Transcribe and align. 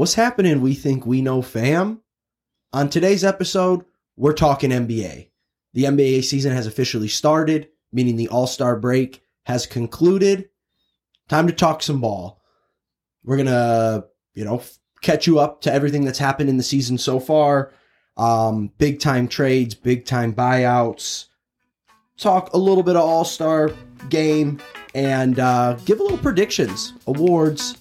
What's 0.00 0.14
happening, 0.14 0.62
We 0.62 0.72
Think 0.72 1.04
We 1.04 1.20
Know 1.20 1.42
fam? 1.42 2.00
On 2.72 2.88
today's 2.88 3.22
episode, 3.22 3.84
we're 4.16 4.32
talking 4.32 4.70
NBA. 4.70 5.28
The 5.74 5.84
NBA 5.84 6.24
season 6.24 6.52
has 6.52 6.66
officially 6.66 7.06
started, 7.06 7.68
meaning 7.92 8.16
the 8.16 8.28
All 8.28 8.46
Star 8.46 8.76
break 8.76 9.22
has 9.44 9.66
concluded. 9.66 10.48
Time 11.28 11.46
to 11.48 11.52
talk 11.52 11.82
some 11.82 12.00
ball. 12.00 12.40
We're 13.24 13.36
going 13.36 13.48
to, 13.48 14.06
you 14.32 14.46
know, 14.46 14.62
catch 15.02 15.26
you 15.26 15.38
up 15.38 15.60
to 15.60 15.72
everything 15.72 16.06
that's 16.06 16.18
happened 16.18 16.48
in 16.48 16.56
the 16.56 16.62
season 16.62 16.96
so 16.96 17.20
far. 17.20 17.70
Um, 18.16 18.72
big 18.78 19.00
time 19.00 19.28
trades, 19.28 19.74
big 19.74 20.06
time 20.06 20.32
buyouts. 20.32 21.26
Talk 22.16 22.54
a 22.54 22.58
little 22.58 22.82
bit 22.82 22.96
of 22.96 23.02
All 23.02 23.26
Star 23.26 23.70
game 24.08 24.62
and 24.94 25.38
uh, 25.38 25.74
give 25.84 26.00
a 26.00 26.02
little 26.02 26.16
predictions, 26.16 26.94
awards, 27.06 27.76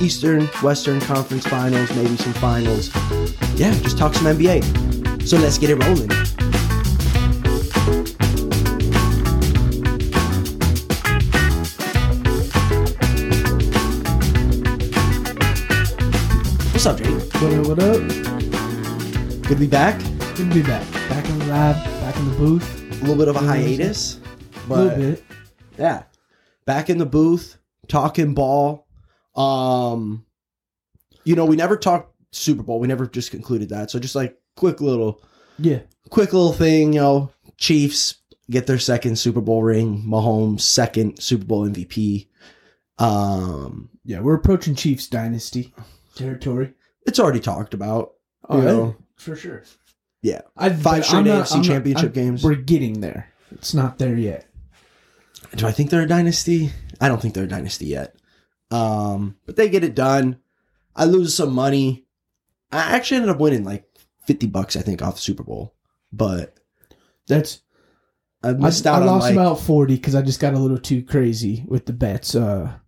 Eastern, 0.00 0.42
Western 0.62 1.00
Conference 1.00 1.46
finals, 1.46 1.94
maybe 1.96 2.16
some 2.16 2.32
finals. 2.34 2.94
Yeah, 3.54 3.72
just 3.80 3.96
talk 3.98 4.14
some 4.14 4.26
NBA. 4.26 5.26
So 5.26 5.36
let's 5.38 5.58
get 5.58 5.70
it 5.70 5.82
rolling. 5.84 6.10
What's 16.72 16.86
up, 16.86 16.98
Jake? 16.98 17.08
What 17.34 17.52
up, 17.54 17.66
what 17.66 17.78
up? 17.78 18.00
Good 19.42 19.48
to 19.48 19.54
be 19.56 19.66
back. 19.66 19.98
Good 20.36 20.50
to 20.50 20.54
be 20.54 20.62
back. 20.62 20.86
Back 21.08 21.26
in 21.28 21.38
the 21.38 21.46
lab, 21.46 21.76
back 22.02 22.16
in 22.16 22.28
the 22.30 22.36
booth. 22.36 22.82
A 22.90 23.04
little 23.04 23.16
bit 23.16 23.28
of 23.28 23.36
a 23.36 23.40
hiatus, 23.40 24.20
A 24.68 24.74
little 24.74 24.96
bit. 24.98 25.24
yeah, 25.78 26.02
back 26.66 26.90
in 26.90 26.98
the 26.98 27.06
booth 27.06 27.58
talking 27.88 28.34
ball. 28.34 28.85
Um, 29.36 30.24
you 31.24 31.34
know, 31.34 31.44
we 31.44 31.56
never 31.56 31.76
talked 31.76 32.14
Super 32.32 32.62
Bowl. 32.62 32.80
We 32.80 32.88
never 32.88 33.06
just 33.06 33.30
concluded 33.30 33.68
that. 33.70 33.90
So 33.90 33.98
just 33.98 34.14
like 34.14 34.36
quick 34.56 34.80
little, 34.80 35.22
Yeah. 35.58 35.80
quick 36.10 36.32
little 36.32 36.52
thing. 36.52 36.92
You 36.92 37.00
know, 37.00 37.30
Chiefs 37.58 38.16
get 38.50 38.66
their 38.66 38.78
second 38.78 39.18
Super 39.18 39.40
Bowl 39.40 39.62
ring. 39.62 40.02
Mahomes 40.06 40.60
second 40.60 41.18
Super 41.20 41.44
Bowl 41.44 41.66
MVP. 41.68 42.28
Um, 42.98 43.90
Yeah, 44.04 44.20
we're 44.20 44.34
approaching 44.36 44.74
Chiefs 44.76 45.08
dynasty 45.08 45.74
territory. 46.14 46.74
it's 47.06 47.18
already 47.18 47.40
talked 47.40 47.74
about. 47.74 48.12
Oh, 48.48 48.58
You 48.58 48.64
know. 48.64 48.96
for 49.16 49.34
sure. 49.36 49.64
Yeah. 50.22 50.42
I've, 50.56 50.80
Five 50.80 51.04
straight 51.04 51.18
I'm 51.18 51.24
not- 51.26 51.46
AFC 51.46 51.52
I'm 51.54 51.58
not- 51.62 51.66
championship 51.66 52.04
I'm- 52.04 52.12
games. 52.12 52.44
We're 52.44 52.54
getting 52.54 53.00
there. 53.00 53.28
It's 53.52 53.74
not 53.74 53.98
there 53.98 54.16
yet. 54.16 54.46
Do 55.56 55.66
I 55.66 55.72
think 55.72 55.90
they're 55.90 56.02
a 56.02 56.08
dynasty? 56.08 56.72
I 57.00 57.08
don't 57.08 57.20
think 57.20 57.34
they're 57.34 57.44
a 57.44 57.48
dynasty 57.48 57.86
yet. 57.86 58.14
Um, 58.76 59.36
but 59.46 59.56
they 59.56 59.68
get 59.68 59.84
it 59.84 59.94
done. 59.94 60.38
I 60.94 61.04
lose 61.04 61.34
some 61.34 61.52
money. 61.54 62.06
I 62.72 62.78
actually 62.78 63.18
ended 63.18 63.30
up 63.30 63.40
winning 63.40 63.64
like 63.64 63.84
50 64.26 64.46
bucks, 64.48 64.76
I 64.76 64.82
think, 64.82 65.02
off 65.02 65.16
the 65.16 65.20
Super 65.20 65.42
Bowl. 65.42 65.74
But 66.12 66.58
That's 67.26 67.60
I 68.42 68.50
I, 68.50 68.52
missed 68.52 68.86
I 68.86 68.94
out 68.94 69.02
on 69.02 69.08
lost 69.08 69.24
like 69.24 69.32
about 69.32 69.60
forty 69.60 69.96
because 69.96 70.14
I 70.14 70.22
just 70.22 70.40
got 70.40 70.54
a 70.54 70.58
little 70.58 70.78
too 70.78 71.02
crazy 71.02 71.64
with 71.66 71.86
the 71.86 71.92
bets. 71.92 72.34
Uh, 72.34 72.78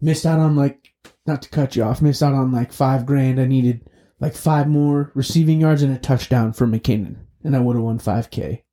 missed 0.00 0.26
out 0.26 0.40
on 0.40 0.56
like 0.56 0.92
not 1.26 1.42
to 1.42 1.48
cut 1.50 1.76
you 1.76 1.84
off. 1.84 2.02
Missed 2.02 2.22
out 2.22 2.34
on 2.34 2.52
like 2.52 2.72
five 2.72 3.06
grand. 3.06 3.40
I 3.40 3.46
needed 3.46 3.88
like 4.18 4.34
five 4.34 4.68
more 4.68 5.12
receiving 5.14 5.60
yards 5.60 5.82
and 5.82 5.94
a 5.94 5.98
touchdown 5.98 6.52
for 6.52 6.66
McKinnon, 6.66 7.16
and 7.44 7.54
I 7.54 7.60
would 7.60 7.76
have 7.76 7.84
won 7.84 7.98
five 7.98 8.30
k. 8.30 8.64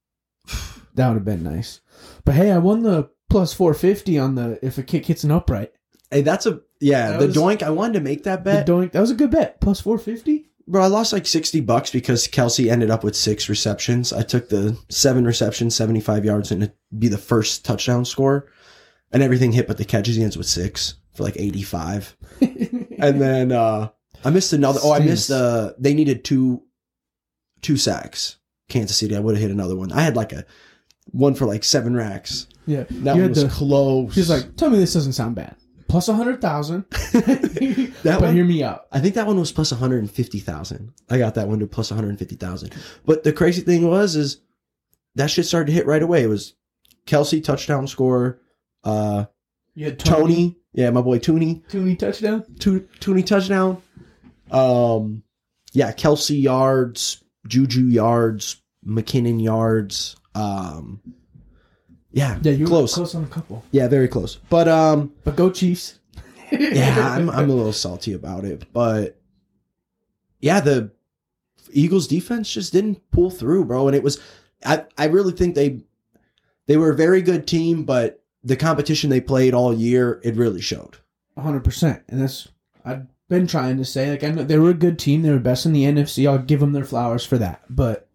That 0.96 1.08
would 1.10 1.16
have 1.16 1.26
been 1.26 1.44
nice. 1.44 1.80
But 2.26 2.36
hey, 2.36 2.52
I 2.52 2.58
won 2.58 2.82
the 2.82 3.10
plus 3.30 3.54
four 3.54 3.74
fifty 3.74 4.18
on 4.18 4.36
the 4.36 4.60
if 4.62 4.78
a 4.78 4.84
kick 4.84 5.06
hits 5.06 5.24
an 5.24 5.32
upright. 5.32 5.72
Hey, 6.12 6.22
that's 6.22 6.46
a 6.46 6.62
yeah, 6.80 7.12
That 7.12 7.20
the 7.20 7.28
was- 7.28 7.36
doink. 7.36 7.62
I 7.64 7.70
wanted 7.70 7.94
to 7.94 8.00
make 8.02 8.24
that 8.24 8.44
bet. 8.44 8.66
The 8.66 8.72
doink, 8.74 8.92
that 8.94 9.02
was 9.02 9.12
a 9.12 9.16
good 9.16 9.32
bet. 9.32 9.60
Plus 9.62 9.80
four 9.82 9.98
fifty. 9.98 10.46
Bro, 10.68 10.84
I 10.84 10.88
lost 10.88 11.14
like 11.14 11.26
60 11.26 11.62
bucks 11.62 11.90
because 11.90 12.28
Kelce 12.28 12.70
ended 12.72 12.92
up 12.92 13.04
with 13.04 13.16
six 13.16 13.50
receptions. 13.50 14.14
I 14.14 14.22
took 14.22 14.50
the 14.50 14.78
seven 14.90 15.26
receptions, 15.26 15.76
75 15.76 16.24
yards, 16.26 16.52
and 16.52 16.62
it'd 16.62 16.76
be 16.96 17.08
the 17.08 17.18
first 17.18 17.66
touchdown 17.66 18.06
score. 18.06 18.52
And 19.12 19.24
everything 19.24 19.52
hit 19.52 19.66
but 19.68 19.80
the 19.80 19.84
catches. 19.86 20.16
He 20.16 20.22
ends 20.24 20.38
with 20.38 20.46
six 20.46 20.94
for 21.16 21.24
like 21.24 21.38
85. 21.38 22.16
and 23.00 23.20
then 23.20 23.52
uh 23.52 23.90
I 24.24 24.30
missed 24.30 24.54
another. 24.54 24.80
Oh, 24.84 24.92
I 24.92 25.00
missed. 25.00 25.32
Uh, 25.32 25.74
they 25.80 25.94
needed 25.96 26.24
two, 26.24 26.62
two 27.62 27.78
sacks. 27.78 28.38
Kansas 28.68 28.98
City. 28.98 29.16
I 29.16 29.20
would 29.20 29.34
have 29.36 29.42
hit 29.42 29.50
another 29.50 29.76
one. 29.76 29.92
I 29.92 30.02
had 30.02 30.16
like 30.16 30.34
a 30.34 30.46
one 31.06 31.34
for 31.34 31.46
like 31.48 31.64
seven 31.64 31.96
racks. 31.96 32.46
yeah, 32.68 32.84
That 32.90 33.16
You 33.16 33.22
one 33.22 33.22
had 33.22 33.30
was 33.32 33.44
the- 33.44 33.50
close. 33.50 34.14
She's 34.14 34.30
like, 34.30 34.56
tell 34.56 34.70
me 34.70 34.78
this 34.78 34.94
doesn't 34.94 35.14
sound 35.14 35.36
bad. 35.36 35.56
Plus 35.90 36.08
a 36.08 36.14
hundred 36.14 36.40
thousand. 36.40 36.86
that 36.92 37.94
but 38.04 38.22
one. 38.22 38.36
hear 38.36 38.46
me 38.46 38.64
out. 38.64 38.86
I 38.92 39.00
think 39.00 39.16
that 39.16 39.26
one 39.28 39.40
was 39.40 39.52
plus 39.52 39.72
one 39.72 39.80
hundred 39.80 40.00
and 40.00 40.12
fifty 40.12 40.40
thousand. 40.40 40.94
I 41.10 41.18
got 41.18 41.34
that 41.36 41.48
one 41.48 41.60
to 41.60 41.68
plus 41.68 41.90
one 41.90 41.98
hundred 41.98 42.10
and 42.10 42.20
fifty 42.20 42.36
thousand. 42.36 42.76
But 43.06 43.24
the 43.24 43.34
crazy 43.34 43.64
thing 43.64 43.88
was, 43.88 44.16
is 44.16 44.40
that 45.16 45.32
shit 45.32 45.48
started 45.48 45.68
to 45.68 45.74
hit 45.74 45.88
right 45.88 46.04
away. 46.04 46.24
It 46.24 46.28
was 46.28 46.54
Kelce 47.08 47.44
touchdown 47.44 47.88
score. 47.88 48.40
Uh, 48.84 49.26
had 49.78 49.98
Toney, 50.00 50.58
yeah, 50.74 50.92
my 50.92 51.02
boy 51.02 51.18
Tooney, 51.20 51.66
Tooney 51.68 51.98
touchdown. 51.98 52.46
To- 52.60 52.88
Tooney 53.00 53.26
touchdown. 53.26 53.82
Um, 54.52 55.24
yeah, 55.74 55.92
Kelce 55.92 56.40
yards, 56.40 57.24
Juju 57.48 57.86
yards, 57.86 58.62
McKinnon 58.86 59.42
yards. 59.44 60.16
Um, 60.36 61.02
yeah, 62.12 62.40
Yeah, 62.42 62.52
you 62.54 62.66
close. 62.66 62.94
close 62.94 63.14
on 63.16 63.24
a 63.24 63.28
couple. 63.28 63.64
Yeah, 63.72 63.88
very 63.88 64.08
close. 64.08 64.36
But 64.50 64.68
um, 64.68 65.14
But 65.24 65.36
go 65.36 65.50
Chiefs. 65.50 66.00
yeah, 66.52 67.10
I'm 67.16 67.30
I'm 67.30 67.50
a 67.50 67.54
little 67.54 67.74
salty 67.74 68.14
about 68.14 68.44
it, 68.46 68.72
but 68.74 69.20
yeah, 70.40 70.60
the 70.60 70.92
Eagles 71.72 72.08
defense 72.08 72.52
just 72.52 72.74
didn't 72.74 73.02
pull 73.12 73.30
through, 73.30 73.66
bro. 73.66 73.88
And 73.88 73.96
it 73.96 74.02
was, 74.04 74.20
I 74.66 74.86
I 74.98 75.06
really 75.06 75.34
think 75.34 75.54
they 75.54 75.82
they 76.66 76.78
were 76.78 76.90
a 76.92 76.96
very 76.96 77.22
good 77.22 77.46
team, 77.48 77.84
but 77.84 78.24
the 78.44 78.56
competition 78.56 79.10
they 79.10 79.22
played 79.22 79.54
all 79.54 79.74
year, 79.74 80.20
it 80.24 80.36
really 80.36 80.62
showed. 80.62 80.98
hundred 81.38 81.64
percent. 81.64 82.02
And 82.08 82.20
that's 82.22 82.48
I've 82.84 83.06
been 83.28 83.46
trying 83.46 83.78
to 83.78 83.86
say. 83.86 84.10
Like 84.10 84.24
I 84.24 84.30
know 84.32 84.44
they 84.44 84.58
were 84.58 84.72
a 84.72 84.74
good 84.74 84.98
team. 84.98 85.22
They 85.22 85.30
were 85.30 85.38
best 85.40 85.68
in 85.68 85.74
the 85.74 85.84
NFC. 85.84 86.28
I'll 86.28 86.40
give 86.40 86.62
them 86.62 86.72
their 86.72 86.86
flowers 86.86 87.24
for 87.26 87.38
that. 87.38 87.62
But 87.70 88.08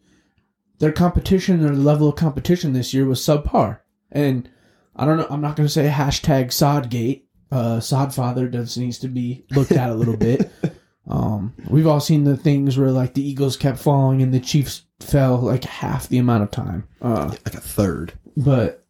their 0.81 0.91
competition, 0.93 1.63
their 1.63 1.73
level 1.73 2.09
of 2.09 2.17
competition 2.17 2.73
this 2.73 2.93
year 2.93 3.05
was 3.05 3.21
subpar. 3.21 3.79
And 4.15 4.49
I 4.97 5.05
don't 5.05 5.19
know. 5.19 5.27
I'm 5.29 5.41
not 5.43 5.57
going 5.57 5.67
to 5.67 5.73
say 5.73 5.89
hashtag 5.89 6.53
Sodgate. 6.53 7.29
Uh, 7.53 7.79
Sodfather 7.79 8.51
does 8.51 8.79
needs 8.79 8.99
to 9.01 9.09
be 9.09 9.45
looked 9.51 9.73
at 9.73 9.91
a 9.91 9.95
little 9.95 10.17
bit. 10.17 10.51
Um, 11.07 11.53
we've 11.69 11.87
all 11.87 12.01
seen 12.01 12.25
the 12.25 12.35
things 12.35 12.79
where 12.79 12.91
like 12.91 13.13
the 13.13 13.21
Eagles 13.21 13.59
kept 13.59 13.79
falling 13.79 14.23
and 14.23 14.33
the 14.33 14.41
Chiefs 14.41 14.87
fell 15.01 15.37
like 15.37 15.65
half 15.65 16.09
the 16.09 16.17
amount 16.17 16.45
of 16.45 16.51
time. 16.51 16.89
Uh, 17.03 17.27
Like 17.45 17.53
a 17.53 17.61
third. 17.61 18.15
but 18.39 18.87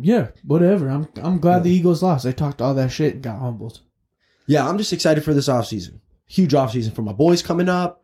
yeah, 0.00 0.28
whatever. 0.42 0.88
I'm 0.88 1.06
I'm 1.22 1.38
glad 1.38 1.64
the 1.64 1.70
Eagles 1.70 2.02
lost. 2.02 2.24
They 2.24 2.32
talked 2.32 2.62
all 2.62 2.72
that 2.72 2.90
shit 2.92 3.12
and 3.12 3.22
got 3.22 3.40
humbled. 3.40 3.80
Yeah, 4.46 4.66
I'm 4.66 4.78
just 4.78 4.94
excited 4.94 5.22
for 5.22 5.34
this 5.34 5.48
offseason. 5.48 6.00
Huge 6.26 6.52
offseason 6.52 6.94
for 6.94 7.02
my 7.02 7.12
boys 7.12 7.42
coming 7.42 7.68
up. 7.68 8.02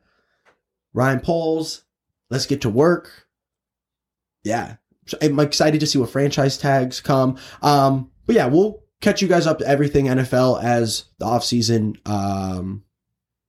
Ryan 0.92 1.20
Poles, 1.20 1.84
let's 2.28 2.44
get 2.44 2.60
to 2.60 2.68
work. 2.68 3.26
Yeah. 4.44 4.76
I'm 5.22 5.38
excited 5.40 5.80
to 5.80 5.86
see 5.86 5.98
what 5.98 6.10
franchise 6.10 6.56
tags 6.58 7.00
come. 7.00 7.36
Um, 7.62 8.10
but 8.26 8.36
yeah, 8.36 8.46
we'll 8.46 8.82
catch 9.00 9.22
you 9.22 9.28
guys 9.28 9.46
up 9.46 9.58
to 9.58 9.66
everything 9.66 10.06
NFL 10.06 10.62
as 10.62 11.04
the 11.18 11.26
offseason 11.26 11.96
um, 12.08 12.84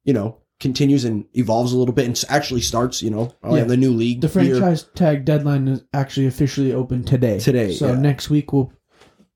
you 0.04 0.14
know, 0.14 0.38
continues 0.60 1.06
and 1.06 1.26
evolves 1.34 1.74
a 1.74 1.78
little 1.78 1.94
bit 1.94 2.06
and 2.06 2.24
actually 2.30 2.62
starts, 2.62 3.02
you 3.04 3.10
know, 3.10 3.34
Yeah. 3.50 3.64
the 3.66 3.78
new 3.78 3.92
league. 3.92 4.22
The 4.22 4.28
year. 4.44 4.56
franchise 4.58 4.84
tag 4.96 5.26
deadline 5.26 5.68
is 5.68 5.84
actually 5.94 6.28
officially 6.28 6.74
open 6.74 7.04
today. 7.04 7.40
Today, 7.40 7.74
So 7.74 7.88
yeah. 7.90 7.96
next 8.00 8.30
week 8.30 8.54
we'll 8.54 8.72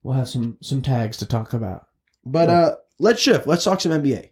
we'll 0.03 0.16
have 0.16 0.30
some 0.30 0.57
some 0.62 0.81
tags 0.81 1.18
to 1.18 1.25
talk 1.25 1.53
about. 1.53 1.88
But 2.25 2.50
uh 2.50 2.75
let's 3.00 3.22
shift. 3.22 3.46
Let's 3.47 3.63
talk 3.63 3.81
some 3.81 3.92
NBA. 3.92 4.30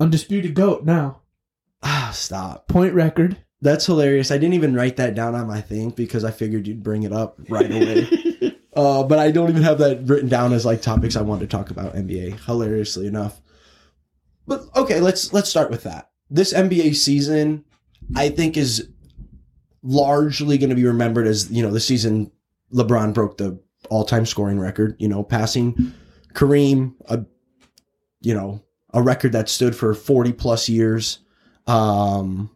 Undisputed 0.00 0.54
goat 0.54 0.84
now. 0.84 1.20
Ah, 1.82 2.10
stop. 2.12 2.68
Point 2.68 2.92
record. 2.94 3.38
That's 3.62 3.86
hilarious. 3.86 4.30
I 4.30 4.38
didn't 4.38 4.54
even 4.54 4.74
write 4.74 4.96
that 4.96 5.14
down 5.14 5.34
on 5.34 5.46
my 5.46 5.60
thing 5.60 5.90
because 5.90 6.24
I 6.24 6.30
figured 6.30 6.66
you'd 6.66 6.82
bring 6.82 7.04
it 7.04 7.12
up 7.12 7.38
right 7.48 7.70
away. 7.70 8.56
uh, 8.76 9.02
but 9.02 9.18
I 9.18 9.30
don't 9.30 9.48
even 9.48 9.62
have 9.62 9.78
that 9.78 10.06
written 10.06 10.28
down 10.28 10.52
as 10.52 10.66
like 10.66 10.82
topics 10.82 11.16
I 11.16 11.22
want 11.22 11.40
to 11.40 11.46
talk 11.46 11.70
about 11.70 11.94
NBA. 11.94 12.44
Hilariously 12.44 13.06
enough. 13.06 13.40
But 14.46 14.64
okay, 14.76 15.00
let's 15.00 15.32
let's 15.32 15.48
start 15.48 15.70
with 15.70 15.82
that. 15.84 16.10
This 16.30 16.52
NBA 16.52 16.94
season, 16.96 17.64
I 18.14 18.28
think, 18.28 18.56
is 18.56 18.88
largely 19.82 20.58
going 20.58 20.70
to 20.70 20.76
be 20.76 20.84
remembered 20.84 21.26
as 21.26 21.50
you 21.50 21.62
know 21.62 21.70
the 21.70 21.80
season 21.80 22.30
LeBron 22.72 23.14
broke 23.14 23.38
the 23.38 23.60
all-time 23.90 24.26
scoring 24.26 24.58
record. 24.58 24.96
You 24.98 25.08
know, 25.08 25.22
passing 25.22 25.92
Kareem, 26.34 26.94
a 27.06 27.24
you 28.20 28.34
know 28.34 28.62
a 28.92 29.02
record 29.02 29.32
that 29.32 29.48
stood 29.48 29.74
for 29.74 29.94
forty 29.94 30.32
plus 30.32 30.68
years. 30.68 31.20
Um, 31.66 32.50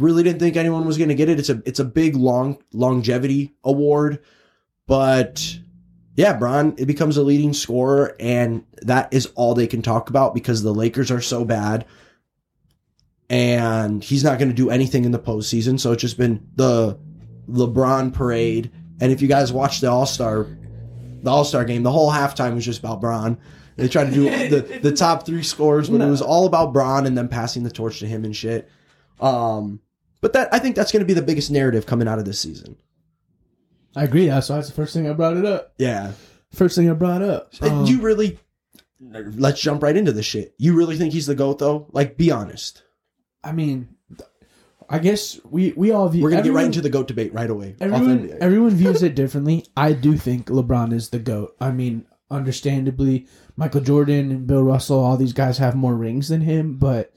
really 0.00 0.22
didn't 0.22 0.40
think 0.40 0.56
anyone 0.56 0.86
was 0.86 0.98
going 0.98 1.08
to 1.10 1.14
get 1.14 1.28
it. 1.28 1.38
It's 1.38 1.50
a 1.50 1.62
it's 1.64 1.80
a 1.80 1.84
big 1.84 2.16
long 2.16 2.62
longevity 2.72 3.54
award, 3.62 4.20
but 4.86 5.58
yeah, 6.16 6.32
Bron 6.32 6.74
it 6.78 6.86
becomes 6.86 7.16
a 7.16 7.22
leading 7.22 7.52
scorer, 7.52 8.16
and 8.18 8.64
that 8.82 9.12
is 9.12 9.26
all 9.34 9.54
they 9.54 9.66
can 9.66 9.82
talk 9.82 10.10
about 10.10 10.34
because 10.34 10.62
the 10.62 10.74
Lakers 10.74 11.10
are 11.10 11.20
so 11.20 11.44
bad, 11.44 11.86
and 13.28 14.02
he's 14.02 14.24
not 14.24 14.38
going 14.38 14.48
to 14.50 14.54
do 14.54 14.70
anything 14.70 15.04
in 15.04 15.12
the 15.12 15.18
postseason. 15.18 15.78
So 15.78 15.92
it's 15.92 16.02
just 16.02 16.18
been 16.18 16.48
the 16.56 16.98
LeBron 17.48 18.12
parade. 18.12 18.70
And 19.00 19.12
if 19.12 19.22
you 19.22 19.28
guys 19.28 19.52
watch 19.52 19.80
the 19.80 19.90
All 19.90 20.06
Star, 20.06 20.46
the 21.22 21.30
All 21.30 21.44
Star 21.44 21.64
game, 21.64 21.82
the 21.82 21.92
whole 21.92 22.10
halftime 22.10 22.54
was 22.54 22.64
just 22.64 22.80
about 22.80 23.00
Bron. 23.00 23.38
They 23.76 23.88
tried 23.88 24.06
to 24.06 24.10
do 24.12 24.48
the, 24.48 24.80
the 24.80 24.92
top 24.96 25.24
three 25.24 25.42
scores, 25.42 25.88
but 25.88 26.02
it 26.02 26.10
was 26.10 26.20
all 26.20 26.46
about 26.46 26.74
Bron 26.74 27.06
and 27.06 27.16
then 27.16 27.28
passing 27.28 27.62
the 27.62 27.70
torch 27.70 28.00
to 28.00 28.06
him 28.06 28.26
and 28.26 28.36
shit. 28.36 28.68
Um, 29.20 29.80
but 30.20 30.32
that 30.32 30.52
I 30.52 30.58
think 30.58 30.76
that's 30.76 30.92
going 30.92 31.00
to 31.00 31.06
be 31.06 31.14
the 31.14 31.22
biggest 31.22 31.50
narrative 31.50 31.86
coming 31.86 32.08
out 32.08 32.18
of 32.18 32.24
this 32.24 32.40
season. 32.40 32.76
I 33.96 34.04
agree. 34.04 34.26
That's 34.26 34.48
why 34.48 34.58
it's 34.58 34.68
the 34.68 34.74
first 34.74 34.94
thing 34.94 35.08
I 35.08 35.12
brought 35.12 35.36
it 35.36 35.44
up. 35.44 35.74
Yeah. 35.78 36.12
First 36.52 36.76
thing 36.76 36.90
I 36.90 36.94
brought 36.94 37.22
up. 37.22 37.52
Um, 37.60 37.86
you 37.86 38.00
really 38.00 38.38
let's 39.00 39.60
jump 39.60 39.82
right 39.82 39.96
into 39.96 40.12
this 40.12 40.26
shit. 40.26 40.54
You 40.58 40.76
really 40.76 40.96
think 40.96 41.12
he's 41.12 41.26
the 41.26 41.34
goat 41.34 41.58
though? 41.58 41.88
Like, 41.92 42.16
be 42.16 42.30
honest. 42.30 42.82
I 43.42 43.52
mean, 43.52 43.88
I 44.88 44.98
guess 44.98 45.40
we 45.44 45.72
we 45.76 45.92
all 45.92 46.08
view. 46.08 46.22
We're 46.22 46.30
gonna 46.30 46.42
get 46.42 46.52
right 46.52 46.66
into 46.66 46.80
the 46.80 46.90
goat 46.90 47.08
debate 47.08 47.32
right 47.32 47.48
away. 47.48 47.76
Everyone, 47.80 48.36
everyone 48.40 48.70
views 48.76 49.02
it 49.02 49.14
differently. 49.14 49.66
I 49.76 49.92
do 49.92 50.16
think 50.16 50.46
LeBron 50.46 50.92
is 50.92 51.08
the 51.10 51.18
GOAT. 51.18 51.54
I 51.60 51.70
mean, 51.70 52.06
understandably, 52.30 53.26
Michael 53.56 53.80
Jordan 53.80 54.30
and 54.30 54.46
Bill 54.46 54.62
Russell, 54.62 55.00
all 55.00 55.16
these 55.16 55.32
guys 55.32 55.58
have 55.58 55.74
more 55.76 55.94
rings 55.94 56.28
than 56.28 56.40
him, 56.42 56.76
but 56.76 57.12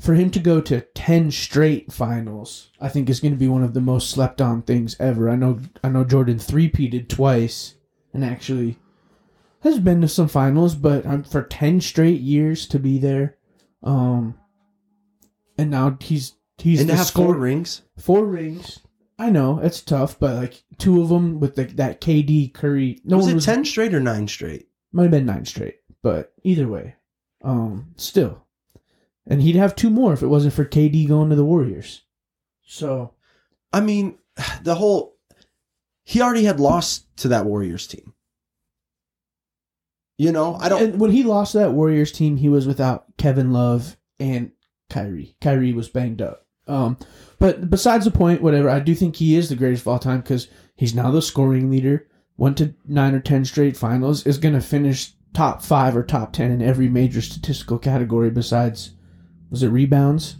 for 0.00 0.14
him 0.14 0.30
to 0.30 0.40
go 0.40 0.60
to 0.62 0.80
10 0.80 1.30
straight 1.30 1.92
finals, 1.92 2.70
I 2.80 2.88
think 2.88 3.08
is 3.08 3.20
going 3.20 3.34
to 3.34 3.38
be 3.38 3.48
one 3.48 3.62
of 3.62 3.74
the 3.74 3.80
most 3.80 4.10
slept 4.10 4.40
on 4.40 4.62
things 4.62 4.96
ever. 4.98 5.28
I 5.30 5.36
know 5.36 5.60
I 5.84 5.88
know 5.88 6.04
Jordan 6.04 6.38
three-peated 6.38 7.08
twice 7.08 7.74
and 8.12 8.24
actually 8.24 8.78
has 9.60 9.78
been 9.78 10.00
to 10.00 10.08
some 10.08 10.28
finals, 10.28 10.74
but 10.74 11.04
um, 11.06 11.22
for 11.22 11.42
10 11.42 11.80
straight 11.82 12.20
years 12.20 12.66
to 12.68 12.78
be 12.78 12.98
there 12.98 13.36
um 13.82 14.34
and 15.56 15.70
now 15.70 15.96
he's 16.00 16.34
he's 16.58 16.80
and 16.80 16.88
to 16.88 16.92
the 16.92 16.98
have 16.98 17.06
score- 17.06 17.26
four 17.26 17.36
rings. 17.36 17.82
Four 17.98 18.24
rings. 18.24 18.80
I 19.18 19.28
know 19.28 19.58
it's 19.58 19.82
tough, 19.82 20.18
but 20.18 20.34
like 20.34 20.64
two 20.78 21.02
of 21.02 21.10
them 21.10 21.40
with 21.40 21.54
the, 21.54 21.64
that 21.64 22.00
KD 22.00 22.54
Curry. 22.54 23.00
No 23.04 23.18
was 23.18 23.28
it 23.28 23.34
was 23.34 23.44
ten 23.44 23.64
straight 23.66 23.94
or 23.94 24.00
nine 24.00 24.26
straight? 24.26 24.68
might 24.92 25.02
have 25.02 25.10
been 25.10 25.26
nine 25.26 25.44
straight, 25.44 25.76
but 26.02 26.32
either 26.42 26.66
way, 26.66 26.96
um, 27.44 27.92
still, 27.96 28.46
and 29.30 29.40
he'd 29.40 29.56
have 29.56 29.74
two 29.74 29.88
more 29.88 30.12
if 30.12 30.22
it 30.22 30.26
wasn't 30.26 30.52
for 30.52 30.64
KD 30.66 31.08
going 31.08 31.30
to 31.30 31.36
the 31.36 31.44
Warriors. 31.44 32.02
So 32.62 33.14
I 33.72 33.80
mean, 33.80 34.18
the 34.62 34.74
whole 34.74 35.16
he 36.04 36.20
already 36.20 36.44
had 36.44 36.60
lost 36.60 37.16
to 37.18 37.28
that 37.28 37.46
Warriors 37.46 37.86
team. 37.86 38.12
You 40.18 40.32
know, 40.32 40.56
I 40.56 40.68
don't. 40.68 40.82
And 40.82 41.00
when 41.00 41.12
he 41.12 41.22
lost 41.22 41.54
that 41.54 41.72
Warriors 41.72 42.12
team, 42.12 42.36
he 42.36 42.50
was 42.50 42.66
without 42.66 43.06
Kevin 43.16 43.52
Love 43.52 43.96
and 44.18 44.50
Kyrie. 44.90 45.36
Kyrie 45.40 45.72
was 45.72 45.88
banged 45.88 46.20
up. 46.20 46.46
Um, 46.66 46.98
but 47.38 47.70
besides 47.70 48.04
the 48.04 48.10
point, 48.10 48.42
whatever. 48.42 48.68
I 48.68 48.80
do 48.80 48.94
think 48.94 49.16
he 49.16 49.34
is 49.34 49.48
the 49.48 49.56
greatest 49.56 49.82
of 49.82 49.88
all 49.88 49.98
time 49.98 50.20
because 50.20 50.48
he's 50.76 50.94
now 50.94 51.10
the 51.10 51.22
scoring 51.22 51.70
leader. 51.70 52.06
Went 52.36 52.58
to 52.58 52.74
nine 52.86 53.14
or 53.14 53.20
ten 53.20 53.44
straight 53.46 53.76
finals. 53.76 54.26
Is 54.26 54.36
going 54.36 54.54
to 54.54 54.60
finish 54.60 55.12
top 55.32 55.62
five 55.62 55.96
or 55.96 56.02
top 56.02 56.32
ten 56.34 56.50
in 56.50 56.60
every 56.60 56.88
major 56.88 57.22
statistical 57.22 57.78
category 57.78 58.30
besides 58.30 58.92
was 59.50 59.62
it 59.62 59.68
rebounds? 59.68 60.36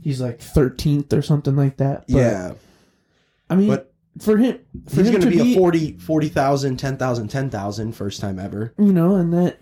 He's 0.00 0.20
like 0.20 0.40
thirteenth 0.40 1.12
or 1.12 1.22
something 1.22 1.56
like 1.56 1.78
that. 1.78 2.04
But, 2.08 2.16
yeah, 2.16 2.52
I 3.48 3.56
mean, 3.56 3.68
but 3.68 3.92
for 4.20 4.36
him, 4.36 4.60
for 4.88 5.02
he's 5.02 5.10
going 5.10 5.22
to 5.22 5.30
to 5.30 5.44
be, 5.44 5.54
a 5.54 5.56
40 5.56 5.98
40,000, 5.98 6.76
10,000, 6.76 7.28
10,000 7.28 7.92
first 7.92 8.20
time 8.20 8.38
ever. 8.38 8.74
you 8.78 8.92
know, 8.92 9.16
and 9.16 9.32
that 9.32 9.58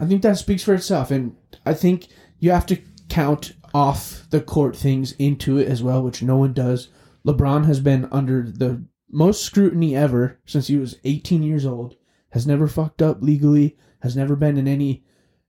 I 0.00 0.06
think 0.06 0.22
that 0.22 0.38
speaks 0.38 0.62
for 0.62 0.74
itself. 0.74 1.10
And 1.10 1.36
I 1.64 1.74
think 1.74 2.08
you 2.38 2.50
have 2.50 2.66
to 2.66 2.78
count 3.08 3.52
off 3.74 4.26
the 4.30 4.40
court 4.40 4.76
things 4.76 5.12
into 5.12 5.58
it 5.58 5.68
as 5.68 5.82
well, 5.82 6.02
which 6.02 6.22
no 6.22 6.36
one 6.36 6.52
does. 6.52 6.88
LeBron 7.26 7.66
has 7.66 7.80
been 7.80 8.08
under 8.10 8.42
the 8.42 8.84
most 9.10 9.42
scrutiny 9.42 9.94
ever 9.94 10.40
since 10.46 10.66
he 10.66 10.76
was 10.76 10.98
18 11.04 11.42
years 11.42 11.64
old. 11.64 11.96
Has 12.30 12.46
never 12.46 12.66
fucked 12.66 13.02
up 13.02 13.22
legally. 13.22 13.76
Has 14.00 14.16
never 14.16 14.34
been 14.34 14.56
in 14.56 14.66
any 14.66 15.04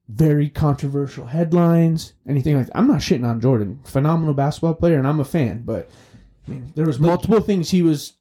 very 0.09 0.49
controversial 0.49 1.25
headlines, 1.25 2.13
anything 2.27 2.57
like 2.57 2.67
that. 2.67 2.77
I'm 2.77 2.87
not 2.87 2.99
shitting 2.99 3.25
on 3.27 3.39
Jordan. 3.41 3.79
Phenomenal 3.85 4.33
basketball 4.33 4.75
player, 4.75 4.97
and 4.97 5.07
I'm 5.07 5.19
a 5.19 5.25
fan. 5.25 5.63
But 5.65 5.89
I 6.47 6.51
mean, 6.51 6.71
there 6.75 6.85
was 6.85 6.99
multiple 6.99 7.39
things 7.39 7.69
he 7.71 7.81
was 7.81 8.13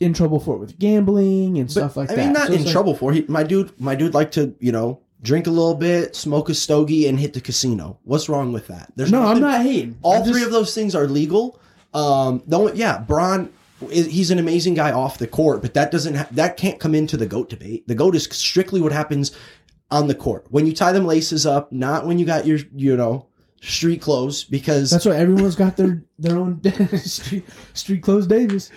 in 0.00 0.12
trouble 0.14 0.38
for 0.40 0.56
with 0.56 0.78
gambling 0.78 1.58
and 1.58 1.70
stuff 1.70 1.96
like 1.96 2.10
I 2.10 2.14
that. 2.16 2.20
I 2.22 2.24
mean, 2.24 2.32
not 2.32 2.46
So 2.48 2.52
in 2.54 2.64
like- 2.64 2.72
trouble 2.72 2.94
for 2.94 3.12
he, 3.12 3.24
my 3.28 3.42
dude. 3.42 3.78
My 3.80 3.94
dude 3.94 4.14
like 4.14 4.32
to 4.32 4.54
you 4.60 4.72
know 4.72 5.00
drink 5.22 5.46
a 5.46 5.50
little 5.50 5.74
bit, 5.74 6.14
smoke 6.14 6.48
a 6.48 6.54
stogie, 6.54 7.08
and 7.08 7.18
hit 7.18 7.32
the 7.32 7.40
casino. 7.40 7.98
What's 8.04 8.28
wrong 8.28 8.52
with 8.52 8.66
that? 8.68 8.92
There's 8.96 9.10
No, 9.10 9.22
I'm 9.24 9.40
not 9.40 9.62
hating. 9.62 9.98
All 10.02 10.24
three 10.24 10.42
of 10.44 10.50
those 10.52 10.74
things 10.74 10.94
are 10.94 11.06
legal. 11.06 11.60
Um, 11.94 12.42
only, 12.52 12.74
yeah, 12.74 12.98
Bron, 13.00 13.50
he's 13.90 14.30
an 14.30 14.38
amazing 14.38 14.74
guy 14.74 14.92
off 14.92 15.18
the 15.18 15.26
court, 15.26 15.62
but 15.62 15.74
that 15.74 15.90
doesn't 15.90 16.14
ha- 16.14 16.28
that 16.32 16.56
can't 16.56 16.78
come 16.78 16.94
into 16.94 17.16
the 17.16 17.26
goat 17.26 17.48
debate. 17.48 17.88
The 17.88 17.94
goat 17.96 18.14
is 18.14 18.24
strictly 18.30 18.80
what 18.80 18.92
happens 18.92 19.32
on 19.90 20.06
the 20.06 20.14
court 20.14 20.46
when 20.50 20.66
you 20.66 20.72
tie 20.74 20.92
them 20.92 21.06
laces 21.06 21.46
up, 21.46 21.72
not 21.72 22.06
when 22.06 22.18
you 22.18 22.26
got 22.26 22.46
your 22.46 22.58
you 22.74 22.96
know 22.96 23.26
street 23.60 24.00
clothes. 24.02 24.44
Because 24.44 24.90
That's 24.90 25.06
why 25.06 25.16
everyone's 25.16 25.56
got 25.56 25.76
their 25.76 26.02
their 26.18 26.36
own 26.36 26.60
street 26.98 27.44
street 27.74 28.02
clothes 28.02 28.26
Davis. 28.26 28.70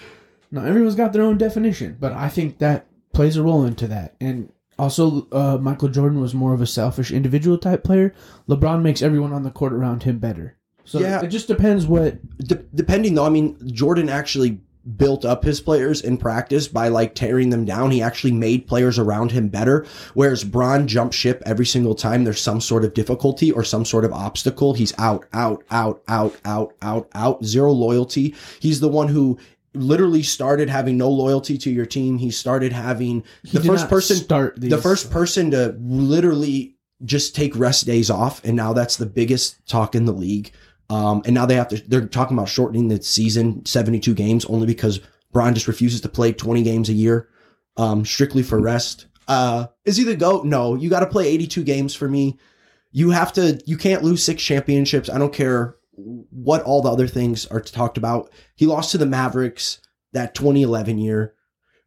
No, 0.51 0.63
everyone's 0.63 0.95
got 0.95 1.13
their 1.13 1.23
own 1.23 1.37
definition, 1.37 1.95
but 1.99 2.11
I 2.11 2.27
think 2.27 2.57
that 2.59 2.85
plays 3.13 3.37
a 3.37 3.43
role 3.43 3.63
into 3.65 3.87
that. 3.87 4.15
And 4.19 4.51
also, 4.79 5.27
uh, 5.31 5.57
Michael 5.61 5.87
Jordan 5.89 6.19
was 6.19 6.33
more 6.33 6.53
of 6.53 6.61
a 6.61 6.65
selfish 6.67 7.11
individual 7.11 7.57
type 7.57 7.83
player. 7.83 8.13
LeBron 8.49 8.81
makes 8.81 9.01
everyone 9.01 9.31
on 9.31 9.43
the 9.43 9.51
court 9.51 9.71
around 9.73 10.03
him 10.03 10.17
better. 10.19 10.57
So 10.83 10.99
Yeah. 10.99 11.21
it 11.21 11.27
just 11.27 11.47
depends 11.47 11.85
what. 11.87 12.17
de- 12.39 12.63
depending 12.73 13.13
though, 13.15 13.25
I 13.25 13.29
mean, 13.29 13.57
Jordan 13.71 14.09
actually 14.09 14.59
built 14.97 15.25
up 15.25 15.43
his 15.43 15.61
players 15.61 16.01
in 16.01 16.17
practice 16.17 16.67
by 16.67 16.87
like 16.87 17.13
tearing 17.13 17.49
them 17.49 17.65
down. 17.65 17.91
He 17.91 18.01
actually 18.01 18.31
made 18.31 18.67
players 18.67 18.97
around 18.97 19.31
him 19.31 19.47
better. 19.47 19.85
Whereas 20.13 20.43
Bron 20.43 20.87
jumped 20.87 21.13
ship 21.13 21.41
every 21.45 21.65
single 21.65 21.95
time 21.95 22.23
there's 22.23 22.41
some 22.41 22.61
sort 22.61 22.83
of 22.83 22.93
difficulty 22.93 23.51
or 23.51 23.63
some 23.63 23.85
sort 23.85 24.05
of 24.05 24.13
obstacle. 24.13 24.73
He's 24.73 24.97
out, 24.97 25.25
out, 25.33 25.63
out, 25.69 26.01
out, 26.07 26.35
out, 26.45 26.73
out, 26.81 27.07
out, 27.13 27.45
zero 27.45 27.71
loyalty. 27.71 28.35
He's 28.59 28.79
the 28.79 28.87
one 28.87 29.07
who 29.07 29.37
literally 29.73 30.23
started 30.23 30.69
having 30.69 30.97
no 30.97 31.09
loyalty 31.09 31.57
to 31.59 31.69
your 31.69 31.85
team. 31.85 32.17
He 32.17 32.31
started 32.31 32.73
having 32.73 33.23
he 33.43 33.57
the 33.57 33.63
first 33.63 33.89
person 33.89 34.17
start 34.17 34.59
these. 34.59 34.71
the 34.71 34.77
first 34.77 35.11
person 35.11 35.51
to 35.51 35.75
literally 35.79 36.75
just 37.03 37.35
take 37.35 37.55
rest 37.55 37.85
days 37.85 38.09
off, 38.09 38.43
and 38.43 38.55
now 38.55 38.73
that's 38.73 38.97
the 38.97 39.05
biggest 39.05 39.65
talk 39.67 39.95
in 39.95 40.05
the 40.05 40.13
league. 40.13 40.51
Um, 40.91 41.21
and 41.25 41.33
now 41.33 41.45
they 41.45 41.55
have 41.55 41.69
to, 41.69 41.77
they're 41.87 42.05
talking 42.05 42.37
about 42.37 42.49
shortening 42.49 42.89
the 42.89 43.01
season 43.01 43.65
72 43.65 44.13
games 44.13 44.43
only 44.45 44.67
because 44.67 44.99
Brian 45.31 45.53
just 45.53 45.69
refuses 45.69 46.01
to 46.01 46.09
play 46.09 46.33
20 46.33 46.63
games 46.63 46.89
a 46.89 46.93
year, 46.93 47.29
um, 47.77 48.03
strictly 48.03 48.43
for 48.43 48.59
rest. 48.59 49.07
Uh, 49.27 49.67
is 49.85 49.95
he 49.95 50.03
the 50.03 50.17
GOAT? 50.17 50.45
No, 50.45 50.75
you 50.75 50.89
got 50.89 50.99
to 50.99 51.05
play 51.07 51.27
82 51.29 51.63
games 51.63 51.95
for 51.95 52.09
me. 52.09 52.37
You 52.91 53.11
have 53.11 53.31
to, 53.33 53.61
you 53.65 53.77
can't 53.77 54.03
lose 54.03 54.21
six 54.21 54.43
championships. 54.43 55.09
I 55.09 55.17
don't 55.17 55.33
care 55.33 55.77
what 55.93 56.63
all 56.63 56.81
the 56.81 56.91
other 56.91 57.07
things 57.07 57.45
are 57.45 57.61
talked 57.61 57.97
about. 57.97 58.29
He 58.55 58.65
lost 58.65 58.91
to 58.91 58.97
the 58.97 59.05
Mavericks 59.05 59.79
that 60.11 60.35
2011 60.35 60.97
year. 60.97 61.35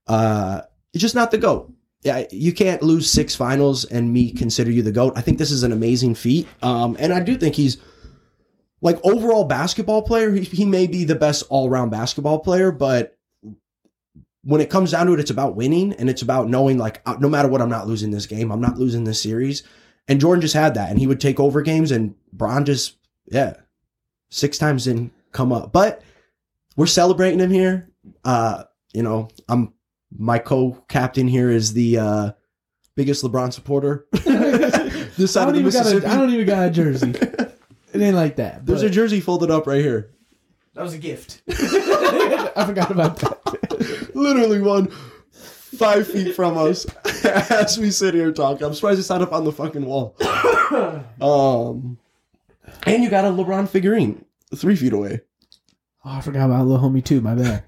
Uh, 0.07 0.63
it's 0.95 1.03
just 1.03 1.15
not 1.15 1.31
the 1.31 1.39
GOAT 1.39 1.71
yeah, 2.05 2.25
you 2.31 2.53
can't 2.53 2.83
lose 2.83 3.11
six 3.11 3.35
finals 3.35 3.87
and 3.87 4.13
me 4.13 4.31
consider 4.31 4.71
you 4.71 4.83
the 4.83 4.93
GOAT. 4.93 5.15
I 5.17 5.23
think 5.23 5.39
this 5.39 5.51
is 5.51 5.63
an 5.63 5.73
amazing 5.73 6.15
feat. 6.15 6.47
Um, 6.61 6.97
and 7.01 7.15
I 7.15 7.21
do 7.21 7.37
think 7.37 7.55
he's 7.55 7.79
like 8.85 9.01
overall 9.03 9.45
basketball 9.45 10.03
player. 10.03 10.31
He, 10.31 10.43
he 10.43 10.65
may 10.67 10.87
be 10.87 11.05
the 11.05 11.15
best 11.15 11.43
all 11.49 11.69
around 11.69 11.89
basketball 11.89 12.39
player, 12.41 12.71
but 12.71 13.17
when 14.43 14.61
it 14.61 14.69
comes 14.69 14.91
down 14.91 15.07
to 15.07 15.15
it, 15.15 15.21
it's 15.21 15.31
about 15.31 15.57
winning 15.57 15.95
and 15.95 16.11
it's 16.11 16.21
about 16.21 16.51
knowing 16.51 16.77
like, 16.77 17.01
uh, 17.07 17.17
no 17.19 17.31
matter 17.31 17.49
what, 17.49 17.63
I'm 17.63 17.71
not 17.71 17.89
losing 17.89 18.11
this 18.11 18.27
game. 18.27 18.53
I'm 18.53 18.61
not 18.61 18.77
losing 18.77 19.05
this 19.05 19.21
series. 19.21 19.63
And 20.07 20.21
Jordan 20.21 20.43
just 20.43 20.53
had 20.53 20.75
that 20.75 20.91
and 20.91 20.99
he 20.99 21.07
would 21.07 21.19
take 21.19 21.41
over 21.41 21.63
games 21.63 21.91
and 21.91 22.15
Bron 22.31 22.67
just, 22.67 22.99
yeah, 23.25 23.55
six 24.29 24.59
times 24.59 24.85
didn't 24.85 25.15
come 25.33 25.51
up, 25.51 25.73
but 25.73 26.03
we're 26.77 26.85
celebrating 26.85 27.41
him 27.41 27.51
here. 27.51 27.89
Uh, 28.23 28.65
you 28.93 29.03
know, 29.03 29.29
I'm 29.49 29.73
my 30.17 30.39
co-captain 30.39 31.27
here 31.27 31.51
is 31.51 31.73
the 31.73 31.99
uh, 31.99 32.33
biggest 32.97 33.25
LeBron 33.25 33.51
supporter. 33.51 34.07
this 34.13 34.25
I 34.25 35.27
side 35.27 35.49
of 35.49 35.55
don't 35.55 35.65
the 35.65 35.69
even 35.69 35.73
got 35.73 35.87
a, 35.87 36.09
I 36.09 36.17
don't 36.17 36.31
even 36.31 36.47
got 36.47 36.69
a 36.69 36.71
jersey. 36.71 37.15
It 37.95 38.03
ain't 38.03 38.17
like 38.17 38.37
that. 38.37 38.67
There's 38.67 38.83
but 38.83 38.91
a 38.91 38.91
jersey 38.91 39.21
folded 39.21 39.51
up 39.51 39.67
right 39.67 39.81
here. 39.81 40.11
that 40.75 40.83
was 40.83 40.95
a 40.95 40.99
gift. 40.99 41.43
I 41.49 42.65
forgot 42.67 42.91
about 42.91 43.19
that. 43.19 44.11
Literally 44.15 44.61
one 44.61 44.89
five 44.89 46.07
feet 46.07 46.35
from 46.35 46.59
us 46.59 46.87
as 47.25 47.79
we 47.79 47.91
sit 47.91 48.15
here 48.15 48.33
talking. 48.33 48.67
I'm 48.67 48.75
surprised 48.75 48.99
it's 48.99 49.09
not 49.09 49.23
up 49.23 49.33
on 49.33 49.45
the 49.45 49.53
fucking 49.53 49.85
wall. 49.85 50.17
um, 51.21 51.99
and 52.85 53.03
you 53.03 53.11
got 53.11 53.25
a 53.25 53.29
LeBron 53.29 53.69
figurine 53.69 54.25
three 54.55 54.77
feet 54.77 54.93
away. 54.93 55.21
Oh, 56.05 56.11
I 56.11 56.21
forgot 56.21 56.47
about 56.47 56.67
little 56.67 56.91
homie 56.91 57.05
too. 57.05 57.21
My 57.21 57.35
bad. 57.35 57.65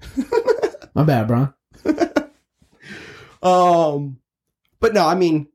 My 0.93 1.03
bad, 1.03 1.27
bro. 1.27 1.53
Um, 3.41 4.19
but 4.79 4.93
no, 4.93 5.05
I 5.05 5.15
mean, 5.15 5.47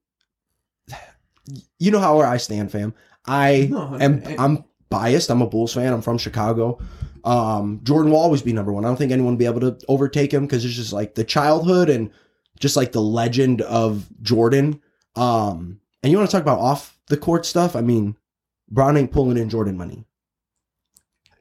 you 1.78 1.90
know 1.90 2.00
how 2.00 2.16
where 2.16 2.26
I 2.26 2.36
stand, 2.36 2.70
fam. 2.70 2.94
I 3.26 3.68
No, 3.70 3.96
am. 4.00 4.22
I- 4.26 4.36
I'm 4.38 4.64
biased. 4.90 5.30
I'm 5.30 5.42
a 5.42 5.46
Bulls 5.46 5.74
fan. 5.74 5.92
I'm 5.92 6.02
from 6.02 6.18
Chicago. 6.18 6.78
Um, 7.24 7.80
Jordan 7.84 8.10
will 8.12 8.18
always 8.18 8.42
be 8.42 8.52
number 8.52 8.72
one. 8.72 8.84
I 8.84 8.88
don't 8.88 8.96
think 8.96 9.12
anyone 9.12 9.34
will 9.34 9.38
be 9.38 9.46
able 9.46 9.60
to 9.60 9.78
overtake 9.88 10.32
him 10.34 10.44
because 10.46 10.64
it's 10.64 10.74
just 10.74 10.92
like 10.92 11.14
the 11.14 11.24
childhood 11.24 11.88
and 11.88 12.10
just 12.58 12.76
like 12.76 12.92
the 12.92 13.00
legend 13.00 13.62
of 13.62 14.08
Jordan. 14.22 14.80
Um, 15.14 15.80
and 16.02 16.10
you 16.10 16.18
want 16.18 16.28
to 16.28 16.36
talk 16.36 16.42
about 16.42 16.58
off 16.58 16.98
the 17.08 17.16
court 17.16 17.46
stuff? 17.46 17.76
I 17.76 17.80
mean, 17.80 18.16
Brown 18.68 18.96
ain't 18.96 19.12
pulling 19.12 19.36
in 19.38 19.48
Jordan 19.48 19.76
money. 19.76 20.04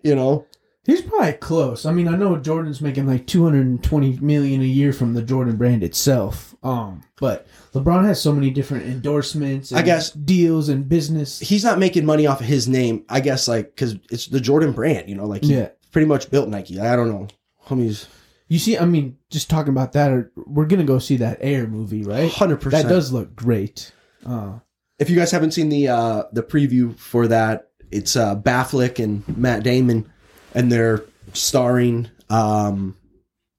You 0.03 0.15
know, 0.15 0.45
He's 0.83 1.01
probably 1.01 1.33
close. 1.33 1.85
I 1.85 1.91
mean, 1.91 2.07
I 2.07 2.15
know 2.15 2.37
Jordan's 2.37 2.81
making 2.81 3.05
like 3.05 3.27
220 3.27 4.17
million 4.19 4.61
a 4.61 4.65
year 4.65 4.91
from 4.91 5.13
the 5.13 5.21
Jordan 5.21 5.55
brand 5.55 5.83
itself. 5.83 6.55
Um, 6.63 7.03
but 7.19 7.45
LeBron 7.73 8.03
has 8.05 8.19
so 8.19 8.31
many 8.33 8.49
different 8.49 8.85
endorsements, 8.87 9.71
I 9.71 9.83
guess- 9.83 10.11
deals 10.11 10.69
and 10.69 10.87
business. 10.89 11.39
he's 11.39 11.63
not 11.63 11.77
making 11.77 12.05
money 12.05 12.25
off 12.25 12.39
of 12.39 12.47
his 12.47 12.67
name. 12.67 13.05
I 13.09 13.19
guess 13.19 13.47
like 13.47 13.75
because 13.75 13.95
it's 14.09 14.27
the 14.27 14.39
Jordan 14.41 14.71
brand. 14.71 15.07
You 15.07 15.15
know, 15.15 15.25
like 15.25 15.43
he 15.43 15.53
Yeah. 15.55 15.69
pretty 15.91 16.07
much 16.07 16.31
built 16.31 16.49
Nike. 16.49 16.79
I 16.79 16.95
don't 16.95 17.09
know, 17.09 17.27
homies. 17.67 18.07
You 18.47 18.59
see, 18.59 18.77
I 18.77 18.85
mean, 18.85 19.17
just 19.29 19.49
talking 19.49 19.71
about 19.71 19.93
that, 19.93 20.29
we're 20.35 20.65
gonna 20.65 20.83
go 20.83 20.97
see 20.99 21.17
that 21.17 21.37
Air 21.41 21.67
movie, 21.67 22.03
right? 22.03 22.31
Hundred 22.31 22.59
percent. 22.59 22.87
That 22.87 22.93
does 22.93 23.11
look 23.13 23.35
great. 23.35 23.91
Uh, 24.25 24.59
if 24.99 25.09
you 25.09 25.15
guys 25.15 25.31
haven't 25.31 25.51
seen 25.51 25.69
the 25.69 25.87
uh 25.89 26.23
the 26.33 26.43
preview 26.43 26.97
for 26.97 27.27
that, 27.27 27.69
it's 27.91 28.15
uh 28.15 28.35
Bafflick 28.35 29.01
and 29.03 29.23
Matt 29.37 29.63
Damon, 29.63 30.11
and 30.55 30.71
they're 30.71 31.03
starring. 31.33 32.09
Um, 32.29 32.97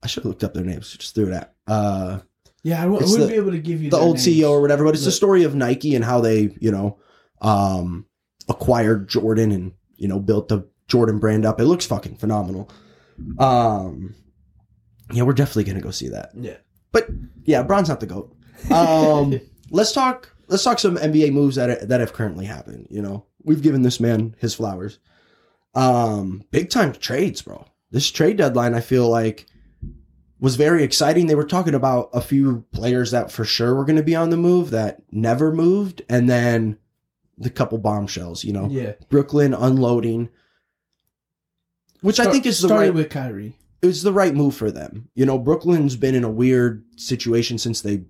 I 0.02 0.06
should 0.06 0.22
have 0.24 0.28
looked 0.30 0.44
up 0.44 0.54
their 0.54 0.64
names. 0.64 0.96
Just 0.96 1.14
threw 1.14 1.28
it 1.28 1.32
at 1.34 1.54
uh 1.66 2.20
yeah, 2.64 2.78
I, 2.80 2.84
w- 2.84 3.00
I 3.00 3.04
wouldn't 3.04 3.20
the- 3.28 3.34
be 3.34 3.34
able 3.34 3.50
to 3.52 3.58
give 3.58 3.82
you 3.82 3.90
the 3.90 3.98
old 3.98 4.16
names. 4.16 4.26
CEO 4.26 4.50
or 4.50 4.60
whatever, 4.60 4.84
but 4.84 4.94
it's 4.94 5.04
the 5.04 5.10
story 5.12 5.44
of 5.44 5.54
Nike 5.54 5.94
and 5.94 6.04
how 6.04 6.20
they 6.20 6.56
you 6.60 6.70
know 6.70 6.98
um 7.40 8.06
acquired 8.48 9.08
Jordan 9.08 9.52
and 9.52 9.72
you 9.96 10.08
know 10.08 10.18
built 10.20 10.48
the 10.48 10.68
Jordan 10.88 11.18
brand 11.18 11.44
up. 11.44 11.60
It 11.60 11.64
looks 11.66 11.86
fucking 11.86 12.16
phenomenal. 12.16 12.68
Um, 13.38 14.14
yeah, 15.12 15.22
we're 15.22 15.32
definitely 15.32 15.64
gonna 15.64 15.80
go 15.80 15.90
see 15.90 16.08
that. 16.08 16.30
Yeah. 16.34 16.56
But 16.92 17.08
yeah, 17.44 17.62
Bron's 17.62 17.88
not 17.88 18.00
the 18.00 18.06
goat. 18.06 18.34
Um, 18.70 19.40
let's 19.70 19.92
talk. 19.92 20.34
Let's 20.48 20.64
talk 20.64 20.78
some 20.78 20.96
NBA 20.96 21.32
moves 21.32 21.56
that 21.56 21.88
that 21.88 22.00
have 22.00 22.12
currently 22.12 22.44
happened. 22.46 22.88
You 22.90 23.02
know, 23.02 23.26
we've 23.42 23.62
given 23.62 23.82
this 23.82 24.00
man 24.00 24.34
his 24.38 24.54
flowers. 24.54 24.98
Um, 25.74 26.42
big 26.50 26.70
time 26.70 26.92
trades, 26.92 27.42
bro. 27.42 27.64
This 27.90 28.10
trade 28.10 28.36
deadline, 28.38 28.74
I 28.74 28.80
feel 28.80 29.08
like, 29.08 29.46
was 30.40 30.56
very 30.56 30.82
exciting. 30.82 31.26
They 31.26 31.34
were 31.34 31.44
talking 31.44 31.74
about 31.74 32.10
a 32.12 32.20
few 32.20 32.64
players 32.72 33.10
that 33.12 33.30
for 33.30 33.44
sure 33.44 33.74
were 33.74 33.84
going 33.84 33.96
to 33.96 34.02
be 34.02 34.16
on 34.16 34.30
the 34.30 34.36
move 34.36 34.70
that 34.70 35.02
never 35.12 35.52
moved, 35.52 36.02
and 36.08 36.28
then 36.28 36.78
the 37.38 37.50
couple 37.50 37.78
bombshells. 37.78 38.44
You 38.44 38.52
know, 38.52 38.68
Yeah, 38.70 38.92
Brooklyn 39.08 39.54
unloading, 39.54 40.28
which 42.00 42.20
I 42.20 42.30
think 42.30 42.46
is 42.46 42.60
the 42.60 42.68
right 42.68 42.92
with 42.92 43.10
Kyrie. 43.10 43.56
it 43.80 43.86
was 43.86 44.02
the 44.02 44.12
right 44.12 44.34
move 44.34 44.54
for 44.54 44.70
them. 44.70 45.08
You 45.14 45.26
know, 45.26 45.38
Brooklyn's 45.38 45.96
been 45.96 46.14
in 46.14 46.24
a 46.24 46.30
weird 46.30 46.84
situation 46.96 47.58
since 47.58 47.80
they 47.80 48.04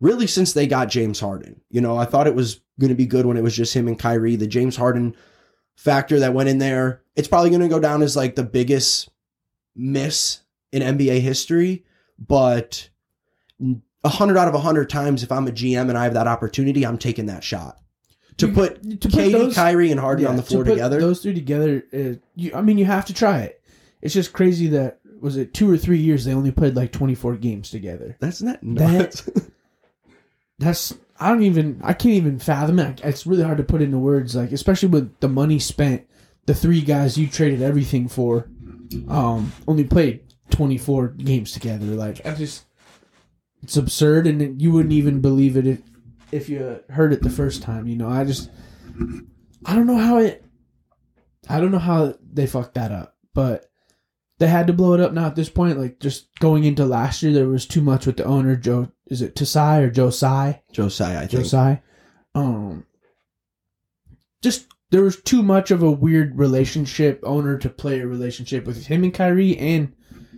really 0.00 0.26
since 0.26 0.52
they 0.52 0.66
got 0.66 0.88
James 0.88 1.20
Harden. 1.20 1.60
You 1.70 1.80
know, 1.80 1.96
I 1.96 2.04
thought 2.04 2.26
it 2.26 2.34
was 2.34 2.60
going 2.80 2.90
to 2.90 2.94
be 2.94 3.06
good 3.06 3.26
when 3.26 3.36
it 3.36 3.42
was 3.42 3.56
just 3.56 3.74
him 3.74 3.88
and 3.88 3.98
Kyrie. 3.98 4.36
The 4.36 4.46
James 4.46 4.76
Harden 4.76 5.16
factor 5.76 6.18
that 6.20 6.34
went 6.34 6.48
in 6.48 6.58
there, 6.58 7.02
it's 7.14 7.28
probably 7.28 7.50
going 7.50 7.62
to 7.62 7.68
go 7.68 7.78
down 7.80 8.02
as 8.02 8.16
like 8.16 8.34
the 8.34 8.42
biggest 8.42 9.08
miss 9.74 10.40
in 10.72 10.82
NBA 10.82 11.20
history, 11.20 11.84
but 12.18 12.88
a 14.04 14.08
hundred 14.08 14.36
out 14.36 14.48
of 14.48 14.54
a 14.54 14.60
hundred 14.60 14.88
times, 14.90 15.22
if 15.22 15.30
I'm 15.32 15.46
a 15.46 15.52
GM 15.52 15.88
and 15.88 15.96
I 15.96 16.04
have 16.04 16.14
that 16.14 16.26
opportunity, 16.26 16.84
I'm 16.84 16.98
taking 16.98 17.26
that 17.26 17.44
shot 17.44 17.78
to 18.38 18.48
You- 18.48 18.52
put 18.52 18.82
to 18.82 19.08
put 19.08 19.12
Katie, 19.12 19.32
those- 19.32 19.54
Kyrie, 19.54 19.90
and 19.90 20.00
Harden 20.00 20.24
Yeah, 20.24 20.30
on 20.30 20.36
the 20.36 20.42
to 20.42 20.48
floor 20.48 20.64
put 20.64 20.70
together. 20.72 21.00
Those 21.00 21.20
three 21.22 21.34
together, 21.34 21.84
uh, 21.94 22.18
you, 22.34 22.52
I 22.54 22.62
mean, 22.62 22.78
you 22.78 22.84
have 22.84 23.06
to 23.06 23.14
try 23.14 23.40
it. 23.40 23.62
It's 24.02 24.14
just 24.14 24.32
crazy 24.32 24.66
that 24.68 24.98
was 25.20 25.36
it 25.38 25.54
two 25.54 25.70
or 25.70 25.76
three 25.78 25.98
years 25.98 26.24
they 26.24 26.34
only 26.34 26.52
played 26.52 26.76
like 26.76 26.92
twenty 26.92 27.14
four 27.14 27.36
games 27.36 27.70
together. 27.70 28.16
That's 28.20 28.42
not 28.42 28.62
nuts. 28.62 29.28
That's 30.58 30.94
I 31.18 31.28
don't 31.28 31.42
even 31.42 31.80
I 31.82 31.92
can't 31.92 32.14
even 32.14 32.38
fathom 32.38 32.78
it. 32.78 33.00
It's 33.02 33.26
really 33.26 33.42
hard 33.42 33.58
to 33.58 33.64
put 33.64 33.82
into 33.82 33.98
words, 33.98 34.34
like 34.36 34.52
especially 34.52 34.88
with 34.88 35.18
the 35.20 35.28
money 35.28 35.58
spent. 35.58 36.06
The 36.46 36.54
three 36.54 36.80
guys 36.80 37.18
you 37.18 37.26
traded 37.26 37.60
everything 37.60 38.06
for, 38.06 38.48
um, 39.08 39.52
only 39.66 39.82
played 39.82 40.22
twenty 40.50 40.78
four 40.78 41.08
games 41.08 41.50
together. 41.52 41.86
Like 41.86 42.24
I 42.24 42.34
just, 42.34 42.66
it's 43.62 43.76
absurd, 43.76 44.28
and 44.28 44.62
you 44.62 44.70
wouldn't 44.70 44.92
even 44.92 45.20
believe 45.20 45.56
it 45.56 45.66
if 45.66 45.80
if 46.30 46.48
you 46.48 46.80
heard 46.90 47.12
it 47.12 47.22
the 47.22 47.30
first 47.30 47.62
time. 47.62 47.88
You 47.88 47.96
know, 47.96 48.08
I 48.08 48.24
just, 48.24 48.50
I 49.64 49.74
don't 49.74 49.88
know 49.88 49.98
how 49.98 50.18
it, 50.18 50.44
I 51.48 51.58
don't 51.58 51.72
know 51.72 51.80
how 51.80 52.14
they 52.32 52.46
fucked 52.46 52.74
that 52.74 52.92
up, 52.92 53.16
but 53.34 53.68
they 54.38 54.48
had 54.48 54.66
to 54.66 54.72
blow 54.72 54.94
it 54.94 55.00
up 55.00 55.12
now 55.12 55.26
at 55.26 55.36
this 55.36 55.48
point. 55.48 55.78
Like 55.78 56.00
just 56.00 56.28
going 56.38 56.64
into 56.64 56.84
last 56.84 57.22
year, 57.22 57.32
there 57.32 57.48
was 57.48 57.66
too 57.66 57.80
much 57.80 58.06
with 58.06 58.16
the 58.16 58.24
owner, 58.24 58.56
Joe. 58.56 58.90
Is 59.06 59.22
it 59.22 59.34
Tosai 59.34 59.82
or 59.82 59.90
Josai? 59.90 60.60
Josiah, 60.72 61.22
I 61.22 61.26
think. 61.26 61.44
Josai. 61.44 61.82
Um, 62.34 62.84
just 64.42 64.66
there 64.90 65.02
was 65.02 65.20
too 65.20 65.42
much 65.42 65.70
of 65.70 65.82
a 65.82 65.90
weird 65.90 66.38
relationship, 66.38 67.20
owner 67.22 67.58
to 67.58 67.68
player 67.68 68.06
relationship 68.06 68.66
with 68.66 68.86
him 68.86 69.04
and 69.04 69.14
Kyrie 69.14 69.56
and 69.56 69.92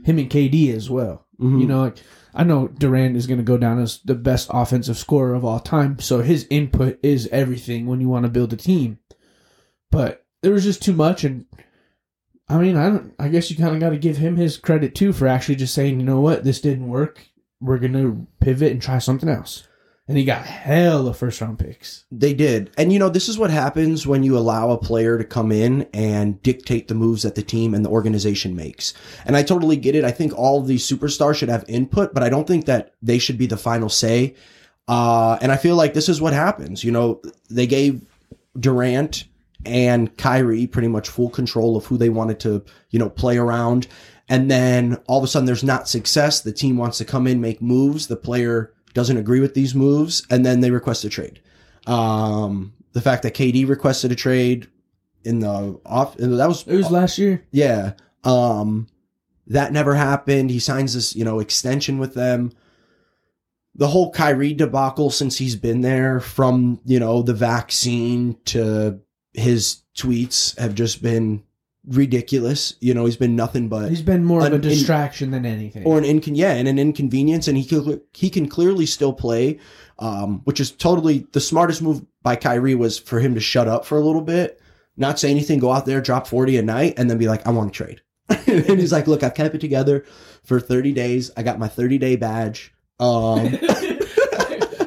him 0.05 0.19
and 0.19 0.31
KD 0.31 0.73
as 0.75 0.89
well. 0.89 1.27
Mhm. 1.41 1.61
You 1.61 1.67
know, 1.67 1.83
like 1.83 1.99
I 2.35 2.45
know 2.45 2.69
Durant 2.69 3.17
is 3.17 3.27
going 3.27 3.39
to 3.39 3.45
go 3.45 3.59
down 3.59 3.81
as 3.81 4.01
the 4.05 4.15
best 4.15 4.49
offensive 4.53 4.97
scorer 4.97 5.35
of 5.35 5.45
all 5.45 5.61
time, 5.61 5.99
so 5.99 6.21
his 6.23 6.47
input 6.51 6.99
is 7.03 7.27
everything 7.29 7.87
when 7.87 8.01
you 8.01 8.09
want 8.09 8.25
to 8.25 8.31
build 8.31 8.53
a 8.53 8.57
team. 8.57 8.99
But 9.91 10.25
there 10.43 10.53
was 10.53 10.65
just 10.65 10.83
too 10.83 10.93
much, 10.93 11.25
and 11.25 11.47
I 12.49 12.59
mean, 12.59 12.77
I 12.77 12.89
don't. 12.89 13.15
I 13.19 13.29
guess 13.29 13.51
you 13.51 13.57
kind 13.57 13.75
of 13.75 13.81
got 13.81 13.91
to 13.91 13.99
give 13.99 14.17
him 14.17 14.37
his 14.37 14.57
credit 14.57 14.95
too 14.95 15.13
for 15.13 15.27
actually 15.27 15.57
just 15.57 15.75
saying, 15.75 16.01
you 16.01 16.07
know 16.07 16.21
what, 16.21 16.45
this 16.45 16.61
didn't 16.61 16.89
work. 16.89 17.27
We're 17.61 17.79
gonna 17.79 18.27
pivot 18.41 18.73
and 18.73 18.81
try 18.81 18.99
something 18.99 19.29
else. 19.29 19.69
And 20.07 20.17
he 20.17 20.25
got 20.25 20.47
hell 20.47 21.07
of 21.07 21.19
first 21.19 21.39
round 21.43 21.59
picks. 21.59 22.07
They 22.11 22.33
did. 22.33 22.71
And 22.79 22.91
you 22.91 22.99
know, 22.99 23.11
this 23.11 23.29
is 23.29 23.37
what 23.37 23.51
happens 23.51 24.07
when 24.07 24.23
you 24.23 24.39
allow 24.39 24.71
a 24.71 24.79
player 24.79 25.19
to 25.19 25.25
come 25.25 25.53
in 25.53 25.87
and 25.93 26.43
dictate 26.43 26.89
the 26.89 26.95
moves 26.95 27.25
that 27.25 27.35
the 27.35 27.43
team 27.43 27.75
and 27.75 27.85
the 27.85 27.91
organization 27.91 28.57
makes. 28.57 28.95
And 29.27 29.37
I 29.37 29.43
totally 29.43 29.77
get 29.77 29.95
it. 29.95 30.05
I 30.05 30.11
think 30.11 30.33
all 30.33 30.61
of 30.61 30.67
these 30.67 30.89
superstars 30.89 31.35
should 31.37 31.51
have 31.51 31.65
input, 31.69 32.15
but 32.15 32.23
I 32.23 32.31
don't 32.31 32.47
think 32.47 32.65
that 32.65 32.95
they 33.03 33.19
should 33.19 33.37
be 33.37 33.47
the 33.47 33.59
final 33.59 33.91
say. 33.91 34.35
Uh, 34.87 35.37
and 35.43 35.53
I 35.53 35.57
feel 35.59 35.77
like 35.77 35.93
this 35.93 36.09
is 36.09 36.23
what 36.23 36.33
happens. 36.33 36.83
You 36.83 36.93
know, 36.93 37.21
they 37.51 37.67
gave 37.67 38.01
Durant 38.59 39.25
and 39.65 40.17
Kyrie 40.17 40.67
pretty 40.67 40.89
much 40.89 41.09
full 41.09 41.31
control 41.31 41.77
of 41.77 41.87
who 41.87 41.97
they 41.97 42.09
wanted 42.09 42.41
to, 42.41 42.65
you 42.91 42.99
know, 42.99 43.11
play 43.11 43.37
around. 43.39 43.87
And 44.29 44.51
then 44.51 44.97
all 45.07 45.19
of 45.19 45.25
a 45.25 45.27
sudden 45.27 45.47
there's 45.47 45.65
not 45.65 45.89
success. 45.89 46.41
The 46.41 46.53
team 46.53 46.77
wants 46.77 46.99
to 46.99 47.05
come 47.05 47.27
in, 47.27 47.41
make 47.41 47.63
moves. 47.63 48.07
The 48.09 48.17
player 48.17 48.73
doesn't 48.95 49.17
agree 49.17 49.41
with 49.41 49.55
these 49.55 49.75
moves, 49.75 50.27
and 50.31 50.45
then 50.45 50.61
they 50.61 50.71
request 50.71 51.05
a 51.05 51.09
trade. 51.09 51.41
Um, 51.87 52.75
the 52.93 53.01
fact 53.01 53.23
that 53.23 53.35
KD 53.35 53.69
requested 53.69 54.13
a 54.13 54.17
trade 54.17 54.69
in 55.25 55.41
the 55.41 55.81
off 55.85 56.17
that 56.17 56.29
was 56.29 56.67
It 56.67 56.77
was 56.77 56.91
last 56.91 57.19
year. 57.19 57.45
yeah. 57.51 57.93
Um, 58.25 58.89
that 59.47 59.73
never 59.73 59.95
happened. 59.95 60.51
He 60.51 60.59
signs 60.59 60.93
this, 60.95 61.17
you 61.17 61.25
know, 61.25 61.39
extension 61.39 61.99
with 61.99 62.15
them. 62.15 62.53
The 63.75 63.89
whole 63.89 64.11
Kyrie 64.11 64.53
debacle 64.55 65.11
since 65.11 65.39
he's 65.39 65.57
been 65.57 65.81
there, 65.81 66.21
from 66.21 66.81
you 66.85 66.99
know 66.99 67.23
the 67.23 67.33
vaccine 67.33 68.37
to 68.47 69.01
his 69.35 69.83
tweets, 69.97 70.59
have 70.59 70.75
just 70.75 71.03
been 71.03 71.43
ridiculous. 71.87 72.75
You 72.81 72.95
know, 72.95 73.05
he's 73.07 73.17
been 73.17 73.37
nothing 73.37 73.69
but 73.69 73.89
He's 73.89 74.03
been 74.03 74.25
more 74.25 74.41
of 74.41 74.45
a 74.45 74.49
An- 74.49 74.55
in- 74.55 74.61
distraction 74.61 75.31
than 75.31 75.47
anything. 75.47 75.85
or 75.85 75.99
an 75.99 76.05
incon 76.05 76.37
yeah, 76.37 76.53
and 76.53 76.69
an 76.69 76.79
inconvenience, 76.79 77.49
and 77.49 77.57
he 77.57 77.65
can 77.65 78.01
he 78.13 78.31
can 78.31 78.49
clearly 78.49 78.87
still 78.87 79.13
play, 79.13 79.59
um, 79.99 80.41
which 80.45 80.61
is 80.61 80.71
totally 80.71 81.27
the 81.33 81.41
smartest 81.41 81.83
move 81.83 82.05
by 82.23 82.37
Kyrie 82.37 82.75
was 82.75 82.99
for 82.99 83.21
him 83.21 83.35
to 83.35 83.41
shut 83.41 83.69
up 83.69 83.85
for 83.85 83.97
a 83.97 84.03
little 84.03 84.21
bit, 84.23 84.61
not 84.97 85.19
say 85.19 85.31
anything, 85.31 85.59
go 85.59 85.73
out 85.73 85.87
there, 85.87 86.01
drop 86.01 86.27
forty 86.27 86.57
a 86.59 86.63
night, 86.63 86.95
and 86.97 87.09
then 87.09 87.19
be 87.19 87.29
like, 87.29 87.47
I 87.47 87.51
want 87.51 87.73
to 87.73 87.77
trade. 87.77 88.03
and 88.47 88.79
he's 88.81 88.93
like, 88.93 89.07
Look, 89.07 89.23
I've 89.23 89.35
kept 89.35 89.55
it 89.55 89.61
together 89.61 90.05
for 90.45 90.61
thirty 90.61 90.93
days. 90.93 91.31
I 91.37 91.43
got 91.43 91.59
my 91.59 91.69
thirty 91.69 91.97
day 91.99 92.17
badge. 92.17 92.75
Um, 93.01 93.57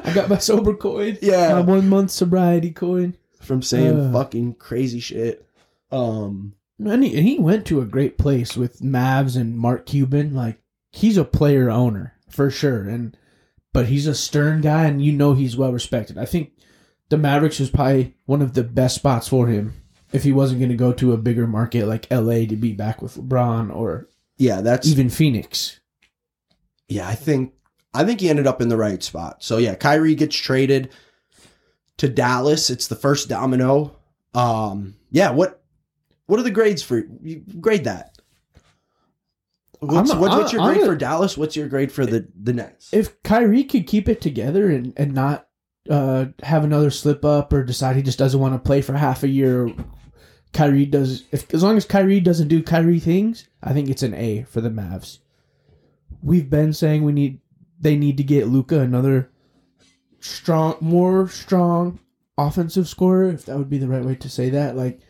I 0.04 0.12
got 0.14 0.28
my 0.28 0.38
sober 0.38 0.74
coin. 0.74 1.18
Yeah. 1.22 1.54
My 1.54 1.60
one 1.60 1.88
month 1.88 2.10
sobriety 2.10 2.70
coin. 2.70 3.16
From 3.42 3.62
saying 3.62 3.98
Uh. 3.98 4.12
fucking 4.12 4.54
crazy 4.54 5.00
shit. 5.00 5.46
Um, 5.90 6.54
And 6.82 7.04
he, 7.04 7.16
and 7.16 7.26
he 7.26 7.38
went 7.38 7.66
to 7.66 7.80
a 7.80 7.86
great 7.86 8.18
place 8.18 8.56
with 8.56 8.80
Mavs 8.80 9.36
and 9.36 9.56
Mark 9.58 9.86
Cuban. 9.86 10.34
Like 10.34 10.58
he's 10.90 11.16
a 11.16 11.24
player 11.24 11.70
owner 11.70 12.14
for 12.28 12.50
sure, 12.50 12.88
and 12.88 13.16
but 13.72 13.86
he's 13.86 14.06
a 14.06 14.14
stern 14.14 14.60
guy, 14.62 14.84
and 14.86 15.04
you 15.04 15.12
know 15.12 15.34
he's 15.34 15.56
well 15.56 15.72
respected. 15.72 16.18
I 16.18 16.24
think 16.24 16.52
the 17.08 17.18
Mavericks 17.18 17.60
was 17.60 17.70
probably 17.70 18.14
one 18.26 18.40
of 18.42 18.54
the 18.54 18.64
best 18.64 18.94
spots 18.96 19.28
for 19.28 19.46
him 19.48 19.74
if 20.12 20.24
he 20.24 20.32
wasn't 20.32 20.60
going 20.60 20.70
to 20.70 20.76
go 20.76 20.92
to 20.92 21.12
a 21.12 21.18
bigger 21.18 21.46
market 21.46 21.86
like 21.86 22.10
L.A. 22.10 22.46
to 22.46 22.56
be 22.56 22.72
back 22.72 23.00
with 23.02 23.16
LeBron 23.16 23.74
or 23.74 24.08
yeah, 24.38 24.60
that's 24.60 24.88
even 24.88 25.08
Phoenix. 25.10 25.78
yeah. 26.88 27.06
I 27.08 27.14
think 27.14 27.52
I 27.94 28.04
think 28.04 28.20
he 28.20 28.30
ended 28.30 28.46
up 28.46 28.60
in 28.62 28.68
the 28.68 28.76
right 28.76 29.02
spot. 29.02 29.42
So 29.44 29.58
yeah, 29.58 29.74
Kyrie 29.74 30.14
gets 30.14 30.36
traded 30.36 30.90
to 31.98 32.08
Dallas. 32.08 32.70
It's 32.70 32.88
the 32.88 32.96
first 32.96 33.28
domino. 33.28 33.96
Um, 34.34 34.94
yeah, 35.10 35.30
what 35.30 35.62
what 36.26 36.40
are 36.40 36.44
the 36.44 36.50
grades 36.50 36.82
for 36.82 37.02
you 37.22 37.42
grade 37.60 37.84
that? 37.84 38.16
What's, 39.80 40.10
I'm- 40.12 40.20
what's, 40.20 40.36
what's 40.36 40.52
your 40.52 40.62
grade 40.64 40.78
gonna- 40.78 40.92
for 40.92 40.96
Dallas? 40.96 41.36
What's 41.36 41.56
your 41.56 41.68
grade 41.68 41.90
for 41.90 42.06
the 42.06 42.28
the 42.40 42.52
Nets? 42.52 42.90
If 42.92 43.20
Kyrie 43.22 43.64
could 43.64 43.86
keep 43.86 44.08
it 44.08 44.20
together 44.20 44.70
and, 44.70 44.92
and 44.96 45.12
not 45.12 45.48
uh, 45.90 46.26
have 46.44 46.62
another 46.62 46.90
slip 46.90 47.24
up 47.24 47.52
or 47.52 47.64
decide 47.64 47.96
he 47.96 48.02
just 48.02 48.18
doesn't 48.18 48.38
want 48.38 48.54
to 48.54 48.58
play 48.60 48.80
for 48.80 48.92
half 48.92 49.24
a 49.24 49.28
year, 49.28 49.68
Kyrie 50.52 50.86
does. 50.86 51.24
If 51.32 51.52
as 51.52 51.64
long 51.64 51.76
as 51.76 51.84
Kyrie 51.84 52.20
doesn't 52.20 52.46
do 52.48 52.62
Kyrie 52.62 53.00
things, 53.00 53.48
I 53.62 53.72
think 53.72 53.88
it's 53.88 54.04
an 54.04 54.14
A 54.14 54.44
for 54.44 54.60
the 54.60 54.70
Mavs. 54.70 55.18
We've 56.22 56.48
been 56.48 56.72
saying 56.72 57.02
we 57.02 57.12
need 57.12 57.40
they 57.80 57.96
need 57.96 58.16
to 58.18 58.22
get 58.22 58.46
Luka 58.46 58.78
another 58.78 59.31
strong, 60.22 60.76
more 60.80 61.28
strong 61.28 61.98
offensive 62.38 62.88
scorer, 62.88 63.28
if 63.28 63.44
that 63.46 63.58
would 63.58 63.68
be 63.70 63.78
the 63.78 63.88
right 63.88 64.04
way 64.04 64.14
to 64.16 64.28
say 64.28 64.50
that. 64.50 64.76
Like 64.76 65.00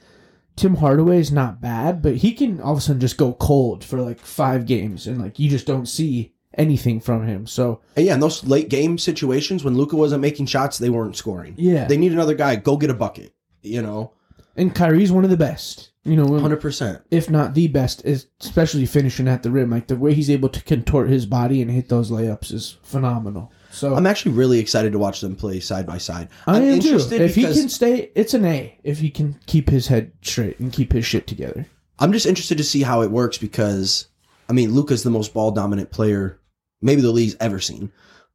Tim 0.57 0.77
Hardaway 0.77 1.19
is 1.19 1.33
not 1.33 1.61
bad, 1.61 2.03
but 2.03 2.17
he 2.17 2.33
can 2.33 2.61
all 2.61 2.73
of 2.73 2.79
a 2.79 2.81
sudden 2.81 3.01
just 3.01 3.17
go 3.17 3.33
cold 3.35 3.85
for 3.85 4.01
like 4.01 4.19
five 4.19 4.67
games, 4.67 5.07
and 5.07 5.21
like 5.21 5.39
you 5.39 5.49
just 5.49 5.67
don't 5.67 5.87
see 5.87 6.35
anything 6.55 7.01
from 7.01 7.27
him. 7.27 7.47
So 7.47 7.81
And 7.97 8.05
yeah, 8.07 8.15
in 8.15 8.21
those 8.21 8.45
late 8.45 8.69
game 8.69 8.99
situations 8.99 9.65
when 9.65 9.77
Luka 9.77 9.97
wasn't 9.97 10.21
making 10.21 10.47
shots, 10.47 10.77
they 10.79 10.91
weren't 10.91 11.17
scoring. 11.17 11.55
yeah, 11.57 11.87
They 11.87 11.97
need 11.97 12.13
another 12.13 12.35
guy. 12.35 12.57
Go 12.57 12.77
get 12.77 12.91
a 12.91 12.95
bucket. 12.95 13.33
You 13.63 13.81
know, 13.81 14.13
and 14.57 14.75
Kyrie's 14.75 15.13
one 15.13 15.25
of 15.25 15.31
the 15.31 15.37
best. 15.37 15.91
You 16.05 16.17
know, 16.17 16.37
hundred 16.41 16.61
percent. 16.61 17.01
if 17.13 17.31
not 17.31 17.55
the 17.55 17.69
best, 17.69 18.05
especially 18.05 18.87
finishing 18.87 19.29
at 19.29 19.45
the 19.45 19.53
rim. 19.53 19.71
Like 19.71 19.87
the 19.87 19.95
way 19.97 20.15
he's 20.15 20.29
able 20.31 20.49
to 20.49 20.61
contort 20.65 21.09
his 21.09 21.27
body 21.27 21.63
and 21.63 21.71
hit 21.71 21.89
those 21.89 22.11
layups 22.11 22.53
is 22.53 22.77
phenomenal. 22.83 23.53
So 23.73 23.95
I'm 23.95 24.07
actually 24.07 24.33
really 24.33 24.59
excited 24.59 24.93
to 24.93 24.99
watch 24.99 25.21
them 25.23 25.35
play 25.35 25.59
side 25.59 25.87
by 25.87 25.97
side. 25.97 26.29
I 26.47 26.57
I'm 26.57 26.63
am 26.63 26.81
too. 26.81 26.89
interested 26.89 27.23
If 27.23 27.35
he 27.35 27.43
can 27.45 27.71
stay, 27.71 28.13
it's 28.15 28.35
an 28.35 28.45
A. 28.45 28.79
If 28.85 28.99
he 28.99 29.11
can 29.11 29.41
keep 29.47 29.71
his 29.71 29.87
head 29.87 30.13
straight 30.21 30.61
and 30.61 30.71
keep 30.71 30.93
his 30.93 31.07
shit 31.07 31.27
together. 31.27 31.67
I'm 31.99 32.13
just 32.13 32.27
interested 32.27 32.59
to 32.59 32.65
see 32.65 32.83
how 32.83 33.01
it 33.01 33.11
works 33.11 33.39
because 33.39 34.09
I 34.49 34.53
mean 34.53 34.75
Luka's 34.75 35.03
the 35.03 35.11
most 35.11 35.33
ball 35.33 35.53
dominant 35.53 35.91
player 35.91 36.39
maybe 36.83 37.01
the 37.01 37.11
league's 37.11 37.37
ever 37.41 37.61
seen. 37.61 37.91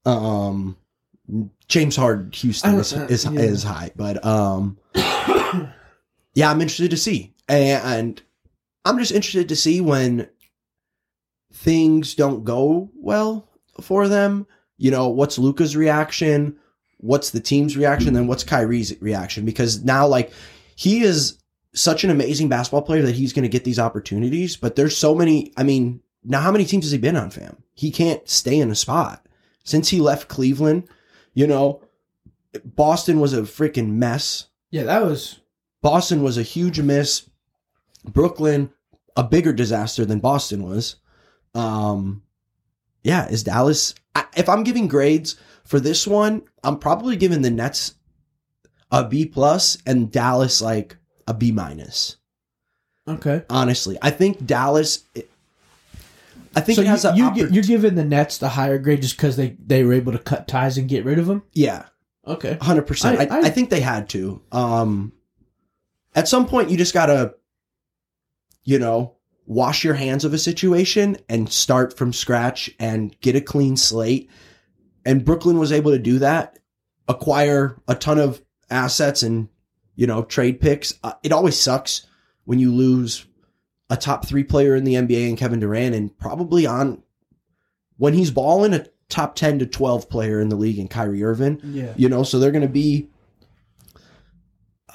Um 0.06 0.76
James 1.68 1.96
Hard 1.96 2.34
Houston 2.36 2.76
is 2.76 2.94
is, 2.94 3.26
yeah. 3.26 3.40
is 3.40 3.64
high, 3.64 3.92
but 3.96 4.26
um 4.26 4.80
yeah, 4.96 6.50
I'm 6.50 6.62
interested 6.62 6.92
to 6.92 6.98
see. 6.98 7.36
And 7.48 8.20
I'm 8.86 8.98
just 8.98 9.12
interested 9.12 9.50
to 9.50 9.56
see 9.56 9.82
when 9.82 10.30
things 11.54 12.16
don't 12.16 12.44
go 12.44 12.90
well 12.96 13.48
for 13.82 14.08
them. 14.08 14.48
You 14.78 14.92
know, 14.92 15.08
what's 15.08 15.38
Luka's 15.38 15.76
reaction? 15.76 16.58
What's 16.98 17.32
the 17.32 17.40
team's 17.40 17.78
reaction? 17.78 18.14
Then 18.14 18.28
what's 18.28 18.44
Kyrie's 18.44 19.00
reaction? 19.02 19.46
Because 19.46 19.84
now, 19.84 20.08
like, 20.08 20.32
he 20.76 21.02
is 21.04 21.38
such 21.74 22.04
an 22.04 22.10
amazing 22.10 22.50
basketball 22.50 22.82
player 22.82 23.04
that 23.04 23.16
he's 23.16 23.34
going 23.34 23.44
to 23.44 23.50
get 23.50 23.64
these 23.64 23.80
opportunities. 23.80 24.56
But 24.56 24.76
there's 24.76 24.98
so 24.98 25.14
many. 25.14 25.54
I 25.58 25.64
mean, 25.64 26.02
now 26.24 26.42
how 26.42 26.52
many 26.52 26.66
teams 26.66 26.86
has 26.86 26.92
he 26.92 26.98
been 26.98 27.16
on, 27.16 27.30
fam? 27.30 27.58
He 27.74 27.92
can't 27.92 28.28
stay 28.28 28.60
in 28.60 28.72
a 28.72 28.76
spot 28.76 29.28
since 29.64 29.90
he 29.90 30.00
left 30.00 30.28
Cleveland. 30.28 30.88
You 31.34 31.48
know, 31.48 31.82
Boston 32.64 33.20
was 33.20 33.34
a 33.34 33.42
freaking 33.42 33.94
mess. 33.94 34.48
Yeah, 34.72 34.84
that 34.84 35.04
was 35.04 35.40
Boston 35.82 36.24
was 36.24 36.38
a 36.38 36.44
huge 36.44 36.80
miss. 36.80 37.30
Brooklyn, 38.06 38.72
a 39.16 39.24
bigger 39.24 39.54
disaster 39.54 40.06
than 40.06 40.20
Boston 40.20 40.64
was. 40.64 40.96
Um, 41.54 42.24
yeah, 43.08 43.28
is 43.30 43.44
Dallas? 43.44 43.96
I, 44.16 44.26
if 44.36 44.50
I'm 44.50 44.64
giving 44.64 44.88
grades 44.90 45.38
for 45.64 45.80
this 45.80 46.06
one, 46.06 46.42
I'm 46.64 46.78
probably 46.78 47.16
giving 47.16 47.42
the 47.42 47.50
Nets 47.50 47.96
a 48.92 49.08
B 49.08 49.26
plus 49.26 49.78
and 49.86 50.12
Dallas 50.12 50.62
like 50.62 50.98
a 51.28 51.34
B 51.34 51.52
minus. 51.52 52.18
okay. 53.08 53.44
Honestly, 53.50 53.98
I 54.02 54.12
think 54.12 54.46
Dallas. 54.46 55.04
I 56.56 56.62
think 56.62 56.76
so 56.78 56.82
it 56.82 56.88
has 56.88 57.04
you, 57.04 57.10
a 57.10 57.16
you 57.16 57.24
oppor- 57.30 57.54
you're 57.54 57.64
giving 57.64 57.96
the 57.96 58.04
Nets 58.04 58.38
the 58.40 58.50
higher 58.50 58.78
grade 58.80 59.02
just 59.02 59.16
because 59.16 59.38
they 59.38 59.56
they 59.66 59.84
were 59.84 59.94
able 59.94 60.12
to 60.12 60.20
cut 60.20 60.48
ties 60.48 60.78
and 60.78 60.90
get 60.90 61.06
rid 61.06 61.20
of 61.20 61.28
them. 61.28 61.44
yeah. 61.54 61.86
Okay. 62.26 62.58
hundred 62.60 62.88
percent. 62.88 63.20
I- 63.20 63.24
I, 63.36 63.40
I- 63.40 63.46
I 63.46 63.50
think 63.50 63.70
they 63.70 63.80
had 63.80 64.10
to. 64.10 64.42
Um, 64.52 65.14
at 66.14 66.28
some 66.28 66.46
point, 66.48 66.70
you 66.70 66.76
just 66.78 66.94
gotta, 66.94 67.36
you 68.66 68.80
know, 68.80 69.16
wash 69.48 69.84
your 69.84 69.94
hands 69.96 70.24
of 70.26 70.34
a 70.34 70.38
situation 70.38 71.18
and 71.30 71.50
start 71.52 71.98
from 71.98 72.12
scratch 72.14 72.70
and 72.80 73.20
get 73.22 73.36
a 73.36 73.42
clean 73.42 73.76
slate. 73.78 74.30
And 75.06 75.24
Brooklyn 75.26 75.58
was 75.58 75.72
able 75.72 75.92
to 75.92 75.98
do 76.00 76.20
that, 76.20 76.60
acquire 77.08 77.82
a 77.88 77.96
ton 77.96 78.20
of 78.20 78.44
assets 78.70 79.24
and 79.24 79.48
you 79.96 80.06
know 80.06 80.24
trade 80.24 80.60
picks. 80.62 80.94
Uh, 81.04 81.14
it 81.24 81.32
always 81.32 81.58
sucks 81.60 82.06
when 82.44 82.60
you 82.60 82.74
lose 82.74 83.26
a 83.90 83.96
top 83.98 84.26
three 84.28 84.44
player 84.44 84.76
in 84.76 84.84
the 84.84 84.96
NBA 84.96 85.30
and 85.30 85.38
Kevin 85.38 85.62
Durant, 85.62 85.96
and 85.96 86.16
probably 86.20 86.66
on 86.66 87.02
when 87.98 88.14
he's 88.14 88.30
balling 88.32 88.74
a 88.74 88.86
top 89.10 89.36
ten 89.36 89.58
to 89.60 89.66
twelve 89.66 90.10
player 90.10 90.42
in 90.42 90.50
the 90.50 90.58
league 90.58 90.78
and 90.78 90.90
Kyrie 90.90 91.24
Irving 91.24 91.62
Yeah. 91.64 91.94
you 91.96 92.10
know 92.10 92.24
so 92.24 92.38
they're 92.38 92.52
going 92.52 92.62
to 92.64 92.68
be 92.68 93.08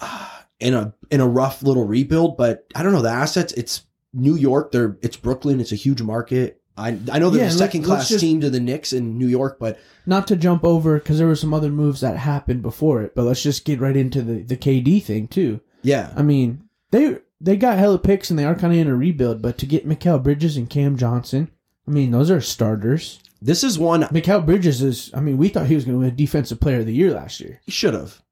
uh, 0.01 0.29
in 0.61 0.75
a 0.75 0.93
in 1.11 1.21
a 1.23 1.27
rough 1.27 1.63
little 1.63 1.85
rebuild 1.87 2.37
but 2.37 2.67
i 2.75 2.83
don't 2.83 2.93
know 2.93 3.03
the 3.03 3.09
assets 3.11 3.53
it's 3.55 3.83
new 4.15 4.35
york 4.37 4.73
they're 4.73 4.97
it's 5.03 5.17
brooklyn 5.17 5.61
it's 5.61 5.73
a 5.73 5.77
huge 5.77 6.03
market 6.03 6.61
i 6.77 6.89
i 7.13 7.19
know 7.19 7.31
they're 7.31 7.45
Yeah, 7.45 7.49
the 7.51 7.59
second 7.59 7.83
class 7.85 8.09
just- 8.09 8.21
team 8.21 8.41
to 8.41 8.51
the 8.51 8.61
Knicks 8.61 8.93
in 8.93 9.17
new 9.19 9.29
york 9.29 9.59
but 9.59 9.79
Not 10.07 10.27
to 10.29 10.37
jump 10.37 10.65
over 10.65 10.99
because 10.99 11.19
there 11.19 11.27
were 11.27 11.37
some 11.37 11.55
other 11.55 11.71
moves 11.71 12.01
that 12.01 12.17
happened 12.17 12.61
before 12.63 13.03
it, 13.03 13.15
but 13.15 13.23
let's 13.25 13.43
just 13.43 13.65
get 13.65 13.81
right 13.81 13.97
into 13.97 14.21
the 14.23 14.43
the 14.43 14.57
KD 14.57 15.03
thing 15.03 15.29
too. 15.29 15.61
yeah 15.83 16.13
I 16.17 16.23
mean, 16.23 16.65
they 16.91 17.19
they 17.41 17.57
got 17.57 17.79
hella 17.79 17.99
picks 17.99 18.29
and 18.31 18.39
they 18.39 18.45
are 18.45 18.55
kind 18.55 18.73
of 18.73 18.79
in 18.79 18.87
a 18.89 18.95
rebuild, 18.97 19.41
but 19.43 19.59
to 19.59 19.67
get 19.67 19.89
Mikal 19.89 20.23
Bridges 20.23 20.57
and 20.57 20.69
Cam 20.71 20.97
Johnson, 20.97 21.51
I 21.89 21.91
mean, 21.91 22.11
those 22.11 22.31
are 22.31 22.41
starters. 22.41 23.21
this 23.41 23.63
is 23.65 23.79
one 23.79 24.03
Mikal 24.05 24.45
Bridges 24.47 24.83
is, 24.83 25.11
I 25.15 25.21
mean, 25.21 25.37
we 25.39 25.49
thought 25.49 25.67
he 25.67 25.75
was 25.75 25.85
going 25.85 25.97
to 25.97 26.01
win 26.01 26.09
a 26.09 26.13
Defensive 26.13 26.61
Player 26.61 26.81
of 26.81 26.87
the 26.87 26.95
Year 26.95 27.13
last 27.13 27.41
year. 27.41 27.61
he 27.65 27.71
should 27.73 27.95
have 27.95 28.23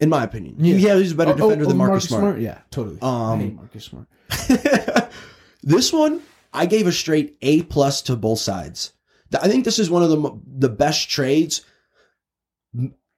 in 0.00 0.08
my 0.08 0.24
opinion 0.24 0.54
Yeah. 0.58 0.76
yeah, 0.76 0.96
he's 0.96 1.12
a 1.12 1.14
better 1.14 1.30
Oh, 1.32 1.34
oh, 1.34 1.36
defender 1.50 1.64
oh, 1.64 1.68
than 1.68 1.76
marcus, 1.76 2.08
smart, 2.08 2.40
Yeah, 2.40 2.58
totally. 2.70 2.98
Um, 3.02 3.10
I 3.10 3.36
hate 3.38 3.54
Marcus 3.54 3.84
Smart. 3.84 4.06
this 5.62 5.92
one 5.92 6.20
i 6.52 6.66
gave 6.66 6.86
a 6.86 6.92
straight 6.92 7.36
a 7.42 7.62
plus 7.64 8.02
to 8.02 8.16
both 8.16 8.38
sides 8.38 8.92
i 9.40 9.46
think 9.48 9.64
this 9.64 9.78
is 9.78 9.90
one 9.90 10.02
of 10.02 10.08
the 10.10 10.40
the 10.58 10.68
best 10.68 11.08
trades 11.10 11.62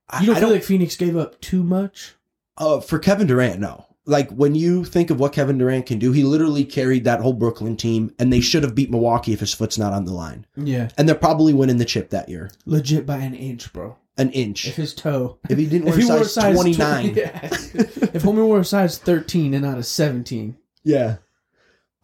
I- 0.09 0.21
You 0.21 0.27
don't 0.27 0.37
I 0.37 0.41
feel 0.41 0.51
like 0.51 0.63
Phoenix 0.65 0.97
gave 0.97 1.17
up 1.17 1.41
too 1.41 1.63
much? 1.63 2.15
Uh, 2.59 2.81
for 2.81 2.99
Kevin 2.99 3.27
Durant, 3.27 3.61
no. 3.61 3.87
Like 4.05 4.31
when 4.31 4.55
you 4.55 4.85
think 4.85 5.09
of 5.11 5.19
what 5.19 5.33
Kevin 5.33 5.57
Durant 5.57 5.87
can 5.87 5.99
do, 5.99 6.13
he 6.13 6.23
literally 6.23 6.65
carried 6.65 7.05
that 7.05 7.21
whole 7.21 7.33
Brooklyn 7.33 7.77
team, 7.79 8.13
and 8.19 8.31
they 8.31 8.41
should 8.41 8.63
have 8.63 8.75
beat 8.75 8.91
Milwaukee 8.91 9.33
if 9.33 9.41
his 9.41 9.55
foot's 9.55 9.79
not 9.79 9.95
on 9.95 10.05
the 10.05 10.13
line. 10.13 10.45
Yeah, 10.57 10.91
And 10.99 11.09
they're 11.09 11.15
probably 11.15 11.55
winning 11.55 11.79
the 11.79 11.87
chip 11.87 12.11
that 12.11 12.29
year, 12.29 12.51
legit 12.67 13.07
by 13.07 13.19
an 13.19 13.35
inch, 13.35 13.73
bro. 13.73 13.97
An 14.19 14.31
inch. 14.31 14.67
If 14.69 14.77
his 14.77 14.95
toe, 14.95 15.39
If 15.49 15.59
he 15.59 15.67
didn't 15.67 15.87
wear 15.87 15.97
he 15.97 16.03
size, 16.03 16.37
wore 16.37 16.53
twenty 16.53 16.75
20 16.75 16.77
nine, 16.77 17.15
yeah. 17.17 17.49
if 18.15 18.23
Homer 18.23 18.45
wore 18.45 18.61
a 18.61 18.65
size 18.65 18.99
thirteen 18.99 19.55
and 19.55 19.65
not 19.65 19.79
a 19.79 19.83
seventeen, 19.83 20.57
yeah. 20.85 21.17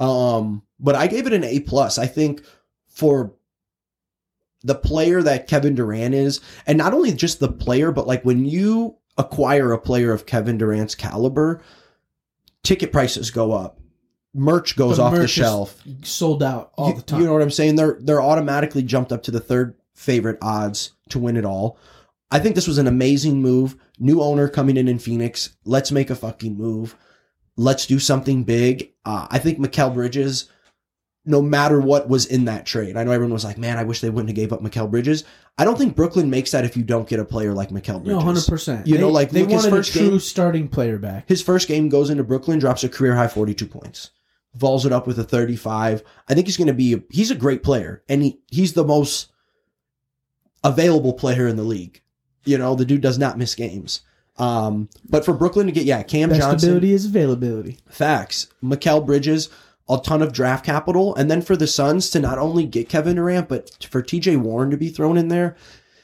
Um, 0.00 0.62
but 0.78 0.94
I 0.94 1.06
gave 1.06 1.26
it 1.26 1.32
an 1.32 1.44
A 1.44 1.60
plus. 1.60 1.98
I 1.98 2.06
think 2.06 2.42
for 2.88 3.34
the 4.62 4.74
player 4.74 5.22
that 5.22 5.46
Kevin 5.48 5.74
Durant 5.74 6.14
is, 6.14 6.40
and 6.66 6.78
not 6.78 6.94
only 6.94 7.12
just 7.12 7.40
the 7.40 7.50
player, 7.52 7.92
but 7.92 8.06
like 8.06 8.24
when 8.24 8.44
you 8.44 8.96
acquire 9.16 9.72
a 9.72 9.78
player 9.78 10.12
of 10.12 10.26
Kevin 10.26 10.56
Durant's 10.58 10.94
caliber, 10.94 11.60
ticket 12.62 12.92
prices 12.92 13.30
go 13.30 13.52
up, 13.52 13.80
merch 14.34 14.76
goes 14.76 14.96
The 14.98 15.02
off 15.02 15.12
the 15.12 15.18
merch 15.20 15.24
is 15.26 15.30
shelf. 15.32 15.82
sold 16.02 16.42
out 16.42 16.70
all 16.76 16.90
you, 16.90 16.96
the 16.96 17.02
time. 17.02 17.20
You 17.20 17.26
know 17.26 17.32
what 17.32 17.42
I'm 17.42 17.50
saying? 17.50 17.76
They're 17.76 17.98
they're 18.00 18.22
automatically 18.22 18.82
jumped 18.82 19.12
up 19.12 19.22
to 19.24 19.30
the 19.30 19.40
third 19.40 19.74
favorite 19.94 20.38
odds 20.40 20.92
to 21.10 21.18
win 21.18 21.36
it 21.36 21.44
all. 21.44 21.76
I 22.30 22.38
think 22.38 22.54
this 22.54 22.68
was 22.68 22.78
an 22.78 22.86
amazing 22.86 23.40
move. 23.40 23.76
New 23.98 24.20
owner 24.20 24.48
coming 24.48 24.76
in 24.76 24.88
in 24.88 24.98
Phoenix. 24.98 25.56
Let's 25.64 25.90
make 25.90 26.10
a 26.10 26.14
fucking 26.14 26.56
move. 26.56 26.94
Let's 27.56 27.86
do 27.86 27.98
something 27.98 28.44
big. 28.44 28.92
Uh, 29.04 29.26
I 29.30 29.38
think 29.38 29.58
Mikal 29.58 29.92
Bridges, 29.94 30.48
no 31.24 31.42
matter 31.42 31.80
what 31.80 32.08
was 32.08 32.26
in 32.26 32.44
that 32.44 32.66
trade, 32.66 32.96
I 32.96 33.02
know 33.04 33.10
everyone 33.10 33.32
was 33.32 33.44
like, 33.44 33.58
"Man, 33.58 33.78
I 33.78 33.84
wish 33.84 34.00
they 34.00 34.10
wouldn't 34.10 34.28
have 34.28 34.36
gave 34.36 34.52
up 34.52 34.60
Mikal 34.62 34.90
Bridges." 34.90 35.24
I 35.56 35.64
don't 35.64 35.76
think 35.76 35.96
Brooklyn 35.96 36.30
makes 36.30 36.52
that 36.52 36.64
if 36.64 36.76
you 36.76 36.84
don't 36.84 37.08
get 37.08 37.18
a 37.18 37.24
player 37.24 37.52
like 37.52 37.70
Mikal 37.70 38.02
Bridges. 38.04 38.12
no, 38.12 38.20
hundred 38.20 38.46
percent. 38.46 38.86
You 38.86 38.98
know, 38.98 39.08
like, 39.08 39.30
they 39.30 39.40
his 39.40 39.48
wanted 39.48 39.70
first 39.70 39.90
a 39.96 39.98
true 39.98 40.10
game- 40.10 40.20
starting 40.20 40.68
player 40.68 40.98
back. 40.98 41.28
His 41.28 41.42
first 41.42 41.66
game 41.66 41.88
goes 41.88 42.10
into 42.10 42.22
Brooklyn, 42.22 42.60
drops 42.60 42.84
a 42.84 42.88
career 42.88 43.16
high 43.16 43.26
42 43.26 43.66
points. 43.66 44.10
Vols 44.54 44.86
it 44.86 44.92
up 44.92 45.06
with 45.06 45.18
a 45.18 45.24
35. 45.24 46.02
I 46.28 46.34
think 46.34 46.46
he's 46.46 46.56
going 46.56 46.68
to 46.68 46.74
be, 46.74 47.02
he's 47.10 47.30
a 47.30 47.34
great 47.34 47.62
player. 47.62 48.02
And 48.08 48.22
he, 48.22 48.40
he's 48.50 48.72
the 48.72 48.84
most 48.84 49.30
available 50.64 51.12
player 51.12 51.46
in 51.48 51.56
the 51.56 51.62
league. 51.64 52.02
You 52.48 52.58
know, 52.58 52.74
the 52.74 52.84
dude 52.84 53.00
does 53.00 53.18
not 53.18 53.38
miss 53.38 53.54
games. 53.54 54.00
Um, 54.38 54.88
but 55.08 55.24
for 55.24 55.34
Brooklyn 55.34 55.66
to 55.66 55.72
get, 55.72 55.84
yeah, 55.84 56.02
Cam 56.02 56.28
Best 56.28 56.40
Johnson, 56.40 56.70
ability 56.70 56.92
is 56.92 57.06
availability. 57.06 57.78
facts. 57.88 58.46
Mikal 58.62 59.04
Bridges, 59.04 59.48
a 59.88 59.98
ton 59.98 60.22
of 60.22 60.32
draft 60.32 60.64
capital, 60.64 61.14
and 61.16 61.30
then 61.30 61.42
for 61.42 61.56
the 61.56 61.66
Suns 61.66 62.08
to 62.10 62.20
not 62.20 62.38
only 62.38 62.64
get 62.64 62.88
Kevin 62.88 63.16
Durant, 63.16 63.48
but 63.48 63.84
for 63.90 64.02
TJ 64.02 64.40
Warren 64.40 64.70
to 64.70 64.76
be 64.76 64.90
thrown 64.90 65.18
in 65.18 65.28
there, 65.28 65.56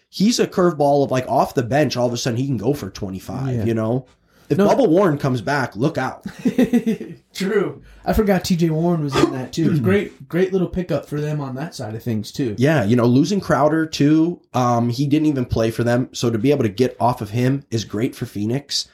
he's 0.08 0.40
a 0.40 0.46
curveball 0.46 1.04
of 1.04 1.10
like 1.10 1.26
off 1.28 1.54
the 1.54 1.62
bench. 1.62 1.96
All 1.96 2.08
of 2.08 2.12
a 2.12 2.16
sudden, 2.16 2.38
he 2.38 2.46
can 2.46 2.56
go 2.56 2.74
for 2.74 2.90
twenty 2.90 3.20
five. 3.20 3.54
Yeah. 3.54 3.64
You 3.64 3.74
know, 3.74 4.06
if 4.48 4.58
No. 4.58 4.66
Bubble 4.68 4.88
Warren 4.88 5.18
comes 5.18 5.40
back, 5.40 5.74
look 5.76 5.96
out. 5.98 6.24
True. 7.34 7.82
I 8.04 8.12
forgot 8.12 8.44
T.J. 8.44 8.70
Warren 8.70 9.02
was 9.02 9.16
in 9.16 9.32
that 9.32 9.52
too. 9.52 9.80
Great, 9.82 10.28
great 10.28 10.52
little 10.52 10.68
pickup 10.68 11.06
for 11.06 11.20
them 11.20 11.40
on 11.40 11.54
that 11.56 11.74
side 11.74 11.94
of 11.94 12.02
things 12.02 12.30
too. 12.30 12.54
Yeah, 12.58 12.84
you 12.84 12.96
know, 12.96 13.06
losing 13.06 13.40
Crowder 13.40 13.86
too. 13.86 14.40
Um, 14.52 14.88
he 14.90 15.06
didn't 15.06 15.26
even 15.26 15.44
play 15.44 15.70
for 15.70 15.82
them, 15.84 16.08
so 16.12 16.30
to 16.30 16.38
be 16.38 16.50
able 16.50 16.62
to 16.64 16.68
get 16.68 16.96
off 17.00 17.20
of 17.20 17.30
him 17.30 17.64
is 17.70 17.84
great 17.84 18.14
for 18.14 18.26
Phoenix. 18.26 18.88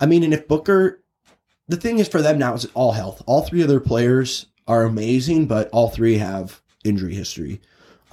I 0.00 0.06
mean, 0.06 0.22
and 0.24 0.34
if 0.34 0.48
Booker, 0.48 1.02
the 1.68 1.76
thing 1.76 1.98
is 1.98 2.08
for 2.08 2.20
them 2.22 2.38
now 2.38 2.54
is 2.54 2.66
all 2.74 2.92
health. 2.92 3.22
All 3.26 3.42
three 3.42 3.62
of 3.62 3.68
their 3.68 3.80
players 3.80 4.46
are 4.66 4.82
amazing, 4.84 5.46
but 5.46 5.68
all 5.70 5.88
three 5.90 6.18
have 6.18 6.60
injury 6.84 7.14
history. 7.14 7.60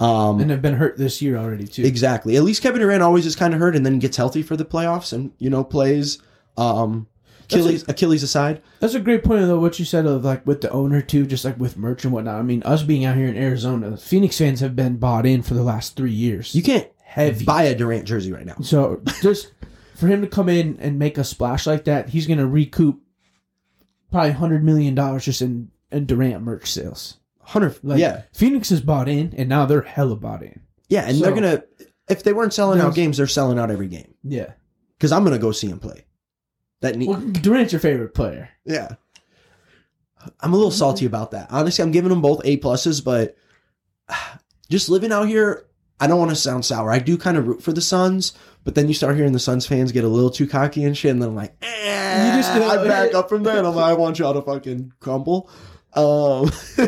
Um, 0.00 0.40
And 0.40 0.50
have 0.50 0.62
been 0.62 0.74
hurt 0.74 0.96
this 0.96 1.20
year 1.22 1.36
already 1.36 1.66
too. 1.66 1.82
exactly. 1.84 2.36
At 2.36 2.42
least 2.44 2.62
Kevin 2.62 2.80
Durant 2.80 3.02
always 3.02 3.26
is 3.26 3.36
kind 3.36 3.54
of 3.54 3.60
hurt 3.60 3.76
and 3.76 3.84
then 3.86 3.98
gets 3.98 4.16
healthy 4.16 4.42
for 4.42 4.56
the 4.56 4.64
playoffs 4.64 5.12
and 5.12 5.32
you 5.38 5.50
know 5.50 5.64
plays. 5.64 6.18
Um, 6.56 7.06
Achilles, 7.44 7.84
Achilles 7.88 8.22
aside, 8.22 8.62
That's 8.80 8.94
a 8.94 9.00
great 9.00 9.22
point 9.24 9.42
though. 9.46 9.58
What 9.60 9.78
you 9.78 9.84
said 9.84 10.06
of 10.06 10.24
like 10.24 10.46
with 10.46 10.60
the 10.62 10.70
owner 10.70 11.02
too, 11.02 11.26
just 11.26 11.44
like 11.44 11.58
with 11.58 11.76
merch 11.76 12.04
and 12.04 12.12
whatnot. 12.12 12.36
I 12.38 12.42
mean, 12.42 12.62
us 12.62 12.82
being 12.82 13.04
out 13.04 13.16
here 13.16 13.28
in 13.28 13.36
Arizona, 13.36 13.96
Phoenix 13.98 14.38
fans 14.38 14.60
have 14.60 14.74
been 14.74 14.96
bought 14.96 15.26
in 15.26 15.42
for 15.42 15.52
the 15.54 15.62
last 15.62 15.94
three 15.96 16.12
years. 16.12 16.54
you 16.54 16.62
can't 16.62 16.88
heavy. 17.04 17.44
buy 17.44 17.64
a 17.64 17.74
Durant 17.74 18.06
jersey 18.06 18.32
right 18.32 18.46
now. 18.46 18.56
So 18.62 19.02
just 19.20 19.52
for 19.96 20.06
him 20.06 20.22
to 20.22 20.26
come 20.28 20.48
in 20.48 20.78
and 20.80 20.98
make 20.98 21.18
a 21.18 21.24
splash 21.24 21.66
like 21.66 21.84
that, 21.84 22.08
he's 22.08 22.26
gonna 22.26 22.46
recoup 22.46 23.00
probably 24.10 24.32
hundred 24.32 24.64
million 24.64 24.94
dollars 24.94 25.24
just 25.24 25.42
in, 25.42 25.70
in 25.90 26.06
Durant 26.06 26.42
merch 26.42 26.70
sales. 26.70 27.18
Hundred, 27.44 27.76
Like, 27.82 27.98
yeah, 27.98 28.22
Phoenix 28.32 28.70
is 28.70 28.80
bought 28.80 29.08
in, 29.08 29.34
and 29.36 29.48
now 29.48 29.66
they're 29.66 29.82
hella 29.82 30.16
bought 30.16 30.42
in. 30.42 30.60
yeah, 30.88 31.06
and 31.06 31.16
So- 31.18 31.24
they're 31.24 31.34
gonna. 31.34 31.62
If 32.08 32.24
they 32.24 32.32
weren't 32.32 32.52
selling 32.52 32.80
out 32.80 32.94
games, 32.94 33.16
they're 33.16 33.26
selling 33.26 33.58
out 33.58 33.70
every 33.70 33.86
game. 33.88 34.14
Yeah. 34.24 34.52
because 34.98 35.12
I'm 35.12 35.24
gonna 35.24 35.38
go 35.38 35.52
see 35.52 35.68
him 35.68 35.78
play. 35.78 36.04
That 36.82 36.96
neat. 36.96 37.08
Well, 37.08 37.20
Durant's 37.20 37.72
your 37.72 37.80
favorite 37.80 38.14
player. 38.14 38.50
yeah. 38.64 38.90
I'm 40.40 40.52
a 40.52 40.56
little 40.56 40.70
salty 40.70 41.04
about 41.04 41.32
that. 41.32 41.48
Honestly, 41.50 41.82
I'm 41.82 41.90
giving 41.90 42.10
them 42.10 42.20
both 42.22 42.42
A 42.44 42.56
pluses, 42.58 43.02
but 43.04 43.36
just 44.68 44.88
living 44.88 45.10
out 45.10 45.26
here, 45.26 45.66
I 45.98 46.06
don't 46.06 46.18
want 46.20 46.30
to 46.30 46.36
sound 46.36 46.64
sour. 46.64 46.92
I 46.92 47.00
do 47.00 47.18
kind 47.18 47.36
of 47.36 47.48
root 47.48 47.60
for 47.62 47.72
the 47.72 47.80
Suns, 47.80 48.32
but 48.62 48.76
then 48.76 48.86
you 48.86 48.94
start 48.94 49.16
hearing 49.16 49.32
the 49.32 49.40
Suns 49.40 49.66
fans 49.66 49.90
get 49.90 50.04
a 50.04 50.08
little 50.08 50.30
too 50.30 50.46
cocky 50.46 50.84
and 50.84 50.96
shit, 50.96 51.10
and 51.10 51.20
then 51.20 51.30
I'm 51.30 51.34
like, 51.34 51.56
eh, 51.62 52.36
You 52.36 52.40
just- 52.40 52.52
I 52.52 52.84
back 52.86 53.14
up 53.14 53.28
from 53.28 53.42
that. 53.44 53.64
I'm 53.64 53.74
like, 53.74 53.84
I 53.84 53.94
want 53.94 54.20
y'all 54.20 54.34
to 54.34 54.42
fucking 54.42 54.92
crumble. 55.00 55.50
Um, 55.94 56.50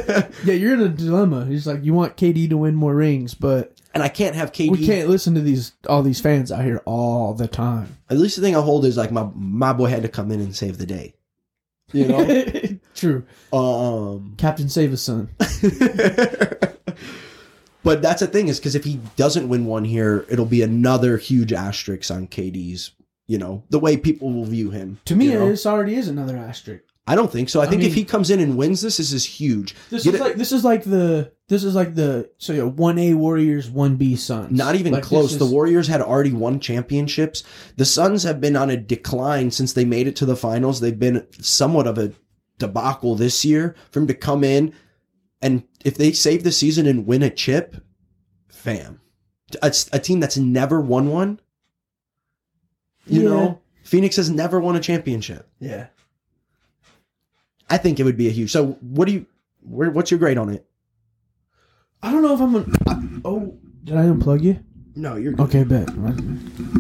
Yeah, 0.45 0.55
you're 0.55 0.75
in 0.75 0.81
a 0.83 0.89
dilemma. 0.89 1.45
He's 1.47 1.67
like, 1.67 1.85
you 1.85 1.93
want 1.93 2.17
KD 2.17 2.49
to 2.51 2.57
win 2.57 2.77
more 2.77 2.95
rings, 2.95 3.35
but 3.35 3.74
and 3.95 4.03
I 4.03 4.09
can't 4.09 4.35
have 4.35 4.53
KD. 4.53 4.71
we 4.71 4.85
can't 4.85 5.09
listen 5.09 5.35
to 5.35 5.41
these 5.41 5.73
all 5.89 6.03
these 6.03 6.21
fans 6.21 6.51
out 6.53 6.65
here 6.65 6.83
all 6.85 7.33
the 7.33 7.49
time. 7.49 7.97
At 8.11 8.19
least 8.19 8.37
the 8.37 8.43
thing 8.43 8.57
I 8.57 8.61
hold 8.61 8.85
is 8.85 8.97
like 8.97 9.13
my 9.13 9.31
my 9.35 9.73
boy 9.73 9.87
had 9.87 10.03
to 10.03 10.09
come 10.09 10.31
in 10.33 10.41
and 10.41 10.55
save 10.55 10.79
the 10.79 10.87
day. 10.87 11.15
You 11.93 12.09
know. 12.09 12.79
True. 12.95 13.25
um. 13.53 14.35
Captain 14.37 14.69
Save 14.69 14.93
a 14.93 14.97
Son. 14.97 15.29
but 17.85 18.03
that's 18.03 18.21
the 18.21 18.27
thing 18.27 18.49
is 18.49 18.59
because 18.59 18.75
if 18.75 18.85
he 18.85 19.01
doesn't 19.17 19.49
win 19.49 19.65
one 19.67 19.85
here, 19.85 20.27
it'll 20.29 20.45
be 20.45 20.63
another 20.63 21.17
huge 21.17 21.53
asterisk 21.53 22.11
on 22.11 22.27
KD's. 22.27 22.91
You 23.27 23.39
know 23.39 23.63
the 23.71 23.79
way 23.79 23.97
people 23.97 24.33
will 24.33 24.45
view 24.45 24.71
him. 24.71 24.99
To 25.07 25.17
me, 25.17 25.27
you 25.27 25.35
know? 25.35 25.49
this 25.49 25.65
already 25.65 25.95
is 25.95 26.09
another 26.09 26.37
asterisk. 26.37 26.85
I 27.07 27.15
don't 27.15 27.31
think 27.31 27.51
so. 27.51 27.61
I 27.61 27.65
I 27.65 27.67
think 27.67 27.83
if 27.83 27.93
he 27.95 28.03
comes 28.05 28.31
in 28.31 28.41
and 28.41 28.57
wins 28.57 28.81
this, 28.81 28.97
this 28.97 29.13
is 29.13 29.27
huge. 29.27 29.75
This 29.91 30.05
Get 30.05 30.15
is 30.15 30.21
it- 30.21 30.25
like 30.25 30.37
this 30.37 30.53
is 30.53 30.65
like 30.65 30.85
the 30.85 31.33
this 31.49 31.63
is 31.63 31.75
like 31.75 31.95
the 31.95 32.31
so 32.39 32.55
yeah, 32.55 32.63
one 32.63 32.99
A 32.99 33.13
Warriors, 33.13 33.69
one 33.69 33.97
B 33.97 34.17
Suns. 34.17 34.51
Not 34.57 34.75
even 34.77 34.93
Like, 34.95 35.03
close. 35.03 35.31
this 35.33 35.39
The 35.39 35.45
Warriors 35.53 35.87
had 35.87 36.01
already 36.01 36.33
won 36.33 36.61
championships. 36.61 37.45
The 37.77 37.85
Suns 37.85 38.23
have 38.23 38.41
been 38.41 38.57
on 38.57 38.71
a 38.71 38.77
decline 38.79 39.51
since 39.51 39.75
they 39.75 39.85
made 39.85 40.07
it 40.07 40.17
to 40.17 40.25
the 40.27 40.35
finals. 40.37 40.81
They've 40.81 40.99
been 40.99 41.27
somewhat 41.41 41.87
of 41.87 41.99
a 41.99 42.13
debacle 42.59 43.17
this 43.17 43.45
year. 43.45 43.75
For 43.91 44.01
him 44.01 44.07
to 44.07 44.15
come 44.15 44.43
in 44.43 44.73
and 45.43 45.65
if 45.85 45.99
they 45.99 46.13
save 46.13 46.43
the 46.43 46.53
season 46.53 46.87
and 46.87 47.07
win 47.07 47.23
a 47.23 47.29
chip, 47.29 47.77
fam, 48.49 49.03
a, 49.63 49.75
a 49.93 49.99
team 49.99 50.21
that's 50.21 50.39
never 50.39 50.81
won 50.81 51.09
one. 51.11 51.39
You 53.07 53.23
Yeah. 53.25 53.29
know, 53.29 53.61
Phoenix 53.83 54.17
has 54.17 54.31
never 54.31 54.59
won 54.59 54.77
a 54.77 54.81
championship. 54.81 55.47
Yeah. 55.61 55.89
I 57.71 57.79
think 57.79 57.99
it 57.99 58.05
would 58.05 58.17
be 58.17 58.29
a 58.29 58.33
huge. 58.33 58.53
So, 58.53 58.73
what 58.81 59.07
do 59.07 59.13
you? 59.15 59.27
Where, 59.63 59.91
what's 59.91 60.11
your 60.11 60.19
grade 60.19 60.39
on 60.39 60.51
it? 60.51 60.67
I 62.03 62.13
don't 62.13 62.23
know 62.23 62.35
if 62.35 62.41
I'm 62.41 62.53
gonna. 62.53 63.21
Oh, 63.25 63.57
did 63.85 63.97
I 63.97 64.03
unplug 64.03 64.43
you? 64.43 64.61
No, 64.97 65.17
you're 65.17 65.33
good. 65.33 65.45
Okay, 65.47 65.65
bet. 65.65 65.89
I 65.91 66.11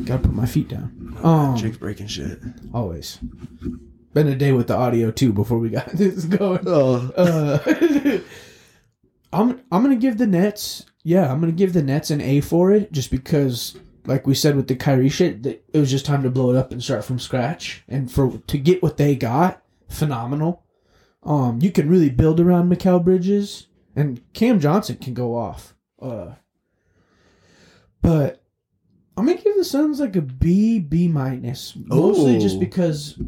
gotta 0.04 0.22
put 0.22 0.32
my 0.34 0.46
feet 0.46 0.68
down. 0.68 1.16
Um, 1.22 1.56
Jake's 1.56 1.78
breaking 1.78 2.06
shit. 2.08 2.38
always. 2.72 3.18
Been 4.12 4.28
a 4.28 4.36
day 4.36 4.52
with 4.52 4.68
the 4.68 4.76
audio 4.76 5.10
too 5.10 5.32
before 5.32 5.58
we 5.58 5.70
got 5.70 5.86
this 5.94 6.24
going. 6.26 6.60
Oh, 6.66 7.10
Uh, 7.16 8.20
I'm 9.32 9.62
I'm 9.72 9.82
gonna 9.82 9.96
give 9.96 10.18
the 10.18 10.26
Nets. 10.26 10.84
Yeah, 11.02 11.30
I'm 11.32 11.40
gonna 11.40 11.52
give 11.52 11.72
the 11.72 11.82
Nets 11.82 12.10
an 12.10 12.20
A 12.20 12.40
for 12.40 12.70
it, 12.72 12.92
just 12.92 13.10
because, 13.10 13.76
like 14.06 14.26
we 14.26 14.34
said 14.34 14.54
with 14.56 14.68
the 14.68 14.76
Kyrie 14.76 15.08
shit, 15.08 15.42
that 15.42 15.64
it 15.72 15.78
was 15.78 15.90
just 15.90 16.06
time 16.06 16.22
to 16.22 16.30
blow 16.30 16.50
it 16.50 16.56
up 16.56 16.70
and 16.70 16.82
start 16.82 17.04
from 17.04 17.18
scratch. 17.18 17.82
And 17.88 18.10
for 18.10 18.38
to 18.46 18.58
get 18.58 18.82
what 18.82 18.96
they 18.96 19.16
got, 19.16 19.62
phenomenal. 19.88 20.63
Um, 21.24 21.60
you 21.62 21.70
can 21.70 21.88
really 21.88 22.10
build 22.10 22.40
around 22.40 22.70
Mikal 22.70 23.02
Bridges, 23.02 23.68
and 23.96 24.20
Cam 24.34 24.60
Johnson 24.60 24.96
can 24.96 25.14
go 25.14 25.34
off. 25.36 25.74
Uh, 26.00 26.34
but 28.02 28.42
I'm 29.16 29.26
gonna 29.26 29.40
give 29.40 29.56
the 29.56 29.64
Suns 29.64 30.00
like 30.00 30.16
a 30.16 30.22
B, 30.22 30.78
B 30.78 31.08
minus, 31.08 31.74
mostly 31.76 32.36
Ooh. 32.36 32.40
just 32.40 32.60
because 32.60 33.18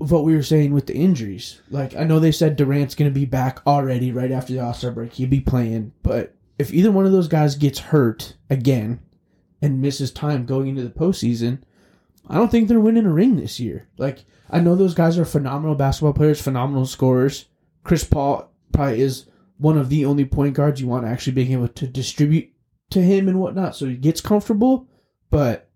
of 0.00 0.10
what 0.10 0.24
we 0.24 0.34
were 0.34 0.42
saying 0.42 0.72
with 0.72 0.86
the 0.86 0.94
injuries. 0.94 1.60
Like 1.70 1.94
I 1.96 2.04
know 2.04 2.18
they 2.18 2.32
said 2.32 2.56
Durant's 2.56 2.94
gonna 2.94 3.10
be 3.10 3.26
back 3.26 3.60
already 3.66 4.12
right 4.12 4.30
after 4.30 4.54
the 4.54 4.60
All 4.60 4.72
Star 4.74 4.90
break. 4.90 5.12
He'd 5.14 5.30
be 5.30 5.40
playing, 5.40 5.92
but 6.02 6.34
if 6.58 6.72
either 6.72 6.90
one 6.90 7.06
of 7.06 7.12
those 7.12 7.28
guys 7.28 7.54
gets 7.54 7.78
hurt 7.78 8.34
again 8.48 9.00
and 9.60 9.82
misses 9.82 10.10
time 10.10 10.46
going 10.46 10.68
into 10.68 10.82
the 10.82 10.90
postseason, 10.90 11.58
I 12.28 12.36
don't 12.36 12.50
think 12.50 12.68
they're 12.68 12.80
winning 12.80 13.06
a 13.06 13.12
ring 13.12 13.36
this 13.36 13.60
year. 13.60 13.88
Like 13.98 14.24
I 14.50 14.60
know 14.60 14.74
those 14.74 14.94
guys 14.94 15.18
are 15.18 15.24
phenomenal 15.24 15.74
basketball 15.74 16.12
players, 16.12 16.40
phenomenal 16.40 16.86
scorers. 16.86 17.46
Chris 17.84 18.04
Paul 18.04 18.50
probably 18.72 19.00
is 19.00 19.26
one 19.58 19.78
of 19.78 19.88
the 19.88 20.04
only 20.04 20.24
point 20.24 20.54
guards 20.54 20.80
you 20.80 20.86
want 20.86 21.06
actually 21.06 21.32
being 21.32 21.52
able 21.52 21.68
to 21.68 21.86
distribute 21.86 22.52
to 22.90 23.02
him 23.02 23.28
and 23.28 23.40
whatnot, 23.40 23.74
so 23.74 23.86
he 23.86 23.96
gets 23.96 24.20
comfortable. 24.20 24.88
But 25.30 25.68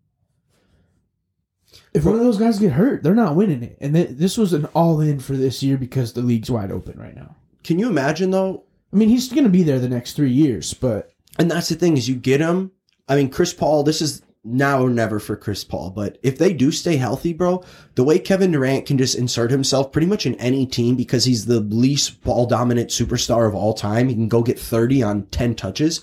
if 1.92 2.04
one 2.04 2.14
of 2.14 2.20
those 2.20 2.38
guys 2.38 2.58
get 2.58 2.72
hurt, 2.72 3.02
they're 3.02 3.14
not 3.14 3.36
winning 3.36 3.62
it. 3.62 3.78
And 3.80 3.94
th- 3.94 4.10
this 4.10 4.36
was 4.36 4.52
an 4.52 4.66
all 4.66 5.00
in 5.00 5.18
for 5.20 5.36
this 5.36 5.62
year 5.62 5.76
because 5.76 6.12
the 6.12 6.22
league's 6.22 6.50
wide 6.50 6.70
open 6.70 6.98
right 6.98 7.16
now. 7.16 7.36
can 7.62 7.78
you 7.78 7.88
imagine 7.88 8.30
though? 8.30 8.64
I 8.92 8.96
mean, 8.96 9.08
he's 9.08 9.28
going 9.28 9.44
to 9.44 9.50
be 9.50 9.62
there 9.62 9.78
the 9.78 9.88
next 9.88 10.14
three 10.14 10.32
years, 10.32 10.74
but 10.74 11.12
And 11.38 11.50
that's 11.50 11.68
the 11.68 11.76
thing 11.76 11.96
is 11.96 12.08
you 12.08 12.16
get 12.16 12.40
him. 12.40 12.72
I 13.08 13.16
mean, 13.16 13.30
Chris 13.30 13.52
Paul. 13.54 13.82
This 13.82 14.02
is 14.02 14.22
now 14.42 14.80
or 14.82 14.88
never 14.90 15.20
for 15.20 15.36
Chris 15.36 15.64
Paul. 15.64 15.90
But 15.90 16.18
if 16.22 16.38
they 16.38 16.52
do 16.52 16.72
stay 16.72 16.96
healthy, 16.96 17.32
bro, 17.32 17.62
the 17.94 18.04
way 18.04 18.18
Kevin 18.18 18.52
Durant 18.52 18.86
can 18.86 18.96
just 18.96 19.14
insert 19.14 19.50
himself 19.50 19.92
pretty 19.92 20.06
much 20.06 20.24
in 20.26 20.34
any 20.36 20.66
team 20.66 20.96
because 20.96 21.24
he's 21.26 21.46
the 21.46 21.60
least 21.60 22.22
ball 22.22 22.46
dominant 22.46 22.88
superstar 22.90 23.46
of 23.46 23.54
all 23.54 23.74
time. 23.74 24.08
He 24.08 24.14
can 24.14 24.28
go 24.28 24.42
get 24.42 24.58
thirty 24.58 25.02
on 25.02 25.24
ten 25.26 25.54
touches. 25.54 26.00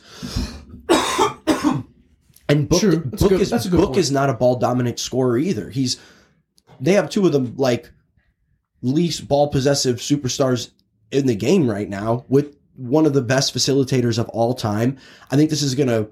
and 2.49 2.69
Book, 2.69 2.83
a 2.83 2.97
Book 2.97 3.29
good- 3.29 3.41
is 3.41 3.49
that's 3.49 3.65
a 3.65 3.69
good 3.69 3.77
Book 3.77 3.87
point. 3.89 3.97
is 3.99 4.11
not 4.11 4.29
a 4.29 4.33
ball 4.33 4.57
dominant 4.57 4.99
scorer 4.99 5.37
either. 5.37 5.69
He's 5.69 5.97
they 6.79 6.93
have 6.93 7.09
two 7.09 7.25
of 7.25 7.31
the 7.31 7.39
like 7.39 7.91
least 8.81 9.27
ball 9.27 9.47
possessive 9.49 9.97
superstars 9.97 10.69
in 11.11 11.25
the 11.25 11.35
game 11.35 11.69
right 11.69 11.89
now 11.89 12.25
with 12.27 12.55
one 12.75 13.05
of 13.07 13.13
the 13.13 13.21
best 13.21 13.55
facilitators 13.55 14.19
of 14.19 14.29
all 14.29 14.53
time. 14.53 14.97
I 15.31 15.35
think 15.35 15.49
this 15.49 15.63
is 15.63 15.73
going 15.73 15.89
to 15.89 16.09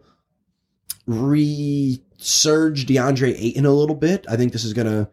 resurge 1.07 2.85
DeAndre 2.85 3.35
Ayton 3.37 3.65
a 3.65 3.71
little 3.71 3.95
bit. 3.95 4.25
I 4.29 4.35
think 4.35 4.51
this 4.53 4.63
is 4.63 4.73
going 4.73 4.87
to 4.87 5.09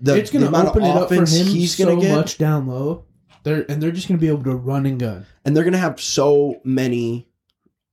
the, 0.00 0.16
it's 0.16 0.30
gonna 0.30 0.46
amount 0.46 0.68
open 0.68 0.82
of 0.82 0.88
it 0.88 0.96
up 0.96 1.08
for 1.08 1.14
him 1.14 1.22
offense 1.22 1.36
he's 1.36 1.76
so 1.76 1.84
going 1.84 2.00
to 2.00 2.06
get, 2.06 2.14
much 2.14 2.38
down 2.38 2.66
low. 2.66 3.04
They're, 3.42 3.70
and 3.70 3.82
they're 3.82 3.92
just 3.92 4.08
going 4.08 4.18
to 4.18 4.20
be 4.20 4.28
able 4.28 4.44
to 4.44 4.56
run 4.56 4.86
and 4.86 4.98
gun. 4.98 5.26
and 5.44 5.54
they're 5.54 5.64
going 5.64 5.72
to 5.72 5.78
have 5.78 6.00
so 6.00 6.60
many. 6.64 7.28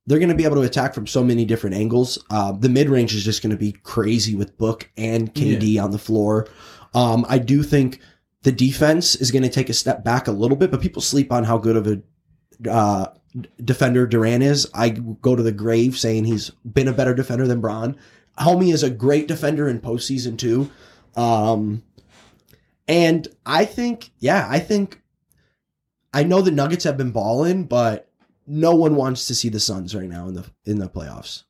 They're 0.08 0.20
going 0.20 0.30
to 0.30 0.36
be 0.36 0.46
able 0.46 0.56
to 0.56 0.62
attack 0.64 0.94
from 0.96 1.06
so 1.06 1.24
many 1.24 1.46
different 1.46 1.76
angles. 1.76 2.18
Uh, 2.30 2.54
the 2.54 2.70
mid 2.70 2.90
range 2.90 3.14
is 3.14 3.24
just 3.24 3.44
going 3.44 3.52
to 3.52 3.58
be 3.58 3.72
crazy 3.72 4.34
with 4.34 4.58
Book 4.58 4.90
and 4.98 5.34
KD 5.34 5.82
on 5.82 5.92
the 5.92 6.00
floor. 6.00 6.48
Um, 6.94 7.26
I 7.30 7.38
do 7.38 7.64
think 7.64 8.00
the 8.42 8.52
defense 8.52 9.16
is 9.16 9.30
going 9.30 9.44
to 9.44 9.50
take 9.50 9.70
a 9.70 9.74
step 9.74 10.04
back 10.04 10.28
a 10.28 10.32
little 10.32 10.58
bit, 10.58 10.72
but 10.72 10.82
people 10.82 11.02
sleep 11.02 11.32
on 11.32 11.44
how 11.44 11.58
good 11.58 11.76
of 11.76 11.88
a 11.88 12.02
uh, 12.70 13.08
defender 13.63 14.06
Duran 14.06 14.41
is. 14.41 14.67
I 14.74 14.89
go 14.89 15.36
to 15.36 15.44
the 15.44 15.52
grave 15.52 15.98
saying 15.98 16.26
he's 16.26 16.50
been 16.65 16.88
a 16.88 16.94
better 16.94 17.13
defender 17.13 17.48
than 17.48 17.62
Bron. 17.62 17.96
Homie 18.39 18.74
is 18.74 18.84
a 18.84 18.89
great 18.89 19.28
defender 19.28 19.67
in 19.67 19.80
postseason 19.80 20.38
too. 20.38 20.70
Um, 21.15 21.84
and 22.88 23.28
I 23.46 23.65
think, 23.65 24.12
yeah, 24.20 24.48
I 24.50 24.60
think 24.60 25.02
I 26.13 26.24
know 26.24 26.41
the 26.41 26.52
Nuggets 26.52 26.84
have 26.84 26.98
been 26.98 27.12
balling, 27.12 27.65
but 27.65 28.10
no 28.48 28.76
one 28.76 28.96
wants 28.96 29.28
to 29.28 29.36
see 29.36 29.50
the 29.50 29.60
Suns 29.60 29.96
right 29.96 30.10
now 30.10 30.28
in 30.28 30.34
the 30.34 30.46
in 30.65 30.80
the 30.80 30.89
playoffs. 30.89 31.44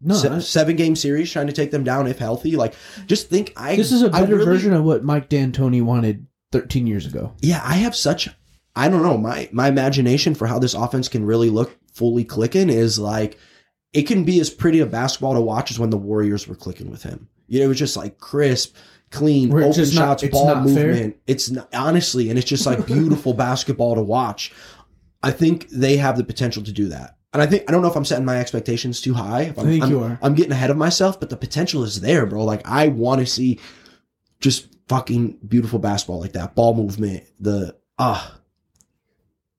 No, 0.00 0.14
Se- 0.14 0.40
seven 0.40 0.76
game 0.76 0.94
series 0.96 1.32
trying 1.32 1.46
to 1.46 1.52
take 1.52 1.70
them 1.70 1.82
down 1.84 2.06
if 2.06 2.18
healthy. 2.18 2.56
Like, 2.56 2.74
just 3.06 3.30
think 3.30 3.52
I 3.56 3.74
this 3.76 3.90
is 3.92 4.02
a 4.02 4.10
better 4.10 4.34
really- 4.34 4.44
version 4.44 4.72
of 4.74 4.84
what 4.84 5.02
Mike 5.02 5.28
D'Antoni 5.30 5.82
wanted 5.82 6.26
13 6.52 6.86
years 6.86 7.06
ago. 7.06 7.32
Yeah, 7.40 7.60
I 7.64 7.74
have 7.76 7.96
such 7.96 8.28
I 8.76 8.88
don't 8.88 9.02
know, 9.02 9.16
my 9.16 9.48
my 9.52 9.68
imagination 9.68 10.34
for 10.34 10.46
how 10.46 10.58
this 10.58 10.74
offense 10.74 11.08
can 11.08 11.24
really 11.24 11.50
look 11.50 11.76
fully 11.92 12.24
clicking 12.24 12.70
is 12.70 12.98
like 12.98 13.38
it 13.92 14.02
can 14.02 14.24
be 14.24 14.40
as 14.40 14.50
pretty 14.50 14.80
a 14.80 14.86
basketball 14.86 15.34
to 15.34 15.40
watch 15.40 15.70
as 15.70 15.78
when 15.78 15.90
the 15.90 15.96
Warriors 15.96 16.48
were 16.48 16.56
clicking 16.56 16.90
with 16.90 17.02
him. 17.04 17.28
You 17.46 17.60
know, 17.60 17.66
it 17.66 17.68
was 17.68 17.78
just 17.78 17.96
like 17.96 18.18
crisp, 18.18 18.74
clean, 19.10 19.52
open 19.52 19.72
just 19.72 19.94
not- 19.94 20.20
shots, 20.20 20.32
ball 20.32 20.46
not 20.46 20.68
fair? 20.68 20.88
movement. 20.88 21.16
It's 21.26 21.50
not, 21.50 21.68
honestly, 21.72 22.30
and 22.30 22.38
it's 22.38 22.48
just 22.48 22.66
like 22.66 22.84
beautiful 22.88 23.32
basketball 23.34 23.94
to 23.94 24.02
watch. 24.02 24.52
I 25.22 25.30
think 25.30 25.68
they 25.70 25.96
have 25.98 26.16
the 26.16 26.24
potential 26.24 26.62
to 26.64 26.72
do 26.72 26.88
that. 26.88 27.16
And 27.32 27.40
I 27.42 27.46
think 27.46 27.64
I 27.68 27.72
don't 27.72 27.82
know 27.82 27.88
if 27.88 27.96
I'm 27.96 28.04
setting 28.04 28.24
my 28.24 28.38
expectations 28.40 29.00
too 29.00 29.14
high. 29.14 29.54
I'm, 29.56 29.66
I 29.66 29.70
think 29.70 29.82
I'm- 29.82 29.92
you 29.92 30.00
are. 30.02 30.18
I'm 30.22 30.34
getting 30.34 30.52
ahead 30.52 30.70
of 30.70 30.76
myself, 30.76 31.20
but 31.20 31.30
the 31.30 31.36
potential 31.36 31.84
is 31.84 32.00
there, 32.00 32.26
bro. 32.26 32.44
Like 32.44 32.62
I 32.68 32.88
want 32.88 33.20
to 33.20 33.26
see 33.26 33.60
just 34.40 34.68
fucking 34.88 35.38
beautiful 35.46 35.78
basketball 35.78 36.20
like 36.20 36.32
that. 36.32 36.54
Ball 36.56 36.74
movement, 36.74 37.24
the 37.38 37.76
ah. 37.98 38.40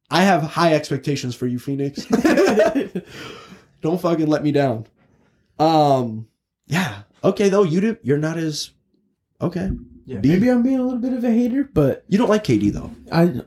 I 0.09 0.23
have 0.23 0.43
high 0.43 0.73
expectations 0.73 1.35
for 1.35 1.47
you, 1.47 1.59
Phoenix. 1.59 2.05
Don't 3.81 4.01
fucking 4.01 4.27
let 4.27 4.43
me 4.43 4.51
down. 4.51 4.85
Um, 5.59 6.27
yeah. 6.67 7.03
Okay, 7.23 7.49
though 7.49 7.63
you 7.63 7.81
do. 7.81 7.97
You're 8.03 8.17
not 8.17 8.37
as 8.37 8.71
okay. 9.41 9.71
Yeah, 10.05 10.19
B. 10.19 10.29
maybe 10.29 10.49
I'm 10.49 10.61
being 10.61 10.79
a 10.79 10.83
little 10.83 10.99
bit 10.99 11.13
of 11.13 11.23
a 11.23 11.31
hater, 11.31 11.63
but 11.73 12.05
You 12.07 12.17
don't 12.17 12.29
like 12.29 12.43
KD 12.43 12.71
though. 12.71 12.91
I. 13.11 13.41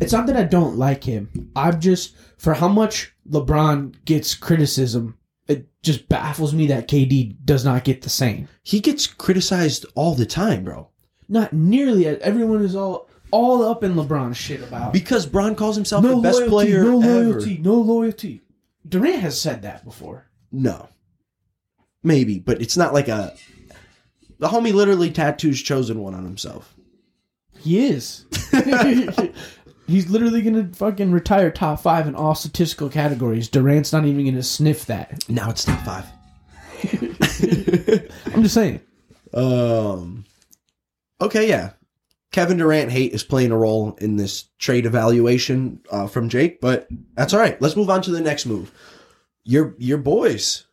It's 0.00 0.12
not 0.12 0.26
that 0.26 0.36
I 0.36 0.44
don't 0.44 0.76
like 0.76 1.02
him. 1.04 1.50
I'm 1.56 1.80
just 1.80 2.14
for 2.36 2.54
how 2.54 2.68
much 2.68 3.12
LeBron 3.28 4.04
gets 4.04 4.34
criticism. 4.34 5.16
It 5.48 5.68
just 5.82 6.08
baffles 6.08 6.54
me 6.54 6.66
that 6.68 6.88
KD 6.88 7.36
does 7.44 7.64
not 7.64 7.84
get 7.84 8.02
the 8.02 8.10
same. 8.10 8.48
He 8.62 8.80
gets 8.80 9.06
criticized 9.06 9.86
all 9.94 10.14
the 10.14 10.26
time, 10.26 10.64
bro. 10.64 10.88
Not 11.28 11.52
nearly. 11.52 12.06
as 12.06 12.18
Everyone 12.18 12.64
is 12.64 12.76
all 12.76 13.07
all 13.30 13.62
up 13.64 13.84
in 13.84 13.94
LeBron 13.94 14.34
shit 14.34 14.62
about 14.62 14.92
Because 14.92 15.26
Bron 15.26 15.54
calls 15.54 15.76
himself 15.76 16.02
no 16.02 16.16
the 16.16 16.22
best 16.22 16.38
loyalty, 16.38 16.50
player 16.50 16.84
no 16.84 17.00
ever. 17.02 17.24
loyalty, 17.30 17.58
no 17.58 17.74
loyalty. 17.74 18.42
Durant 18.88 19.20
has 19.20 19.40
said 19.40 19.62
that 19.62 19.84
before. 19.84 20.26
No. 20.50 20.88
Maybe, 22.02 22.38
but 22.38 22.62
it's 22.62 22.76
not 22.76 22.94
like 22.94 23.08
a. 23.08 23.34
The 24.38 24.48
homie 24.48 24.72
literally 24.72 25.10
tattoos 25.10 25.60
chosen 25.60 25.98
one 26.00 26.14
on 26.14 26.24
himself. 26.24 26.74
He 27.60 27.86
is. 27.86 28.24
He's 29.86 30.08
literally 30.10 30.42
gonna 30.42 30.68
fucking 30.74 31.10
retire 31.12 31.50
top 31.50 31.80
five 31.80 32.06
in 32.06 32.14
all 32.14 32.34
statistical 32.34 32.88
categories. 32.88 33.48
Durant's 33.48 33.92
not 33.92 34.04
even 34.04 34.24
gonna 34.26 34.42
sniff 34.42 34.86
that. 34.86 35.24
Now 35.28 35.50
it's 35.50 35.64
top 35.64 35.80
five. 35.84 36.04
I'm 38.34 38.42
just 38.42 38.54
saying. 38.54 38.80
Um. 39.34 40.24
Okay, 41.20 41.48
yeah. 41.48 41.70
Kevin 42.30 42.58
Durant 42.58 42.90
hate 42.92 43.12
is 43.12 43.22
playing 43.24 43.52
a 43.52 43.56
role 43.56 43.94
in 44.00 44.16
this 44.16 44.44
trade 44.58 44.84
evaluation 44.86 45.80
uh, 45.90 46.06
from 46.06 46.28
Jake, 46.28 46.60
but 46.60 46.86
that's 47.14 47.32
all 47.32 47.40
right. 47.40 47.60
Let's 47.60 47.76
move 47.76 47.88
on 47.90 48.02
to 48.02 48.10
the 48.10 48.20
next 48.20 48.44
move. 48.46 48.70
Your 49.44 49.74
your 49.78 49.98
boys, 49.98 50.66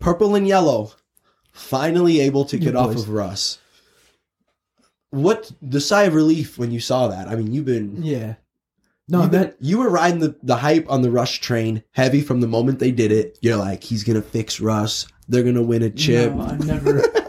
purple 0.00 0.34
and 0.34 0.48
yellow, 0.48 0.92
finally 1.52 2.18
able 2.20 2.44
to 2.46 2.56
Your 2.58 2.72
get 2.72 2.76
off 2.76 2.94
boys. 2.94 3.02
of 3.04 3.08
Russ. 3.10 3.58
What 5.10 5.50
the 5.62 5.80
sigh 5.80 6.02
of 6.04 6.14
relief 6.14 6.58
when 6.58 6.70
you 6.70 6.80
saw 6.80 7.08
that? 7.08 7.28
I 7.28 7.34
mean, 7.36 7.52
you've 7.52 7.64
been 7.64 8.02
Yeah. 8.02 8.34
No, 9.08 9.22
been- 9.22 9.30
that 9.30 9.56
you 9.60 9.78
were 9.78 9.88
riding 9.88 10.18
the, 10.20 10.36
the 10.42 10.56
hype 10.56 10.90
on 10.90 11.00
the 11.02 11.10
Russ 11.10 11.30
train 11.32 11.82
heavy 11.92 12.20
from 12.20 12.40
the 12.40 12.48
moment 12.48 12.78
they 12.78 12.90
did 12.90 13.10
it. 13.12 13.38
You're 13.40 13.56
like, 13.56 13.82
he's 13.84 14.04
gonna 14.04 14.20
fix 14.22 14.60
Russ. 14.60 15.06
They're 15.28 15.44
gonna 15.44 15.62
win 15.62 15.82
a 15.82 15.90
chip. 15.90 16.34
No, 16.34 16.42
I 16.42 16.56
never. 16.58 17.02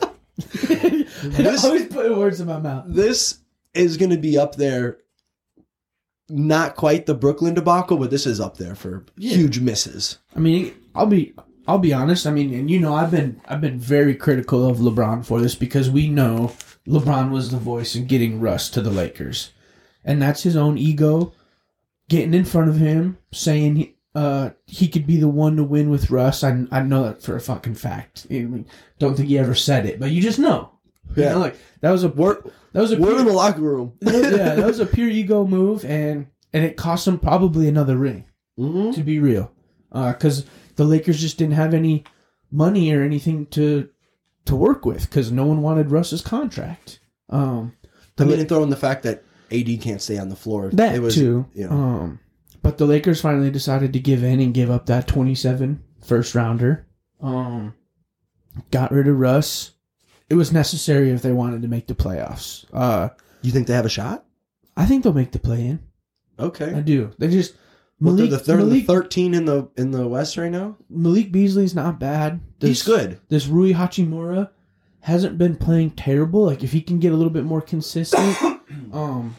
I 1.37 1.57
always 1.63 1.85
put 1.87 2.15
words 2.17 2.39
in 2.41 2.47
my 2.47 2.59
mouth. 2.59 2.85
This 2.87 3.39
is 3.73 3.97
gonna 3.97 4.17
be 4.17 4.37
up 4.37 4.55
there. 4.55 4.97
Not 6.31 6.75
quite 6.75 7.07
the 7.07 7.15
Brooklyn 7.15 7.55
debacle, 7.55 7.97
but 7.97 8.11
this 8.11 8.27
is 8.27 8.39
up 8.39 8.57
there 8.57 8.75
for 8.75 9.03
Yeah. 9.17 9.35
huge 9.35 9.59
misses. 9.59 10.19
I 10.35 10.39
mean, 10.39 10.73
I'll 10.93 11.07
be 11.07 11.33
I'll 11.67 11.79
be 11.79 11.93
honest. 11.93 12.27
I 12.27 12.31
mean, 12.31 12.53
and 12.53 12.69
you 12.69 12.79
know, 12.79 12.93
I've 12.93 13.09
been 13.11 13.41
I've 13.47 13.61
been 13.61 13.79
very 13.79 14.13
critical 14.15 14.67
of 14.67 14.77
LeBron 14.77 15.25
for 15.25 15.41
this 15.41 15.55
because 15.55 15.89
we 15.89 16.07
know 16.07 16.51
LeBron 16.87 17.31
was 17.31 17.49
the 17.49 17.57
voice 17.57 17.95
in 17.95 18.05
getting 18.05 18.39
Russ 18.39 18.69
to 18.71 18.81
the 18.81 18.91
Lakers, 18.91 19.51
and 20.05 20.21
that's 20.21 20.43
his 20.43 20.55
own 20.55 20.77
ego 20.77 21.33
getting 22.09 22.33
in 22.33 22.43
front 22.45 22.69
of 22.69 22.77
him, 22.77 23.17
saying 23.31 23.75
he, 23.75 23.95
uh, 24.15 24.49
he 24.65 24.87
could 24.87 25.05
be 25.05 25.17
the 25.17 25.27
one 25.27 25.55
to 25.55 25.63
win 25.63 25.89
with 25.89 26.09
Russ. 26.11 26.43
I 26.43 26.65
I 26.71 26.81
know 26.83 27.03
that 27.05 27.23
for 27.23 27.35
a 27.35 27.41
fucking 27.41 27.75
fact. 27.75 28.27
I 28.29 28.33
mean, 28.41 28.65
don't 28.99 29.15
think 29.15 29.29
he 29.29 29.37
ever 29.39 29.55
said 29.55 29.87
it, 29.87 29.99
but 29.99 30.11
you 30.11 30.21
just 30.21 30.37
know. 30.39 30.71
You 31.15 31.23
Yeah. 31.23 31.33
know, 31.33 31.39
like 31.39 31.57
that 31.81 31.91
was 31.91 32.03
a 32.03 32.09
We're 32.09 32.41
that 32.73 32.81
was 32.81 32.91
a 32.91 32.97
we're 32.97 33.07
pure- 33.07 33.19
in 33.19 33.25
the 33.25 33.33
locker 33.33 33.61
room. 33.61 33.93
yeah, 34.01 34.55
that 34.55 34.65
was 34.65 34.79
a 34.79 34.85
pure 34.85 35.09
ego 35.09 35.45
move, 35.45 35.83
and 35.85 36.27
and 36.53 36.63
it 36.63 36.77
cost 36.77 37.07
him 37.07 37.19
probably 37.19 37.67
another 37.67 37.97
ring 37.97 38.25
Mhm. 38.59 38.93
to 38.95 39.03
be 39.03 39.19
real, 39.19 39.51
because 39.91 40.45
the 40.75 40.83
Lakers 40.85 41.19
just 41.19 41.37
didn't 41.37 41.53
have 41.55 41.73
any 41.73 42.03
money 42.51 42.91
or 42.91 43.01
anything 43.03 43.45
to 43.47 43.89
to 44.45 44.55
work 44.55 44.85
with 44.85 45.09
because 45.09 45.31
no 45.31 45.45
one 45.45 45.61
wanted 45.61 45.91
Russ's 45.91 46.21
contract. 46.21 46.99
Um, 47.29 47.73
I 48.17 48.23
mean, 48.25 48.39
and 48.39 48.49
throw 48.49 48.63
in 48.63 48.69
the 48.69 48.75
fact 48.75 49.03
that 49.03 49.23
AD 49.51 49.77
can't 49.81 50.01
stay 50.01 50.17
on 50.17 50.29
the 50.29 50.35
floor. 50.35 50.69
that 50.73 50.95
it 50.95 51.01
was, 51.01 51.13
too. 51.15 51.45
You 51.53 51.67
know, 51.67 51.71
Um, 51.71 52.19
but 52.61 52.77
the 52.77 52.85
Lakers 52.85 53.21
finally 53.21 53.51
decided 53.51 53.93
to 53.93 53.99
give 53.99 54.23
in 54.23 54.39
and 54.39 54.53
give 54.53 54.69
up 54.71 54.87
that 54.87 55.07
27 55.07 55.81
first 56.03 56.33
rounder. 56.35 56.85
Um, 57.21 57.73
got 58.71 58.91
rid 58.91 59.07
of 59.07 59.17
Russ. 59.19 59.71
It 60.29 60.35
was 60.35 60.51
necessary 60.51 61.09
if 61.11 61.21
they 61.21 61.31
wanted 61.33 61.61
to 61.63 61.67
make 61.67 61.87
the 61.87 61.95
playoffs. 61.95 62.65
Uh, 62.71 63.09
you 63.41 63.51
think 63.51 63.67
they 63.67 63.73
have 63.73 63.85
a 63.85 63.89
shot? 63.89 64.25
I 64.77 64.85
think 64.85 65.03
they'll 65.03 65.13
make 65.13 65.31
the 65.31 65.39
play 65.39 65.65
in. 65.65 65.79
Okay. 66.39 66.73
I 66.73 66.81
do. 66.81 67.11
They 67.17 67.27
just 67.29 67.55
Well, 67.99 68.15
they're 68.15 68.27
Malik, 68.27 68.39
the 68.39 68.45
third, 68.45 68.59
Malik, 68.59 68.85
thirteen 68.85 69.33
in 69.33 69.45
the 69.45 69.69
in 69.75 69.91
the 69.91 70.07
West 70.07 70.37
right 70.37 70.51
now. 70.51 70.77
Malik 70.89 71.31
Beasley's 71.31 71.75
not 71.75 71.99
bad. 71.99 72.39
He's 72.59 72.69
This- 72.79 72.83
good. 72.85 73.19
This 73.29 73.47
Rui 73.47 73.73
Hachimura 73.73 74.49
hasn't 75.01 75.37
been 75.37 75.55
playing 75.55 75.91
terrible. 75.91 76.45
Like 76.45 76.63
if 76.63 76.71
he 76.71 76.81
can 76.81 76.99
get 76.99 77.11
a 77.11 77.15
little 77.15 77.31
bit 77.31 77.43
more 77.45 77.61
consistent, 77.61 78.37
um, 78.93 79.35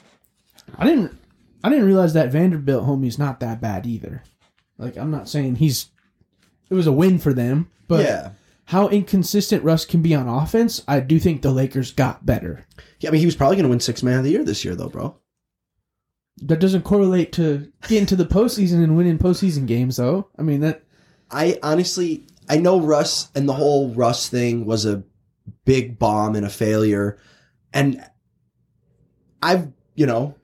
I 0.77 0.85
didn't, 0.85 1.17
I 1.63 1.69
didn't 1.69 1.87
realize 1.87 2.13
that 2.15 2.33
Vanderbilt 2.33 2.87
homie's 2.87 3.19
not 3.19 3.41
that 3.41 3.61
bad 3.61 3.87
either. 3.87 4.23
Like 4.79 4.97
I'm 4.97 5.11
not 5.11 5.29
saying 5.29 5.57
he's, 5.57 5.87
it 6.71 6.75
was 6.75 6.87
a 6.87 6.93
win 6.93 7.19
for 7.19 7.33
them, 7.33 7.71
but 7.89 8.05
yeah. 8.05 8.31
How 8.71 8.87
inconsistent 8.87 9.65
Russ 9.65 9.85
can 9.85 10.01
be 10.01 10.15
on 10.15 10.29
offense, 10.29 10.85
I 10.87 11.01
do 11.01 11.19
think 11.19 11.43
the 11.43 11.51
Lakers 11.51 11.91
got 11.91 12.25
better. 12.25 12.65
Yeah, 13.01 13.11
I 13.11 13.13
mean, 13.13 13.19
he 13.19 13.27
was 13.27 13.35
probably 13.35 13.57
going 13.57 13.65
to 13.65 13.69
win 13.69 13.81
six 13.81 14.01
man 14.01 14.19
of 14.19 14.23
the 14.23 14.31
year 14.31 14.45
this 14.45 14.65
year, 14.65 14.77
though, 14.77 14.89
bro. 14.89 15.17
That 16.43 16.61
doesn't 16.61 16.85
correlate 16.85 17.33
to 17.33 17.73
getting 17.89 18.07
to 18.07 18.15
the 18.15 18.25
postseason 18.25 18.85
and 18.85 18.97
winning 18.97 19.19
postseason 19.19 19.67
games, 19.67 19.97
though. 19.97 20.29
I 20.39 20.43
mean 20.43 20.61
that 20.61 20.85
I 21.33 21.59
honestly, 21.65 22.29
I 22.49 22.59
know 22.59 22.81
Russ 22.81 23.33
and 23.35 23.49
the 23.49 23.55
whole 23.55 23.93
Russ 23.93 24.29
thing 24.29 24.67
was 24.67 24.87
a 24.87 25.03
big 25.65 25.99
bomb 25.99 26.37
and 26.37 26.47
a 26.47 26.51
failure, 26.51 27.19
and 27.73 28.01
I've, 29.43 29.73
you 29.97 30.07
know, 30.07 30.37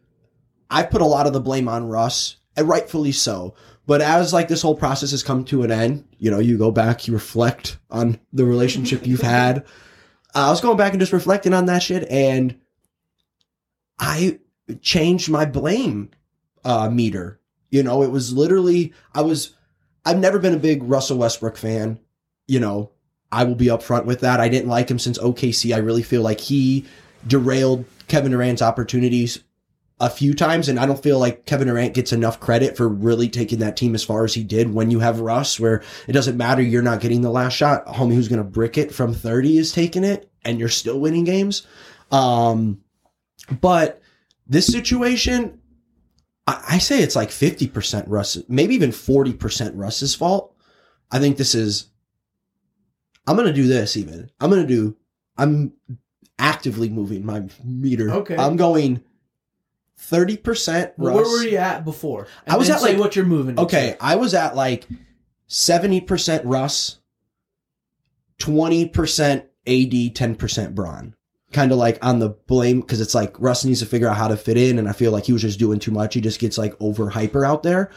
I've 0.69 0.91
put 0.91 1.01
a 1.01 1.07
lot 1.07 1.29
of 1.29 1.33
the 1.33 1.41
blame 1.41 1.69
on 1.69 1.89
Russ, 1.89 2.39
and 2.57 2.69
rightfully 2.69 3.12
so. 3.12 3.55
But 3.87 4.03
as 4.03 4.33
like 4.33 4.49
this 4.49 4.62
whole 4.62 4.75
process 4.75 5.12
has 5.12 5.22
come 5.22 5.44
to 5.44 5.62
an 5.62 5.70
end, 5.70 6.05
you 6.18 6.31
know, 6.31 6.40
you 6.40 6.59
go 6.59 6.72
back, 6.72 7.07
you 7.07 7.14
reflect 7.14 7.79
on 7.90 8.18
the 8.33 8.44
relationship 8.44 9.07
you've 9.07 9.20
had. 9.20 9.64
I 10.35 10.51
was 10.51 10.61
going 10.61 10.77
back 10.77 10.92
and 10.92 11.01
just 11.01 11.12
reflecting 11.12 11.55
on 11.55 11.66
that 11.66 11.83
shit, 11.83 12.07
and 12.11 12.59
I 13.99 14.40
changed 14.83 15.31
my 15.31 15.44
blame 15.46 16.11
uh, 16.64 16.90
meter. 16.90 17.40
You 17.70 17.83
know, 17.83 18.03
it 18.03 18.11
was 18.11 18.33
literally 18.33 18.92
I 19.14 19.22
was 19.22 19.55
I've 20.05 20.18
never 20.18 20.38
been 20.38 20.55
a 20.55 20.59
big 20.59 20.83
Russell 20.83 21.18
Westbrook 21.18 21.57
fan. 21.57 22.01
You 22.49 22.61
know, 22.61 22.90
I 23.31 23.44
will 23.44 23.55
be 23.55 23.66
upfront 23.66 24.05
with 24.05 24.20
that. 24.20 24.40
I 24.40 24.49
didn't 24.49 24.68
like 24.68 24.90
him 24.90 24.99
since 24.99 25.18
OKC. 25.18 25.75
I 25.75 25.79
really 25.79 26.03
feel 26.03 26.22
like 26.22 26.40
he 26.40 26.85
derailed 27.27 27.85
Kevin 28.09 28.33
Durant's 28.33 28.62
opportunities 28.62 29.42
a 29.98 30.11
few 30.11 30.35
times, 30.35 30.68
and 30.68 30.78
I 30.78 30.85
don't 30.85 31.02
feel 31.02 31.18
like 31.18 31.46
Kevin 31.46 31.68
Durant 31.68 31.94
gets 31.94 32.12
enough 32.12 32.38
credit 32.38 32.76
for 32.76 32.87
really 32.87 33.28
taking 33.28 33.61
that 33.61 33.76
team 33.76 33.94
as 33.94 34.04
far 34.04 34.24
as 34.24 34.35
he 34.35 34.44
did 34.44 34.74
when 34.74 34.90
you 34.90 35.00
have 35.00 35.20
Russ, 35.20 35.59
where 35.59 35.82
it 36.06 36.12
doesn't 36.12 36.37
matter, 36.37 36.61
you're 36.61 36.82
not 36.82 37.00
getting 37.00 37.22
the 37.22 37.30
last 37.30 37.54
shot. 37.54 37.85
A 37.87 37.92
homie 37.92 38.14
who's 38.14 38.28
going 38.28 38.42
to 38.42 38.44
brick 38.44 38.76
it 38.76 38.94
from 38.94 39.14
30 39.14 39.56
is 39.56 39.72
taking 39.72 40.04
it, 40.04 40.30
and 40.44 40.59
you're 40.59 40.68
still 40.68 41.00
winning 41.00 41.24
games. 41.24 41.66
Um, 42.12 42.82
but 43.61 44.02
this 44.46 44.66
situation, 44.66 45.61
I, 46.46 46.62
I 46.70 46.78
say 46.78 47.02
it's 47.02 47.16
like 47.16 47.30
50% 47.30 48.04
Russ, 48.06 48.37
maybe 48.48 48.74
even 48.74 48.90
40% 48.90 49.72
Russ's 49.74 50.14
fault. 50.14 50.54
I 51.11 51.20
think 51.20 51.38
this 51.38 51.54
is, 51.54 51.87
I'm 53.26 53.37
going 53.37 53.48
to 53.48 53.54
do 53.54 53.66
this 53.66 53.96
even. 53.96 54.30
I'm 54.40 54.50
going 54.50 54.62
to 54.62 54.68
do, 54.68 54.96
I'm 55.38 55.72
actively 56.38 56.90
moving 56.90 57.24
my 57.24 57.44
meter. 57.64 58.11
Okay. 58.11 58.37
I'm 58.37 58.56
going 58.56 59.02
thirty 59.98 60.37
percent 60.37 60.92
where 60.96 61.14
were 61.14 61.42
you 61.42 61.56
at 61.56 61.85
before? 61.85 62.26
I 62.46 62.56
was 62.56 62.70
at, 62.70 62.82
like- 62.82 62.98
what 62.98 63.16
you're 63.16 63.24
moving. 63.24 63.59
Okay. 63.59 63.96
I 64.00 64.16
was 64.16 64.35
at 64.35 64.54
like 64.56 64.87
seventy 65.46 66.00
percent 66.00 66.44
Russ, 66.44 66.98
twenty 68.38 68.87
percent 68.88 69.44
AD, 69.66 70.14
ten 70.14 70.35
percent 70.37 70.74
Bron. 70.74 71.14
Kind 71.52 71.72
of 71.72 71.78
like 71.78 72.04
on 72.04 72.18
the 72.18 72.30
blame 72.30 72.80
because 72.80 73.00
it's 73.00 73.14
like 73.14 73.38
Russ 73.40 73.64
needs 73.64 73.80
to 73.80 73.87
figure 73.87 74.09
out 74.09 74.16
how 74.16 74.28
to 74.28 74.37
fit 74.37 74.56
in, 74.56 74.78
and 74.78 74.88
I 74.88 74.92
feel 74.92 75.12
like 75.12 75.24
he 75.24 75.32
was 75.32 75.42
just 75.42 75.59
doing 75.59 75.78
too 75.78 75.92
much. 75.92 76.14
He 76.14 76.20
just 76.20 76.40
gets 76.40 76.59
like 76.59 76.74
over 76.80 77.09
hyper 77.09 77.44
out 77.44 77.62
there. 77.62 77.90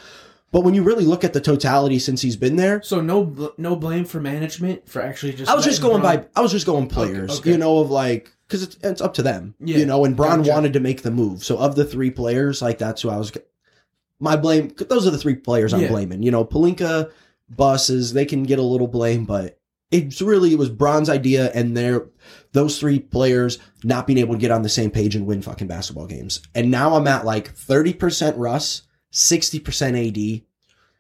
But 0.52 0.62
when 0.62 0.74
you 0.74 0.82
really 0.84 1.06
look 1.06 1.24
at 1.24 1.34
the 1.34 1.42
totality 1.42 2.00
since 2.00 2.22
he's 2.24 2.36
been 2.36 2.56
there, 2.56 2.82
So 2.82 3.02
no, 3.02 3.24
bl- 3.24 3.48
no 3.60 3.76
blame 3.76 4.04
for 4.06 4.20
management 4.20 4.88
for 4.90 5.00
actually 5.02 5.34
just. 5.34 5.50
I 5.52 5.56
was 5.56 5.66
just 5.66 5.82
going 5.82 6.02
Bron- 6.02 6.18
by 6.18 6.26
I 6.36 6.42
was 6.42 6.52
just 6.52 6.66
going 6.66 6.88
players, 6.88 7.40
okay. 7.40 7.52
you 7.52 7.58
know, 7.58 7.80
of 7.80 7.92
like 7.92 8.32
because 8.50 8.64
it's 8.64 8.78
it's 8.84 9.00
up 9.02 9.14
to 9.14 9.22
them, 9.22 9.54
Yeah, 9.60 9.78
you 9.78 9.86
know. 9.86 10.04
And 10.06 10.16
Bron 10.18 10.40
gotcha. 10.40 10.52
wanted 10.52 10.74
to 10.74 10.80
make 10.80 11.04
the 11.04 11.12
move, 11.12 11.44
so 11.46 11.58
of 11.60 11.76
the 11.76 11.86
three 11.86 12.10
players, 12.12 12.62
like 12.62 12.80
that's 12.80 13.04
who 13.04 13.10
I 13.10 13.18
was. 13.18 13.32
My 14.20 14.36
blame. 14.36 14.74
Those 14.90 15.06
are 15.08 15.12
the 15.12 15.18
three 15.20 15.36
players 15.36 15.74
I'm 15.74 15.82
Yeah. 15.82 15.90
blaming. 15.90 16.24
You 16.24 16.32
know, 16.32 16.44
Pelinka, 16.44 17.12
buses, 17.56 18.12
they 18.14 18.26
can 18.26 18.44
get 18.44 18.60
a 18.60 18.64
little 18.64 18.88
blame, 18.88 19.24
but 19.26 19.60
it's 19.92 20.22
really 20.22 20.52
it 20.52 20.58
was 20.60 20.70
Bron's 20.70 21.10
idea, 21.10 21.52
and 21.54 21.78
their 21.78 22.08
those 22.52 22.80
three 22.80 23.00
players 23.00 23.60
not 23.84 24.08
being 24.08 24.20
able 24.20 24.34
to 24.34 24.40
get 24.42 24.52
on 24.52 24.64
the 24.64 24.70
same 24.70 24.90
page 24.92 25.16
and 25.16 25.26
win 25.28 25.42
fucking 25.42 25.68
basketball 25.68 26.08
games. 26.08 26.42
And 26.56 26.70
now 26.72 26.96
I'm 26.96 27.08
at 27.08 27.26
like 27.26 27.54
thirty 27.54 27.94
percent 27.94 28.36
Russ, 28.38 28.82
sixty 29.12 29.60
percent 29.60 29.96
AD, 29.96 30.42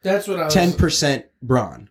That's 0.04 0.28
what 0.28 0.40
I 0.40 0.48
ten 0.50 0.74
percent 0.74 1.26
Bron. 1.42 1.90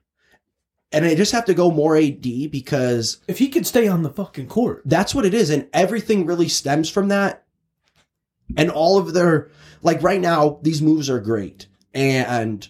And 0.90 1.04
I 1.04 1.14
just 1.14 1.32
have 1.32 1.44
to 1.46 1.54
go 1.54 1.70
more 1.70 1.96
AD 1.96 2.22
because 2.50 3.18
If 3.28 3.38
he 3.38 3.48
could 3.48 3.66
stay 3.66 3.88
on 3.88 4.02
the 4.02 4.10
fucking 4.10 4.48
court, 4.48 4.82
that's 4.86 5.14
what 5.14 5.26
it 5.26 5.34
is. 5.34 5.50
And 5.50 5.68
everything 5.72 6.24
really 6.24 6.48
stems 6.48 6.88
from 6.88 7.08
that. 7.08 7.44
And 8.56 8.70
all 8.70 8.98
of 8.98 9.12
their 9.12 9.50
like 9.82 10.02
right 10.02 10.20
now 10.20 10.58
these 10.62 10.80
moves 10.80 11.10
are 11.10 11.20
great. 11.20 11.66
And 11.92 12.66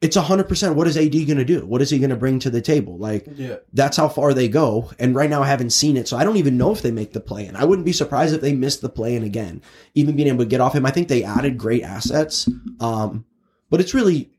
it's 0.00 0.16
100% 0.16 0.74
what 0.74 0.86
is 0.86 0.96
ad 0.96 1.12
going 1.12 1.36
to 1.36 1.44
do? 1.44 1.64
What 1.66 1.82
is 1.82 1.90
he 1.90 1.98
going 1.98 2.10
to 2.10 2.16
bring 2.16 2.38
to 2.40 2.50
the 2.50 2.62
table? 2.62 2.96
Like 2.96 3.26
yeah, 3.34 3.56
that's 3.72 3.96
how 3.96 4.08
far 4.08 4.32
they 4.32 4.48
go. 4.48 4.90
And 4.98 5.14
right 5.14 5.28
now 5.28 5.42
i 5.42 5.46
haven't 5.46 5.70
seen 5.70 5.96
it 5.96 6.08
so 6.08 6.16
i 6.16 6.24
don't 6.24 6.38
even 6.38 6.56
know 6.56 6.72
if 6.72 6.82
they 6.82 6.90
make 6.90 7.12
the 7.12 7.20
play 7.20 7.46
in 7.46 7.54
i 7.54 7.64
wouldn't 7.64 7.84
be 7.84 7.92
surprised 7.92 8.34
if 8.34 8.40
they 8.40 8.54
missed 8.54 8.80
the 8.80 8.88
play 8.88 9.14
in 9.14 9.22
again 9.22 9.60
even 9.94 10.16
being 10.16 10.28
able 10.28 10.38
to 10.38 10.46
get 10.46 10.60
off 10.60 10.74
him. 10.74 10.86
I 10.86 10.90
think 10.90 11.08
they 11.08 11.22
added 11.22 11.58
great 11.58 11.82
assets 11.82 12.48
um 12.80 13.24
but 13.68 13.80
it's 13.80 13.94
really 13.94 14.30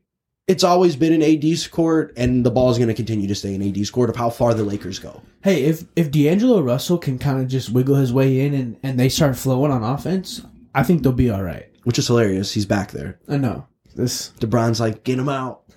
it's 0.48 0.64
always 0.64 0.96
been 0.96 1.12
an 1.12 1.22
ad's 1.22 1.66
court 1.68 2.12
and 2.16 2.44
the 2.44 2.50
ball 2.50 2.70
is 2.70 2.76
going 2.78 2.88
to 2.88 2.94
continue 2.94 3.28
to 3.28 3.34
stay 3.34 3.54
in 3.54 3.62
ad's 3.62 3.90
court 3.90 4.10
of 4.10 4.16
how 4.16 4.28
far 4.30 4.54
the 4.54 4.64
lakers 4.64 4.98
go 4.98 5.22
Hey, 5.42 5.64
if 5.64 5.84
if 5.96 6.10
D'Angelo 6.10 6.60
Russell 6.60 6.98
can 6.98 7.18
kind 7.18 7.40
of 7.40 7.48
just 7.48 7.70
wiggle 7.70 7.96
his 7.96 8.12
way 8.12 8.40
in 8.46 8.54
and 8.54 8.76
and 8.82 8.98
they 8.98 9.08
start 9.08 9.36
flowing 9.36 9.72
on 9.72 9.82
offense, 9.82 10.40
I 10.74 10.82
think 10.84 11.02
they'll 11.02 11.12
be 11.12 11.30
all 11.30 11.42
right. 11.42 11.66
which 11.84 11.98
is 11.98 12.06
hilarious 12.06 12.52
he's 12.52 12.66
back 12.66 12.92
there 12.92 13.18
I 13.28 13.36
know 13.38 13.66
this. 13.94 14.30
LeBron's 14.40 14.80
like, 14.80 15.04
get 15.04 15.18
him 15.18 15.28
out. 15.28 15.62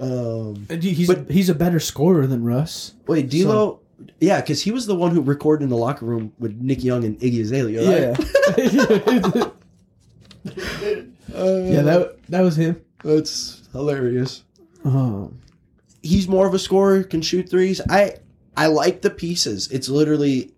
um, 0.00 0.66
He's 0.80 1.06
But- 1.06 1.30
he's 1.30 1.48
a 1.50 1.54
better 1.54 1.80
scorer 1.80 2.26
than 2.26 2.44
Russ. 2.44 2.94
wait, 3.06 3.28
D'Lo, 3.30 3.80
yeah, 4.20 4.40
because 4.40 4.62
he 4.62 4.70
was 4.70 4.86
the 4.86 4.94
one 4.94 5.10
who 5.12 5.20
recorded 5.20 5.64
in 5.64 5.70
the 5.70 5.76
locker 5.76 6.06
room 6.06 6.32
with 6.38 6.56
Nick 6.60 6.82
Young 6.82 7.04
and 7.04 7.18
Iggy 7.20 7.40
Azalea, 7.42 8.16
right? 8.16 8.16
Yeah, 8.58 9.50
Uh, 11.34 11.62
yeah. 11.64 11.82
That 11.82 12.16
that 12.28 12.40
was 12.42 12.56
him. 12.56 12.80
that's 13.02 13.68
hilarious. 13.72 14.44
Um, 14.84 15.40
He's 16.02 16.28
more 16.28 16.46
of 16.46 16.52
a 16.52 16.58
scorer, 16.58 17.02
can 17.02 17.22
shoot 17.22 17.48
threes. 17.48 17.80
I 17.88 18.16
I 18.56 18.66
like 18.66 19.00
the 19.00 19.10
pieces. 19.10 19.70
It's 19.72 19.88
literally, 19.88 20.52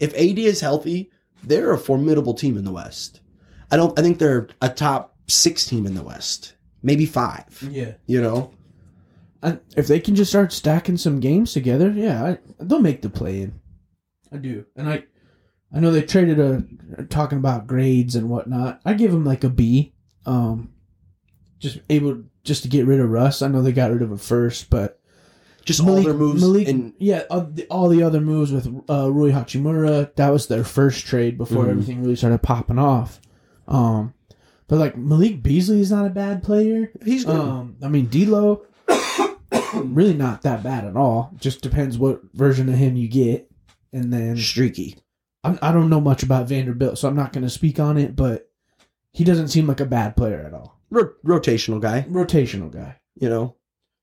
if 0.00 0.12
AD 0.14 0.38
is 0.40 0.60
healthy, 0.60 1.10
they're 1.44 1.72
a 1.72 1.78
formidable 1.78 2.34
team 2.34 2.56
in 2.58 2.64
the 2.64 2.72
West. 2.72 3.20
I 3.70 3.76
don't. 3.76 3.96
I 3.98 4.02
think 4.02 4.18
they're 4.18 4.48
a 4.60 4.68
top 4.68 5.14
six 5.28 5.64
team 5.66 5.86
in 5.86 5.94
the 5.94 6.02
West, 6.02 6.54
maybe 6.82 7.06
five. 7.06 7.46
yeah. 7.70 7.92
You 8.06 8.20
know, 8.20 8.50
And 9.42 9.60
if 9.76 9.86
they 9.86 10.00
can 10.00 10.16
just 10.16 10.30
start 10.32 10.52
stacking 10.52 10.96
some 10.96 11.20
games 11.20 11.52
together, 11.52 11.90
yeah, 11.90 12.24
I, 12.24 12.38
they'll 12.58 12.80
make 12.80 13.02
the 13.02 13.10
play 13.10 13.42
in. 13.42 13.60
I 14.32 14.36
do, 14.38 14.64
and 14.74 14.88
I, 14.90 15.04
I 15.72 15.78
know 15.80 15.90
they 15.92 16.02
traded 16.02 16.40
a 16.40 16.64
talking 17.08 17.38
about 17.38 17.66
grades 17.68 18.16
and 18.16 18.28
whatnot. 18.28 18.80
I 18.84 18.94
give 18.94 19.12
them 19.12 19.24
like 19.24 19.44
a 19.44 19.48
B. 19.48 19.92
Um, 20.28 20.72
just 21.58 21.78
able 21.90 22.22
just 22.44 22.62
to 22.62 22.68
get 22.68 22.86
rid 22.86 23.00
of 23.00 23.10
Russ. 23.10 23.42
I 23.42 23.48
know 23.48 23.62
they 23.62 23.72
got 23.72 23.90
rid 23.90 24.02
of 24.02 24.12
a 24.12 24.18
first, 24.18 24.70
but 24.70 25.00
just 25.64 25.80
all 25.80 26.00
their 26.02 26.14
moves 26.14 26.40
Malik, 26.40 26.68
and 26.68 26.92
yeah, 26.98 27.24
all 27.30 27.42
the, 27.42 27.66
all 27.66 27.88
the 27.88 28.02
other 28.02 28.20
moves 28.20 28.52
with 28.52 28.66
uh, 28.88 29.10
Rui 29.10 29.32
Hachimura. 29.32 30.14
That 30.16 30.30
was 30.30 30.46
their 30.46 30.64
first 30.64 31.04
trade 31.06 31.36
before 31.36 31.64
Mhm. 31.64 31.70
everything 31.70 32.02
really 32.02 32.16
started 32.16 32.42
popping 32.42 32.78
off. 32.78 33.20
Um, 33.66 34.14
but 34.66 34.78
like 34.78 34.96
Malik 34.96 35.42
Beasley 35.42 35.80
is 35.80 35.90
not 35.90 36.06
a 36.06 36.10
bad 36.10 36.42
player. 36.42 36.90
he's 37.04 37.24
good. 37.24 37.34
Um, 37.36 37.76
I 37.82 37.88
mean, 37.88 38.06
D'Lo, 38.06 38.62
really 39.74 40.14
not 40.14 40.42
that 40.42 40.62
bad 40.62 40.84
at 40.84 40.96
all. 40.96 41.32
Just 41.38 41.60
depends 41.62 41.98
what 41.98 42.20
version 42.34 42.68
of 42.68 42.76
him 42.76 42.96
you 42.96 43.08
get. 43.08 43.50
And 43.92 44.12
then 44.12 44.36
streaky. 44.36 44.96
I, 45.42 45.58
I 45.62 45.72
don't 45.72 45.88
know 45.88 46.00
much 46.00 46.22
about 46.22 46.48
Vanderbilt, 46.48 46.98
so 46.98 47.08
I'm 47.08 47.16
not 47.16 47.32
going 47.32 47.44
to 47.44 47.50
speak 47.50 47.80
on 47.80 47.96
it. 47.96 48.14
But 48.14 48.47
he 49.18 49.24
doesn't 49.24 49.48
seem 49.48 49.66
like 49.66 49.80
a 49.80 49.84
bad 49.84 50.16
player 50.16 50.44
at 50.46 50.54
all. 50.54 50.78
Ro- 50.90 51.12
rotational 51.24 51.80
guy, 51.80 52.06
Rotational 52.08 52.70
guy, 52.72 53.00
you 53.20 53.28
know. 53.28 53.56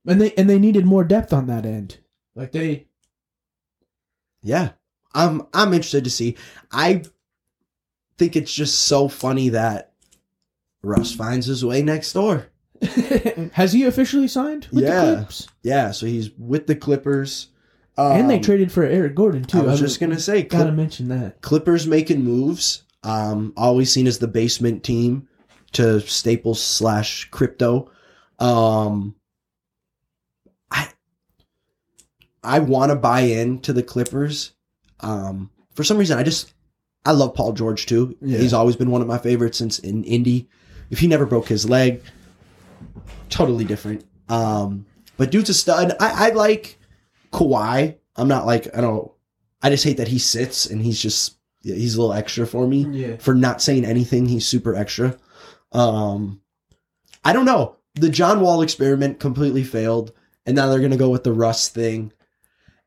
and 0.05 0.19
they 0.21 0.33
and 0.33 0.49
they 0.49 0.59
needed 0.59 0.85
more 0.85 1.03
depth 1.05 1.31
on 1.33 1.47
that 1.47 1.65
end. 1.65 1.97
Like 2.35 2.51
they, 2.51 2.87
Yeah. 4.43 4.71
I'm 5.13 5.43
I'm 5.53 5.73
interested 5.73 6.03
to 6.03 6.09
see. 6.09 6.35
I 6.71 7.03
think 8.17 8.35
it's 8.35 8.53
just 8.53 8.79
so 8.83 9.07
funny 9.07 9.49
that 9.49 9.93
Russ 10.83 11.13
finds 11.13 11.45
his 11.45 11.63
way 11.63 11.81
next 11.81 12.11
door. 12.13 12.47
has 13.53 13.71
he 13.71 13.85
officially 13.85 14.27
signed 14.27 14.67
with 14.73 14.83
Yeah. 14.83 15.05
the 15.05 15.15
Clips? 15.15 15.47
Yeah, 15.63 15.91
so 15.91 16.05
he's 16.05 16.29
with 16.37 16.67
the 16.67 16.75
Clippers. 16.75 17.47
and 17.97 18.29
they 18.29 18.35
Um, 18.35 18.41
traded 18.41 18.71
for 18.73 18.83
Eric 18.83 19.15
Gordon 19.15 19.45
too. 19.45 19.59
I 19.59 19.61
was 19.63 19.79
just 19.79 20.01
gonna 20.01 20.19
say 20.19 20.43
gotta 20.43 20.73
mention 20.73 21.07
that. 21.07 21.41
Clippers 21.41 21.87
making 21.87 22.23
moves. 22.23 22.83
Um, 23.05 23.53
always 23.55 23.91
seen 23.91 24.07
as 24.07 24.17
the 24.17 24.27
basement 24.27 24.83
team 24.83 25.27
to 25.73 26.01
Staples 26.01 26.61
slash 26.61 27.29
crypto. 27.29 27.91
Um, 28.39 29.15
I 30.71 30.89
I 32.43 32.59
want 32.59 32.91
to 32.91 32.95
buy 32.95 33.21
into 33.21 33.73
the 33.73 33.83
Clippers. 33.83 34.53
Um, 35.01 35.51
for 35.75 35.83
some 35.83 35.97
reason, 35.97 36.17
I 36.17 36.23
just 36.23 36.53
I 37.05 37.11
love 37.11 37.35
Paul 37.35 37.53
George 37.53 37.85
too. 37.85 38.17
Yeah. 38.21 38.39
He's 38.39 38.53
always 38.53 38.75
been 38.75 38.89
one 38.89 39.01
of 39.01 39.07
my 39.07 39.19
favorites 39.19 39.59
since 39.59 39.77
in 39.77 40.03
Indy. 40.03 40.49
If 40.89 40.97
he 40.99 41.07
never 41.07 41.27
broke 41.27 41.47
his 41.47 41.69
leg, 41.69 42.01
totally 43.29 43.65
different. 43.65 44.03
Um, 44.29 44.87
but 45.17 45.29
dude's 45.29 45.49
a 45.49 45.53
stud. 45.53 45.95
I, 45.99 46.27
I 46.27 46.29
like 46.31 46.79
Kawhi. 47.31 47.97
I'm 48.15 48.27
not 48.27 48.47
like 48.47 48.75
I 48.75 48.81
don't. 48.81 49.11
I 49.61 49.69
just 49.69 49.83
hate 49.83 49.97
that 49.97 50.07
he 50.07 50.17
sits 50.17 50.65
and 50.65 50.81
he's 50.81 50.99
just 50.99 51.37
he's 51.73 51.95
a 51.95 52.01
little 52.01 52.13
extra 52.13 52.45
for 52.45 52.67
me 52.67 52.85
Yeah. 52.91 53.17
for 53.17 53.33
not 53.33 53.61
saying 53.61 53.83
anything. 53.85 54.27
He's 54.27 54.47
super 54.47 54.75
extra. 54.75 55.17
Um, 55.71 56.41
I 57.23 57.33
don't 57.33 57.45
know. 57.45 57.77
The 57.95 58.09
John 58.09 58.39
Wall 58.41 58.61
experiment 58.61 59.19
completely 59.19 59.63
failed, 59.63 60.11
and 60.45 60.55
now 60.55 60.67
they're 60.69 60.79
gonna 60.81 60.97
go 60.97 61.09
with 61.09 61.23
the 61.23 61.33
Russ 61.33 61.69
thing, 61.69 62.11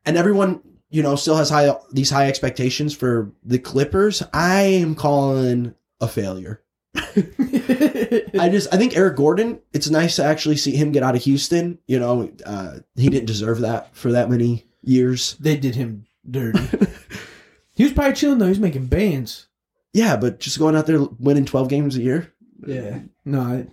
and 0.05 0.17
everyone 0.17 0.61
you 0.91 1.03
know 1.03 1.15
still 1.15 1.35
has 1.35 1.49
high 1.49 1.75
these 1.91 2.09
high 2.09 2.27
expectations 2.27 2.95
for 2.95 3.31
the 3.43 3.59
Clippers. 3.59 4.23
I 4.33 4.61
am 4.61 4.95
calling 4.95 5.75
a 6.01 6.07
failure. 6.07 6.61
I 6.95 8.49
just 8.51 8.73
I 8.73 8.77
think 8.77 8.95
Eric 8.95 9.17
Gordon. 9.17 9.59
It's 9.73 9.89
nice 9.89 10.15
to 10.17 10.23
actually 10.23 10.57
see 10.57 10.75
him 10.75 10.91
get 10.91 11.03
out 11.03 11.15
of 11.15 11.23
Houston. 11.23 11.79
You 11.87 11.99
know, 11.99 12.31
uh, 12.45 12.79
he 12.95 13.09
didn't 13.09 13.27
deserve 13.27 13.59
that 13.61 13.95
for 13.95 14.11
that 14.13 14.29
many 14.29 14.65
years. 14.81 15.35
they 15.39 15.57
did 15.57 15.75
him 15.75 16.05
dirty. 16.29 16.59
he 17.79 17.85
was 17.85 17.93
probably 17.93 18.13
chilling 18.13 18.37
though. 18.37 18.45
He 18.45 18.49
was 18.49 18.59
making 18.59 18.85
bands. 18.85 19.47
Yeah, 19.93 20.17
but 20.17 20.39
just 20.39 20.59
going 20.59 20.75
out 20.75 20.85
there 20.85 21.01
winning 21.17 21.45
twelve 21.45 21.69
games 21.69 21.95
a 21.95 22.01
year. 22.01 22.31
Yeah. 22.67 22.99
No, 23.25 23.41
I, 23.41 23.67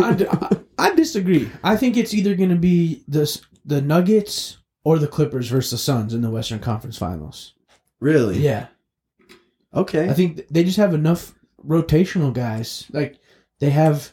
I, 0.00 0.56
I, 0.78 0.94
disagree. 0.94 1.50
I 1.62 1.76
think 1.76 1.96
it's 1.96 2.14
either 2.14 2.34
going 2.34 2.50
to 2.50 2.56
be 2.56 3.04
the 3.06 3.40
the 3.64 3.82
Nuggets 3.82 4.58
or 4.82 4.98
the 4.98 5.06
Clippers 5.06 5.48
versus 5.48 5.72
the 5.72 5.78
Suns 5.78 6.14
in 6.14 6.22
the 6.22 6.30
Western 6.30 6.58
Conference 6.58 6.96
Finals. 6.96 7.52
Really? 8.00 8.38
Yeah, 8.38 8.68
Okay. 9.74 10.08
I 10.08 10.12
think 10.12 10.46
they 10.48 10.64
just 10.64 10.76
have 10.76 10.94
enough 10.94 11.34
rotational 11.66 12.32
guys. 12.32 12.86
Like 12.92 13.18
they 13.58 13.70
have, 13.70 14.12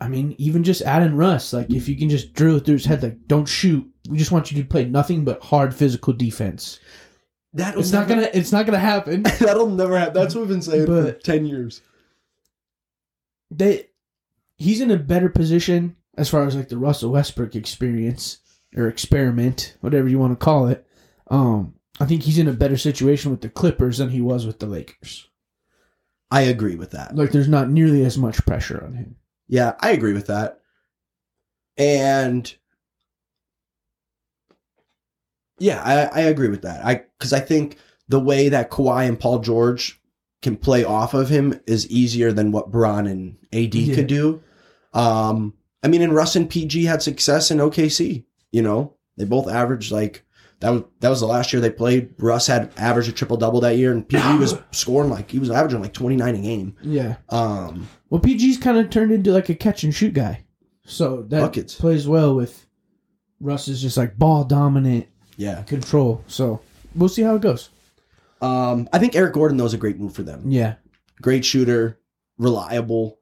I 0.00 0.08
mean, 0.08 0.34
even 0.38 0.62
just 0.62 0.82
adding 0.82 1.16
Russ. 1.16 1.52
Like 1.52 1.70
if 1.70 1.88
you 1.88 1.96
can 1.96 2.08
just 2.08 2.32
drill 2.32 2.56
it 2.56 2.64
through 2.64 2.74
his 2.74 2.84
head, 2.84 3.02
like 3.02 3.26
don't 3.26 3.48
shoot. 3.48 3.86
We 4.08 4.18
just 4.18 4.32
want 4.32 4.50
you 4.50 4.62
to 4.62 4.68
play 4.68 4.84
nothing 4.84 5.24
but 5.24 5.42
hard 5.42 5.74
physical 5.74 6.12
defense. 6.12 6.78
That'll 7.54 7.80
It's 7.80 7.92
not 7.92 8.08
gonna. 8.08 8.28
It's 8.34 8.52
not 8.52 8.66
gonna 8.66 8.78
happen. 8.78 9.22
That'll 9.40 9.68
never 9.68 9.98
happen. 9.98 10.14
That's 10.14 10.34
what 10.34 10.42
we've 10.42 10.50
been 10.50 10.62
saying 10.62 10.86
for 10.86 11.12
ten 11.12 11.46
years. 11.46 11.80
they 13.50 13.86
he's 14.56 14.80
in 14.80 14.90
a 14.90 14.96
better 14.96 15.28
position 15.28 15.96
as 16.16 16.28
far 16.28 16.44
as 16.46 16.54
like 16.56 16.68
the 16.68 16.76
Russell 16.78 17.12
Westbrook 17.12 17.54
experience 17.56 18.38
or 18.76 18.88
experiment, 18.88 19.76
whatever 19.80 20.08
you 20.08 20.18
want 20.18 20.38
to 20.38 20.44
call 20.44 20.66
it. 20.66 20.86
Um, 21.30 21.74
I 22.00 22.04
think 22.04 22.22
he's 22.22 22.38
in 22.38 22.48
a 22.48 22.52
better 22.52 22.76
situation 22.76 23.30
with 23.30 23.40
the 23.40 23.48
Clippers 23.48 23.98
than 23.98 24.10
he 24.10 24.20
was 24.20 24.46
with 24.46 24.58
the 24.58 24.66
Lakers. 24.66 25.28
I 26.30 26.42
agree 26.42 26.76
with 26.76 26.90
that. 26.90 27.16
Like 27.16 27.32
there's 27.32 27.48
not 27.48 27.70
nearly 27.70 28.04
as 28.04 28.18
much 28.18 28.44
pressure 28.44 28.84
on 28.84 28.94
him. 28.94 29.16
Yeah, 29.48 29.74
I 29.80 29.92
agree 29.92 30.12
with 30.12 30.26
that. 30.26 30.60
And 31.78 32.52
yeah, 35.58 35.82
I, 35.82 36.20
I 36.20 36.24
agree 36.24 36.48
with 36.48 36.62
that. 36.62 36.84
I 36.84 37.02
because 37.18 37.32
I 37.32 37.40
think 37.40 37.76
the 38.08 38.20
way 38.20 38.48
that 38.48 38.70
Kawhi 38.70 39.06
and 39.06 39.18
Paul 39.18 39.40
George 39.40 40.00
can 40.42 40.56
play 40.56 40.84
off 40.84 41.14
of 41.14 41.28
him 41.28 41.60
is 41.66 41.88
easier 41.90 42.32
than 42.32 42.52
what 42.52 42.70
Bron 42.70 43.06
and 43.06 43.36
AD 43.52 43.74
Yeah. 43.74 43.94
could 43.94 44.06
do. 44.06 44.40
Um, 44.94 45.54
I 45.82 45.88
mean, 45.88 46.02
and 46.02 46.14
Russ 46.14 46.36
and 46.36 46.48
PG 46.48 46.84
had 46.84 47.02
success 47.02 47.50
in 47.50 47.58
OKC. 47.58 48.24
You 48.52 48.62
know, 48.62 48.94
they 49.16 49.24
both 49.24 49.48
averaged 49.48 49.92
like 49.92 50.24
that 50.60 50.70
was 50.70 50.82
that 51.00 51.08
was 51.08 51.20
the 51.20 51.26
last 51.26 51.52
year 51.52 51.60
they 51.60 51.70
played. 51.70 52.14
Russ 52.18 52.46
had 52.46 52.72
averaged 52.76 53.08
a 53.08 53.12
triple 53.12 53.36
double 53.36 53.60
that 53.60 53.76
year, 53.76 53.92
and 53.92 54.08
PG 54.08 54.38
was 54.38 54.56
scoring 54.70 55.10
like 55.10 55.30
he 55.30 55.38
was 55.38 55.50
averaging 55.50 55.80
like 55.82 55.92
twenty 55.92 56.16
nine 56.16 56.34
a 56.34 56.38
game. 56.40 56.74
Yeah. 56.82 57.16
Um, 57.28 57.88
Well, 58.10 58.20
PG's 58.20 58.56
kind 58.58 58.78
of 58.78 58.90
turned 58.90 59.12
into 59.12 59.32
like 59.32 59.48
a 59.50 59.54
catch 59.54 59.84
and 59.84 59.94
shoot 59.94 60.14
guy, 60.14 60.44
so 60.84 61.22
that 61.28 61.40
Buckets. 61.40 61.74
plays 61.74 62.08
well 62.08 62.34
with 62.34 62.66
Russ 63.40 63.68
is 63.68 63.80
just 63.82 63.96
like 63.96 64.16
ball 64.18 64.44
dominant 64.44 65.06
yeah. 65.38 65.62
control. 65.62 66.22
So 66.26 66.60
we'll 66.94 67.08
see 67.08 67.22
how 67.22 67.34
it 67.36 67.40
goes. 67.40 67.70
Um, 68.42 68.88
I 68.92 68.98
think 68.98 69.16
Eric 69.16 69.32
Gordon 69.32 69.56
though 69.56 69.64
is 69.64 69.72
a 69.74 69.78
great 69.78 69.98
move 69.98 70.12
for 70.14 70.22
them. 70.22 70.42
Yeah, 70.50 70.74
Great 71.22 71.44
shooter, 71.44 71.98
reliable, 72.36 73.18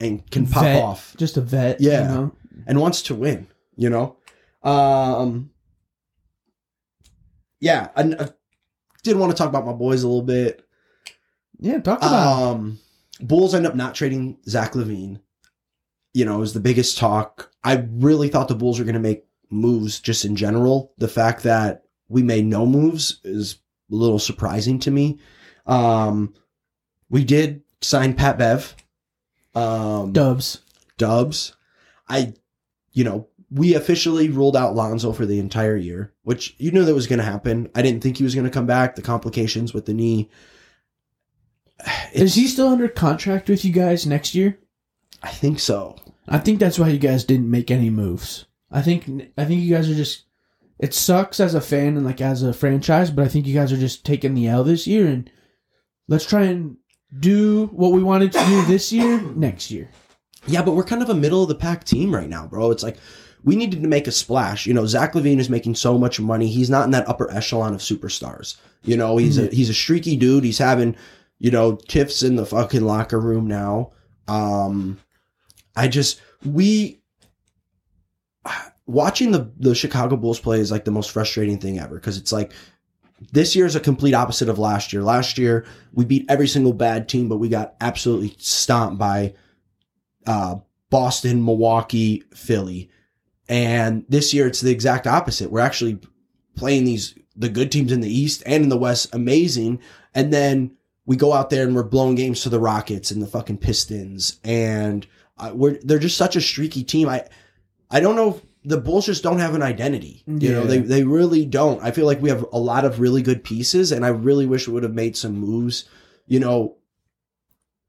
and 0.00 0.28
can 0.30 0.46
pop 0.46 0.64
Vet. 0.64 0.82
off 0.82 1.14
just 1.16 1.36
a 1.36 1.40
vet. 1.40 1.80
Yeah. 1.80 2.02
you 2.02 2.08
know? 2.08 2.32
and 2.66 2.80
wants 2.80 3.02
to 3.02 3.14
win. 3.14 3.46
You 3.76 3.88
know, 3.88 4.16
um, 4.62 5.50
yeah. 7.60 7.88
I, 7.96 8.02
I 8.02 8.28
did 9.02 9.16
want 9.16 9.32
to 9.32 9.38
talk 9.38 9.48
about 9.48 9.64
my 9.64 9.72
boys 9.72 10.02
a 10.02 10.08
little 10.08 10.22
bit. 10.22 10.62
yeah. 11.58 11.78
Talk 11.80 11.98
about. 11.98 12.42
Um, 12.42 12.78
Bulls 13.22 13.54
end 13.54 13.66
up 13.66 13.74
not 13.74 13.94
trading 13.94 14.38
Zach 14.48 14.72
LaVine. 14.72 15.20
You 16.12 16.24
know, 16.24 16.36
it 16.36 16.40
was 16.40 16.54
the 16.54 16.60
biggest 16.60 16.98
talk. 16.98 17.50
I 17.62 17.86
really 17.92 18.28
thought 18.28 18.48
the 18.48 18.54
Bulls 18.54 18.78
were 18.78 18.84
going 18.84 18.94
to 18.94 19.00
make 19.00 19.24
moves 19.50 20.00
just 20.00 20.24
in 20.24 20.36
general. 20.36 20.92
The 20.98 21.08
fact 21.08 21.42
that 21.42 21.84
we 22.08 22.22
made 22.22 22.46
no 22.46 22.66
moves 22.66 23.20
is 23.24 23.58
a 23.90 23.94
little 23.94 24.18
surprising 24.18 24.78
to 24.80 24.90
me. 24.90 25.18
Um, 25.66 26.34
we 27.08 27.24
did 27.24 27.62
sign 27.80 28.14
Pat 28.14 28.38
Bev. 28.38 28.74
Um, 29.54 30.12
Dubs. 30.12 30.62
Dubs. 30.98 31.56
I, 32.08 32.34
you 32.92 33.04
know, 33.04 33.28
we 33.50 33.74
officially 33.74 34.28
ruled 34.28 34.56
out 34.56 34.74
Lonzo 34.74 35.12
for 35.12 35.26
the 35.26 35.40
entire 35.40 35.76
year, 35.76 36.12
which 36.22 36.54
you 36.58 36.70
knew 36.70 36.84
that 36.84 36.94
was 36.94 37.06
going 37.06 37.18
to 37.18 37.24
happen. 37.24 37.68
I 37.74 37.82
didn't 37.82 38.02
think 38.02 38.16
he 38.16 38.24
was 38.24 38.34
going 38.34 38.44
to 38.46 38.50
come 38.50 38.66
back. 38.66 38.94
The 38.94 39.02
complications 39.02 39.74
with 39.74 39.86
the 39.86 39.94
knee. 39.94 40.30
Is 42.12 42.34
he 42.34 42.46
still 42.46 42.68
under 42.68 42.88
contract 42.88 43.48
with 43.48 43.64
you 43.64 43.72
guys 43.72 44.06
next 44.06 44.34
year? 44.34 44.58
I 45.22 45.30
think 45.30 45.58
so. 45.58 45.96
I 46.28 46.38
think 46.38 46.60
that's 46.60 46.78
why 46.78 46.88
you 46.88 46.98
guys 46.98 47.24
didn't 47.24 47.50
make 47.50 47.70
any 47.70 47.90
moves. 47.90 48.46
I 48.70 48.82
think 48.82 49.32
I 49.36 49.44
think 49.44 49.62
you 49.62 49.74
guys 49.74 49.90
are 49.90 49.94
just. 49.94 50.24
It 50.78 50.94
sucks 50.94 51.40
as 51.40 51.54
a 51.54 51.60
fan 51.60 51.98
and 51.98 52.06
like 52.06 52.22
as 52.22 52.42
a 52.42 52.54
franchise, 52.54 53.10
but 53.10 53.24
I 53.24 53.28
think 53.28 53.46
you 53.46 53.52
guys 53.52 53.70
are 53.70 53.76
just 53.76 54.06
taking 54.06 54.34
the 54.34 54.48
L 54.48 54.64
this 54.64 54.86
year 54.86 55.06
and 55.06 55.30
let's 56.08 56.24
try 56.24 56.44
and 56.44 56.78
do 57.18 57.66
what 57.66 57.92
we 57.92 58.02
wanted 58.02 58.32
to 58.32 58.44
do 58.46 58.62
this 58.66 58.92
year 58.92 59.20
next 59.20 59.70
year. 59.70 59.90
Yeah, 60.46 60.62
but 60.62 60.72
we're 60.72 60.84
kind 60.84 61.02
of 61.02 61.10
a 61.10 61.14
middle 61.14 61.42
of 61.42 61.48
the 61.48 61.54
pack 61.54 61.84
team 61.84 62.14
right 62.14 62.28
now, 62.28 62.46
bro. 62.46 62.70
It's 62.70 62.82
like 62.82 62.96
we 63.44 63.56
needed 63.56 63.82
to 63.82 63.88
make 63.88 64.06
a 64.06 64.12
splash. 64.12 64.66
You 64.66 64.74
know, 64.74 64.86
Zach 64.86 65.12
LaVine 65.12 65.38
is 65.38 65.50
making 65.50 65.74
so 65.74 65.98
much 65.98 66.20
money. 66.20 66.48
He's 66.48 66.70
not 66.70 66.84
in 66.84 66.90
that 66.92 67.08
upper 67.08 67.30
echelon 67.30 67.74
of 67.74 67.80
superstars. 67.80 68.56
You 68.82 68.96
know, 68.96 69.16
he's 69.16 69.38
a 69.38 69.46
he's 69.48 69.70
a 69.70 69.74
streaky 69.74 70.16
dude. 70.16 70.44
He's 70.44 70.58
having, 70.58 70.96
you 71.38 71.50
know, 71.50 71.76
tiffs 71.76 72.22
in 72.22 72.36
the 72.36 72.46
fucking 72.46 72.84
locker 72.84 73.20
room 73.20 73.46
now. 73.46 73.92
Um 74.28 74.98
I 75.76 75.88
just 75.88 76.20
we 76.44 76.99
watching 78.86 79.30
the 79.30 79.50
the 79.58 79.74
Chicago 79.74 80.16
Bulls 80.16 80.40
play 80.40 80.60
is 80.60 80.70
like 80.70 80.84
the 80.84 80.90
most 80.90 81.10
frustrating 81.10 81.58
thing 81.58 81.78
ever 81.78 81.94
because 81.94 82.16
it's 82.16 82.32
like 82.32 82.52
this 83.32 83.54
year 83.54 83.66
is 83.66 83.76
a 83.76 83.80
complete 83.80 84.14
opposite 84.14 84.48
of 84.48 84.58
last 84.58 84.92
year. 84.92 85.02
Last 85.02 85.38
year 85.38 85.66
we 85.92 86.04
beat 86.04 86.26
every 86.28 86.48
single 86.48 86.72
bad 86.72 87.08
team, 87.08 87.28
but 87.28 87.38
we 87.38 87.48
got 87.48 87.74
absolutely 87.80 88.34
stomped 88.38 88.98
by 88.98 89.34
uh, 90.26 90.56
Boston, 90.88 91.44
Milwaukee, 91.44 92.24
Philly. 92.34 92.90
And 93.48 94.04
this 94.08 94.32
year 94.32 94.46
it's 94.46 94.60
the 94.60 94.70
exact 94.70 95.06
opposite. 95.06 95.50
We're 95.50 95.60
actually 95.60 96.00
playing 96.56 96.84
these 96.84 97.14
the 97.36 97.48
good 97.48 97.72
teams 97.72 97.92
in 97.92 98.00
the 98.00 98.12
East 98.12 98.42
and 98.44 98.64
in 98.64 98.68
the 98.68 98.78
West 98.78 99.14
amazing, 99.14 99.80
and 100.14 100.32
then 100.32 100.76
we 101.06 101.16
go 101.16 101.32
out 101.32 101.50
there 101.50 101.66
and 101.66 101.74
we're 101.74 101.82
blowing 101.82 102.14
games 102.14 102.42
to 102.42 102.48
the 102.48 102.60
Rockets 102.60 103.10
and 103.10 103.22
the 103.22 103.26
fucking 103.26 103.58
Pistons, 103.58 104.38
and 104.44 105.06
uh, 105.38 105.52
we're 105.54 105.78
they're 105.82 105.98
just 105.98 106.16
such 106.16 106.36
a 106.36 106.40
streaky 106.40 106.84
team. 106.84 107.08
I 107.08 107.26
I 107.90 108.00
don't 108.00 108.16
know. 108.16 108.30
If, 108.36 108.42
the 108.62 108.76
Bulls 108.78 109.06
just 109.06 109.22
don't 109.22 109.38
have 109.38 109.54
an 109.54 109.62
identity. 109.62 110.22
You 110.26 110.52
know, 110.52 110.64
they 110.64 110.78
they 110.78 111.02
really 111.04 111.46
don't. 111.46 111.82
I 111.82 111.90
feel 111.92 112.04
like 112.06 112.20
we 112.20 112.28
have 112.28 112.44
a 112.52 112.58
lot 112.58 112.84
of 112.84 113.00
really 113.00 113.22
good 113.22 113.42
pieces, 113.42 113.90
and 113.90 114.04
I 114.04 114.08
really 114.08 114.44
wish 114.46 114.68
we 114.68 114.74
would 114.74 114.82
have 114.82 114.92
made 114.94 115.16
some 115.16 115.34
moves. 115.36 115.86
You 116.26 116.40
know, 116.40 116.76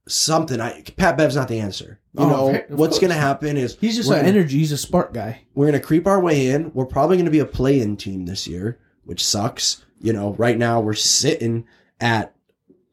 something. 0.08 0.60
I 0.62 0.84
Pat 0.97 1.18
Bev's 1.18 1.36
not 1.36 1.47
the 1.47 1.60
answer. 1.60 1.99
You 2.18 2.24
Oh, 2.26 2.30
know, 2.30 2.56
of 2.70 2.80
what's 2.80 2.99
going 2.99 3.12
to 3.12 3.18
happen 3.18 3.58
is 3.58 3.78
He's 3.80 3.95
just 3.95 4.10
an 4.10 4.18
gonna- 4.18 4.28
energy. 4.28 4.58
He's 4.60 4.72
a 4.72 4.78
spark 4.78 5.14
guy. 5.14 5.41
we're 5.56 5.68
going 5.68 5.80
to 5.80 5.86
creep 5.86 6.08
our 6.08 6.20
way 6.20 6.47
in. 6.47 6.72
We're 6.74 6.86
probably 6.86 7.18
going 7.18 7.26
to 7.26 7.32
be 7.32 7.39
a 7.39 7.45
play-in 7.45 7.97
team 7.97 8.26
this 8.26 8.47
year, 8.47 8.80
which 9.06 9.24
sucks. 9.26 9.86
You 10.02 10.14
know, 10.14 10.34
right 10.34 10.58
now 10.58 10.80
we're 10.82 10.93
sitting 10.93 11.66
at 11.99 12.34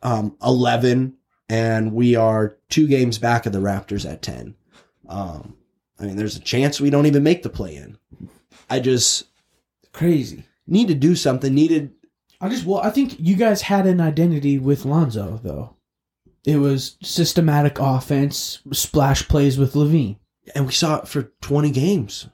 um, 0.03 0.37
11 0.43 1.15
and 1.49 1.93
we 1.95 2.15
are 2.17 2.57
two 2.69 2.87
games 2.87 3.19
back 3.19 3.47
of 3.47 3.53
the 3.53 3.61
Raptors 3.61 4.09
at 4.09 4.21
10. 4.23 4.55
Um, 5.09 5.55
I 6.01 6.05
mean, 6.05 6.17
there's 6.17 6.37
a 6.37 6.41
chance 6.41 6.81
we 6.81 6.91
don't 6.91 7.07
even 7.07 7.23
make 7.23 7.43
the 7.43 7.49
play-in. 7.49 7.99
I 8.71 8.81
just 8.81 9.25
Crazy. 9.93 10.45
need 10.67 10.89
to 10.89 10.95
do 10.95 11.15
something. 11.15 11.55
Needed 11.55 11.93
I 12.41 12.49
just 12.49 12.65
well, 12.65 12.81
I 12.81 12.91
think 12.91 13.17
you 13.19 13.37
guys 13.37 13.63
had 13.63 13.87
an 13.87 14.01
identity 14.01 14.59
with 14.59 14.85
Lonzo 14.85 15.41
though. 15.43 15.75
It 16.45 16.57
was 16.57 16.97
systematic 17.03 17.79
offense, 17.79 18.61
splash 18.73 19.27
plays 19.29 19.59
with 19.59 19.75
LaVine. 19.75 20.17
and 20.55 20.67
we 20.67 20.73
saw 20.73 21.01
it 21.01 21.09
for 21.09 21.33
20 21.43 21.71
games. 21.71 22.29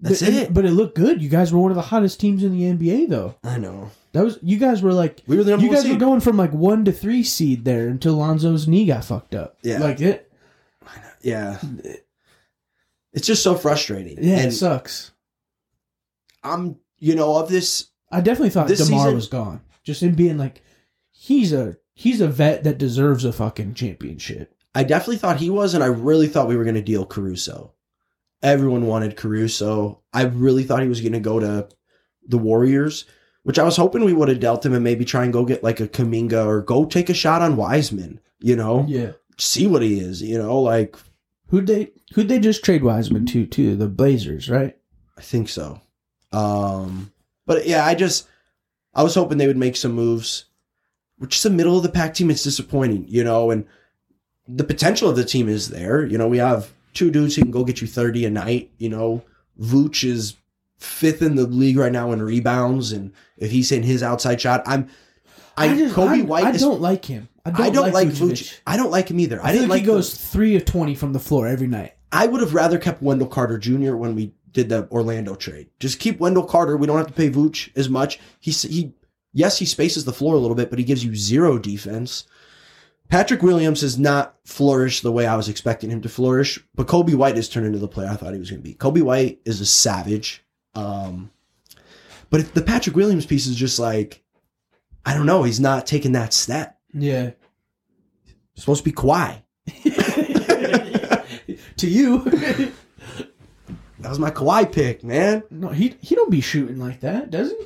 That's 0.00 0.22
but, 0.22 0.32
it. 0.32 0.54
But 0.54 0.64
it 0.64 0.70
looked 0.70 0.96
good. 0.96 1.22
You 1.22 1.28
guys 1.28 1.52
were 1.52 1.60
one 1.60 1.70
of 1.70 1.76
the 1.76 1.82
hottest 1.82 2.18
teams 2.18 2.42
in 2.42 2.52
the 2.52 2.62
NBA 2.62 3.08
though. 3.08 3.36
I 3.44 3.58
know. 3.58 3.90
That 4.12 4.24
was 4.24 4.38
you 4.42 4.58
guys 4.58 4.82
were 4.82 4.94
like 4.94 5.22
We 5.26 5.36
were 5.36 5.44
the 5.44 5.52
number 5.52 5.66
you 5.66 5.72
guys 5.72 5.86
were 5.86 5.96
going 5.96 6.20
from 6.20 6.36
like 6.36 6.52
one 6.52 6.84
to 6.86 6.92
three 6.92 7.22
seed 7.22 7.64
there 7.64 7.88
until 7.88 8.14
Lonzo's 8.14 8.66
knee 8.66 8.86
got 8.86 9.04
fucked 9.04 9.34
up. 9.34 9.58
Yeah. 9.62 9.78
Like 9.78 10.00
it 10.00 10.32
yeah. 11.22 11.58
It's 13.12 13.26
just 13.26 13.42
so 13.42 13.54
frustrating. 13.54 14.18
yeah, 14.22 14.36
and 14.38 14.48
it 14.48 14.52
sucks. 14.52 15.12
I'm, 16.42 16.76
you 16.98 17.14
know, 17.14 17.36
of 17.36 17.48
this 17.48 17.88
I 18.10 18.20
definitely 18.20 18.50
thought 18.50 18.68
This 18.68 18.84
DeMar 18.86 19.00
season- 19.06 19.14
was 19.14 19.28
gone. 19.28 19.60
Just 19.82 20.02
him 20.02 20.14
being 20.14 20.38
like 20.38 20.62
he's 21.10 21.52
a 21.52 21.76
he's 21.94 22.20
a 22.20 22.28
vet 22.28 22.64
that 22.64 22.78
deserves 22.78 23.24
a 23.24 23.32
fucking 23.32 23.74
championship. 23.74 24.54
I 24.74 24.84
definitely 24.84 25.16
thought 25.16 25.38
he 25.38 25.50
was, 25.50 25.74
and 25.74 25.82
I 25.82 25.88
really 25.88 26.28
thought 26.28 26.46
we 26.48 26.56
were 26.56 26.64
going 26.64 26.76
to 26.76 26.82
deal 26.82 27.04
Caruso. 27.04 27.74
Everyone 28.42 28.86
wanted 28.86 29.16
Caruso. 29.16 30.02
I 30.12 30.22
really 30.24 30.62
thought 30.64 30.82
he 30.82 30.88
was 30.88 31.00
going 31.00 31.12
to 31.12 31.20
go 31.20 31.40
to 31.40 31.68
the 32.26 32.38
Warriors, 32.38 33.04
which 33.42 33.58
I 33.58 33.64
was 33.64 33.76
hoping 33.76 34.04
we 34.04 34.12
would 34.12 34.28
have 34.28 34.38
dealt 34.40 34.64
him 34.64 34.72
and 34.74 34.84
maybe 34.84 35.04
try 35.04 35.24
and 35.24 35.32
go 35.32 35.44
get 35.44 35.64
like 35.64 35.80
a 35.80 35.88
Kuminga 35.88 36.46
or 36.46 36.62
go 36.62 36.84
take 36.84 37.10
a 37.10 37.14
shot 37.14 37.42
on 37.42 37.56
Wiseman. 37.56 38.20
You 38.38 38.54
know, 38.56 38.84
Yeah. 38.88 39.12
see 39.38 39.66
what 39.66 39.82
he 39.82 39.98
is. 39.98 40.22
You 40.22 40.38
know, 40.38 40.60
like 40.60 40.96
Who'd 41.48 41.66
they 41.66 41.90
who'd 42.14 42.28
they 42.28 42.38
just 42.38 42.64
trade 42.64 42.82
Wiseman 42.82 43.26
to 43.26 43.46
too? 43.46 43.76
The 43.76 43.88
Blazers, 43.88 44.48
right? 44.48 44.76
I 45.16 45.20
think 45.20 45.48
so. 45.48 45.80
Um, 46.32 47.12
but 47.46 47.66
yeah, 47.66 47.84
I 47.84 47.94
just 47.94 48.28
I 48.94 49.02
was 49.02 49.14
hoping 49.14 49.38
they 49.38 49.46
would 49.46 49.56
make 49.56 49.76
some 49.76 49.92
moves. 49.92 50.46
Which 51.18 51.36
is 51.36 51.42
the 51.42 51.50
middle 51.50 51.76
of 51.76 51.82
the 51.82 51.90
pack 51.90 52.14
team. 52.14 52.30
It's 52.30 52.42
disappointing, 52.42 53.04
you 53.06 53.22
know, 53.22 53.50
and 53.50 53.66
the 54.48 54.64
potential 54.64 55.10
of 55.10 55.16
the 55.16 55.24
team 55.24 55.50
is 55.50 55.68
there. 55.68 56.04
You 56.06 56.16
know, 56.16 56.26
we 56.26 56.38
have 56.38 56.72
two 56.94 57.10
dudes 57.10 57.36
who 57.36 57.42
can 57.42 57.50
go 57.50 57.62
get 57.62 57.82
you 57.82 57.86
thirty 57.86 58.24
a 58.24 58.30
night. 58.30 58.70
You 58.78 58.88
know, 58.88 59.22
Vooch 59.60 60.02
is 60.02 60.36
fifth 60.78 61.20
in 61.20 61.34
the 61.36 61.46
league 61.46 61.76
right 61.76 61.92
now 61.92 62.12
in 62.12 62.22
rebounds, 62.22 62.92
and 62.92 63.12
if 63.36 63.50
he's 63.50 63.68
hitting 63.68 63.86
his 63.86 64.02
outside 64.02 64.40
shot, 64.40 64.62
I'm. 64.66 64.88
I, 65.56 65.76
just- 65.76 65.94
Coby 65.94 66.20
I, 66.20 66.22
White. 66.22 66.44
I 66.44 66.50
is, 66.52 66.60
don't 66.62 66.80
like 66.80 67.04
him. 67.04 67.28
I 67.44 67.50
don't, 67.50 67.60
I 67.60 67.70
don't 67.70 67.92
like 67.92 68.08
Vucevic. 68.08 68.30
Vooch. 68.30 68.60
I 68.66 68.76
don't 68.78 68.90
like 68.90 69.10
him 69.10 69.20
either. 69.20 69.42
I, 69.42 69.48
I, 69.48 69.52
didn't 69.52 69.62
think 69.62 69.70
like 69.70 69.80
he 69.80 69.86
goes 69.86 70.14
three 70.14 70.56
of 70.56 70.64
twenty 70.64 70.94
from 70.94 71.12
the 71.12 71.18
floor 71.18 71.46
every 71.46 71.66
night. 71.66 71.94
I 72.12 72.26
would 72.26 72.40
have 72.40 72.54
rather 72.54 72.78
kept 72.78 73.02
Wendell 73.02 73.28
Carter 73.28 73.58
Jr. 73.58 73.94
when 73.96 74.14
we 74.14 74.32
did 74.52 74.68
the 74.68 74.88
Orlando 74.90 75.34
trade. 75.36 75.68
Just 75.78 76.00
keep 76.00 76.18
Wendell 76.18 76.44
Carter. 76.44 76.76
We 76.76 76.86
don't 76.86 76.98
have 76.98 77.06
to 77.06 77.12
pay 77.12 77.30
Vooch 77.30 77.70
as 77.76 77.88
much. 77.88 78.18
He 78.40 78.50
he 78.50 78.92
yes 79.32 79.58
he 79.58 79.64
spaces 79.64 80.04
the 80.04 80.12
floor 80.12 80.34
a 80.34 80.38
little 80.38 80.56
bit, 80.56 80.70
but 80.70 80.78
he 80.78 80.84
gives 80.84 81.04
you 81.04 81.14
zero 81.14 81.58
defense. 81.58 82.24
Patrick 83.08 83.42
Williams 83.42 83.80
has 83.80 83.98
not 83.98 84.36
flourished 84.44 85.02
the 85.02 85.10
way 85.12 85.26
I 85.26 85.34
was 85.36 85.48
expecting 85.48 85.90
him 85.90 86.00
to 86.02 86.08
flourish, 86.08 86.60
but 86.76 86.86
Coby 86.86 87.14
White 87.14 87.34
has 87.36 87.48
turned 87.48 87.66
into 87.66 87.78
the 87.80 87.88
player 87.88 88.08
I 88.08 88.14
thought 88.14 88.32
he 88.34 88.38
was 88.38 88.50
going 88.50 88.62
to 88.62 88.68
be. 88.68 88.74
Coby 88.74 89.02
White 89.02 89.40
is 89.44 89.60
a 89.60 89.66
savage. 89.66 90.44
Um, 90.76 91.30
But 92.30 92.38
if 92.40 92.54
the 92.54 92.62
Patrick 92.62 92.94
Williams 92.94 93.26
piece 93.26 93.48
is 93.48 93.56
just 93.56 93.80
like, 93.80 94.22
I 95.04 95.14
don't 95.14 95.26
know, 95.26 95.42
he's 95.42 95.58
not 95.58 95.86
taking 95.88 96.12
that 96.12 96.32
step. 96.32 96.78
Yeah. 96.94 97.32
It's 98.54 98.62
supposed 98.62 98.84
to 98.84 98.90
be 98.90 98.94
Kawhi. 98.94 99.42
to 101.80 101.88
you. 101.88 102.72
That 104.00 104.08
was 104.08 104.18
my 104.18 104.30
Kawhi 104.30 104.72
pick, 104.72 105.04
man. 105.04 105.42
no, 105.50 105.68
he 105.68 105.94
he 106.00 106.14
don't 106.14 106.30
be 106.30 106.40
shooting 106.40 106.78
like 106.78 107.00
that, 107.00 107.30
does 107.30 107.50
he? 107.50 107.56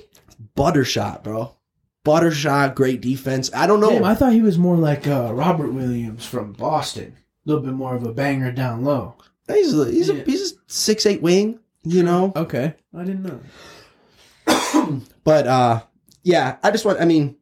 Butter 0.57 0.85
shot, 0.85 1.23
bro. 1.23 1.55
Butter 2.03 2.33
shot, 2.33 2.75
great 2.75 3.01
defense. 3.01 3.53
I 3.55 3.69
don't 3.69 3.79
know. 3.79 3.91
Damn, 3.91 4.03
I 4.03 4.17
thought 4.17 4.33
he 4.33 4.43
was 4.43 4.59
more 4.59 4.77
like 4.77 5.07
uh, 5.07 5.33
Robert 5.33 5.71
Williams 5.73 6.27
from 6.27 6.53
Boston. 6.53 7.15
A 7.17 7.49
little 7.49 7.63
bit 7.63 7.75
more 7.75 7.95
of 7.95 8.03
a 8.05 8.13
banger 8.13 8.51
down 8.51 8.83
low. 8.83 9.15
he's 9.47 9.79
a, 9.79 9.89
he's 9.89 10.09
Yeah. 10.09 10.15
a 10.17 10.25
he's 10.25 10.53
a 10.53 10.57
six 10.67 11.07
eight 11.07 11.23
wing, 11.23 11.61
you 11.85 12.03
know. 12.03 12.33
Okay, 12.35 12.75
I 12.93 13.05
didn't 13.05 13.23
know. 13.23 13.41
But 15.23 15.47
uh 15.47 15.83
yeah, 16.25 16.57
I 16.65 16.73
just 16.73 16.85
want 16.85 17.01
I 17.01 17.05
mean, 17.05 17.37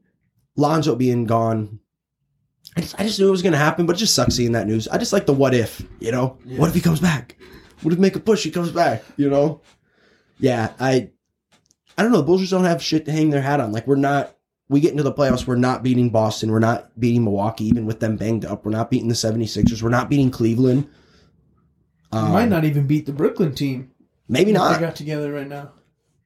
Lonzo 0.57 0.95
being 0.97 1.25
gone. 1.25 1.81
I 2.77 2.81
just, 2.81 2.99
I 3.01 3.05
just 3.05 3.19
knew 3.19 3.29
it 3.29 3.33
was 3.33 3.43
gonna 3.43 3.57
happen, 3.59 3.85
but 3.87 3.97
it 3.97 3.99
just 3.99 4.15
sucks 4.15 4.35
seeing 4.35 4.53
that 4.53 4.67
news. 4.67 4.89
I 4.89 4.97
just 4.99 5.13
like 5.13 5.27
the 5.27 5.33
what 5.35 5.55
if, 5.55 5.83
you 6.01 6.11
know? 6.13 6.39
Yeah. 6.45 6.59
What 6.59 6.69
if 6.69 6.75
he 6.75 6.81
comes 6.81 7.01
back? 7.01 7.37
What 7.83 7.93
if 7.93 7.99
make 8.01 8.17
a 8.17 8.21
push, 8.21 8.45
he 8.45 8.51
comes 8.51 8.71
back, 8.71 9.03
you 9.17 9.29
know? 9.29 9.61
Yeah, 10.39 10.73
I 10.81 11.11
I 11.99 12.03
don't 12.03 12.13
know, 12.13 12.19
the 12.19 12.25
Bulls 12.25 12.41
just 12.41 12.53
don't 12.53 12.65
have 12.65 12.83
shit 12.83 13.05
to 13.05 13.13
hang 13.13 13.31
their 13.31 13.43
hat 13.43 13.61
on. 13.61 13.73
Like 13.73 13.87
we're 13.87 13.97
not 13.97 14.35
we 14.69 14.81
get 14.81 14.93
into 14.93 15.03
the 15.03 15.13
playoffs, 15.13 15.47
we're 15.47 15.57
not 15.57 15.83
beating 15.83 16.09
Boston, 16.09 16.51
we're 16.51 16.59
not 16.61 16.99
beating 16.99 17.25
Milwaukee, 17.25 17.67
even 17.67 17.85
with 17.85 18.01
them 18.01 18.17
banged 18.17 18.47
up. 18.47 18.65
We're 18.65 18.71
not 18.71 18.91
beating 18.91 19.09
the 19.09 19.15
76ers, 19.15 19.83
we're 19.83 19.91
not 19.91 20.09
beating 20.09 20.31
Cleveland. 20.31 20.89
We 22.13 22.19
Um, 22.19 22.33
might 22.33 22.49
not 22.49 22.65
even 22.65 22.87
beat 22.87 23.05
the 23.07 23.13
Brooklyn 23.13 23.55
team. 23.55 23.91
maybe 24.29 24.53
not. 24.53 24.75
They 24.75 24.81
got 24.87 24.97
together 24.97 25.31
right 25.33 25.49
now. 25.49 25.73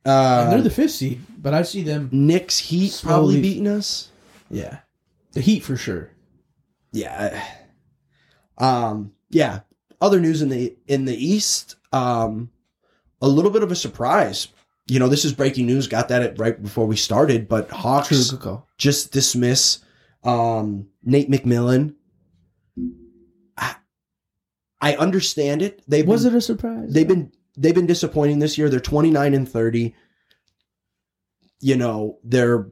Uh, 0.04 0.42
and 0.44 0.52
they're 0.52 0.62
the 0.62 0.70
fifth 0.70 0.92
seed, 0.92 1.20
but 1.42 1.52
I 1.54 1.62
see 1.62 1.82
them. 1.82 2.08
Knicks 2.12 2.58
Heat 2.58 2.92
Slowly- 2.92 3.12
probably 3.34 3.40
beating 3.40 3.66
us. 3.66 4.10
Yeah, 4.48 4.78
the 5.32 5.40
Heat 5.40 5.64
for 5.64 5.76
sure. 5.76 6.10
Yeah 6.96 7.44
um 8.58 9.12
yeah 9.30 9.60
other 10.00 10.20
news 10.20 10.42
in 10.42 10.48
the 10.48 10.76
in 10.86 11.04
the 11.04 11.14
east 11.16 11.76
um 11.92 12.50
a 13.22 13.28
little 13.28 13.50
bit 13.50 13.62
of 13.62 13.72
a 13.72 13.76
surprise. 13.76 14.48
You 14.88 14.98
know 14.98 15.08
this 15.08 15.24
is 15.24 15.32
breaking 15.32 15.66
news 15.66 15.88
got 15.88 16.08
that 16.08 16.22
at 16.22 16.38
right 16.38 16.60
before 16.62 16.86
we 16.86 16.96
started 16.96 17.48
but 17.48 17.70
hawks 17.70 18.34
just 18.78 19.12
dismiss 19.12 19.78
um 20.22 20.86
nate 21.02 21.30
mcmillan. 21.30 21.94
I, 23.56 23.76
I 24.80 24.96
understand 24.96 25.62
it. 25.62 25.82
They've 25.88 26.06
Was 26.06 26.24
been, 26.24 26.34
it 26.34 26.38
a 26.38 26.40
surprise? 26.40 26.92
they've 26.92 27.08
been 27.08 27.32
they've 27.56 27.74
been 27.74 27.86
disappointing 27.86 28.38
this 28.38 28.56
year. 28.58 28.68
They're 28.68 28.80
29 28.80 29.34
and 29.34 29.48
30 29.48 29.94
you 31.60 31.74
know 31.74 32.18
they're 32.22 32.68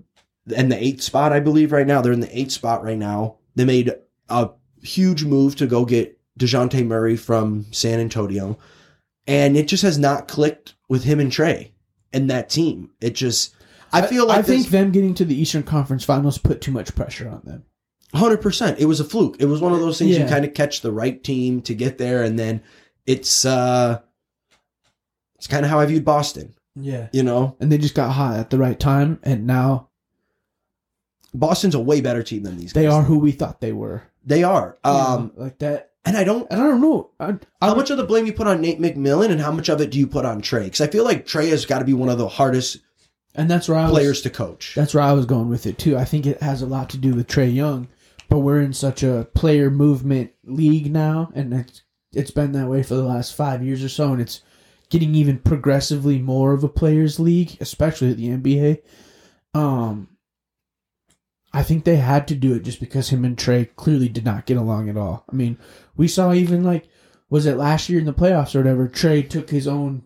in 0.55 0.69
the 0.69 0.77
eighth 0.77 1.01
spot 1.01 1.33
i 1.33 1.41
believe 1.41 1.73
right 1.73 1.87
now. 1.87 2.03
They're 2.03 2.13
in 2.13 2.21
the 2.21 2.39
eighth 2.39 2.53
spot 2.53 2.85
right 2.85 2.99
now. 2.99 3.39
They 3.57 3.65
made 3.65 3.95
a 4.29 4.51
huge 4.83 5.25
move 5.25 5.57
to 5.57 5.67
go 5.67 5.85
get 5.85 6.19
DeJounte 6.39 6.87
Murray 6.87 7.17
from 7.17 7.67
San 7.71 8.01
Antonio. 8.01 8.59
And 9.27 9.57
it 9.57 9.69
just 9.69 9.83
has 9.83 9.99
not 9.99 10.29
clicked 10.29 10.75
with 10.89 11.05
him 11.05 11.21
and 11.21 11.33
Trey 11.33 11.73
and 12.13 12.31
that 12.31 12.51
team. 12.51 12.91
It 13.01 13.15
just 13.15 13.55
I 13.93 14.03
feel 14.03 14.27
like 14.27 14.39
I 14.39 14.43
think 14.43 14.69
them 14.69 14.93
getting 14.93 15.15
to 15.15 15.25
the 15.25 15.41
Eastern 15.41 15.63
Conference 15.63 16.05
Finals 16.05 16.39
put 16.39 16.61
too 16.61 16.73
much 16.73 16.95
pressure 16.95 17.29
on 17.29 17.41
them. 17.45 17.65
Hundred 18.13 18.43
percent. 18.43 18.79
It 18.79 18.85
was 18.87 19.01
a 19.01 19.05
fluke. 19.05 19.37
It 19.41 19.47
was 19.47 19.61
one 19.61 19.73
of 19.73 19.81
those 19.81 19.99
things 19.99 20.17
you 20.17 20.27
kind 20.27 20.45
of 20.45 20.55
catch 20.55 20.81
the 20.81 20.93
right 20.93 21.23
team 21.23 21.63
to 21.63 21.75
get 21.75 21.99
there, 21.99 22.23
and 22.23 22.39
then 22.39 22.63
it's 23.07 23.45
uh, 23.45 24.01
it's 25.37 25.47
kind 25.47 25.65
of 25.65 25.71
how 25.71 25.81
I 25.81 25.87
viewed 25.87 26.05
Boston. 26.05 26.55
Yeah, 26.77 27.09
You 27.13 27.23
know, 27.23 27.57
and 27.61 27.71
they 27.71 27.79
just 27.79 27.95
got 27.95 28.11
hot 28.11 28.37
at 28.37 28.51
the 28.51 28.59
right 28.59 28.79
time, 28.79 29.21
and 29.23 29.47
now 29.47 29.91
Boston's 31.33 31.77
a 31.77 31.81
way 31.81 32.01
better 32.01 32.23
team 32.23 32.43
than 32.43 32.57
these. 32.57 32.73
they 32.73 32.85
guys. 32.85 32.95
are 32.95 33.03
who 33.03 33.19
we 33.19 33.33
thought 33.33 33.61
they 33.61 33.73
were. 33.73 34.03
They 34.25 34.43
are. 34.43 34.79
Um, 34.85 35.33
like 35.37 35.59
that. 35.59 35.93
and 36.05 36.17
I 36.17 36.25
don't. 36.25 36.51
I 36.53 36.57
don't 36.57 36.81
know. 36.81 37.11
I, 37.21 37.35
I 37.61 37.69
How 37.69 37.75
much 37.75 37.91
of 37.91 37.97
the 37.97 38.05
blame 38.05 38.27
you 38.27 38.33
put 38.33 38.47
on 38.47 38.61
Nate 38.61 38.81
McMillan, 38.81 39.31
and 39.31 39.41
how 39.41 39.53
much 39.53 39.69
of 39.69 39.81
it 39.81 39.91
do 39.91 39.99
you 39.99 40.07
put 40.07 40.25
on 40.25 40.41
Trey? 40.41 40.65
Because 40.65 40.81
I 40.81 40.87
feel 40.87 41.05
like 41.05 41.27
Trey 41.27 41.49
has 41.51 41.67
got 41.67 41.81
to 41.81 41.85
be 41.85 41.95
one 41.95 42.09
of 42.09 42.19
the 42.19 42.29
hardest 42.29 42.79
and 43.35 43.51
that's 43.51 43.69
where 43.69 43.79
I 43.79 43.85
was, 43.85 43.93
players 43.93 44.23
to 44.23 44.31
coach. 44.31 44.75
That's 44.75 44.95
where 44.95 45.03
I 45.03 45.13
was 45.13 45.27
going 45.27 45.49
with 45.49 45.67
it 45.67 45.79
too. 45.79 45.97
I 45.97 46.05
think 46.05 46.27
it 46.27 46.41
has 46.41 46.63
a 46.63 46.67
lot 46.67 46.91
to 46.91 46.99
do 46.99 47.15
with 47.15 47.27
Trey 47.27 47.49
Young, 47.49 47.89
but 48.29 48.39
we're 48.39 48.61
in 48.61 48.73
such 48.73 49.03
a 49.03 49.29
player 49.35 49.71
movement 49.71 50.33
league 50.45 50.93
now, 50.93 51.31
and 51.35 51.53
it's 51.53 51.83
it's 52.13 52.31
been 52.31 52.53
that 52.53 52.69
way 52.69 52.83
for 52.83 52.95
the 52.95 53.03
last 53.03 53.35
five 53.35 53.65
years 53.65 53.83
or 53.83 53.89
so, 53.89 54.13
and 54.13 54.21
it's 54.21 54.43
getting 54.89 55.15
even 55.15 55.39
progressively 55.39 56.21
more 56.21 56.53
of 56.53 56.63
a 56.63 56.69
players 56.69 57.19
league, 57.19 57.57
especially 57.61 58.11
at 58.11 58.17
the 58.17 58.29
NBA. 58.29 58.83
Um, 59.53 60.09
I 61.55 61.63
think 61.63 61.85
they 61.85 61.97
had 61.97 62.27
to 62.29 62.35
do 62.35 62.53
it 62.55 62.65
just 62.65 62.81
because 62.81 63.09
him 63.11 63.25
and 63.25 63.39
Trey 63.39 63.67
clearly 63.77 64.09
did 64.09 64.25
not 64.25 64.45
get 64.45 64.57
along 64.57 64.89
at 64.91 64.97
all. 64.97 65.25
I 65.31 65.35
mean, 65.35 65.57
we 65.97 66.09
saw 66.09 66.33
even 66.33 66.65
like 66.65 66.89
was 67.31 67.47
it 67.47 67.57
last 67.57 67.89
year 67.89 67.99
in 67.99 68.05
the 68.07 68.13
playoffs 68.13 68.55
or 68.55 68.59
whatever? 68.59 68.87
Trey 68.89 69.23
took 69.23 69.49
his 69.51 69.67
own 69.67 70.03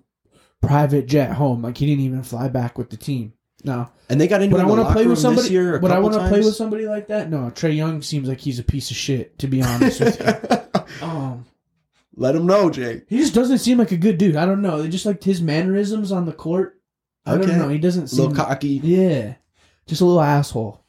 private 0.61 1.07
jet 1.07 1.33
home, 1.33 1.63
like 1.63 1.77
he 1.79 1.87
didn't 1.87 2.05
even 2.05 2.23
fly 2.23 2.49
back 2.49 2.79
with 2.79 2.91
the 2.91 2.97
team. 2.97 3.33
No, 3.65 3.89
And 4.09 4.21
they 4.21 4.29
got 4.29 4.41
into 4.41 4.55
but 4.55 4.63
I 4.63 4.69
the 4.69 4.73
want 4.75 4.87
to 4.89 4.93
play 4.95 5.07
with 5.09 5.19
somebody. 5.19 5.43
this 5.49 5.51
year. 5.51 5.75
A 5.77 5.81
But 5.81 5.91
I 5.91 5.99
want 5.99 6.15
to 6.15 6.29
play 6.29 6.39
with 6.41 6.55
somebody 6.55 6.87
like 6.87 7.09
that. 7.09 7.29
No, 7.29 7.51
Trey 7.51 7.73
Young 7.73 8.03
seems 8.03 8.29
like 8.29 8.39
he's 8.39 8.61
a 8.61 8.63
piece 8.65 8.91
of 8.93 8.97
shit. 8.97 9.37
To 9.41 9.49
be 9.49 9.63
honest 9.63 9.99
with 10.01 10.21
you, 10.21 10.83
um, 11.07 11.45
Let 12.15 12.37
him 12.37 12.47
know, 12.47 12.71
Jake. 12.71 13.07
he 13.09 13.19
just 13.19 13.35
doesn't 13.35 13.59
seem 13.59 13.79
like 13.79 13.91
a 13.91 13.97
good 13.97 14.17
dude. 14.17 14.37
I 14.37 14.47
don't 14.47 14.63
know. 14.63 14.81
They 14.81 14.89
just 14.89 15.07
like 15.07 15.25
his 15.25 15.43
mannerisms 15.43 16.13
on 16.13 16.25
the 16.25 16.33
court. 16.33 16.81
I 17.27 17.35
Okay. 17.35 17.47
don't 17.47 17.59
know. 17.59 17.69
He 17.69 17.79
doesn't 17.79 18.05
A 18.05 18.09
seem 18.09 18.29
little 18.31 18.45
cocky. 18.45 18.81
yeah, 18.83 19.35
just 19.87 20.01
a 20.03 20.05
little 20.05 20.23
asshole, 20.23 20.85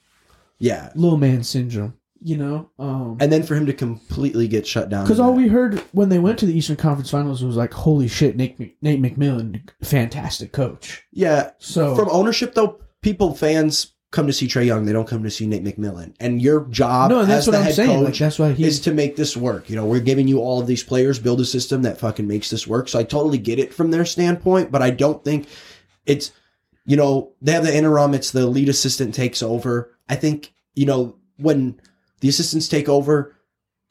Yeah. 0.59 0.91
little 0.95 1.17
man 1.17 1.43
syndrome. 1.43 1.95
You 2.21 2.35
know, 2.35 2.69
um, 2.77 3.15
And 3.21 3.31
then 3.31 3.43
for 3.43 3.55
him 3.55 3.65
to 3.67 3.71
completely 3.73 4.49
get 4.49 4.67
shut 4.67 4.89
down. 4.89 5.05
because 5.05 5.21
all 5.21 5.33
we 5.33 5.47
heard 5.47 5.79
when 5.93 6.09
they 6.09 6.19
went 6.19 6.37
to 6.39 6.45
the 6.45 6.53
Eastern 6.57 6.75
Conference 6.75 7.09
Finals 7.09 7.41
was 7.41 7.55
like, 7.55 7.71
"Holy 7.73 8.09
shit, 8.09 8.35
Nate 8.35 8.59
Nate 8.81 9.01
McMillan, 9.01 9.61
fantastic 9.81 10.51
coach." 10.51 11.03
yeah. 11.13 11.51
So 11.59 11.95
From 11.95 12.09
ownership, 12.11 12.55
though, 12.55 12.81
people, 13.01 13.33
fans 13.35 13.93
come 14.11 14.27
to 14.27 14.33
see 14.33 14.47
Trey 14.47 14.65
Young. 14.65 14.83
They 14.83 14.91
don't 14.91 15.07
come 15.07 15.23
to 15.23 15.29
see 15.31 15.47
Nate 15.47 15.63
McMillan. 15.63 16.13
And 16.19 16.41
your 16.41 16.65
job 16.65 17.11
no, 17.11 17.19
and 17.21 17.29
that's 17.29 17.43
as 17.43 17.47
what 17.47 17.51
the 17.53 17.57
I'm 17.59 17.63
head 17.65 17.75
saying. 17.75 17.97
Like 17.99 18.07
coach 18.07 18.19
that's 18.19 18.37
why 18.39 18.49
is 18.49 18.57
he's 18.57 18.79
to 18.81 18.93
make 18.93 19.15
this 19.15 19.37
work. 19.37 19.69
You 19.69 19.77
know, 19.77 19.85
we're 19.85 19.99
giving 20.01 20.27
you 20.27 20.39
all 20.39 20.59
of 20.59 20.67
these 20.67 20.83
players, 20.83 21.19
build 21.19 21.39
a 21.39 21.45
system 21.45 21.83
that 21.83 21.99
fucking 21.99 22.27
makes 22.27 22.49
this 22.49 22.67
work. 22.67 22.89
So 22.89 22.99
I 22.99 23.03
totally 23.03 23.37
get 23.37 23.59
it 23.59 23.73
from 23.73 23.91
their 23.91 24.03
standpoint, 24.03 24.71
but 24.71 24.81
I 24.81 24.89
don't 24.89 25.23
think 25.23 25.47
it's, 26.05 26.33
you 26.85 26.97
know, 26.97 27.31
they 27.41 27.53
have 27.53 27.63
the 27.63 27.73
interim, 27.73 28.13
it's 28.13 28.31
the 28.31 28.45
lead 28.45 28.67
assistant 28.67 29.15
takes 29.15 29.41
over. 29.41 29.91
I 30.09 30.15
think, 30.15 30.51
you 30.73 30.85
know, 30.85 31.15
when 31.37 31.79
the 32.19 32.29
assistants 32.29 32.67
take 32.67 32.89
over, 32.89 33.35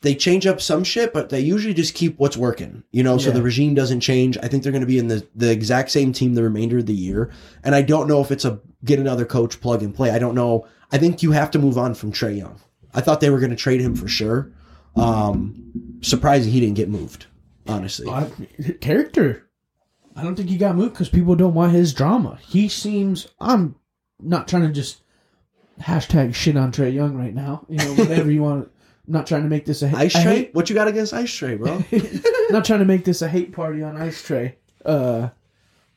they 0.01 0.15
change 0.15 0.47
up 0.47 0.61
some 0.61 0.85
shit, 0.85 1.13
but 1.13 1.31
they 1.31 1.41
usually 1.41 1.75
just 1.75 1.95
keep 1.95 2.19
what's 2.19 2.37
working, 2.37 2.85
you 2.93 3.03
know, 3.03 3.19
so 3.19 3.33
the 3.33 3.43
regime 3.43 3.75
doesn't 3.75 4.01
change. 4.01 4.39
I 4.39 4.47
think 4.47 4.63
they're 4.63 4.71
going 4.73 4.83
to 4.83 4.87
be 4.87 4.99
in 4.99 5.09
the, 5.09 5.27
the 5.35 5.51
exact 5.51 5.91
same 5.91 6.13
team 6.13 6.35
the 6.35 6.43
remainder 6.45 6.79
of 6.79 6.87
the 6.87 6.95
year. 6.95 7.33
And 7.65 7.75
I 7.75 7.83
don't 7.83 8.07
know 8.07 8.21
if 8.21 8.31
it's 8.31 8.45
a 8.45 8.61
get 8.85 9.01
another 9.01 9.25
coach 9.25 9.61
plug 9.61 9.83
and 9.83 9.93
play. 9.93 10.11
I 10.11 10.21
don't 10.21 10.37
know. 10.37 10.69
I 10.93 10.99
think 10.99 11.23
you 11.23 11.33
have 11.33 11.51
to 11.53 11.59
move 11.59 11.77
on 11.77 11.95
from 11.95 12.13
Trey 12.13 12.35
Young. 12.35 12.61
I 12.95 13.01
thought 13.01 13.21
they 13.21 13.31
were 13.31 13.41
going 13.41 13.51
to 13.51 13.57
trade 13.57 13.81
him 13.81 13.97
for 13.97 14.07
sure. 14.07 14.53
Um, 14.95 15.99
surprising 16.01 16.53
he 16.53 16.61
didn't 16.61 16.77
get 16.77 16.89
moved, 16.89 17.27
honestly. 17.67 18.09
I, 18.09 18.31
character. 18.81 19.49
I 20.15 20.23
don't 20.23 20.37
think 20.37 20.49
he 20.49 20.57
got 20.57 20.77
moved 20.77 20.95
because 20.95 21.09
people 21.09 21.35
don't 21.35 21.55
want 21.55 21.73
his 21.73 21.93
drama. 21.93 22.39
He 22.43 22.69
seems. 22.69 23.29
I'm 23.41 23.77
not 24.21 24.49
trying 24.49 24.63
to 24.63 24.73
just 24.73 25.03
hashtag 25.81 26.35
shit 26.35 26.57
on 26.57 26.73
Trey 26.73 26.91
Young 26.91 27.17
right 27.17 27.35
now. 27.35 27.65
You 27.69 27.79
know, 27.79 27.95
whatever 27.95 28.31
you 28.31 28.43
want. 28.43 28.71
I'm 29.07 29.13
not 29.13 29.27
trying 29.27 29.43
to 29.45 29.49
make 29.49 29.65
this 29.65 29.83
a, 29.83 29.89
Ice 29.97 30.15
a 30.15 30.23
Trey? 30.23 30.37
hate. 30.37 30.55
What 30.55 30.69
you 30.69 30.75
got 30.75 30.89
against 30.89 31.15
Ice 31.15 31.33
tray, 31.33 31.55
bro? 31.57 31.83
not 32.51 32.65
trying 32.65 32.81
to 32.81 32.85
make 32.85 33.05
this 33.05 33.23
a 33.23 33.29
hate 33.29 33.53
party 33.53 33.83
on 33.83 33.97
Ice 33.97 34.23
tray. 34.23 34.57
Uh, 34.85 35.29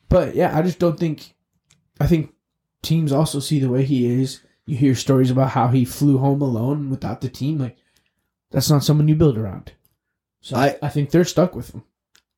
but 0.08 0.34
yeah, 0.34 0.56
I 0.56 0.62
just 0.62 0.78
don't 0.78 0.98
think. 0.98 1.34
I 2.00 2.06
think 2.06 2.32
teams 2.82 3.12
also 3.12 3.38
see 3.38 3.58
the 3.60 3.68
way 3.68 3.84
he 3.84 4.06
is. 4.22 4.40
You 4.64 4.76
hear 4.76 4.94
stories 4.94 5.30
about 5.30 5.50
how 5.50 5.68
he 5.68 5.84
flew 5.84 6.18
home 6.18 6.40
alone 6.40 6.88
without 6.90 7.20
the 7.20 7.28
team. 7.28 7.58
Like 7.58 7.76
that's 8.50 8.70
not 8.70 8.84
someone 8.84 9.08
you 9.08 9.14
build 9.14 9.36
around. 9.36 9.72
So 10.40 10.56
I, 10.56 10.76
I- 10.82 10.88
think 10.88 11.10
they're 11.10 11.24
stuck 11.24 11.54
with 11.54 11.74
him. 11.74 11.84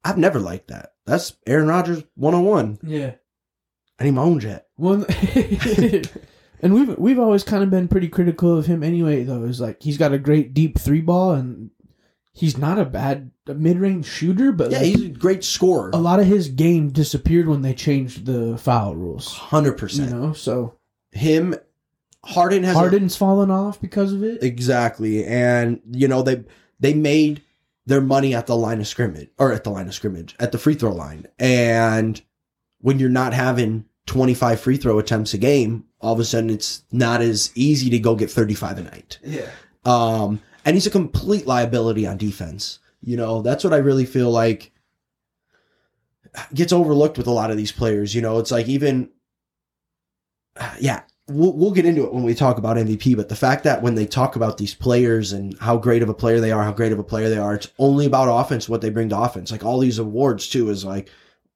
I've 0.05 0.19
never 0.19 0.39
liked 0.39 0.69
that. 0.69 0.93
That's 1.07 1.37
Aaron 1.47 1.67
Rodgers 1.69 2.03
101. 2.17 2.79
Yeah. 2.83 3.15
I 3.99 4.05
need 4.05 4.11
my 4.11 4.23
own 4.23 4.39
jet. 4.41 4.67
Well, 4.77 5.07
and 6.65 6.75
we've 6.75 6.99
we've 6.99 7.19
always 7.21 7.45
kind 7.45 7.63
of 7.63 7.71
been 7.71 7.87
pretty 7.87 8.09
critical 8.09 8.59
of 8.59 8.67
him 8.67 8.83
anyway. 8.83 9.23
Though 9.23 9.45
is 9.45 9.61
like 9.61 9.83
he's 9.83 9.99
got 9.99 10.13
a 10.13 10.19
great 10.19 10.53
deep 10.55 10.79
three 10.79 11.01
ball, 11.01 11.33
and 11.33 11.71
he's 12.33 12.59
not 12.59 12.79
a 12.81 12.85
bad 12.85 13.31
mid 13.47 13.79
range 13.79 14.07
shooter. 14.07 14.51
But 14.51 14.73
Yeah, 14.73 14.79
like, 14.79 14.87
he's 14.87 15.03
a 15.05 15.09
great 15.11 15.45
scorer. 15.45 15.91
a 15.93 15.99
lot 15.99 16.19
of 16.19 16.27
his 16.27 16.49
game 16.49 16.89
disappeared 16.91 17.47
when 17.47 17.63
they 17.63 17.75
changed 17.75 18.27
the 18.27 18.59
foul 18.59 18.97
rules. 18.97 19.33
100%. 19.39 20.09
You 20.11 20.15
know, 20.17 20.33
so 20.33 20.75
Him, 21.13 21.55
Harden 22.25 22.65
has 22.65 22.75
a- 22.75 22.79
Harden's 22.79 23.15
fallen 23.17 23.51
off 23.51 23.81
because 23.81 24.13
of 24.13 24.25
it. 24.25 24.43
Exactly. 24.43 25.25
And 25.25 25.81
you 25.93 26.09
know, 26.09 26.23
they 26.23 26.43
they 26.81 26.95
made 26.95 27.43
their 27.87 28.01
money 28.01 28.35
at 28.35 28.47
the 28.47 28.57
line 28.57 28.81
of 28.81 28.89
scrimmage 28.89 29.29
or 29.39 29.53
at 29.53 29.63
the 29.65 29.71
line 29.71 29.87
of 29.87 29.95
scrimmage, 29.95 30.35
at 30.41 30.51
the 30.53 30.59
free 30.59 30.75
throw 30.75 30.93
line. 30.93 31.27
And 31.39 32.21
when 32.81 32.99
you're 32.99 33.11
not 33.11 33.35
having 33.35 33.85
25 34.07 34.61
free 34.61 34.77
throw 34.77 34.99
attempts 34.99 35.35
a 35.35 35.39
game, 35.39 35.85
all 36.01 36.13
of 36.13 36.21
a 36.21 36.25
sudden 36.25 36.51
it's 36.51 36.85
not 36.93 37.23
as 37.23 37.51
easy 37.55 37.91
to 37.91 37.99
go 37.99 38.15
get 38.15 38.31
35 38.31 38.79
a 38.79 38.83
night. 38.83 39.19
Yeah. 39.23 39.51
Um, 39.85 40.41
and 40.65 40.77
he's 40.77 40.87
a 40.87 40.91
complete 40.91 41.47
liability 41.47 42.07
on 42.07 42.17
defense. 42.17 42.79
You 43.03 43.17
know, 43.17 43.43
that's 43.43 43.65
what 43.65 43.73
I 43.73 43.79
really 43.79 44.07
feel 44.07 44.31
like 44.31 44.73
gets 46.53 46.73
overlooked 46.73 47.19
with 47.19 47.27
a 47.27 47.33
lot 47.33 47.51
of 47.51 47.57
these 47.57 47.73
players. 47.73 48.15
You 48.15 48.23
know, 48.23 48.39
it's 48.39 48.51
like 48.51 48.67
even, 48.69 49.11
yeah, 50.79 51.03
we'll, 51.29 51.53
we'll 51.53 51.71
get 51.71 51.87
into 51.87 52.05
it 52.05 52.13
when 52.13 52.25
we 52.25 52.35
talk 52.35 52.59
about 52.59 52.77
MVP, 52.77 53.17
but 53.17 53.29
the 53.29 53.37
fact 53.37 53.65
that 53.65 53.83
when 53.83 53.95
they 53.95 54.07
talk 54.07 54.37
about 54.37 54.59
these 54.59 54.75
players 54.75 55.33
and 55.33 55.59
how 55.59 55.77
great 55.77 56.03
of 56.03 56.09
a 56.09 56.15
player 56.15 56.41
they 56.41 56.53
are, 56.53 56.63
how 56.63 56.73
great 56.73 56.93
of 56.93 56.99
a 56.99 57.05
player 57.05 57.29
they 57.29 57.39
are, 57.39 57.55
it's 57.55 57.71
only 57.79 58.07
about 58.07 58.29
offense, 58.29 58.69
what 58.69 58.81
they 58.81 58.91
bring 58.91 59.09
to 59.11 59.19
offense. 59.19 59.51
Like 59.51 59.65
all 59.65 59.79
these 59.79 59.99
awards 59.99 60.49
too 60.49 60.71
is 60.71 60.85
like, 60.85 61.11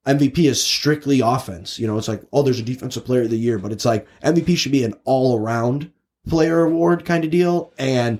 MVP 0.05 0.39
is 0.45 0.61
strictly 0.61 1.19
offense. 1.19 1.77
You 1.79 1.87
know, 1.87 1.97
it's 1.97 2.07
like, 2.07 2.23
oh, 2.31 2.41
there's 2.41 2.59
a 2.59 2.63
defensive 2.63 3.05
player 3.05 3.23
of 3.23 3.29
the 3.29 3.37
year, 3.37 3.59
but 3.59 3.71
it's 3.71 3.85
like 3.85 4.07
MVP 4.23 4.57
should 4.57 4.71
be 4.71 4.83
an 4.83 4.95
all 5.03 5.37
around 5.37 5.91
player 6.27 6.63
award 6.63 7.05
kind 7.05 7.23
of 7.23 7.31
deal. 7.31 7.73
And, 7.77 8.19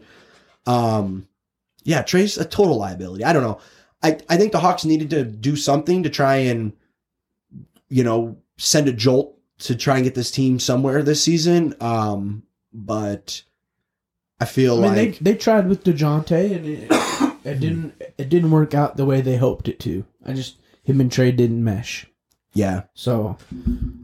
um, 0.65 1.27
yeah, 1.83 2.01
Trey's 2.01 2.37
a 2.37 2.45
total 2.45 2.77
liability. 2.77 3.23
I 3.23 3.33
don't 3.33 3.43
know. 3.43 3.59
I, 4.03 4.17
I 4.29 4.37
think 4.37 4.51
the 4.51 4.59
Hawks 4.59 4.85
needed 4.85 5.09
to 5.11 5.23
do 5.23 5.55
something 5.55 6.03
to 6.03 6.09
try 6.09 6.35
and, 6.35 6.73
you 7.89 8.03
know, 8.03 8.37
send 8.57 8.87
a 8.87 8.93
jolt 8.93 9.37
to 9.59 9.75
try 9.75 9.95
and 9.95 10.03
get 10.03 10.15
this 10.15 10.31
team 10.31 10.59
somewhere 10.59 11.03
this 11.03 11.23
season. 11.23 11.75
Um, 11.81 12.43
but 12.73 13.41
I 14.39 14.45
feel 14.45 14.77
I 14.79 14.87
mean, 14.87 14.95
like 14.95 15.19
they 15.19 15.31
they 15.31 15.37
tried 15.37 15.67
with 15.67 15.83
Dejounte 15.83 16.55
and 16.55 16.65
it, 16.65 17.45
it 17.45 17.59
didn't 17.59 18.01
it 18.17 18.29
didn't 18.29 18.51
work 18.51 18.73
out 18.73 18.97
the 18.97 19.05
way 19.05 19.21
they 19.21 19.37
hoped 19.37 19.67
it 19.67 19.79
to. 19.81 20.05
I 20.25 20.33
just 20.33 20.57
him 20.89 20.99
and 21.01 21.11
Trey 21.11 21.31
didn't 21.31 21.63
mesh. 21.63 22.07
yeah, 22.53 22.83
So 22.93 23.37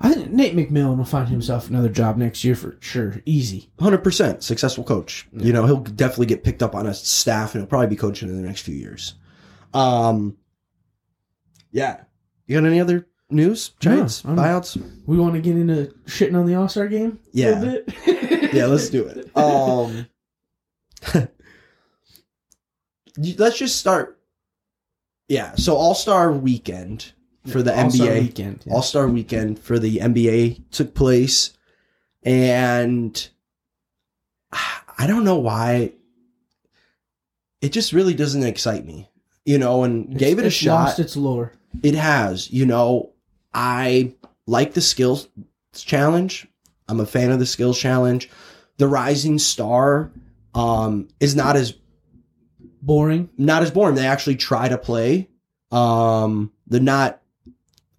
I 0.02 0.14
think 0.14 0.32
Nate 0.32 0.56
McMillan 0.56 0.98
will 0.98 1.06
find 1.06 1.28
himself 1.30 1.70
another 1.70 1.90
job 1.90 2.16
next 2.18 2.44
year 2.44 2.56
for 2.56 2.78
sure. 2.80 3.22
Easy. 3.26 3.72
hundred 3.80 4.04
percent 4.04 4.44
successful 4.44 4.84
coach. 4.84 5.28
You 5.34 5.52
know, 5.52 5.66
he'll 5.66 5.82
definitely 5.82 6.28
get 6.28 6.44
picked 6.44 6.62
up 6.64 6.76
on 6.76 6.86
a 6.88 6.94
staff 6.94 7.54
and 7.56 7.62
he'll 7.62 7.68
probably 7.68 7.88
be 7.88 7.96
coaching 7.96 8.30
in 8.30 8.36
the 8.40 8.48
next 8.48 8.62
few 8.62 8.76
years. 8.76 9.16
Um, 9.74 10.38
yeah. 11.72 12.02
You 12.48 12.60
got 12.62 12.68
any 12.68 12.80
other 12.80 13.08
news? 13.32 13.70
Trades, 13.80 14.24
I'm- 14.26 14.38
buyouts? 14.38 14.78
We 15.08 15.18
want 15.18 15.34
to 15.34 15.42
get 15.42 15.58
into 15.58 15.94
shitting 16.06 16.36
on 16.38 16.46
the 16.46 16.54
All 16.56 16.70
Star 16.70 16.88
game. 16.88 17.18
a 17.26 17.30
Yeah. 17.34 17.78
yeah, 18.54 18.66
let's 18.68 18.90
do 18.90 19.06
it. 19.08 19.32
Um, 19.36 20.06
let's 23.38 23.58
just 23.58 23.78
start. 23.80 24.20
Yeah, 25.28 25.56
so 25.56 25.76
All 25.76 25.96
Star 25.96 26.32
Weekend 26.32 27.12
for 27.48 27.62
the 27.64 27.76
All-Star 27.76 28.08
NBA. 28.08 28.22
weekend. 28.22 28.64
yeah. 28.66 28.74
All 28.74 28.82
Star 28.82 29.08
Weekend 29.08 29.60
for 29.60 29.80
the 29.80 29.98
NBA 29.98 30.62
took 30.72 30.94
place, 30.94 31.52
and 32.24 33.28
I 34.52 35.08
don't 35.08 35.24
know 35.24 35.38
why. 35.40 35.94
It 37.62 37.72
just 37.72 37.94
really 37.94 38.14
doesn't 38.14 38.44
excite 38.44 38.86
me, 38.86 39.10
you 39.46 39.58
know. 39.58 39.84
And 39.84 40.06
It's- 40.06 40.20
gave 40.20 40.38
it 40.40 40.44
a 40.44 40.48
it's 40.48 40.56
shot. 40.56 40.86
Lost 40.86 41.00
its 41.00 41.18
lore. 41.18 41.54
It 41.84 41.96
has, 41.96 42.52
you 42.52 42.66
know. 42.66 43.12
I 43.54 44.14
like 44.48 44.74
the 44.74 44.82
skills 44.82 45.28
challenge. 45.74 46.46
I'm 46.88 47.00
a 47.00 47.06
fan 47.06 47.32
of 47.32 47.40
the 47.40 47.46
skills 47.46 47.80
challenge. 47.80 48.30
The 48.78 48.88
Rising 48.88 49.40
Star 49.40 50.12
um, 50.54 51.08
is 51.20 51.36
not 51.36 51.56
as 51.56 51.74
Boring. 52.86 53.30
not 53.38 53.64
as 53.64 53.72
boring. 53.72 53.96
They 53.96 54.06
actually 54.06 54.36
try 54.36 54.70
to 54.70 54.78
play. 54.78 55.30
Um, 55.72 56.52
they're 56.68 56.80
not. 56.80 57.22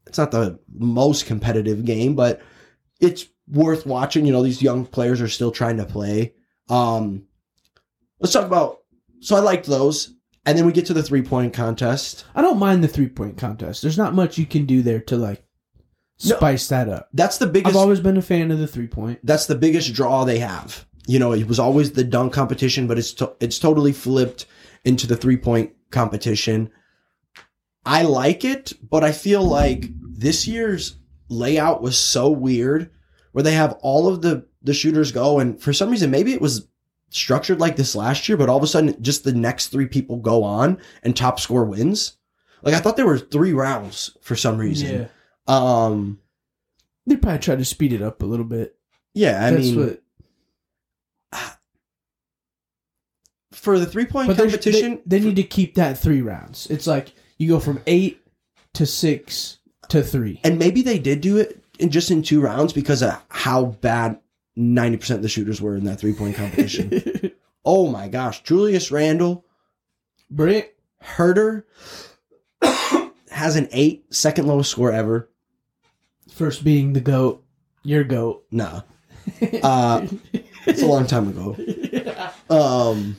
It's 0.06 0.18
not 0.18 0.30
the 0.30 0.58
most 0.72 1.26
competitive 1.26 1.84
game, 1.84 2.14
but 2.14 2.40
it's 3.00 3.26
worth 3.48 3.84
watching. 3.84 4.24
You 4.24 4.32
know, 4.32 4.42
these 4.44 4.62
young 4.62 4.86
players 4.86 5.20
are 5.20 5.28
still 5.28 5.50
trying 5.50 5.78
to 5.78 5.84
play. 5.84 6.34
Um, 6.68 7.24
let's 8.20 8.32
talk 8.32 8.46
about. 8.46 8.78
So 9.20 9.34
I 9.34 9.40
liked 9.40 9.66
those, 9.66 10.14
and 10.44 10.56
then 10.56 10.66
we 10.66 10.72
get 10.72 10.86
to 10.86 10.94
the 10.94 11.02
three 11.02 11.22
point 11.22 11.52
contest. 11.52 12.24
I 12.36 12.42
don't 12.42 12.58
mind 12.58 12.84
the 12.84 12.88
three 12.88 13.08
point 13.08 13.36
contest. 13.38 13.82
There's 13.82 13.98
not 13.98 14.14
much 14.14 14.38
you 14.38 14.46
can 14.46 14.66
do 14.66 14.82
there 14.82 15.00
to 15.00 15.16
like 15.16 15.42
No. 16.24 16.36
spice 16.36 16.68
that 16.68 16.88
up. 16.88 17.08
That's 17.12 17.38
the 17.38 17.48
biggest. 17.48 17.74
I've 17.74 17.82
always 17.82 18.00
been 18.00 18.16
a 18.16 18.22
fan 18.22 18.52
of 18.52 18.58
the 18.60 18.68
three 18.68 18.86
point. 18.86 19.18
that's 19.24 19.46
the 19.46 19.56
biggest 19.56 19.92
draw 19.94 20.24
they 20.24 20.38
have. 20.38 20.86
You 21.08 21.18
know, 21.18 21.32
it 21.32 21.46
was 21.48 21.58
always 21.58 21.92
the 21.92 22.04
dunk 22.04 22.32
competition, 22.32 22.86
but 22.86 22.98
it's 22.98 23.12
to, 23.14 23.32
it's 23.40 23.58
totally 23.58 23.92
flipped 23.92 24.46
into 24.86 25.06
the 25.06 25.16
three 25.16 25.36
point 25.36 25.72
competition. 25.90 26.70
I 27.84 28.02
like 28.02 28.44
it, 28.44 28.72
but 28.88 29.04
I 29.04 29.12
feel 29.12 29.42
like 29.42 29.90
this 30.00 30.46
year's 30.46 30.96
layout 31.28 31.82
was 31.82 31.96
so 31.98 32.30
weird, 32.30 32.90
where 33.32 33.42
they 33.42 33.52
have 33.52 33.78
all 33.82 34.08
of 34.08 34.22
the 34.22 34.46
the 34.62 34.74
shooters 34.74 35.12
go, 35.12 35.38
and 35.38 35.60
for 35.60 35.72
some 35.72 35.90
reason, 35.90 36.10
maybe 36.10 36.32
it 36.32 36.40
was 36.40 36.66
structured 37.10 37.60
like 37.60 37.76
this 37.76 37.94
last 37.94 38.28
year, 38.28 38.36
but 38.36 38.48
all 38.48 38.56
of 38.56 38.62
a 38.64 38.66
sudden, 38.66 39.00
just 39.00 39.22
the 39.22 39.32
next 39.32 39.68
three 39.68 39.86
people 39.86 40.16
go 40.16 40.42
on 40.42 40.78
and 41.02 41.16
top 41.16 41.38
score 41.38 41.64
wins. 41.64 42.16
Like 42.62 42.74
I 42.74 42.78
thought 42.80 42.96
there 42.96 43.06
were 43.06 43.18
three 43.18 43.52
rounds 43.52 44.16
for 44.22 44.34
some 44.34 44.58
reason. 44.58 44.88
Um, 45.46 46.18
They 47.06 47.16
probably 47.16 47.38
tried 47.38 47.58
to 47.58 47.64
speed 47.64 47.92
it 47.92 48.02
up 48.02 48.22
a 48.22 48.26
little 48.26 48.44
bit. 48.44 48.76
yeah, 49.14 49.46
I 49.46 49.50
That's 49.50 49.62
mean, 49.66 49.78
what 49.78 50.02
for 53.66 53.80
the 53.80 53.86
three 53.86 54.06
point 54.06 54.28
competition, 54.36 55.02
they, 55.04 55.18
they 55.18 55.24
need 55.26 55.34
to 55.34 55.42
keep 55.42 55.74
that 55.74 55.98
three 55.98 56.22
rounds. 56.22 56.68
It's 56.70 56.86
like 56.86 57.12
you 57.36 57.48
go 57.48 57.58
from 57.58 57.82
eight 57.88 58.24
to 58.74 58.86
six 58.86 59.58
to 59.88 60.04
three. 60.04 60.40
and 60.44 60.56
maybe 60.56 60.82
they 60.82 61.00
did 61.00 61.20
do 61.20 61.36
it 61.38 61.64
in 61.80 61.90
just 61.90 62.12
in 62.12 62.22
two 62.22 62.40
rounds 62.40 62.72
because 62.72 63.02
of 63.02 63.20
how 63.28 63.64
bad 63.64 64.20
ninety 64.54 64.96
percent 64.96 65.18
of 65.18 65.24
the 65.24 65.28
shooters 65.28 65.60
were 65.60 65.74
in 65.74 65.82
that 65.82 65.98
three 65.98 66.12
point 66.12 66.36
competition. 66.36 67.32
oh 67.64 67.88
my 67.88 68.06
gosh, 68.06 68.44
Julius 68.44 68.92
Randle, 68.92 69.44
Brick, 70.30 70.76
Herro 71.02 71.64
has 73.32 73.56
an 73.56 73.66
eight, 73.72 74.14
second 74.14 74.46
lowest 74.46 74.70
score 74.70 74.92
ever. 74.92 75.28
first 76.32 76.62
being 76.62 76.92
the 76.92 77.00
goat, 77.00 77.44
your 77.82 78.04
goat. 78.04 78.44
Nah, 78.52 78.82
uh, 79.60 80.06
it's 80.66 80.82
a 80.82 80.86
long 80.86 81.08
time 81.08 81.26
ago. 81.26 81.56
Um, 82.48 83.16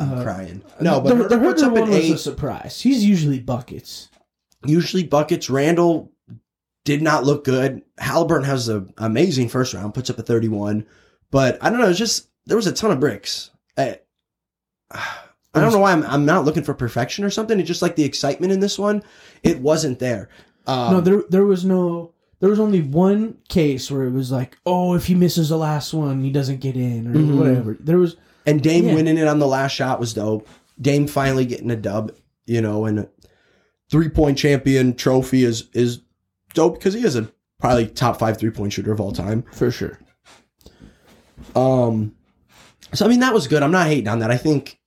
I'm 0.00 0.18
Uh, 0.18 0.22
crying. 0.22 0.62
No, 0.80 1.00
but 1.00 1.16
the, 1.16 1.28
the 1.28 1.36
Herro 1.36 1.62
up 1.62 1.72
one 1.72 1.90
was 1.90 2.10
a 2.10 2.18
surprise. 2.18 2.80
He's 2.80 3.04
usually 3.04 3.38
buckets. 3.40 4.08
usually 4.64 5.04
buckets. 5.04 5.48
Randle 5.50 6.10
did 6.84 7.02
not 7.02 7.24
look 7.24 7.44
good. 7.44 7.82
Halliburton 7.98 8.46
has 8.46 8.68
an 8.68 8.92
amazing 8.98 9.48
first 9.48 9.74
round, 9.74 9.94
puts 9.94 10.08
up 10.10 10.18
a 10.18 10.22
31. 10.22 10.86
But 11.30 11.58
I 11.62 11.70
don't 11.70 11.78
know, 11.80 11.88
it's 11.90 11.98
just 11.98 12.28
there 12.46 12.56
was 12.56 12.66
a 12.66 12.72
ton 12.72 12.90
of 12.90 12.98
bricks. 13.00 13.50
I, 13.78 14.00
I 14.90 15.60
don't 15.60 15.72
know 15.72 15.78
why 15.78 15.92
I'm, 15.92 16.02
I'm 16.04 16.24
not 16.24 16.44
looking 16.44 16.62
for 16.64 16.74
perfection 16.74 17.24
or 17.24 17.30
something. 17.30 17.58
It's 17.58 17.68
just 17.68 17.82
like 17.82 17.96
the 17.96 18.04
excitement 18.04 18.52
in 18.52 18.60
this 18.60 18.78
one, 18.78 19.02
it 19.42 19.60
wasn't 19.60 19.98
there. 19.98 20.28
Um, 20.66 20.92
no, 20.94 21.00
there 21.00 21.22
there 21.28 21.44
was 21.44 21.64
no. 21.64 22.12
There 22.40 22.48
was 22.48 22.60
only 22.60 22.80
one 22.80 23.36
case 23.48 23.90
where 23.90 24.04
it 24.04 24.12
was 24.12 24.32
like, 24.32 24.56
oh, 24.64 24.94
if 24.94 25.06
he 25.06 25.14
misses 25.14 25.50
the 25.50 25.58
last 25.58 25.92
one, 25.92 26.22
he 26.24 26.30
doesn't 26.30 26.60
get 26.60 26.74
in 26.74 27.06
or 27.06 27.12
Mhm. 27.14 27.38
whatever. 27.38 27.76
There 27.78 27.98
was 27.98 28.16
and 28.50 28.62
Dame 28.62 28.86
Yeah. 28.86 28.94
winning 28.94 29.18
it 29.18 29.26
on 29.28 29.38
the 29.38 29.46
last 29.46 29.72
shot 29.72 30.00
was 30.00 30.12
dope. 30.14 30.48
Dame 30.80 31.06
finally 31.06 31.44
getting 31.46 31.70
a 31.70 31.76
dub, 31.76 32.12
you 32.46 32.60
know, 32.60 32.84
and 32.86 33.08
three 33.90 34.08
point 34.08 34.38
champion 34.38 34.94
trophy 34.94 35.44
is 35.44 35.68
is 35.72 36.00
dope 36.54 36.74
because 36.74 36.94
he 36.94 37.04
is 37.04 37.16
a 37.16 37.30
probably 37.58 37.86
top 37.86 38.18
five 38.18 38.38
three 38.38 38.50
point 38.50 38.72
shooter 38.72 38.92
of 38.92 39.00
all 39.00 39.12
time. 39.12 39.44
for 39.52 39.70
sure. 39.70 39.98
Um, 41.54 42.14
so 42.92 43.04
I 43.04 43.08
mean 43.08 43.20
that 43.20 43.34
was 43.34 43.48
good. 43.48 43.62
I'm 43.62 43.70
not 43.72 43.86
hating 43.86 44.08
on 44.08 44.20
that. 44.20 44.30
I 44.30 44.36
think, 44.36 44.78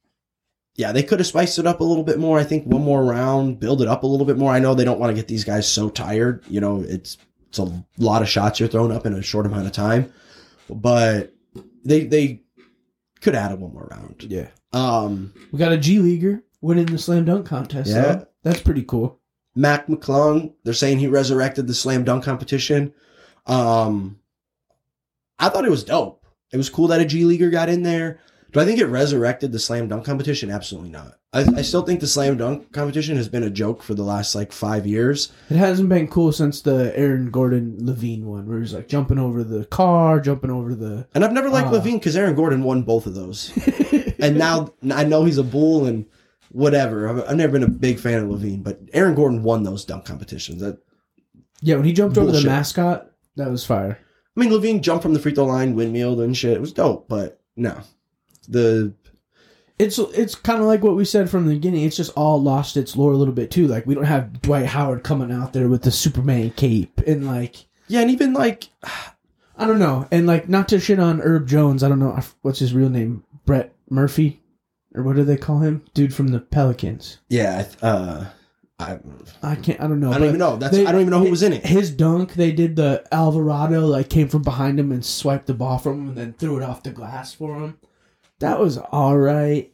yeah, 0.75 0.91
they 0.91 1.03
could 1.03 1.19
have 1.19 1.27
spiced 1.27 1.59
it 1.59 1.67
up 1.67 1.79
a 1.79 1.83
little 1.83 2.03
bit 2.03 2.19
more. 2.19 2.39
I 2.39 2.43
think 2.43 2.65
one 2.65 2.83
more 2.83 3.03
round, 3.03 3.59
build 3.59 3.81
it 3.81 3.87
up 3.87 4.03
a 4.03 4.07
little 4.07 4.25
bit 4.25 4.37
more. 4.37 4.51
I 4.51 4.59
know 4.59 4.73
they 4.73 4.85
don't 4.85 4.99
want 4.99 5.09
to 5.11 5.15
get 5.15 5.27
these 5.27 5.43
guys 5.43 5.67
so 5.67 5.89
tired. 5.89 6.43
You 6.49 6.61
know, 6.61 6.81
it's 6.87 7.17
it's 7.49 7.59
a 7.59 7.83
lot 7.97 8.21
of 8.21 8.29
shots 8.29 8.59
you're 8.59 8.69
throwing 8.69 8.91
up 8.91 9.05
in 9.05 9.13
a 9.13 9.21
short 9.21 9.45
amount 9.45 9.67
of 9.67 9.71
time, 9.73 10.11
but 10.69 11.33
they 11.85 12.05
they 12.05 12.41
could 13.23 13.35
add 13.35 13.57
one 13.59 13.73
more 13.73 13.87
round. 13.89 14.23
Yeah, 14.29 14.49
Um, 14.71 15.33
we 15.51 15.59
got 15.59 15.71
a 15.71 15.77
G 15.77 15.99
leaguer 15.99 16.43
winning 16.61 16.85
the 16.85 16.97
slam 16.97 17.25
dunk 17.25 17.45
contest. 17.47 17.89
Yeah. 17.89 17.95
Yeah, 18.05 18.23
that's 18.43 18.61
pretty 18.61 18.83
cool. 18.83 19.19
Mac 19.55 19.87
McClung, 19.87 20.53
they're 20.63 20.73
saying 20.73 20.99
he 20.99 21.07
resurrected 21.07 21.67
the 21.67 21.73
slam 21.73 22.03
dunk 22.03 22.23
competition. 22.23 22.93
Um, 23.45 24.19
I 25.39 25.49
thought 25.49 25.65
it 25.65 25.71
was 25.71 25.83
dope. 25.83 26.25
It 26.51 26.57
was 26.57 26.69
cool 26.69 26.87
that 26.87 27.01
a 27.01 27.05
G 27.05 27.25
leaguer 27.25 27.49
got 27.49 27.69
in 27.69 27.83
there. 27.83 28.19
Do 28.53 28.59
I 28.59 28.65
think 28.65 28.79
it 28.79 28.85
resurrected 28.85 29.51
the 29.51 29.57
slam 29.59 29.87
dunk 29.87 30.05
competition? 30.05 30.51
Absolutely 30.51 30.91
not. 30.91 31.15
I, 31.33 31.39
I 31.57 31.61
still 31.63 31.81
think 31.81 31.99
the 31.99 32.07
slam 32.07 32.37
dunk 32.37 32.71
competition 32.71 33.17
has 33.17 33.27
been 33.27 33.41
a 33.43 33.49
joke 33.49 33.81
for 33.81 33.95
the 33.95 34.03
last 34.03 34.35
like 34.35 34.51
five 34.51 34.85
years. 34.85 35.31
It 35.49 35.57
hasn't 35.57 35.89
been 35.89 36.07
cool 36.07 36.31
since 36.31 36.61
the 36.61 36.93
Aaron 36.95 37.31
Gordon 37.31 37.77
LaVine 37.81 38.23
one, 38.23 38.47
where 38.47 38.59
he's 38.59 38.73
like 38.73 38.87
jumping 38.87 39.17
over 39.17 39.43
the 39.43 39.65
car, 39.65 40.19
jumping 40.19 40.51
over 40.51 40.75
the. 40.75 41.07
And 41.15 41.25
I've 41.25 41.33
never 41.33 41.49
liked 41.49 41.69
Ah. 41.69 41.71
LaVine 41.71 41.93
because 41.95 42.15
Aaron 42.15 42.35
Gordon 42.35 42.63
won 42.63 42.83
both 42.83 43.07
of 43.07 43.15
those. 43.15 43.51
and 44.19 44.37
now 44.37 44.71
I 44.91 45.03
know 45.03 45.25
he's 45.25 45.39
a 45.39 45.43
bull 45.43 45.85
and 45.87 46.05
whatever. 46.51 47.09
I've, 47.09 47.29
I've 47.31 47.35
never 47.37 47.53
been 47.53 47.63
a 47.63 47.67
big 47.67 47.99
fan 47.99 48.21
of 48.23 48.29
LaVine, 48.29 48.63
but 48.63 48.79
Aaron 48.93 49.15
Gordon 49.15 49.41
won 49.41 49.63
those 49.63 49.83
dunk 49.83 50.05
competitions. 50.05 50.61
That 50.61 50.77
Yeah, 51.61 51.77
when 51.77 51.85
he 51.85 51.93
jumped 51.93 52.19
over 52.19 52.31
the 52.31 52.43
mascot, 52.43 53.09
that 53.37 53.49
was 53.49 53.65
fire. 53.65 53.97
I 54.37 54.39
mean, 54.39 54.51
LaVine 54.51 54.81
jumped 54.81 55.01
from 55.01 55.13
the 55.15 55.19
free 55.19 55.33
throw 55.33 55.45
line, 55.45 55.75
windmilled 55.75 56.19
and 56.21 56.37
shit. 56.37 56.53
It 56.53 56.61
was 56.61 56.71
dope, 56.73 57.07
but 57.09 57.39
no, 57.55 57.79
the 58.47 58.93
It's 59.79 59.97
it's 59.97 60.35
kind 60.35 60.59
of 60.61 60.67
like 60.67 60.83
what 60.83 60.95
we 60.95 61.05
said 61.05 61.29
from 61.29 61.47
the 61.47 61.53
beginning. 61.55 61.83
It's 61.85 61.97
just 61.97 62.11
all 62.15 62.41
lost 62.41 62.77
its 62.77 62.95
lore 62.95 63.11
a 63.13 63.17
little 63.17 63.33
bit 63.33 63.51
too. 63.51 63.67
Like 63.67 63.85
we 63.85 63.95
don't 63.95 64.03
have 64.05 64.41
Dwight 64.41 64.67
Howard 64.67 65.03
coming 65.03 65.31
out 65.31 65.53
there 65.53 65.67
with 65.67 65.81
the 65.83 65.91
Superman 65.91 66.51
cape 66.51 66.99
and 67.07 67.25
like 67.25 67.65
yeah, 67.87 68.01
and 68.01 68.11
even 68.11 68.33
like 68.33 68.69
I 69.57 69.67
don't 69.67 69.79
know. 69.79 70.07
And 70.11 70.25
like 70.25 70.49
not 70.49 70.67
to 70.69 70.79
shit 70.79 70.99
on 70.99 71.19
Herb 71.21 71.47
Jones. 71.47 71.83
I 71.83 71.89
don't 71.89 71.99
know 71.99 72.19
what's 72.41 72.59
his 72.59 72.73
real 72.73 72.89
name. 72.89 73.23
Brett 73.45 73.73
Murphy, 73.89 74.41
or 74.95 75.03
what 75.03 75.15
do 75.15 75.23
they 75.23 75.37
call 75.37 75.59
him? 75.59 75.83
Dude 75.93 76.13
from 76.13 76.29
the 76.29 76.39
Pelicans. 76.39 77.19
yeah, 77.29 77.67
uh, 77.81 78.25
I 78.79 78.99
I 79.43 79.55
can't. 79.55 79.79
I 79.81 79.87
don't 79.87 79.99
know. 79.99 80.11
I 80.11 80.17
don't 80.17 80.27
even 80.29 80.39
know. 80.39 80.55
That's 80.55 80.75
they- 80.75 80.85
I 80.85 80.91
don't 80.91 81.01
even 81.01 81.11
know 81.11 81.19
who 81.23 81.29
was 81.29 81.43
in 81.43 81.53
it. 81.53 81.65
His 81.65 81.91
dunk, 81.91 82.33
they 82.33 82.51
did 82.51 82.75
the 82.75 83.03
Alvarado, 83.11 83.85
like 83.85 84.09
came 84.09 84.27
from 84.29 84.41
behind 84.43 84.79
him 84.79 84.91
and 84.91 85.05
swiped 85.05 85.45
the 85.47 85.53
ball 85.53 85.77
from 85.77 85.99
him 86.01 86.07
and 86.09 86.17
then 86.17 86.33
threw 86.33 86.57
it 86.57 86.63
off 86.63 86.83
the 86.83 86.91
glass 86.91 87.33
for 87.33 87.57
him. 87.59 87.77
That 88.43 88.59
was 88.59 88.77
all 88.77 89.17
right. 89.17 89.71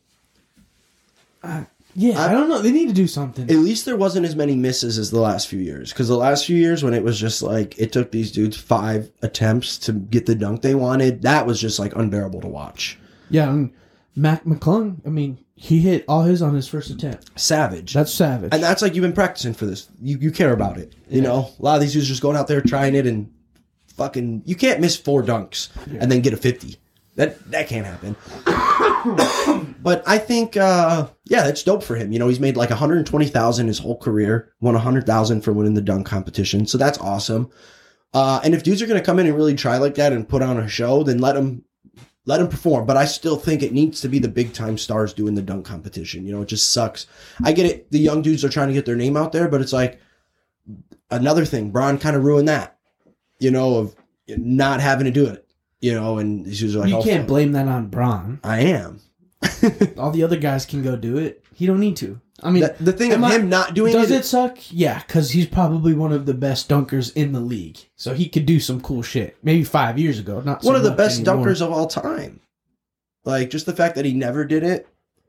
Uh, 1.44 1.64
yeah, 1.96 2.20
I, 2.22 2.30
I- 2.30 2.32
don't 2.32 2.50
know. 2.50 2.62
They 2.62 2.72
need 2.72 2.88
to 2.88 2.94
do 2.94 3.08
something. 3.08 3.50
At 3.50 3.58
least 3.58 3.86
there 3.86 3.96
wasn't 3.98 4.26
as 4.26 4.36
many 4.36 4.56
misses 4.56 4.98
as 4.98 5.12
the 5.12 5.20
last 5.20 5.48
few 5.48 5.60
years. 5.60 5.92
Because 5.92 6.08
the 6.08 6.18
last 6.18 6.46
few 6.46 6.56
years, 6.58 6.84
when 6.84 6.94
it 6.94 7.04
was 7.04 7.20
just 7.20 7.42
like 7.42 7.78
it 7.80 7.92
took 7.92 8.12
these 8.12 8.32
dudes 8.32 8.58
five 8.58 9.12
attempts 9.22 9.78
to 9.80 9.94
get 9.94 10.26
the 10.26 10.36
dunk 10.36 10.62
they 10.62 10.76
wanted, 10.76 11.22
that 11.24 11.46
was 11.46 11.60
just 11.60 11.80
like 11.80 11.96
unbearable 11.96 12.42
to 12.42 12.48
watch. 12.48 12.98
yeah, 13.30 13.50
and 13.50 13.72
Mac 14.16 14.44
McClung. 14.44 14.98
I 15.06 15.10
mean, 15.10 15.40
he 15.56 15.80
hit 15.80 16.06
all 16.08 16.24
his 16.24 16.42
on 16.42 16.54
his 16.56 16.68
first 16.68 16.90
attempt. 16.90 17.38
Savage. 17.40 17.94
That's 17.94 18.14
savage. 18.14 18.54
and 18.54 18.62
that's 18.62 18.82
like 18.82 18.96
you've 18.96 19.02
been 19.04 19.14
practicing 19.14 19.54
for 19.54 19.66
this. 19.66 19.90
You 20.02 20.18
you 20.20 20.32
care 20.32 20.54
about 20.54 20.78
it. 20.78 20.94
You 21.10 21.22
know, 21.22 21.52
a 21.58 21.62
lot 21.62 21.76
of 21.76 21.82
these 21.82 21.94
dudes 21.94 22.08
just 22.08 22.22
going 22.22 22.38
out 22.38 22.48
there 22.48 22.62
trying 22.62 22.96
it 22.96 23.08
and 23.08 23.34
fucking. 23.96 24.44
You 24.46 24.56
can't 24.56 24.80
miss 24.80 24.96
four 24.96 25.24
dunks 25.24 25.70
and 26.00 26.12
then 26.12 26.22
get 26.22 26.34
a 26.34 26.38
fifty. 26.38 26.78
That 27.20 27.52
that 27.52 27.68
can't 27.68 27.86
happen. 27.86 28.16
but 29.84 30.02
I 30.08 30.18
think, 30.18 30.56
uh, 30.56 31.10
yeah, 31.26 31.44
that's 31.44 31.64
dope 31.64 31.84
for 31.84 31.98
him. 31.98 32.14
You 32.14 32.20
know, 32.20 32.30
he's 32.30 32.40
made 32.40 32.56
like 32.56 32.70
one 32.70 32.80
hundred 32.80 33.06
twenty 33.06 33.28
thousand 33.28 33.68
his 33.68 33.78
whole 33.78 33.98
career. 33.98 34.54
Won 34.62 34.74
a 34.74 34.80
hundred 34.80 35.06
thousand 35.06 35.42
for 35.42 35.52
winning 35.52 35.74
the 35.74 35.82
dunk 35.82 36.08
competition. 36.08 36.66
So 36.66 36.78
that's 36.78 36.98
awesome. 36.98 37.50
Uh, 38.14 38.40
and 38.42 38.56
if 38.56 38.64
dudes 38.64 38.82
are 38.82 38.88
going 38.88 39.02
to 39.02 39.06
come 39.06 39.20
in 39.20 39.28
and 39.28 39.36
really 39.36 39.54
try 39.54 39.78
like 39.80 39.96
that 39.96 40.14
and 40.14 40.30
put 40.30 40.42
on 40.42 40.62
a 40.62 40.70
show, 40.70 41.04
then 41.04 41.20
let 41.20 41.36
them 41.36 41.66
let 42.26 42.38
them 42.38 42.48
perform. 42.48 42.86
But 42.86 42.96
I 42.96 43.04
still 43.04 43.36
think 43.36 43.64
it 43.64 43.74
needs 43.74 44.00
to 44.00 44.08
be 44.08 44.20
the 44.20 44.30
big 44.30 44.54
time 44.54 44.78
stars 44.78 45.14
doing 45.14 45.36
the 45.36 45.42
dunk 45.42 45.66
competition. 45.66 46.26
You 46.26 46.32
know, 46.32 46.44
it 46.44 46.48
just 46.48 46.72
sucks. 46.72 47.06
I 47.44 47.52
get 47.52 47.66
it. 47.66 47.92
The 47.92 48.00
young 48.00 48.22
dudes 48.22 48.46
are 48.46 48.50
trying 48.50 48.70
to 48.70 48.74
get 48.74 48.86
their 48.86 48.96
name 48.96 49.18
out 49.18 49.34
there, 49.34 49.50
but 49.50 49.60
it's 49.60 49.74
like 49.74 50.00
another 51.12 51.44
thing. 51.44 51.72
Bron 51.72 51.98
kind 51.98 52.16
of 52.16 52.24
ruined 52.24 52.48
that. 52.48 52.78
You 53.40 53.52
know, 53.52 53.76
of 53.76 53.96
not 54.30 54.80
having 54.80 55.04
to 55.04 55.12
do 55.12 55.26
it. 55.26 55.49
You 55.82 55.94
know, 55.94 56.18
and 56.18 56.54
she 56.54 56.66
was 56.66 56.76
like, 56.76 56.90
you 56.90 56.98
oh, 56.98 57.04
can't 57.04 57.22
fuck, 57.22 57.28
blame 57.28 57.54
that 57.54 57.68
on 57.68 57.88
Bron. 57.88 58.40
I 58.44 58.62
am. 58.62 59.00
All 59.98 60.12
the 60.12 60.24
other 60.24 60.38
guys 60.38 60.66
can 60.66 60.84
go 60.84 60.96
do 60.98 61.18
it. 61.18 61.44
He 61.54 61.66
don't 61.66 61.80
need 61.80 61.96
to. 61.98 62.20
I 62.44 62.52
mean, 62.52 62.64
The, 62.64 62.76
the 62.80 62.94
thing 62.94 63.12
of 63.12 63.18
Am 63.20 63.24
I- 63.26 63.36
him 63.36 63.50
not 63.50 63.74
doing 63.74 63.94
does 63.94 64.12
it, 64.12 64.26
suck? 64.26 64.58
Yeah, 64.72 65.00
because 65.00 65.32
he's 65.32 65.46
probably 65.48 65.94
one 65.94 66.12
of 66.14 66.26
the 66.26 66.34
best 66.34 66.70
dunkers 66.70 67.14
in 67.16 67.32
the 67.34 67.40
league. 67.40 67.78
So 67.96 68.14
he 68.14 68.28
could 68.30 68.46
do 68.46 68.60
some 68.60 68.82
cool 68.82 69.02
shit. 69.02 69.38
Maybe 69.44 69.64
five 69.64 69.98
years 70.00 70.20
ago, 70.20 70.42
not 70.42 70.64
so 70.64 70.68
one 70.68 70.76
of 70.76 70.84
the 70.84 70.90
much 70.90 70.98
best 70.98 71.20
anymore. 71.28 71.46
dunkers 71.48 71.62
of 71.66 71.72
all 71.72 71.88
time. 71.88 72.40
Like 73.26 73.50
just 73.50 73.66
the 73.66 73.76
fact 73.76 73.96
that 73.96 74.06
he 74.06 74.14
never 74.14 74.46
did 74.46 74.64
it, 74.64 74.88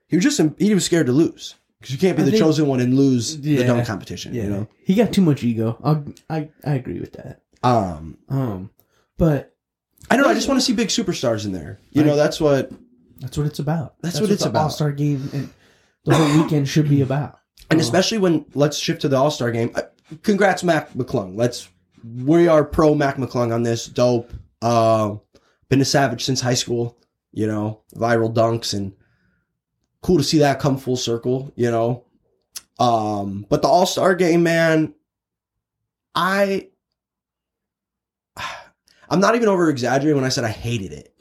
he 0.09 0.17
was 0.17 0.25
just 0.25 0.41
he 0.59 0.73
was 0.75 0.85
scared 0.85 1.07
to 1.07 1.13
lose 1.13 1.57
because 1.81 1.93
you 1.93 1.99
can't 1.99 2.17
be 2.17 2.23
I 2.23 2.27
the 2.27 2.31
think- 2.33 2.43
chosen 2.43 2.67
one 2.67 2.81
and 2.81 2.95
lose 2.95 3.41
the 3.41 3.51
Yeah. 3.51 3.67
dunk 3.67 3.87
competition. 3.87 4.33
Yeah, 4.35 4.45
You 4.45 4.51
know, 4.51 4.69
he 4.85 4.95
got 4.95 5.13
too 5.13 5.23
much 5.23 5.43
ego. 5.43 5.79
I'll, 5.83 6.05
I 6.29 6.51
I 6.65 6.75
agree 6.75 7.01
with 7.01 7.13
that. 7.15 7.43
um, 7.65 8.19
Um, 8.29 8.71
but 9.19 9.55
I 10.11 10.17
don't 10.17 10.25
know. 10.25 10.31
I 10.31 10.35
just 10.35 10.49
want 10.49 10.59
to 10.59 10.67
see 10.67 10.73
big 10.73 10.89
superstars 10.89 11.45
in 11.45 11.53
there. 11.53 11.79
You 11.91 12.03
know, 12.03 12.17
that's 12.17 12.41
what. 12.41 12.71
that's 13.21 13.39
what 13.39 13.47
it's 13.47 13.61
about. 13.61 13.95
That's 14.03 14.21
what 14.21 14.31
it's 14.31 14.45
about. 14.45 14.65
All 14.65 14.71
Star 14.71 14.91
game 14.91 15.31
and 15.33 15.49
the 16.05 16.15
whole 16.15 16.43
weekend 16.43 16.69
should 16.69 16.89
be 16.89 17.03
about. 17.03 17.39
And 17.71 17.81
especially 17.81 18.19
when 18.19 18.45
let's 18.55 18.79
shift 18.79 19.03
to 19.03 19.09
the 19.09 19.17
All 19.17 19.31
Star 19.31 19.51
game. 19.53 19.71
Uh, 19.75 19.83
Congrats, 20.23 20.65
Mac 20.65 20.93
McClung. 20.95 21.37
Let's 21.37 21.69
we 22.03 22.49
are 22.49 22.65
pro 22.65 22.95
Mac 22.95 23.17
McClung 23.17 23.55
on 23.55 23.63
this. 23.63 23.87
Dope. 23.87 24.33
Uh, 24.61 25.17
been 25.69 25.81
a 25.81 25.85
savage 25.85 26.25
since 26.25 26.41
high 26.41 26.55
school. 26.55 26.99
You 27.33 27.47
know, 27.47 27.83
viral 27.95 28.35
dunks 28.35 28.75
and 28.75 28.93
cool 30.03 30.17
to 30.17 30.25
see 30.25 30.39
that 30.39 30.59
come 30.59 30.77
full 30.77 30.97
circle. 30.97 31.53
You 31.55 31.71
know, 31.71 32.05
um, 32.81 33.47
but 33.49 33.63
the 33.63 33.69
All 33.69 33.87
Star 33.87 34.17
game, 34.17 34.43
man, 34.43 34.95
I. 36.15 36.70
I'm 39.11 39.21
not 39.21 39.35
even 39.35 39.49
over 39.49 39.69
exaggerating 39.69 40.17
when 40.17 40.25
I 40.25 40.29
said 40.31 40.45
I 40.45 40.51
hated 40.51 40.93
it. 40.93 41.13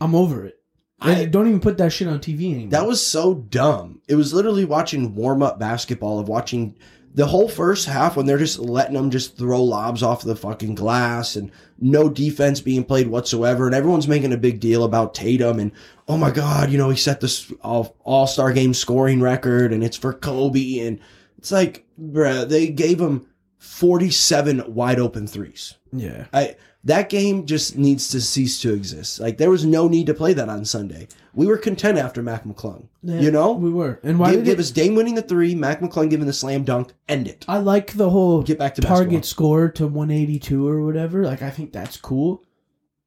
I'm 0.00 0.14
over 0.14 0.44
it. 0.44 0.58
I- 1.00 1.24
don't 1.24 1.48
even 1.48 1.60
put 1.60 1.78
that 1.78 1.92
shit 1.92 2.06
on 2.06 2.20
TV 2.20 2.52
anymore. 2.52 2.70
That 2.70 2.86
was 2.86 3.04
so 3.04 3.34
dumb. 3.34 4.00
It 4.06 4.14
was 4.14 4.32
literally 4.32 4.64
watching 4.64 5.14
warm 5.16 5.42
up 5.42 5.58
basketball 5.58 6.20
of 6.20 6.28
watching 6.28 6.76
the 7.14 7.26
whole 7.26 7.48
first 7.48 7.86
half 7.86 8.16
when 8.16 8.24
they're 8.24 8.38
just 8.38 8.58
letting 8.58 8.94
them 8.94 9.10
just 9.10 9.36
throw 9.36 9.62
lobs 9.62 10.02
off 10.02 10.22
the 10.22 10.36
fucking 10.36 10.74
glass 10.76 11.34
and 11.36 11.50
no 11.78 12.08
defense 12.08 12.60
being 12.60 12.84
played 12.84 13.08
whatsoever. 13.08 13.66
And 13.66 13.74
everyone's 13.74 14.06
making 14.08 14.32
a 14.32 14.36
big 14.38 14.60
deal 14.60 14.84
about 14.84 15.12
Tatum 15.14 15.58
and 15.58 15.72
oh 16.08 16.16
my 16.16 16.30
god, 16.30 16.70
you 16.70 16.78
know 16.78 16.88
he 16.88 16.96
set 16.96 17.20
this 17.20 17.52
all 17.62 18.26
star 18.26 18.52
game 18.52 18.72
scoring 18.72 19.20
record 19.20 19.72
and 19.72 19.82
it's 19.84 19.96
for 19.96 20.12
Kobe 20.14 20.78
and 20.78 21.00
it's 21.36 21.50
like, 21.52 21.84
bruh, 22.00 22.48
they 22.48 22.68
gave 22.68 23.00
him 23.00 23.26
forty 23.58 24.10
seven 24.10 24.62
wide 24.74 25.00
open 25.00 25.26
threes. 25.26 25.74
yeah. 25.92 26.26
I 26.32 26.56
that 26.84 27.08
game 27.08 27.46
just 27.46 27.76
needs 27.78 28.08
to 28.08 28.20
cease 28.20 28.60
to 28.62 28.74
exist. 28.74 29.20
Like 29.20 29.38
there 29.38 29.50
was 29.50 29.64
no 29.64 29.86
need 29.88 30.06
to 30.06 30.14
play 30.14 30.32
that 30.32 30.48
on 30.48 30.64
Sunday. 30.64 31.06
We 31.34 31.46
were 31.46 31.56
content 31.56 31.96
after 31.96 32.22
Mac 32.22 32.44
McClung. 32.44 32.88
you 33.02 33.30
know, 33.30 33.52
we 33.52 33.70
were. 33.70 34.00
And 34.02 34.18
why 34.18 34.32
give, 34.32 34.40
did 34.40 34.44
give 34.46 34.58
it, 34.58 34.62
us 34.62 34.70
Dame 34.70 34.94
winning 34.96 35.14
the 35.14 35.22
three, 35.22 35.54
Mac 35.54 35.80
McClung 35.80 36.10
giving 36.10 36.26
the 36.26 36.32
slam 36.32 36.64
dunk, 36.64 36.92
end 37.08 37.28
it. 37.28 37.44
I 37.48 37.58
like 37.58 37.92
the 37.92 38.10
whole 38.10 38.42
Get 38.42 38.58
back 38.58 38.74
to 38.74 38.82
target 38.82 39.10
basketball. 39.20 39.22
score 39.22 39.68
to 39.70 39.86
182 39.86 40.66
or 40.68 40.84
whatever. 40.84 41.24
Like 41.24 41.42
I 41.42 41.50
think 41.50 41.72
that's 41.72 41.96
cool, 41.96 42.44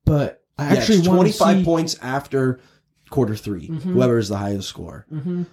but 0.05 0.41
I 0.57 0.73
Yeah, 0.73 0.80
actually 0.80 0.99
it's 0.99 1.07
want 1.07 1.17
twenty 1.17 1.32
to 1.34 1.38
five 1.38 1.57
see. 1.59 1.63
points 1.65 1.97
after 2.01 2.59
quarter 3.09 3.36
3 3.36 3.67
Mhm. 3.67 3.82
Whoever 3.82 4.17
is 4.17 4.30
the 4.30 4.38
highest 4.38 4.69
score, 4.69 5.05
Mhm. 5.13 5.45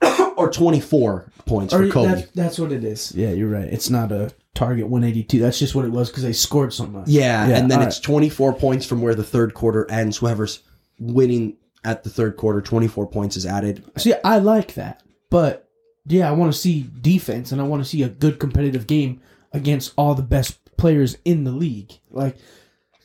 or 0.36 0.50
twenty 0.50 0.80
four 0.80 1.30
points 1.44 1.74
Or 1.74 1.86
for 1.86 1.92
Kobe. 1.92 2.08
that- 2.14 2.28
that's 2.34 2.58
what 2.58 2.72
it 2.72 2.84
is. 2.84 3.12
Yeah, 3.14 3.30
you're 3.32 3.48
right. 3.48 3.66
It's 3.66 3.90
not 3.90 4.12
a 4.12 4.30
target 4.56 4.88
182. 4.88 5.38
That's 5.38 5.58
just 5.58 5.74
what 5.74 5.84
it 5.84 5.92
was 5.92 6.10
because 6.10 6.24
they 6.24 6.32
scored 6.32 6.72
so 6.72 6.86
much. 6.86 7.08
yeah, 7.08 7.46
Yeah, 7.46 7.58
and 7.58 7.70
then 7.70 7.82
it's 7.82 8.00
twenty 8.00 8.28
four 8.28 8.52
points 8.52 8.84
from 8.86 9.00
where 9.02 9.14
the 9.14 9.22
third 9.24 9.54
quarter 9.54 9.88
ends. 9.90 10.16
Whoever's 10.16 10.62
winning 10.98 11.56
at 11.84 12.02
the 12.02 12.10
third 12.10 12.36
quarter, 12.36 12.60
twenty 12.60 12.88
four 12.88 13.06
points 13.06 13.36
is 13.36 13.46
added. 13.46 13.84
See, 13.96 14.14
I 14.24 14.38
like 14.38 14.74
that, 14.74 15.02
but 15.30 15.68
yeah, 16.06 16.28
I 16.28 16.32
want 16.32 16.52
to 16.52 16.58
see 16.58 16.88
defense 17.00 17.52
and 17.52 17.60
I 17.60 17.64
want 17.64 17.82
to 17.82 17.88
see 17.88 18.02
a 18.02 18.08
good 18.08 18.38
competitive 18.38 18.86
game 18.86 19.20
against 19.52 19.92
all 19.96 20.14
the 20.14 20.22
best 20.22 20.58
players 20.76 21.16
in 21.24 21.44
the 21.44 21.52
league. 21.52 21.92
Like, 22.10 22.36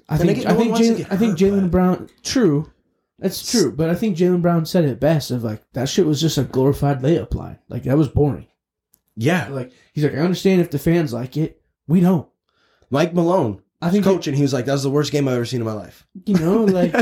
I 0.09 0.17
think 0.17 0.45
I 0.45 0.53
no 0.53 0.57
think 0.57 0.75
Jaylen, 0.75 1.07
I 1.11 1.17
think 1.17 1.37
Jaylen 1.37 1.71
Brown. 1.71 2.09
True, 2.23 2.71
that's 3.19 3.49
true, 3.51 3.71
but 3.71 3.89
I 3.89 3.95
think 3.95 4.17
Jaylen 4.17 4.41
Brown 4.41 4.65
said 4.65 4.85
it 4.85 4.99
best. 4.99 5.31
Of 5.31 5.43
like 5.43 5.63
that 5.73 5.89
shit 5.89 6.05
was 6.05 6.21
just 6.21 6.37
a 6.37 6.43
glorified 6.43 7.01
layup 7.01 7.33
line. 7.33 7.59
Like 7.69 7.83
that 7.83 7.97
was 7.97 8.07
boring. 8.07 8.47
Yeah, 9.15 9.47
Like 9.49 9.71
he's 9.93 10.03
like, 10.03 10.13
I 10.13 10.17
understand 10.19 10.61
if 10.61 10.71
the 10.71 10.79
fans 10.79 11.13
like 11.13 11.37
it. 11.37 11.61
We 11.87 11.99
don't. 11.99 12.27
Mike 12.89 13.13
Malone, 13.13 13.61
I 13.81 13.89
think 13.89 14.05
coaching, 14.05 14.33
he 14.33 14.41
was 14.41 14.53
like, 14.53 14.65
"That 14.65 14.73
was 14.73 14.83
the 14.83 14.89
worst 14.89 15.11
game 15.11 15.27
I've 15.27 15.35
ever 15.35 15.45
seen 15.45 15.59
in 15.61 15.65
my 15.65 15.73
life." 15.73 16.07
you 16.25 16.35
know 16.35 16.63
like. 16.65 16.93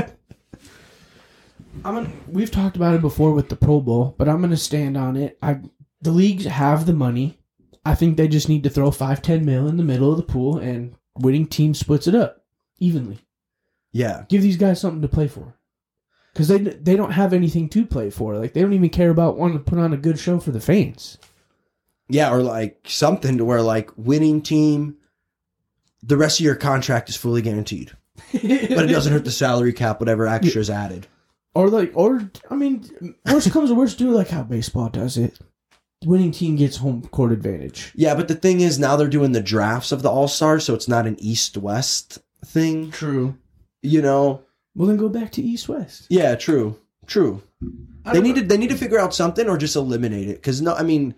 I'm 1.85 1.95
gonna, 1.95 2.11
we've 2.27 2.51
talked 2.51 2.75
about 2.75 2.95
it 2.95 3.01
before 3.01 3.31
with 3.31 3.47
the 3.49 3.55
Pro 3.55 3.79
Bowl, 3.79 4.15
but 4.17 4.27
I'm 4.27 4.39
going 4.39 4.49
to 4.49 4.57
stand 4.57 4.97
on 4.97 5.15
it. 5.15 5.37
I 5.41 5.59
the 6.01 6.11
leagues 6.11 6.45
have 6.45 6.85
the 6.85 6.93
money. 6.93 7.37
I 7.85 7.95
think 7.95 8.17
they 8.17 8.27
just 8.27 8.49
need 8.49 8.63
to 8.63 8.69
throw 8.69 8.91
five, 8.91 9.21
ten 9.21 9.45
mil 9.45 9.67
in 9.67 9.77
the 9.77 9.83
middle 9.83 10.11
of 10.11 10.17
the 10.17 10.23
pool, 10.23 10.57
and 10.57 10.95
winning 11.17 11.47
team 11.47 11.73
splits 11.73 12.07
it 12.07 12.15
up 12.15 12.43
evenly. 12.79 13.19
Yeah, 13.91 14.25
Give 14.29 14.41
these 14.41 14.57
guys 14.57 14.79
something 14.81 15.01
to 15.01 15.07
play 15.07 15.27
for, 15.27 15.55
because 16.33 16.47
they 16.47 16.57
they 16.57 16.95
don't 16.95 17.11
have 17.11 17.33
anything 17.33 17.69
to 17.69 17.85
play 17.85 18.09
for. 18.09 18.35
Like 18.35 18.53
they 18.53 18.61
don't 18.61 18.73
even 18.73 18.89
care 18.89 19.09
about 19.09 19.37
wanting 19.37 19.59
to 19.59 19.63
put 19.63 19.79
on 19.79 19.93
a 19.93 19.97
good 19.97 20.19
show 20.19 20.39
for 20.39 20.51
the 20.51 20.59
fans. 20.59 21.17
Yeah, 22.09 22.31
or 22.31 22.41
like 22.41 22.79
something 22.87 23.37
to 23.37 23.45
where 23.45 23.61
like 23.61 23.91
winning 23.95 24.41
team, 24.41 24.97
the 26.01 26.17
rest 26.17 26.39
of 26.39 26.45
your 26.45 26.55
contract 26.55 27.09
is 27.09 27.15
fully 27.15 27.41
guaranteed, 27.41 27.91
but 28.31 28.43
it 28.43 28.91
doesn't 28.91 29.13
hurt 29.13 29.25
the 29.25 29.31
salary 29.31 29.73
cap, 29.73 29.99
whatever 29.99 30.27
extra 30.27 30.59
is 30.59 30.69
added. 30.69 31.07
Or 31.53 31.69
like, 31.69 31.91
or 31.95 32.29
I 32.49 32.55
mean, 32.55 33.15
worst 33.25 33.51
comes 33.51 33.69
to 33.69 33.75
worst, 33.75 33.97
do 33.97 34.11
like 34.11 34.29
how 34.29 34.43
baseball 34.43 34.89
does 34.89 35.17
it. 35.17 35.39
Winning 36.05 36.31
team 36.31 36.55
gets 36.55 36.77
home 36.77 37.01
court 37.09 37.31
advantage. 37.31 37.91
Yeah, 37.93 38.15
but 38.15 38.27
the 38.27 38.35
thing 38.35 38.61
is 38.61 38.79
now 38.79 38.95
they're 38.95 39.07
doing 39.07 39.33
the 39.33 39.41
drafts 39.41 39.91
of 39.91 40.01
the 40.01 40.09
All 40.09 40.29
Stars, 40.29 40.63
so 40.63 40.73
it's 40.73 40.87
not 40.87 41.05
an 41.05 41.17
East 41.19 41.57
West 41.57 42.19
thing. 42.45 42.89
True. 42.91 43.37
You 43.81 44.01
know? 44.01 44.43
Well, 44.75 44.87
then 44.87 44.97
go 44.97 45.09
back 45.09 45.31
to 45.33 45.41
East 45.41 45.67
West. 45.67 46.05
Yeah, 46.09 46.35
true, 46.35 46.79
true. 47.05 47.41
They 48.13 48.21
need 48.21 48.35
to 48.35 48.41
they 48.41 48.57
need 48.57 48.69
to 48.69 48.77
figure 48.77 48.97
out 48.97 49.13
something 49.13 49.49
or 49.49 49.57
just 49.57 49.75
eliminate 49.75 50.29
it 50.29 50.37
because 50.37 50.61
no, 50.61 50.73
I 50.73 50.83
mean, 50.83 51.15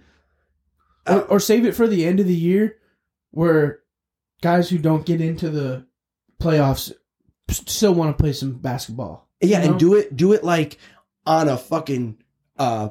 or, 1.07 1.21
or 1.23 1.39
save 1.39 1.65
it 1.65 1.75
for 1.75 1.87
the 1.87 2.05
end 2.05 2.19
of 2.19 2.27
the 2.27 2.35
year 2.35 2.77
where 3.31 3.79
guys 4.41 4.69
who 4.69 4.77
don't 4.77 5.05
get 5.05 5.21
into 5.21 5.49
the 5.49 5.85
playoffs 6.41 6.91
still 7.49 7.93
want 7.93 8.15
to 8.15 8.21
play 8.21 8.33
some 8.33 8.53
basketball. 8.53 9.27
Yeah, 9.41 9.59
You 9.59 9.65
know? 9.65 9.71
and 9.71 9.79
do 9.79 9.95
it 9.95 10.15
do 10.15 10.33
it 10.33 10.43
like 10.43 10.77
on 11.25 11.47
a 11.47 11.57
fucking 11.57 12.17
uh 12.57 12.89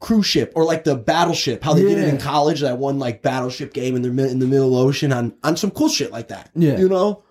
cruise 0.00 0.26
ship 0.26 0.52
or 0.56 0.64
like 0.64 0.84
the 0.84 0.96
battleship, 0.96 1.62
how 1.62 1.74
they 1.74 1.82
did 1.82 1.98
it 1.98 2.08
in 2.08 2.18
college, 2.18 2.60
that 2.60 2.78
one 2.78 2.98
like 2.98 3.22
battleship 3.22 3.72
game 3.72 3.94
in 3.96 4.02
the 4.02 4.08
in 4.28 4.38
the 4.38 4.46
middle 4.46 4.76
ocean 4.76 5.12
on 5.12 5.34
on 5.42 5.56
some 5.56 5.70
cool 5.70 5.88
shit 5.88 6.10
like 6.10 6.28
that. 6.28 6.50
Yeah. 6.54 6.78
You 6.78 6.88
know? 6.88 7.22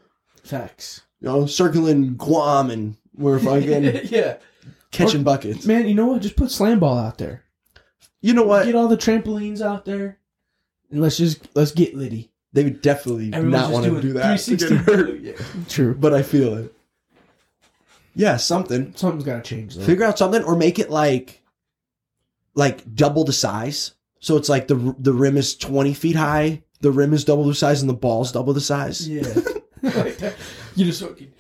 Facts. 0.44 1.02
You 1.20 1.28
know, 1.28 1.46
circling 1.46 2.16
Guam 2.16 2.72
and 2.72 2.96
we're 3.16 3.40
fucking 3.44 4.02
yeah. 4.06 4.38
catching 4.92 5.24
buckets. 5.24 5.66
Man, 5.66 5.88
you 5.88 5.94
know 5.94 6.08
what? 6.08 6.22
Just 6.22 6.38
put 6.38 6.50
slam 6.50 6.80
ball 6.80 6.98
out 6.98 7.18
there. 7.18 7.44
You 8.22 8.34
know 8.34 8.44
what? 8.44 8.66
Get 8.66 8.76
all 8.76 8.88
the 8.88 8.98
trampolines 8.98 9.62
out 9.62 9.86
there. 9.86 10.20
And 10.92 11.02
let's 11.02 11.18
just 11.18 11.48
let's 11.56 11.72
get 11.72 11.96
Liddy. 11.96 12.32
They 12.54 12.64
would 12.66 12.82
definitely 12.82 13.30
not 13.30 13.72
want 13.72 13.86
to 13.86 14.02
do 14.02 14.14
that. 14.14 14.40
to 14.40 14.56
get 14.58 14.70
hurt. 14.72 15.20
Yeah. 15.22 15.34
True. 15.70 15.96
But 15.96 16.14
I 16.14 16.22
feel 16.22 16.58
it. 16.58 16.74
Yeah, 18.14 18.38
something. 18.38 18.94
Something's 18.96 19.24
gotta 19.24 19.42
change 19.42 19.76
though. 19.76 19.86
Figure 19.86 20.06
out 20.06 20.18
something 20.18 20.44
or 20.44 20.56
make 20.56 20.80
it 20.80 20.90
like 20.90 21.42
like 22.54 22.94
double 22.94 23.24
the 23.24 23.34
size. 23.34 23.94
So 24.20 24.36
it's 24.38 24.50
like 24.50 24.68
the 24.68 24.96
the 25.00 25.14
rim 25.14 25.38
is 25.38 25.56
20 25.56 25.94
feet 25.94 26.16
high, 26.16 26.64
the 26.82 26.92
rim 26.92 27.14
is 27.14 27.24
double 27.24 27.46
the 27.46 27.56
size 27.56 27.82
and 27.82 27.90
the 27.90 27.94
ball's 27.94 28.32
double 28.32 28.54
the 28.54 28.62
size. 28.62 29.08
Yeah. 29.08 29.24
you 30.76 30.86
just 30.86 31.02
fucking 31.02 31.32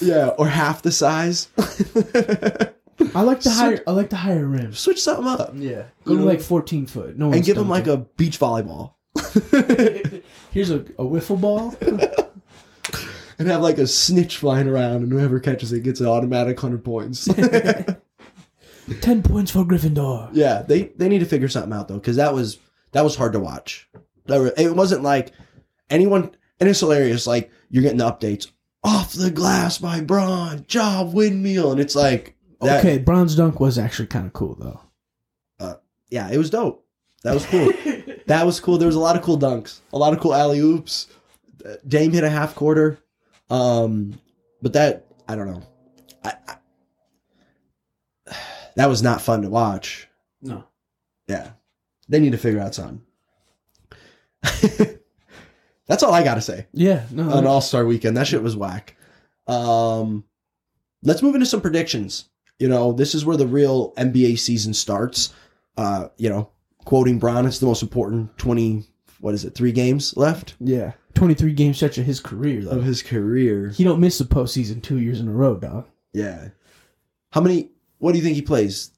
Yeah, 0.00 0.28
or 0.38 0.48
half 0.48 0.82
the 0.82 0.90
size. 0.90 1.48
I 3.14 3.22
like 3.22 3.40
the 3.40 3.50
higher 3.50 3.82
I 3.86 3.92
like 3.92 4.10
the 4.10 4.16
higher 4.16 4.46
rims. 4.46 4.78
Switch 4.78 5.02
something 5.02 5.26
up 5.26 5.52
Yeah. 5.54 5.84
Go 6.04 6.16
to 6.16 6.22
like 6.22 6.40
fourteen 6.40 6.86
foot. 6.86 7.16
No 7.18 7.32
and 7.32 7.44
give 7.44 7.56
them 7.56 7.68
like 7.68 7.86
a 7.86 7.98
beach 7.98 8.38
volleyball. 8.38 8.94
Here's 10.52 10.70
a, 10.70 10.80
a 10.80 11.04
wiffle 11.04 11.40
ball. 11.40 11.74
and 13.38 13.48
have 13.48 13.62
like 13.62 13.78
a 13.78 13.86
snitch 13.86 14.36
flying 14.36 14.68
around 14.68 15.02
and 15.02 15.10
whoever 15.10 15.40
catches 15.40 15.72
it 15.72 15.82
gets 15.82 16.00
an 16.00 16.06
automatic 16.06 16.62
100 16.62 16.84
points. 16.84 17.24
Ten 19.00 19.22
points 19.22 19.50
for 19.50 19.64
Gryffindor. 19.64 20.30
Yeah, 20.32 20.62
they 20.62 20.84
they 20.96 21.08
need 21.08 21.20
to 21.20 21.24
figure 21.24 21.48
something 21.48 21.72
out 21.72 21.88
though, 21.88 21.94
because 21.94 22.16
that 22.16 22.34
was 22.34 22.58
that 22.92 23.04
was 23.04 23.16
hard 23.16 23.32
to 23.34 23.40
watch. 23.40 23.88
That 24.26 24.54
It 24.58 24.74
wasn't 24.74 25.02
like 25.02 25.32
anyone, 25.88 26.32
and 26.58 26.68
it's 26.68 26.80
hilarious. 26.80 27.26
Like 27.26 27.50
you're 27.70 27.82
getting 27.82 27.98
the 27.98 28.10
updates 28.10 28.50
off 28.82 29.12
the 29.12 29.30
glass 29.30 29.78
by 29.78 30.00
Bron, 30.00 30.64
job 30.66 31.14
windmill, 31.14 31.70
and 31.72 31.80
it's 31.80 31.94
like 31.94 32.36
that, 32.60 32.80
Okay, 32.80 32.98
Bron's 32.98 33.34
dunk 33.36 33.60
was 33.60 33.78
actually 33.78 34.06
kind 34.08 34.26
of 34.26 34.32
cool 34.32 34.54
though. 34.54 34.80
Yeah, 36.12 36.28
it 36.28 36.38
was 36.38 36.50
dope. 36.50 36.84
That 37.22 37.34
was 37.34 37.46
cool. 37.46 37.72
that 38.26 38.44
was 38.44 38.58
cool. 38.58 38.78
There 38.78 38.88
was 38.88 38.96
a 38.96 39.00
lot 39.00 39.14
of 39.14 39.22
cool 39.22 39.38
dunks, 39.38 39.78
a 39.92 39.96
lot 39.98 40.12
of 40.12 40.18
cool 40.18 40.34
alley 40.34 40.58
oops. 40.58 41.06
Dame 41.86 42.10
hit 42.12 42.24
a 42.24 42.28
half 42.28 42.56
quarter, 42.56 42.98
um, 43.48 44.18
but 44.60 44.72
that 44.72 45.06
I 45.28 45.36
don't 45.36 45.46
know. 45.46 45.62
I, 46.24 46.32
I, 48.26 48.34
that 48.74 48.88
was 48.88 49.02
not 49.04 49.22
fun 49.22 49.42
to 49.42 49.50
watch. 49.50 50.08
No. 50.42 50.64
Yeah. 51.28 51.50
They 52.08 52.18
need 52.18 52.32
to 52.32 52.38
figure 52.38 52.60
out 52.60 52.74
something. 52.74 53.02
That's 55.86 56.02
all 56.02 56.12
I 56.12 56.24
got 56.24 56.36
to 56.36 56.40
say 56.40 56.66
Yeah, 56.72 57.04
no. 57.12 57.30
on 57.30 57.46
All 57.46 57.60
Star 57.60 57.84
Weekend. 57.84 58.16
That 58.16 58.26
shit 58.26 58.42
was 58.42 58.56
whack. 58.56 58.96
Um, 59.46 60.24
let's 61.04 61.22
move 61.22 61.34
into 61.36 61.46
some 61.46 61.60
predictions. 61.60 62.28
You 62.60 62.68
know, 62.68 62.92
this 62.92 63.14
is 63.14 63.24
where 63.24 63.36
the 63.36 63.46
real 63.46 63.92
NBA 63.94 64.38
season 64.38 64.72
starts. 64.74 65.32
Uh, 65.76 66.08
you 66.18 66.28
know, 66.28 66.50
quoting 66.84 67.18
Bron, 67.18 67.46
it's 67.46 67.58
the 67.58 67.66
most 67.66 67.82
important 67.82 68.36
20, 68.38 68.84
what 69.20 69.34
is 69.34 69.44
it, 69.44 69.54
three 69.54 69.72
games 69.72 70.16
left 70.16 70.54
yeah. 70.60 70.92
Twenty 71.14 71.34
three 71.34 71.52
game 71.52 71.74
stretch 71.74 71.98
of 71.98 72.06
his 72.06 72.20
career 72.20 72.62
though. 72.64 72.70
of 72.70 72.84
his 72.84 73.02
career. 73.02 73.70
He 73.70 73.82
don't 73.82 73.98
miss 73.98 74.18
the 74.18 74.24
postseason 74.24 74.80
two 74.82 74.98
years 74.98 75.18
in 75.20 75.26
a 75.28 75.32
row, 75.32 75.56
dog. 75.56 75.88
Yeah. 76.12 76.50
How 77.32 77.40
many, 77.40 77.70
what 77.98 78.12
do 78.12 78.18
you 78.18 78.24
think 78.24 78.36
he 78.36 78.42
plays? 78.42 78.92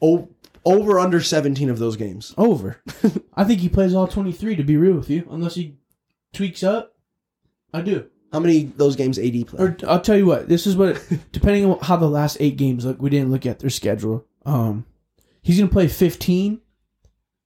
O- 0.00 0.28
over 0.64 0.98
under 0.98 1.20
17 1.20 1.70
of 1.70 1.78
those 1.78 1.96
games. 1.96 2.34
Over. 2.36 2.80
I 3.34 3.44
think 3.44 3.60
he 3.60 3.68
plays 3.68 3.94
all 3.94 4.08
twenty 4.08 4.32
three. 4.32 4.56
To 4.56 4.62
be 4.64 4.76
real 4.76 4.94
with 4.94 5.08
you, 5.10 5.26
unless 5.30 5.54
he 5.54 5.76
tweaks 6.32 6.62
up, 6.62 6.94
I 7.72 7.80
do. 7.82 8.06
How 8.32 8.40
many 8.40 8.64
of 8.64 8.78
those 8.78 8.96
games 8.96 9.18
AD 9.18 9.46
play? 9.46 9.62
Or 9.62 9.76
I'll 9.86 10.00
tell 10.00 10.16
you 10.16 10.24
what. 10.24 10.48
This 10.48 10.66
is 10.66 10.74
what, 10.74 11.04
depending 11.32 11.66
on 11.66 11.78
how 11.80 11.96
the 11.96 12.08
last 12.08 12.38
eight 12.40 12.56
games 12.56 12.84
look, 12.84 13.00
we 13.00 13.10
didn't 13.10 13.30
look 13.30 13.44
at 13.44 13.58
their 13.58 13.70
schedule. 13.70 14.26
Um, 14.46 14.86
he's 15.42 15.58
gonna 15.58 15.70
play 15.70 15.86
fifteen, 15.86 16.60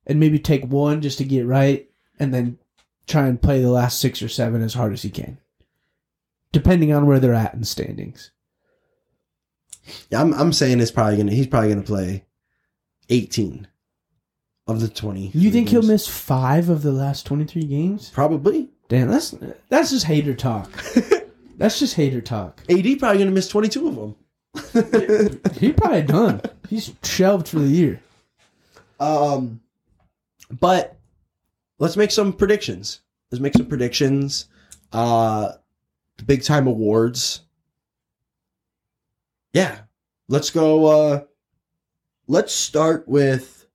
and 0.05 0.19
maybe 0.19 0.39
take 0.39 0.65
one 0.65 1.01
just 1.01 1.17
to 1.17 1.25
get 1.25 1.45
right, 1.45 1.89
and 2.19 2.33
then 2.33 2.57
try 3.05 3.27
and 3.27 3.41
play 3.41 3.61
the 3.61 3.69
last 3.69 3.99
six 3.99 4.21
or 4.21 4.29
seven 4.29 4.61
as 4.61 4.73
hard 4.73 4.93
as 4.93 5.01
he 5.01 5.09
can, 5.09 5.37
depending 6.53 6.93
on 6.93 7.05
where 7.05 7.19
they're 7.19 7.33
at 7.33 7.53
in 7.53 7.65
standings. 7.65 8.31
Yeah, 10.09 10.21
I'm 10.21 10.33
I'm 10.33 10.53
saying 10.53 10.79
it's 10.79 10.91
probably 10.91 11.17
gonna 11.17 11.33
he's 11.33 11.47
probably 11.47 11.69
gonna 11.69 11.81
play 11.83 12.25
eighteen 13.09 13.67
of 14.67 14.79
the 14.79 14.87
twenty. 14.87 15.31
You 15.33 15.51
think 15.51 15.67
he'll 15.67 15.81
miss 15.81 16.07
five 16.07 16.69
of 16.69 16.81
the 16.81 16.93
last 16.93 17.25
twenty 17.25 17.43
three 17.43 17.65
games? 17.65 18.09
Probably. 18.09 18.69
Damn, 18.89 19.09
that's 19.09 19.35
that's 19.69 19.91
just 19.91 20.05
hater 20.05 20.33
talk. 20.33 20.71
that's 21.57 21.79
just 21.79 21.95
hater 21.95 22.21
talk. 22.21 22.61
AD 22.69 22.99
probably 22.99 23.19
gonna 23.19 23.31
miss 23.31 23.49
twenty 23.49 23.67
two 23.67 23.87
of 23.87 23.95
them. 23.95 24.15
He 25.59 25.71
probably 25.73 26.01
done. 26.03 26.41
He's 26.69 26.93
shelved 27.03 27.47
for 27.47 27.59
the 27.59 27.67
year. 27.67 28.01
um, 28.99 29.59
but 30.59 30.97
let's 31.79 31.97
make 31.97 32.11
some 32.11 32.31
predictions. 32.33 33.01
Let's 33.31 33.41
make 33.41 33.53
some 33.53 33.65
predictions. 33.65 34.47
Uh, 34.93 35.51
the 36.17 36.23
big 36.23 36.43
time 36.43 36.65
awards. 36.67 37.41
Yeah, 39.53 39.79
let's 40.29 40.49
go. 40.49 40.85
Uh, 40.85 41.23
let's 42.27 42.53
start 42.53 43.07
with. 43.07 43.65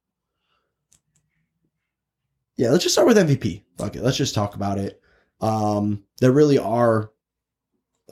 Yeah, 2.57 2.71
let's 2.71 2.83
just 2.85 2.95
start 2.95 3.09
with 3.09 3.17
MVP. 3.19 3.63
Fuck 3.79 3.97
it. 3.97 4.03
Let's 4.03 4.17
just 4.17 4.35
talk 4.35 4.55
about 4.55 4.79
it. 4.79 5.01
Um, 5.43 6.05
there 6.20 6.32
really 6.32 6.59
are 6.59 7.11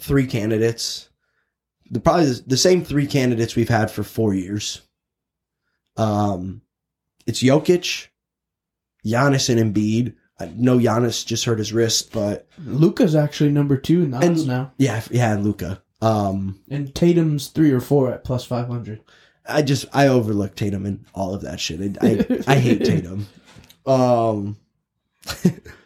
three 0.01 0.27
candidates. 0.27 1.09
The 1.91 2.01
probably 2.01 2.33
the 2.47 2.57
same 2.57 2.85
three 2.85 3.07
candidates 3.07 3.57
we've 3.57 3.69
had 3.69 3.91
for 3.91 4.03
four 4.03 4.35
years. 4.35 4.83
Um, 5.97 6.63
it's 7.27 7.43
Jokic, 7.43 8.09
Giannis, 9.07 9.49
and 9.49 9.75
Embiid. 9.75 10.15
I 10.39 10.51
know 10.57 10.79
Giannis 10.79 11.25
just 11.25 11.45
hurt 11.45 11.59
his 11.59 11.73
wrist, 11.73 12.13
but 12.13 12.49
Luka's 12.65 13.15
actually 13.15 13.51
number 13.51 13.77
two 13.77 14.03
in 14.03 14.11
the 14.11 14.17
odds 14.19 14.47
now, 14.47 14.73
yeah, 14.79 15.03
yeah, 15.11 15.35
Luka. 15.37 15.83
Um, 16.01 16.61
and 16.71 16.95
Tatum's 16.95 17.49
three 17.49 17.71
or 17.71 17.81
four 17.81 18.11
at 18.11 18.25
plus 18.25 18.45
five 18.45 18.69
hundred. 18.69 19.01
I 19.47 19.63
just 19.63 19.85
I 19.93 20.09
overlook 20.09 20.55
Tatum 20.55 20.87
and 20.87 21.05
all 21.15 21.35
of 21.35 21.43
that 21.43 21.61
shit. 21.61 21.99
I 22.01 22.07
I, 22.07 22.55
I 22.55 22.59
hate 22.59 22.85
Tatum. 22.85 23.27
Um, 23.85 24.57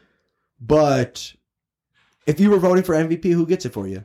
but 0.66 1.34
if 2.26 2.40
you 2.40 2.50
were 2.50 2.58
voting 2.58 2.84
for 2.84 2.94
MVP, 2.94 3.32
who 3.32 3.46
gets 3.46 3.66
it 3.66 3.72
for 3.72 3.86
you? 3.86 4.04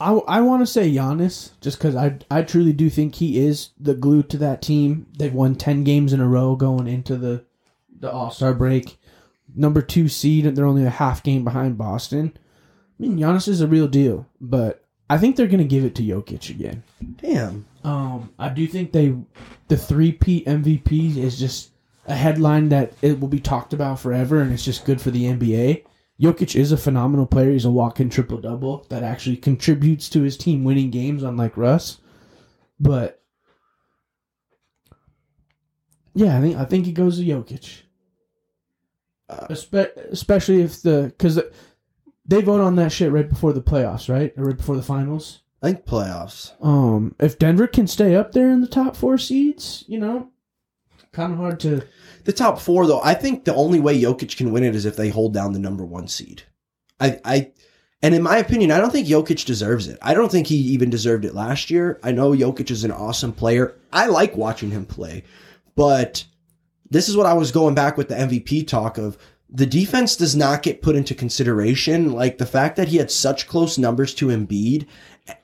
I, 0.00 0.12
I 0.12 0.40
want 0.40 0.62
to 0.62 0.66
say 0.66 0.90
Giannis 0.90 1.50
just 1.60 1.78
because 1.78 1.96
I 1.96 2.18
I 2.30 2.42
truly 2.42 2.72
do 2.72 2.88
think 2.88 3.16
he 3.16 3.44
is 3.44 3.70
the 3.80 3.94
glue 3.94 4.22
to 4.24 4.36
that 4.38 4.62
team. 4.62 5.06
They've 5.18 5.34
won 5.34 5.56
ten 5.56 5.82
games 5.82 6.12
in 6.12 6.20
a 6.20 6.28
row 6.28 6.54
going 6.54 6.86
into 6.86 7.16
the 7.16 7.44
the 7.98 8.10
All 8.10 8.30
Star 8.30 8.54
break. 8.54 8.98
Number 9.56 9.82
two 9.82 10.08
seed, 10.08 10.46
and 10.46 10.56
they're 10.56 10.66
only 10.66 10.84
a 10.84 10.90
half 10.90 11.22
game 11.22 11.42
behind 11.42 11.78
Boston. 11.78 12.32
I 12.36 13.02
mean, 13.02 13.18
Giannis 13.18 13.48
is 13.48 13.60
a 13.60 13.66
real 13.66 13.88
deal, 13.88 14.26
but 14.40 14.84
I 15.10 15.18
think 15.18 15.34
they're 15.34 15.48
gonna 15.48 15.64
give 15.64 15.84
it 15.84 15.96
to 15.96 16.02
Jokic 16.02 16.48
again. 16.50 16.84
Damn. 17.16 17.66
Um, 17.82 18.32
I 18.38 18.50
do 18.50 18.68
think 18.68 18.92
they 18.92 19.16
the 19.66 19.76
three 19.76 20.12
P 20.12 20.44
MVP 20.44 21.16
is 21.16 21.40
just 21.40 21.72
a 22.08 22.14
headline 22.14 22.70
that 22.70 22.92
it 23.02 23.20
will 23.20 23.28
be 23.28 23.38
talked 23.40 23.72
about 23.72 24.00
forever, 24.00 24.40
and 24.40 24.52
it's 24.52 24.64
just 24.64 24.84
good 24.84 25.00
for 25.00 25.10
the 25.10 25.24
NBA. 25.24 25.84
Jokic 26.20 26.56
is 26.56 26.72
a 26.72 26.76
phenomenal 26.76 27.26
player. 27.26 27.52
He's 27.52 27.64
a 27.64 27.70
walk-in 27.70 28.10
triple 28.10 28.38
double 28.38 28.84
that 28.88 29.04
actually 29.04 29.36
contributes 29.36 30.08
to 30.10 30.22
his 30.22 30.36
team 30.36 30.64
winning 30.64 30.90
games, 30.90 31.22
unlike 31.22 31.56
Russ. 31.56 31.98
But 32.80 33.22
yeah, 36.14 36.36
I 36.36 36.40
think 36.40 36.56
I 36.56 36.64
think 36.64 36.86
he 36.86 36.92
goes 36.92 37.18
to 37.18 37.24
Jokic, 37.24 37.82
Uh, 39.28 39.46
Espe- 39.48 39.96
especially 40.10 40.62
if 40.62 40.82
the 40.82 41.12
because 41.16 41.40
they 42.26 42.40
vote 42.40 42.60
on 42.60 42.76
that 42.76 42.90
shit 42.90 43.12
right 43.12 43.28
before 43.28 43.52
the 43.52 43.62
playoffs, 43.62 44.08
right, 44.12 44.32
or 44.36 44.44
right 44.46 44.56
before 44.56 44.76
the 44.76 44.82
finals. 44.82 45.42
I 45.62 45.72
think 45.72 45.86
playoffs. 45.86 46.52
Um, 46.64 47.14
if 47.18 47.38
Denver 47.38 47.66
can 47.66 47.86
stay 47.86 48.14
up 48.14 48.32
there 48.32 48.50
in 48.50 48.60
the 48.60 48.68
top 48.68 48.96
four 48.96 49.18
seeds, 49.18 49.84
you 49.88 49.98
know, 49.98 50.30
kind 51.12 51.32
of 51.32 51.38
hard 51.38 51.60
to. 51.60 51.82
The 52.24 52.32
top 52.32 52.60
four, 52.60 52.86
though, 52.86 53.00
I 53.02 53.14
think 53.14 53.44
the 53.44 53.54
only 53.54 53.80
way 53.80 54.00
Jokic 54.00 54.36
can 54.36 54.52
win 54.52 54.64
it 54.64 54.74
is 54.74 54.84
if 54.84 54.96
they 54.96 55.08
hold 55.08 55.34
down 55.34 55.52
the 55.52 55.58
number 55.58 55.84
one 55.84 56.08
seed. 56.08 56.42
I, 57.00 57.20
I, 57.24 57.52
and 58.02 58.14
in 58.14 58.22
my 58.22 58.38
opinion, 58.38 58.70
I 58.70 58.78
don't 58.78 58.90
think 58.90 59.08
Jokic 59.08 59.44
deserves 59.44 59.88
it. 59.88 59.98
I 60.02 60.14
don't 60.14 60.30
think 60.30 60.46
he 60.46 60.56
even 60.56 60.90
deserved 60.90 61.24
it 61.24 61.34
last 61.34 61.70
year. 61.70 61.98
I 62.02 62.12
know 62.12 62.32
Jokic 62.32 62.70
is 62.70 62.84
an 62.84 62.92
awesome 62.92 63.32
player. 63.32 63.74
I 63.92 64.06
like 64.06 64.36
watching 64.36 64.70
him 64.70 64.86
play, 64.86 65.24
but 65.74 66.24
this 66.90 67.08
is 67.08 67.16
what 67.16 67.26
I 67.26 67.34
was 67.34 67.52
going 67.52 67.74
back 67.74 67.96
with 67.96 68.08
the 68.08 68.14
MVP 68.14 68.66
talk 68.66 68.98
of 68.98 69.18
the 69.50 69.66
defense 69.66 70.16
does 70.16 70.36
not 70.36 70.62
get 70.62 70.82
put 70.82 70.96
into 70.96 71.14
consideration. 71.14 72.12
Like 72.12 72.38
the 72.38 72.46
fact 72.46 72.76
that 72.76 72.88
he 72.88 72.98
had 72.98 73.10
such 73.10 73.48
close 73.48 73.78
numbers 73.78 74.14
to 74.16 74.26
Embiid, 74.26 74.86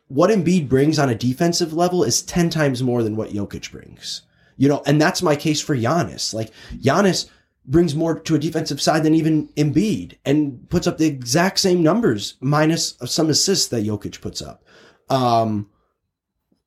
what 0.09 0.31
Embiid 0.31 0.69
brings 0.69 0.99
on 0.99 1.09
a 1.09 1.15
defensive 1.15 1.73
level 1.73 2.05
is 2.05 2.23
10 2.23 2.51
times 2.51 2.83
more 2.83 3.03
than 3.03 3.17
what 3.17 3.31
Jokic 3.31 3.71
brings. 3.71 4.23
You 4.57 4.69
know, 4.69 4.83
and 4.87 5.01
that's 5.01 5.23
my 5.23 5.37
case 5.37 5.61
for 5.61 5.77
Giannis. 5.77 6.33
Like 6.33 6.51
Giannis 6.77 7.29
brings 7.67 7.95
more 7.95 8.19
to 8.21 8.35
a 8.35 8.39
defensive 8.39 8.81
side 8.81 9.03
than 9.03 9.15
even 9.15 9.49
Embiid 9.57 10.17
and 10.25 10.69
puts 10.69 10.87
up 10.87 10.99
the 10.99 11.07
exact 11.07 11.59
same 11.59 11.83
numbers 11.83 12.35
minus 12.41 12.97
some 13.07 13.31
assists 13.31 13.69
that 13.69 13.85
Jokic 13.85 14.21
puts 14.21 14.43
up. 14.43 14.65
Um, 15.09 15.69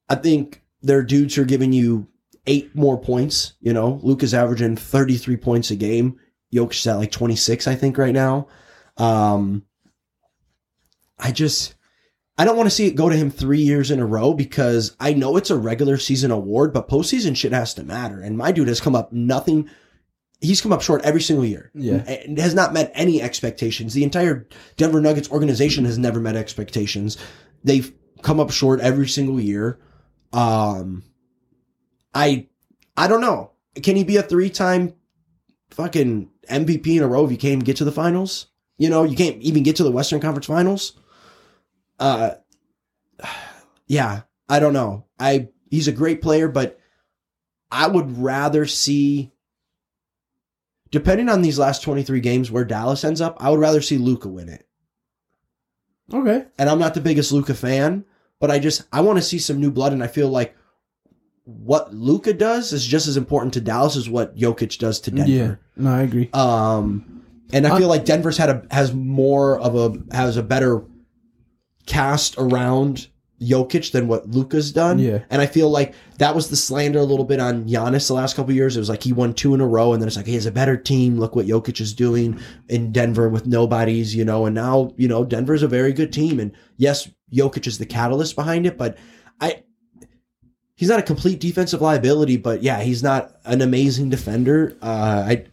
I 0.09 0.15
think 0.15 0.63
their 0.81 1.03
dudes 1.03 1.37
are 1.37 1.45
giving 1.45 1.71
you 1.71 2.07
eight 2.47 2.73
more 2.75 2.99
points. 2.99 3.53
You 3.59 3.73
know, 3.73 3.99
Luka's 4.01 4.33
averaging 4.33 4.75
33 4.75 5.37
points 5.37 5.71
a 5.71 5.75
game. 5.75 6.19
Jokic's 6.53 6.87
at 6.87 6.95
like 6.95 7.11
26, 7.11 7.67
I 7.67 7.75
think, 7.75 7.97
right 7.97 8.13
now. 8.13 8.47
Um, 8.97 9.63
I 11.19 11.31
just, 11.31 11.75
I 12.37 12.45
don't 12.45 12.57
want 12.57 12.67
to 12.67 12.75
see 12.75 12.85
it 12.85 12.95
go 12.95 13.09
to 13.09 13.15
him 13.15 13.31
three 13.31 13.61
years 13.61 13.89
in 13.89 13.99
a 13.99 14.05
row 14.05 14.33
because 14.33 14.95
I 14.99 15.13
know 15.13 15.37
it's 15.37 15.49
a 15.49 15.57
regular 15.57 15.97
season 15.97 16.29
award, 16.29 16.71
but 16.71 16.87
postseason 16.87 17.35
shit 17.35 17.51
has 17.51 17.73
to 17.75 17.83
matter. 17.83 18.21
And 18.21 18.37
my 18.37 18.51
dude 18.51 18.67
has 18.67 18.79
come 18.79 18.95
up 18.95 19.11
nothing. 19.11 19.69
He's 20.39 20.61
come 20.61 20.71
up 20.71 20.83
short 20.83 21.01
every 21.03 21.21
single 21.21 21.45
year. 21.45 21.71
Yeah. 21.73 22.03
And 22.07 22.37
has 22.37 22.53
not 22.53 22.73
met 22.73 22.91
any 22.93 23.23
expectations. 23.23 23.95
The 23.95 24.03
entire 24.03 24.47
Denver 24.75 25.01
Nuggets 25.01 25.31
organization 25.31 25.85
has 25.85 25.97
never 25.97 26.19
met 26.19 26.35
expectations. 26.35 27.17
They've 27.63 27.91
come 28.21 28.39
up 28.39 28.51
short 28.51 28.81
every 28.81 29.07
single 29.07 29.39
year. 29.39 29.79
Um, 30.31 31.03
I, 32.13 32.47
I 32.95 33.07
don't 33.07 33.21
know. 33.21 33.51
Can 33.81 33.95
he 33.95 34.03
be 34.03 34.17
a 34.17 34.23
three 34.23 34.51
time 34.51 34.93
fucking 35.71 36.29
MVP 36.51 36.97
in 36.97 37.03
a 37.03 37.07
row 37.07 37.25
if 37.25 37.31
you 37.31 37.37
can't 37.37 37.53
even 37.53 37.63
get 37.63 37.77
to 37.77 37.85
the 37.85 37.91
finals? 37.91 38.47
You 38.77 38.91
know, 38.91 39.03
you 39.03 39.17
can't 39.17 39.41
even 39.41 39.63
get 39.63 39.75
to 39.77 39.83
the 39.83 39.91
Western 39.91 40.19
Conference 40.19 40.45
Finals. 40.45 40.99
Uh, 41.99 42.31
yeah, 43.87 44.21
I 44.49 44.59
don't 44.59 44.73
know. 44.73 45.05
I 45.19 45.49
he's 45.69 45.87
a 45.87 45.93
great 45.93 46.21
player, 46.21 46.47
but 46.47 46.79
I 47.71 47.87
would 47.87 48.17
rather 48.17 48.65
see, 48.65 49.31
depending 50.91 51.29
on 51.29 51.41
these 51.41 51.59
last 51.59 51.83
twenty 51.83 52.03
three 52.03 52.21
games 52.21 52.51
where 52.51 52.65
Dallas 52.65 53.03
ends 53.03 53.21
up, 53.21 53.37
I 53.39 53.49
would 53.49 53.59
rather 53.59 53.81
see 53.81 53.97
Luka 53.97 54.27
win 54.27 54.49
it. 54.49 54.67
Okay. 56.13 56.45
And 56.57 56.69
I'm 56.69 56.79
not 56.79 56.93
the 56.93 57.01
biggest 57.01 57.31
Luka 57.31 57.53
fan, 57.53 58.05
but 58.39 58.51
I 58.51 58.59
just 58.59 58.83
I 58.91 59.01
want 59.01 59.17
to 59.17 59.23
see 59.23 59.39
some 59.39 59.59
new 59.59 59.71
blood, 59.71 59.93
and 59.93 60.03
I 60.03 60.07
feel 60.07 60.29
like 60.29 60.55
what 61.43 61.93
Luka 61.93 62.33
does 62.33 62.73
is 62.73 62.85
just 62.85 63.07
as 63.07 63.15
important 63.15 63.53
to 63.53 63.61
Dallas 63.61 63.95
as 63.95 64.09
what 64.09 64.35
Jokic 64.35 64.77
does 64.79 64.99
to 65.01 65.11
Denver. 65.11 65.31
Yeah. 65.31 65.55
No, 65.75 65.93
I 65.93 66.01
agree. 66.01 66.29
Um, 66.33 67.23
and 67.53 67.65
I 67.65 67.77
feel 67.77 67.87
like 67.87 68.03
Denver's 68.03 68.37
had 68.37 68.49
a 68.49 68.67
has 68.69 68.93
more 68.93 69.57
of 69.59 69.75
a 69.75 70.15
has 70.15 70.35
a 70.35 70.43
better 70.43 70.83
cast 71.87 72.35
around 72.37 73.07
Jokic 73.41 73.91
than 73.91 74.07
what 74.07 74.29
Luka's 74.29 74.71
done. 74.71 74.97
Yeah. 74.97 75.23
And 75.29 75.41
I 75.41 75.45
feel 75.45 75.69
like 75.69 75.93
that 76.17 76.33
was 76.33 76.49
the 76.49 76.55
slander 76.55 76.99
a 76.99 77.03
little 77.03 77.25
bit 77.25 77.39
on 77.39 77.65
Giannis 77.65 78.07
the 78.07 78.13
last 78.13 78.35
couple 78.35 78.53
years. 78.53 78.75
It 78.75 78.79
was 78.79 78.89
like 78.89 79.03
he 79.03 79.13
won 79.13 79.33
two 79.33 79.53
in 79.53 79.61
a 79.61 79.67
row, 79.67 79.93
and 79.93 80.01
then 80.01 80.07
it's 80.07 80.17
like 80.17 80.25
he 80.25 80.33
has 80.33 80.47
a 80.47 80.51
better 80.51 80.75
team. 80.75 81.19
Look 81.19 81.35
what 81.35 81.45
Jokic 81.45 81.79
is 81.79 81.93
doing 81.93 82.39
in 82.67 82.91
Denver 82.91 83.29
with 83.29 83.45
nobodies, 83.45 84.15
you 84.15 84.25
know. 84.25 84.45
And 84.45 84.55
now 84.55 84.93
you 84.97 85.07
know 85.07 85.23
Denver's 85.23 85.63
a 85.63 85.67
very 85.67 85.93
good 85.93 86.11
team, 86.11 86.39
and 86.39 86.51
yes, 86.77 87.09
Jokic 87.31 87.67
is 87.67 87.77
the 87.77 87.85
catalyst 87.85 88.35
behind 88.35 88.65
it, 88.65 88.77
but 88.77 88.97
I. 89.39 89.63
He's 90.75 90.89
not 90.89 90.99
a 90.99 91.03
complete 91.03 91.39
defensive 91.39 91.81
liability, 91.81 92.37
but 92.37 92.61
yeah, 92.61 92.81
he's 92.81 93.01
not 93.01 93.35
an 93.45 93.61
amazing 93.61 94.09
defender. 94.09 94.77
Uh, 94.79 95.25
I 95.27 95.45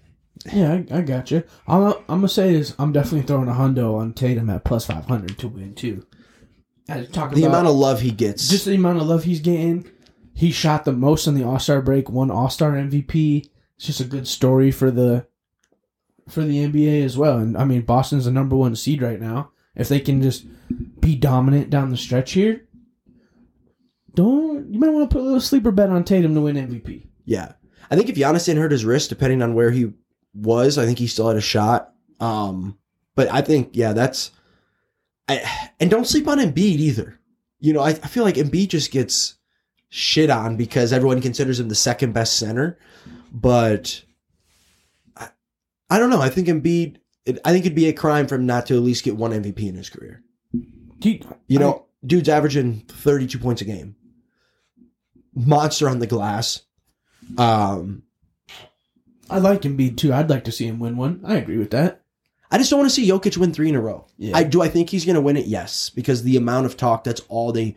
Yeah, 0.52 0.72
I, 0.72 0.98
I 0.98 1.00
got 1.00 1.30
you. 1.30 1.44
I'm, 1.66 1.82
I'm 1.82 2.18
gonna 2.18 2.28
say 2.28 2.54
is 2.54 2.74
I'm 2.78 2.92
definitely 2.92 3.22
throwing 3.22 3.48
a 3.48 3.52
hundo 3.52 3.96
on 3.98 4.12
Tatum 4.12 4.50
at 4.50 4.64
plus 4.64 4.84
five 4.86 5.06
hundred 5.06 5.38
to 5.38 5.48
win 5.48 5.74
too. 5.74 6.06
Talk 6.86 7.32
the 7.32 7.40
about 7.40 7.48
amount 7.48 7.66
of 7.68 7.74
love 7.76 8.00
he 8.02 8.10
gets. 8.10 8.48
just 8.48 8.66
the 8.66 8.74
amount 8.74 9.00
of 9.00 9.06
love 9.06 9.24
he's 9.24 9.40
getting. 9.40 9.90
He 10.34 10.50
shot 10.50 10.84
the 10.84 10.92
most 10.92 11.26
in 11.26 11.34
the 11.34 11.44
All 11.44 11.58
Star 11.58 11.80
break, 11.80 12.10
won 12.10 12.30
All 12.30 12.50
Star 12.50 12.72
MVP. 12.72 13.48
It's 13.76 13.86
just 13.86 14.00
a 14.00 14.04
good 14.04 14.28
story 14.28 14.70
for 14.70 14.90
the 14.90 15.26
for 16.28 16.42
the 16.42 16.66
NBA 16.66 17.04
as 17.04 17.16
well. 17.16 17.38
And 17.38 17.56
I 17.56 17.64
mean, 17.64 17.82
Boston's 17.82 18.24
the 18.26 18.30
number 18.30 18.56
one 18.56 18.76
seed 18.76 19.00
right 19.02 19.20
now. 19.20 19.50
If 19.74 19.88
they 19.88 20.00
can 20.00 20.22
just 20.22 20.44
be 21.00 21.16
dominant 21.16 21.70
down 21.70 21.90
the 21.90 21.96
stretch 21.96 22.32
here, 22.32 22.66
don't 24.14 24.72
you 24.72 24.78
might 24.78 24.90
want 24.90 25.08
to 25.08 25.14
put 25.14 25.22
a 25.22 25.24
little 25.24 25.40
sleeper 25.40 25.70
bet 25.70 25.90
on 25.90 26.04
Tatum 26.04 26.34
to 26.34 26.40
win 26.40 26.56
MVP. 26.56 27.06
Yeah. 27.24 27.52
I 27.90 27.96
think 27.96 28.08
if 28.08 28.16
Giannis 28.16 28.46
didn't 28.46 28.62
hurt 28.62 28.72
his 28.72 28.84
wrist, 28.84 29.08
depending 29.10 29.42
on 29.42 29.54
where 29.54 29.70
he 29.70 29.92
was, 30.34 30.78
I 30.78 30.86
think 30.86 30.98
he 30.98 31.06
still 31.06 31.28
had 31.28 31.36
a 31.36 31.40
shot. 31.42 31.92
Um, 32.20 32.78
but 33.14 33.28
I 33.32 33.42
think, 33.42 33.70
yeah, 33.72 33.92
that's, 33.92 34.30
I, 35.28 35.70
and 35.80 35.90
don't 35.90 36.06
sleep 36.06 36.28
on 36.28 36.38
Embiid 36.38 36.58
either. 36.78 37.18
You 37.60 37.72
know, 37.72 37.80
I, 37.80 37.90
I 37.90 38.08
feel 38.08 38.24
like 38.24 38.34
Embiid 38.34 38.68
just 38.68 38.90
gets 38.90 39.36
shit 39.88 40.28
on 40.28 40.56
because 40.56 40.92
everyone 40.92 41.20
considers 41.20 41.60
him 41.60 41.68
the 41.68 41.74
second 41.74 42.12
best 42.12 42.36
center. 42.36 42.78
But 43.32 44.02
I, 45.16 45.28
I 45.88 45.98
don't 45.98 46.10
know. 46.10 46.20
I 46.20 46.28
think 46.28 46.48
Embiid, 46.48 46.96
it, 47.24 47.38
I 47.44 47.52
think 47.52 47.64
it'd 47.64 47.76
be 47.76 47.88
a 47.88 47.92
crime 47.92 48.26
for 48.26 48.34
him 48.34 48.46
not 48.46 48.66
to 48.66 48.74
at 48.76 48.82
least 48.82 49.04
get 49.04 49.16
one 49.16 49.30
MVP 49.30 49.66
in 49.66 49.76
his 49.76 49.88
career. 49.88 50.22
You, 50.52 51.20
You 51.46 51.58
know, 51.58 51.86
dude's 52.04 52.28
averaging 52.28 52.80
32 52.88 53.38
points 53.38 53.62
a 53.62 53.64
game. 53.64 53.96
Monster 55.34 55.88
on 55.88 55.98
the 55.98 56.06
glass. 56.06 56.62
Um, 57.38 58.02
I 59.30 59.38
like 59.38 59.62
Embiid 59.62 59.96
too. 59.96 60.12
I'd 60.12 60.30
like 60.30 60.44
to 60.44 60.52
see 60.52 60.66
him 60.66 60.78
win 60.78 60.96
one. 60.96 61.22
I 61.24 61.36
agree 61.36 61.58
with 61.58 61.70
that. 61.70 62.02
I 62.50 62.58
just 62.58 62.70
don't 62.70 62.78
want 62.78 62.90
to 62.90 62.94
see 62.94 63.08
Jokic 63.08 63.36
win 63.36 63.52
three 63.52 63.68
in 63.68 63.74
a 63.74 63.80
row. 63.80 64.06
Yeah. 64.18 64.36
I 64.36 64.44
do. 64.44 64.62
I 64.62 64.68
think 64.68 64.90
he's 64.90 65.04
going 65.04 65.14
to 65.16 65.20
win 65.20 65.36
it. 65.36 65.46
Yes, 65.46 65.90
because 65.90 66.22
the 66.22 66.36
amount 66.36 66.66
of 66.66 66.76
talk 66.76 67.02
that's 67.04 67.20
all 67.28 67.50
they, 67.52 67.74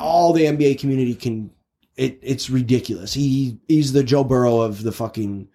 all 0.00 0.32
the 0.32 0.44
NBA 0.44 0.78
community 0.78 1.14
can. 1.14 1.50
It 1.96 2.18
it's 2.22 2.48
ridiculous. 2.48 3.12
He 3.12 3.58
he's 3.68 3.92
the 3.92 4.02
Joe 4.02 4.24
Burrow 4.24 4.60
of 4.62 4.82
the 4.82 4.92
fucking 4.92 5.48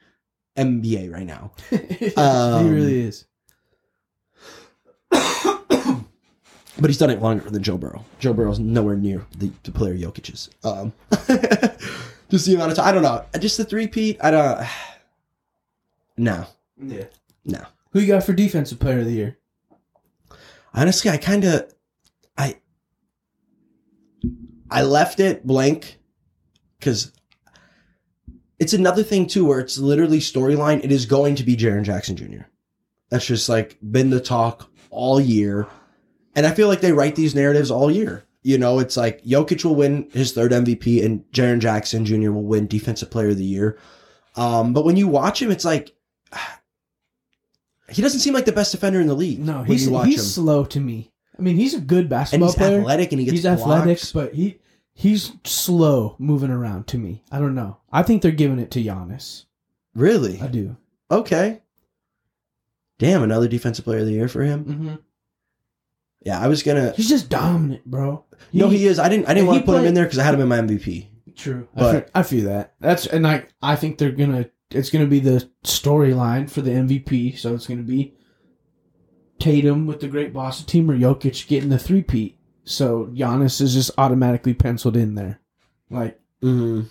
NBA 0.55 1.11
right 1.11 1.25
now. 1.25 1.51
Um, 2.17 2.65
he 2.65 2.71
really 2.71 2.99
is. 3.01 3.25
But 6.79 6.91
he's 6.91 6.99
done 6.99 7.09
it 7.09 7.19
longer 7.23 7.49
than 7.49 7.63
Joe 7.63 7.77
Burrow. 7.79 8.05
Joe 8.19 8.33
Burrow's 8.33 8.59
nowhere 8.59 8.95
near 8.95 9.25
the, 9.35 9.51
the 9.63 9.71
player 9.71 9.95
Jokic 9.97 10.31
is. 10.31 10.47
Um, 10.63 10.93
just 12.29 12.45
the 12.45 12.53
amount 12.53 12.69
of 12.71 12.77
time. 12.77 12.85
I 12.87 12.91
don't 12.91 13.01
know. 13.01 13.25
Just 13.39 13.57
the 13.57 13.65
three 13.65 13.87
Pete. 13.87 14.17
I 14.21 14.31
don't. 14.31 14.67
No, 16.19 16.45
Yeah. 16.83 17.03
no. 17.45 17.61
Who 17.91 17.99
you 17.99 18.07
got 18.07 18.23
for 18.23 18.33
defensive 18.33 18.79
player 18.79 18.99
of 18.99 19.05
the 19.05 19.13
year? 19.13 19.37
honestly 20.73 21.09
i 21.09 21.17
kind 21.17 21.43
of 21.43 21.73
i 22.37 22.55
i 24.69 24.81
left 24.83 25.19
it 25.19 25.45
blank 25.45 25.97
because 26.77 27.11
it's 28.59 28.73
another 28.73 29.03
thing 29.03 29.27
too 29.27 29.45
where 29.45 29.59
it's 29.59 29.77
literally 29.77 30.19
storyline 30.19 30.83
it 30.83 30.91
is 30.91 31.05
going 31.05 31.35
to 31.35 31.43
be 31.43 31.55
Jaren 31.55 31.83
Jackson 31.83 32.15
Jr. 32.15 32.45
That's 33.09 33.25
just 33.25 33.49
like 33.49 33.77
been 33.91 34.09
the 34.09 34.19
talk 34.19 34.69
all 34.89 35.21
year. 35.21 35.67
And 36.35 36.45
I 36.45 36.51
feel 36.51 36.67
like 36.67 36.81
they 36.81 36.91
write 36.91 37.15
these 37.15 37.35
narratives 37.35 37.69
all 37.69 37.91
year. 37.91 38.25
You 38.41 38.57
know, 38.57 38.79
it's 38.79 38.97
like 38.97 39.23
Jokic 39.23 39.63
will 39.63 39.75
win 39.75 40.09
his 40.11 40.33
third 40.33 40.51
MVP 40.51 41.05
and 41.05 41.23
Jaren 41.31 41.59
Jackson 41.59 42.05
Jr. 42.05 42.31
will 42.31 42.43
win 42.43 42.67
Defensive 42.67 43.11
Player 43.11 43.29
of 43.29 43.37
the 43.37 43.43
Year. 43.43 43.77
Um, 44.35 44.73
but 44.73 44.85
when 44.85 44.95
you 44.95 45.07
watch 45.07 45.41
him, 45.41 45.51
it's 45.51 45.65
like 45.65 45.95
he 47.89 48.01
doesn't 48.01 48.19
seem 48.19 48.33
like 48.33 48.45
the 48.45 48.51
best 48.51 48.71
defender 48.71 48.99
in 48.99 49.07
the 49.07 49.13
league. 49.15 49.39
No, 49.39 49.59
when 49.59 49.65
he's 49.65 49.85
you 49.85 49.91
watch 49.93 50.07
he's 50.07 50.19
him. 50.19 50.25
slow 50.25 50.65
to 50.65 50.79
me. 50.79 51.11
I 51.37 51.41
mean, 51.41 51.55
he's 51.55 51.73
a 51.73 51.79
good 51.79 52.01
and 52.01 52.09
basketball 52.09 52.49
he's 52.49 52.55
player. 52.55 52.79
athletic 52.79 53.11
and 53.11 53.19
he 53.19 53.25
gets 53.25 53.37
he's 53.37 53.45
athletic, 53.45 53.99
but 54.13 54.33
he 54.33 54.59
he's 54.93 55.31
slow 55.43 56.15
moving 56.19 56.49
around 56.51 56.87
to 56.87 56.97
me. 56.97 57.23
I 57.31 57.39
don't 57.39 57.55
know. 57.55 57.77
I 57.91 58.03
think 58.03 58.21
they're 58.21 58.31
giving 58.31 58.59
it 58.59 58.71
to 58.71 58.83
Giannis. 58.83 59.45
Really? 59.93 60.39
I 60.41 60.47
do. 60.47 60.75
Okay. 61.11 61.61
Damn, 62.99 63.21
another 63.23 63.47
defensive 63.47 63.85
player 63.85 63.99
of 63.99 64.05
the 64.07 64.13
year 64.13 64.27
for 64.27 64.41
him. 64.41 64.65
Mm-hmm. 64.65 64.95
Yeah, 66.25 66.39
I 66.39 66.47
was 66.47 66.63
gonna. 66.63 66.93
He's 66.93 67.07
just 67.09 67.29
dominant, 67.29 67.85
bro. 67.85 68.25
no, 68.51 68.69
he 68.69 68.85
is. 68.87 68.97
I 68.99 69.07
didn't. 69.07 69.27
I 69.29 69.33
didn't 69.33 69.47
want 69.47 69.59
to 69.59 69.65
put 69.65 69.79
him 69.79 69.85
in 69.85 69.93
there 69.93 70.05
because 70.05 70.19
I 70.19 70.23
had 70.23 70.33
him 70.33 70.41
in 70.41 70.47
my 70.47 70.57
MVP. 70.59 71.07
True, 71.35 71.67
I, 71.75 71.79
But- 71.79 72.09
I 72.15 72.23
feel 72.23 72.45
that. 72.45 72.73
That's 72.79 73.05
and 73.05 73.25
I 73.27 73.45
I 73.61 73.75
think 73.75 73.97
they're 73.99 74.11
gonna. 74.11 74.49
It's 74.71 74.89
gonna 74.89 75.05
be 75.07 75.19
the 75.19 75.49
storyline 75.63 76.49
for 76.49 76.61
the 76.61 76.71
MVP. 76.71 77.37
So 77.37 77.53
it's 77.55 77.67
gonna 77.67 77.83
be 77.83 78.13
Tatum 79.39 79.85
with 79.85 79.99
the 79.99 80.07
great 80.07 80.33
Boston 80.33 80.65
team 80.65 80.89
or 80.89 80.97
Jokic 80.97 81.47
getting 81.47 81.69
the 81.69 81.77
three 81.79 82.01
peat. 82.01 82.37
So 82.63 83.05
Giannis 83.13 83.61
is 83.61 83.73
just 83.73 83.91
automatically 83.97 84.53
penciled 84.53 84.97
in 84.97 85.15
there. 85.15 85.39
Like 85.89 86.19
Mm-hmm. 86.43 86.81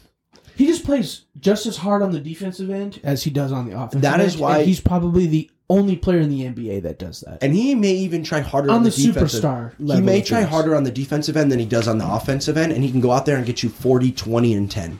he 0.56 0.66
just 0.66 0.84
plays 0.84 1.26
just 1.38 1.66
as 1.66 1.76
hard 1.76 2.02
on 2.02 2.10
the 2.10 2.18
defensive 2.18 2.68
end 2.68 2.98
as 3.04 3.22
he 3.22 3.30
does 3.30 3.52
on 3.52 3.68
the 3.68 3.76
offensive. 3.76 4.00
That 4.02 4.14
end, 4.18 4.22
is 4.28 4.36
why- 4.36 4.58
and 4.58 4.66
he's 4.66 4.80
probably 4.80 5.26
the 5.28 5.48
only 5.70 5.94
player 5.96 6.18
in 6.18 6.30
the 6.30 6.42
NBA 6.46 6.82
that 6.82 6.98
does 6.98 7.20
that. 7.20 7.42
And 7.44 7.54
he 7.54 7.74
may 7.76 7.92
even 7.92 8.24
try 8.24 8.40
harder 8.40 8.70
on, 8.70 8.76
on 8.78 8.82
the, 8.82 8.90
defensive. 8.90 9.42
superstar, 9.42 9.72
He 9.78 10.00
may 10.00 10.20
try 10.22 10.38
things. 10.40 10.50
harder 10.50 10.74
on 10.74 10.82
the 10.84 10.90
defensive 10.90 11.36
end 11.36 11.52
than 11.52 11.58
he 11.60 11.66
does 11.66 11.86
on 11.88 11.98
the 11.98 12.08
offensive 12.12 12.56
end, 12.56 12.72
and 12.72 12.82
he 12.82 12.90
can 12.90 13.00
go 13.00 13.10
out 13.12 13.24
there 13.26 13.36
and 13.36 13.44
get 13.46 13.62
you 13.62 13.68
40, 13.68 14.10
20, 14.12 14.54
and 14.54 14.68
10. 14.70 14.98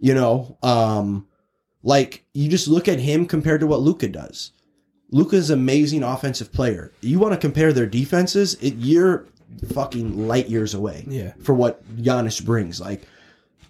You 0.00 0.14
know, 0.14 0.58
um, 0.62 1.26
like 1.86 2.24
you 2.34 2.48
just 2.48 2.66
look 2.66 2.88
at 2.88 2.98
him 2.98 3.26
compared 3.26 3.60
to 3.60 3.66
what 3.68 3.80
Luka 3.80 4.08
does. 4.08 4.50
Luka's 5.12 5.50
an 5.50 5.60
amazing 5.60 6.02
offensive 6.02 6.52
player. 6.52 6.90
You 7.00 7.20
want 7.20 7.32
to 7.32 7.38
compare 7.40 7.72
their 7.72 7.86
defenses? 7.86 8.54
It, 8.54 8.74
you're 8.74 9.24
fucking 9.72 10.26
light 10.26 10.48
years 10.48 10.74
away 10.74 11.04
Yeah. 11.06 11.32
for 11.40 11.54
what 11.54 11.84
Giannis 12.02 12.44
brings. 12.44 12.80
Like 12.80 13.02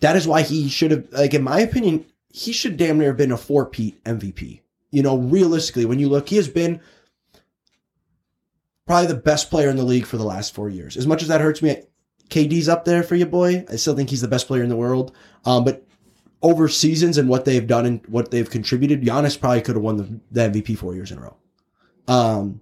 that 0.00 0.16
is 0.16 0.26
why 0.26 0.40
he 0.42 0.68
should 0.70 0.90
have. 0.92 1.06
Like 1.12 1.34
in 1.34 1.42
my 1.42 1.60
opinion, 1.60 2.06
he 2.32 2.52
should 2.52 2.78
damn 2.78 2.98
near 2.98 3.08
have 3.08 3.18
been 3.18 3.32
a 3.32 3.36
four-peat 3.36 4.02
MVP. 4.04 4.60
You 4.90 5.02
know, 5.02 5.18
realistically, 5.18 5.84
when 5.84 5.98
you 5.98 6.08
look, 6.08 6.28
he 6.30 6.36
has 6.36 6.48
been 6.48 6.80
probably 8.86 9.08
the 9.08 9.14
best 9.20 9.50
player 9.50 9.68
in 9.68 9.76
the 9.76 9.82
league 9.84 10.06
for 10.06 10.16
the 10.16 10.24
last 10.24 10.54
four 10.54 10.70
years. 10.70 10.96
As 10.96 11.06
much 11.06 11.20
as 11.22 11.28
that 11.28 11.40
hurts 11.42 11.60
me, 11.60 11.82
KD's 12.30 12.68
up 12.68 12.84
there 12.86 13.02
for 13.02 13.14
you, 13.14 13.26
boy. 13.26 13.64
I 13.70 13.76
still 13.76 13.94
think 13.94 14.10
he's 14.10 14.20
the 14.22 14.28
best 14.28 14.46
player 14.46 14.62
in 14.62 14.68
the 14.68 14.76
world. 14.76 15.14
Um, 15.44 15.64
but 15.64 15.85
over 16.46 16.68
seasons 16.68 17.18
and 17.18 17.28
what 17.28 17.44
they've 17.44 17.66
done 17.66 17.86
and 17.86 18.06
what 18.06 18.30
they've 18.30 18.48
contributed, 18.48 19.02
Giannis 19.02 19.38
probably 19.38 19.60
could 19.62 19.74
have 19.76 19.82
won 19.82 19.96
the, 19.96 20.20
the 20.30 20.40
MVP 20.60 20.78
four 20.78 20.94
years 20.94 21.10
in 21.10 21.18
a 21.18 21.22
row. 21.22 21.36
Um, 22.08 22.60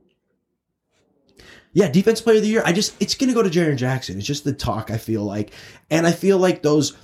yeah, 1.72 1.88
defense 1.90 2.20
player 2.20 2.36
of 2.36 2.42
the 2.42 2.48
year. 2.48 2.62
I 2.64 2.72
just 2.72 2.94
it's 3.00 3.14
gonna 3.14 3.34
go 3.34 3.42
to 3.42 3.50
Jaren 3.50 3.76
Jackson. 3.76 4.16
It's 4.18 4.26
just 4.26 4.44
the 4.44 4.52
talk. 4.52 4.90
I 4.90 4.96
feel 4.96 5.24
like, 5.24 5.52
and 5.90 6.06
I 6.06 6.12
feel 6.12 6.38
like 6.38 6.62
those 6.62 6.96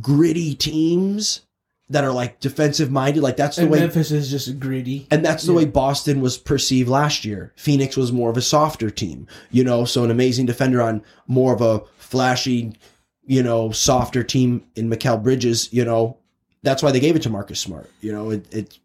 gritty 0.00 0.54
teams 0.54 1.42
that 1.88 2.04
are 2.04 2.12
like 2.12 2.38
defensive 2.38 2.90
minded, 2.92 3.20
like 3.20 3.36
that's 3.36 3.56
the 3.56 3.62
And 3.62 3.70
way 3.72 3.80
Memphis 3.80 4.12
is 4.12 4.30
just 4.30 4.60
gritty. 4.60 5.08
and 5.10 5.24
that's 5.24 5.42
the 5.42 5.50
Yeah. 5.52 5.58
way 5.58 5.64
Boston 5.64 6.20
was 6.20 6.38
perceived 6.38 6.88
last 6.88 7.24
year. 7.24 7.52
Phoenix 7.56 7.96
was 7.96 8.12
more 8.12 8.30
of 8.30 8.36
a 8.36 8.42
softer 8.42 8.90
team, 8.90 9.26
you 9.50 9.64
know, 9.64 9.84
so 9.84 10.04
an 10.04 10.10
amazing 10.12 10.46
defender 10.46 10.80
on 10.80 11.02
more 11.26 11.52
of 11.52 11.60
a 11.60 11.82
flashy, 11.98 12.72
you 13.30 13.44
know, 13.44 13.70
softer 13.70 14.24
team 14.24 14.64
in 14.74 14.90
Mikal 14.90 15.22
Bridges, 15.22 15.72
you 15.72 15.84
know. 15.84 16.18
That's 16.64 16.82
why 16.82 16.90
they 16.90 16.98
gave 16.98 17.14
it 17.14 17.22
to 17.22 17.30
Marcus 17.30 17.60
Smart. 17.60 17.88
You 18.00 18.12
know, 18.12 18.30
it, 18.30 18.52
it 18.52 18.78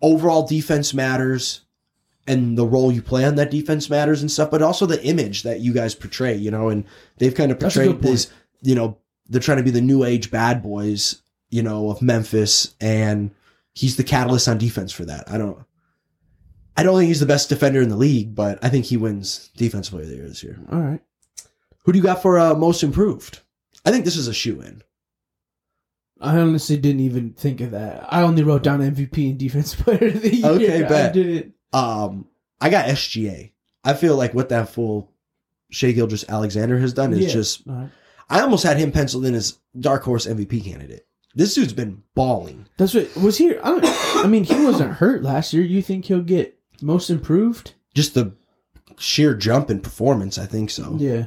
overall 0.00 0.46
defense 0.46 0.94
matters 0.94 1.60
and 2.26 2.56
the 2.56 2.64
role 2.64 2.90
you 2.90 3.02
play 3.02 3.26
on 3.26 3.34
that 3.34 3.50
defense 3.50 3.90
matters 3.90 4.22
and 4.22 4.30
stuff, 4.30 4.50
but 4.50 4.62
also 4.62 4.86
the 4.86 5.04
image 5.04 5.42
that 5.42 5.60
you 5.60 5.74
guys 5.74 5.94
portray, 5.94 6.34
you 6.34 6.50
know, 6.50 6.70
and 6.70 6.84
they've 7.18 7.34
kind 7.34 7.52
of 7.52 7.60
portrayed 7.60 8.00
this, 8.00 8.32
you 8.62 8.74
know, 8.74 8.96
they're 9.28 9.40
trying 9.40 9.58
to 9.58 9.62
be 9.62 9.70
the 9.70 9.82
new 9.82 10.02
age 10.02 10.30
bad 10.30 10.62
boys, 10.62 11.20
you 11.50 11.62
know, 11.62 11.90
of 11.90 12.00
Memphis 12.00 12.74
and 12.80 13.32
he's 13.74 13.96
the 13.96 14.04
catalyst 14.04 14.48
on 14.48 14.56
defense 14.56 14.92
for 14.92 15.04
that. 15.04 15.30
I 15.30 15.36
don't 15.36 15.62
I 16.74 16.84
don't 16.84 16.96
think 16.96 17.08
he's 17.08 17.20
the 17.20 17.26
best 17.26 17.50
defender 17.50 17.82
in 17.82 17.90
the 17.90 17.96
league, 17.96 18.34
but 18.34 18.58
I 18.64 18.70
think 18.70 18.86
he 18.86 18.96
wins 18.96 19.50
defensive 19.58 19.92
player 19.92 20.04
of 20.04 20.08
the 20.08 20.16
year 20.16 20.26
this 20.26 20.42
year. 20.42 20.58
All 20.72 20.80
right. 20.80 21.02
Who 21.84 21.92
do 21.92 21.98
you 21.98 22.02
got 22.02 22.22
for 22.22 22.38
uh, 22.38 22.54
most 22.54 22.82
improved? 22.82 23.40
I 23.84 23.90
think 23.90 24.04
this 24.04 24.16
is 24.16 24.28
a 24.28 24.34
shoe 24.34 24.60
in. 24.60 24.82
I 26.20 26.36
honestly 26.38 26.76
didn't 26.76 27.00
even 27.00 27.32
think 27.32 27.60
of 27.60 27.72
that. 27.72 28.06
I 28.08 28.22
only 28.22 28.44
wrote 28.44 28.62
down 28.62 28.80
MVP 28.80 29.30
and 29.30 29.38
defense 29.38 29.74
player 29.78 30.06
of 30.08 30.22
the 30.22 30.34
year. 30.36 30.46
Okay, 30.46 30.84
I 30.84 30.88
bet. 30.88 31.12
didn't. 31.14 31.54
Um, 31.72 32.26
I 32.60 32.70
got 32.70 32.86
SGA. 32.86 33.50
I 33.84 33.94
feel 33.94 34.16
like 34.16 34.32
what 34.32 34.50
that 34.50 34.68
fool 34.68 35.10
Shai 35.70 35.90
Gilgeous-Alexander 35.92 36.78
has 36.78 36.92
done 36.92 37.12
is 37.12 37.20
Yeah. 37.26 37.32
just. 37.32 37.62
Right. 37.66 37.88
I 38.30 38.40
almost 38.40 38.62
had 38.64 38.76
him 38.78 38.92
penciled 38.92 39.26
in 39.26 39.34
as 39.34 39.58
dark 39.78 40.04
horse 40.04 40.26
MVP 40.26 40.64
candidate. 40.64 41.06
This 41.34 41.54
dude's 41.54 41.72
been 41.72 42.02
balling. 42.14 42.66
That's 42.76 42.94
what 42.94 43.14
was 43.16 43.38
he. 43.38 43.56
I, 43.58 43.68
don't, 43.68 43.84
I 44.24 44.26
mean, 44.28 44.44
he 44.44 44.64
wasn't 44.64 44.92
hurt 44.92 45.22
last 45.22 45.52
year. 45.52 45.62
You 45.64 45.82
think 45.82 46.04
he'll 46.04 46.22
get 46.22 46.56
most 46.80 47.10
improved? 47.10 47.74
Just 47.94 48.14
the 48.14 48.32
sheer 48.98 49.34
jump 49.34 49.70
in 49.70 49.80
performance. 49.80 50.38
I 50.38 50.46
think 50.46 50.70
so. 50.70 50.94
Yeah, 50.98 51.26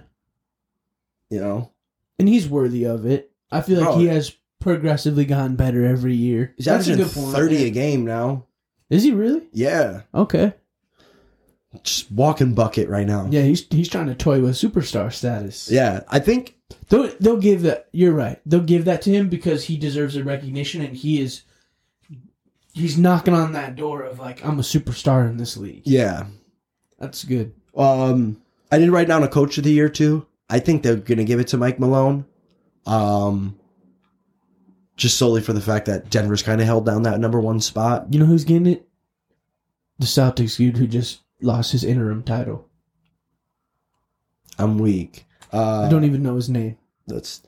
You 1.36 1.42
know, 1.42 1.72
and 2.18 2.28
he's 2.30 2.48
worthy 2.48 2.86
of 2.86 3.06
it. 3.06 3.32
I 3.52 3.62
feel 3.62 3.78
like 3.80 3.90
Bro. 3.90 3.98
he 4.00 4.08
has 4.08 4.34
progressively 4.60 5.26
gotten 5.26 5.56
better 5.56 5.86
every 5.86 6.16
year. 6.16 6.54
he's 6.56 6.66
That's 6.66 6.88
a 6.88 6.96
good 6.96 7.12
point. 7.12 7.36
thirty 7.36 7.66
a 7.66 7.70
game 7.70 8.06
now. 8.06 8.46
Is 8.90 9.04
he 9.04 9.12
really? 9.12 9.48
Yeah, 9.52 10.02
Okay. 10.14 10.54
just 11.84 12.12
walking 12.12 12.54
bucket 12.54 12.88
right 12.90 13.06
now. 13.08 13.28
Yeah, 13.30 13.42
he's 13.42 13.66
he's 13.70 13.90
trying 13.90 14.08
to 14.08 14.16
toy 14.16 14.42
with 14.42 14.56
superstar 14.56 15.12
status. 15.12 15.70
Yeah, 15.70 16.02
I 16.08 16.20
think 16.20 16.54
They'll, 16.90 17.10
they'll 17.20 17.38
give 17.38 17.62
that. 17.64 17.88
You're 17.92 18.14
right. 18.14 18.40
They'll 18.46 18.62
give 18.62 18.86
that 18.86 19.02
to 19.04 19.12
him 19.12 19.30
because 19.30 19.66
he 19.66 19.78
deserves 19.78 20.14
the 20.16 20.24
recognition, 20.24 20.82
and 20.82 20.96
he 20.96 21.22
is. 21.22 21.42
He's 22.74 22.98
knocking 22.98 23.34
on 23.34 23.54
that 23.54 23.76
door 23.76 24.02
of 24.04 24.20
like 24.20 24.44
I'm 24.46 24.60
a 24.60 24.64
superstar 24.64 25.30
in 25.30 25.38
this 25.38 25.58
league. 25.58 25.84
yeah. 25.86 26.26
That's 27.00 27.24
good. 27.26 27.54
Um, 27.76 28.42
I 28.72 28.78
did 28.80 28.90
write 28.90 29.08
down 29.08 29.22
a 29.24 29.28
coach 29.28 29.58
of 29.58 29.64
the 29.66 29.72
year 29.72 29.90
too. 29.90 30.26
I 30.50 30.60
think 30.60 30.84
they're 30.84 30.96
gonna 30.96 31.24
give 31.24 31.40
it 31.40 31.48
to 31.50 31.58
Mike 31.58 31.80
Malone. 31.80 32.26
Um, 32.86 33.58
just 34.96 35.18
solely 35.18 35.42
for 35.42 35.54
the 35.54 35.62
fact 35.62 35.88
that 35.88 36.10
Denver's 36.10 36.44
kind 36.44 36.62
of 36.62 36.68
held 36.68 36.86
down 36.86 37.04
that 37.04 37.20
number 37.20 37.40
one 37.40 37.60
spot. 37.60 38.08
You 38.12 38.20
know 38.20 38.26
who's 38.26 38.46
getting 38.46 38.68
it? 38.68 38.88
The 40.00 40.06
Celtics 40.06 40.58
dude 40.58 40.78
who 40.78 40.88
just 40.88 41.22
lost 41.42 41.72
his 41.72 41.84
interim 41.84 42.24
title. 42.24 42.68
I'm 44.58 44.78
weak. 44.78 45.26
Uh, 45.52 45.82
I 45.82 45.90
don't 45.90 46.06
even 46.06 46.24
know 46.24 46.36
his 46.36 46.50
name. 46.50 46.78
That's 47.08 47.42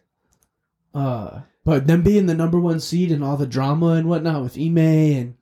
Uh, 0.93 1.41
but 1.63 1.87
them 1.87 2.01
being 2.01 2.25
the 2.25 2.33
number 2.33 2.59
one 2.59 2.79
seed 2.79 3.11
and 3.11 3.23
all 3.23 3.37
the 3.37 3.45
drama 3.47 3.91
and 3.93 4.07
whatnot 4.07 4.41
with 4.41 4.57
Ime 4.57 4.77
and 4.77 5.35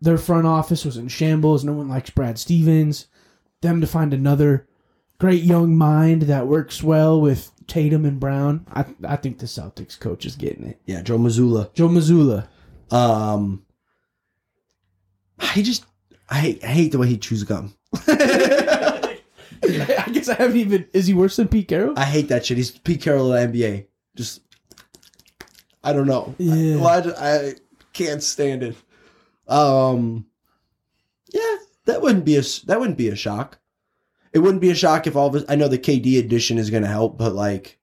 their 0.00 0.18
front 0.18 0.46
office 0.46 0.84
was 0.84 0.96
in 0.96 1.08
shambles. 1.08 1.64
No 1.64 1.72
one 1.72 1.88
likes 1.88 2.10
Brad 2.10 2.38
Stevens. 2.38 3.06
Them 3.60 3.80
to 3.80 3.86
find 3.86 4.12
another 4.12 4.66
great 5.18 5.42
young 5.42 5.76
mind 5.76 6.22
that 6.22 6.46
works 6.46 6.82
well 6.82 7.20
with 7.20 7.50
Tatum 7.66 8.04
and 8.04 8.20
Brown. 8.20 8.66
I 8.72 8.84
I 9.06 9.16
think 9.16 9.38
the 9.38 9.46
Celtics 9.46 9.98
coach 9.98 10.24
is 10.26 10.36
getting 10.36 10.64
it. 10.66 10.80
yeah, 10.86 11.02
Joe 11.02 11.18
Mazzulla. 11.18 11.72
Joe 11.74 11.88
Mazzulla. 11.88 12.46
Um, 12.90 13.64
I 15.38 15.62
just 15.62 15.84
I 16.30 16.40
hate, 16.40 16.64
I 16.64 16.68
hate 16.68 16.92
the 16.92 16.98
way 16.98 17.08
he 17.08 17.18
chews 17.18 17.44
gum. 17.44 17.74
I 18.06 19.18
guess 20.12 20.28
I 20.28 20.34
haven't 20.34 20.56
even. 20.56 20.86
Is 20.92 21.06
he 21.06 21.14
worse 21.14 21.36
than 21.36 21.48
Pete 21.48 21.68
Carroll? 21.68 21.98
I 21.98 22.04
hate 22.04 22.28
that 22.28 22.46
shit. 22.46 22.56
He's 22.58 22.70
Pete 22.70 23.02
Carroll 23.02 23.32
of 23.32 23.52
the 23.52 23.62
NBA. 23.62 23.86
Just 24.14 24.40
I 25.82 25.92
don't 25.92 26.06
know. 26.06 26.34
Yeah. 26.38 26.76
I, 26.76 26.76
well, 26.76 26.86
I, 26.88 27.00
ju- 27.00 27.14
I 27.16 27.54
can't 27.92 28.22
stand 28.22 28.62
it. 28.62 28.76
Um, 29.48 30.26
yeah, 31.32 31.56
that 31.84 32.00
wouldn't 32.02 32.24
be 32.24 32.36
a 32.36 32.42
that 32.66 32.80
wouldn't 32.80 32.98
be 32.98 33.08
a 33.08 33.16
shock. 33.16 33.58
It 34.34 34.40
wouldn't 34.40 34.60
be 34.60 34.70
a 34.70 34.74
shock 34.74 35.06
if 35.06 35.14
all 35.16 35.28
of 35.28 35.34
us. 35.36 35.44
I 35.48 35.54
know 35.54 35.68
the 35.68 35.78
KD 35.78 36.18
addition 36.18 36.58
is 36.58 36.68
going 36.68 36.82
to 36.82 36.88
help, 36.88 37.16
but 37.16 37.32
like 37.34 37.78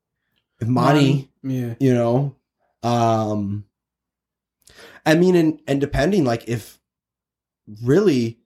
if 0.60 0.68
Monty, 0.68 1.32
Yeah. 1.42 1.74
you 1.80 1.94
know, 1.94 2.36
um, 2.84 3.64
I 5.06 5.16
mean, 5.16 5.36
and 5.36 5.60
and 5.66 5.80
depending, 5.82 6.26
like 6.26 6.48
if 6.48 6.80
really, 7.82 8.38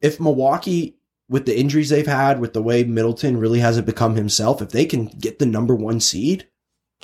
if 0.00 0.18
Milwaukee 0.20 0.96
with 1.28 1.46
the 1.46 1.58
injuries 1.58 1.88
they've 1.88 2.06
had, 2.06 2.40
with 2.40 2.52
the 2.52 2.62
way 2.62 2.84
Middleton 2.84 3.36
really 3.38 3.60
hasn't 3.60 3.86
become 3.86 4.16
himself, 4.16 4.60
if 4.60 4.70
they 4.70 4.84
can 4.84 5.06
get 5.06 5.38
the 5.38 5.46
number 5.46 5.74
one 5.74 6.00
seed, 6.00 6.46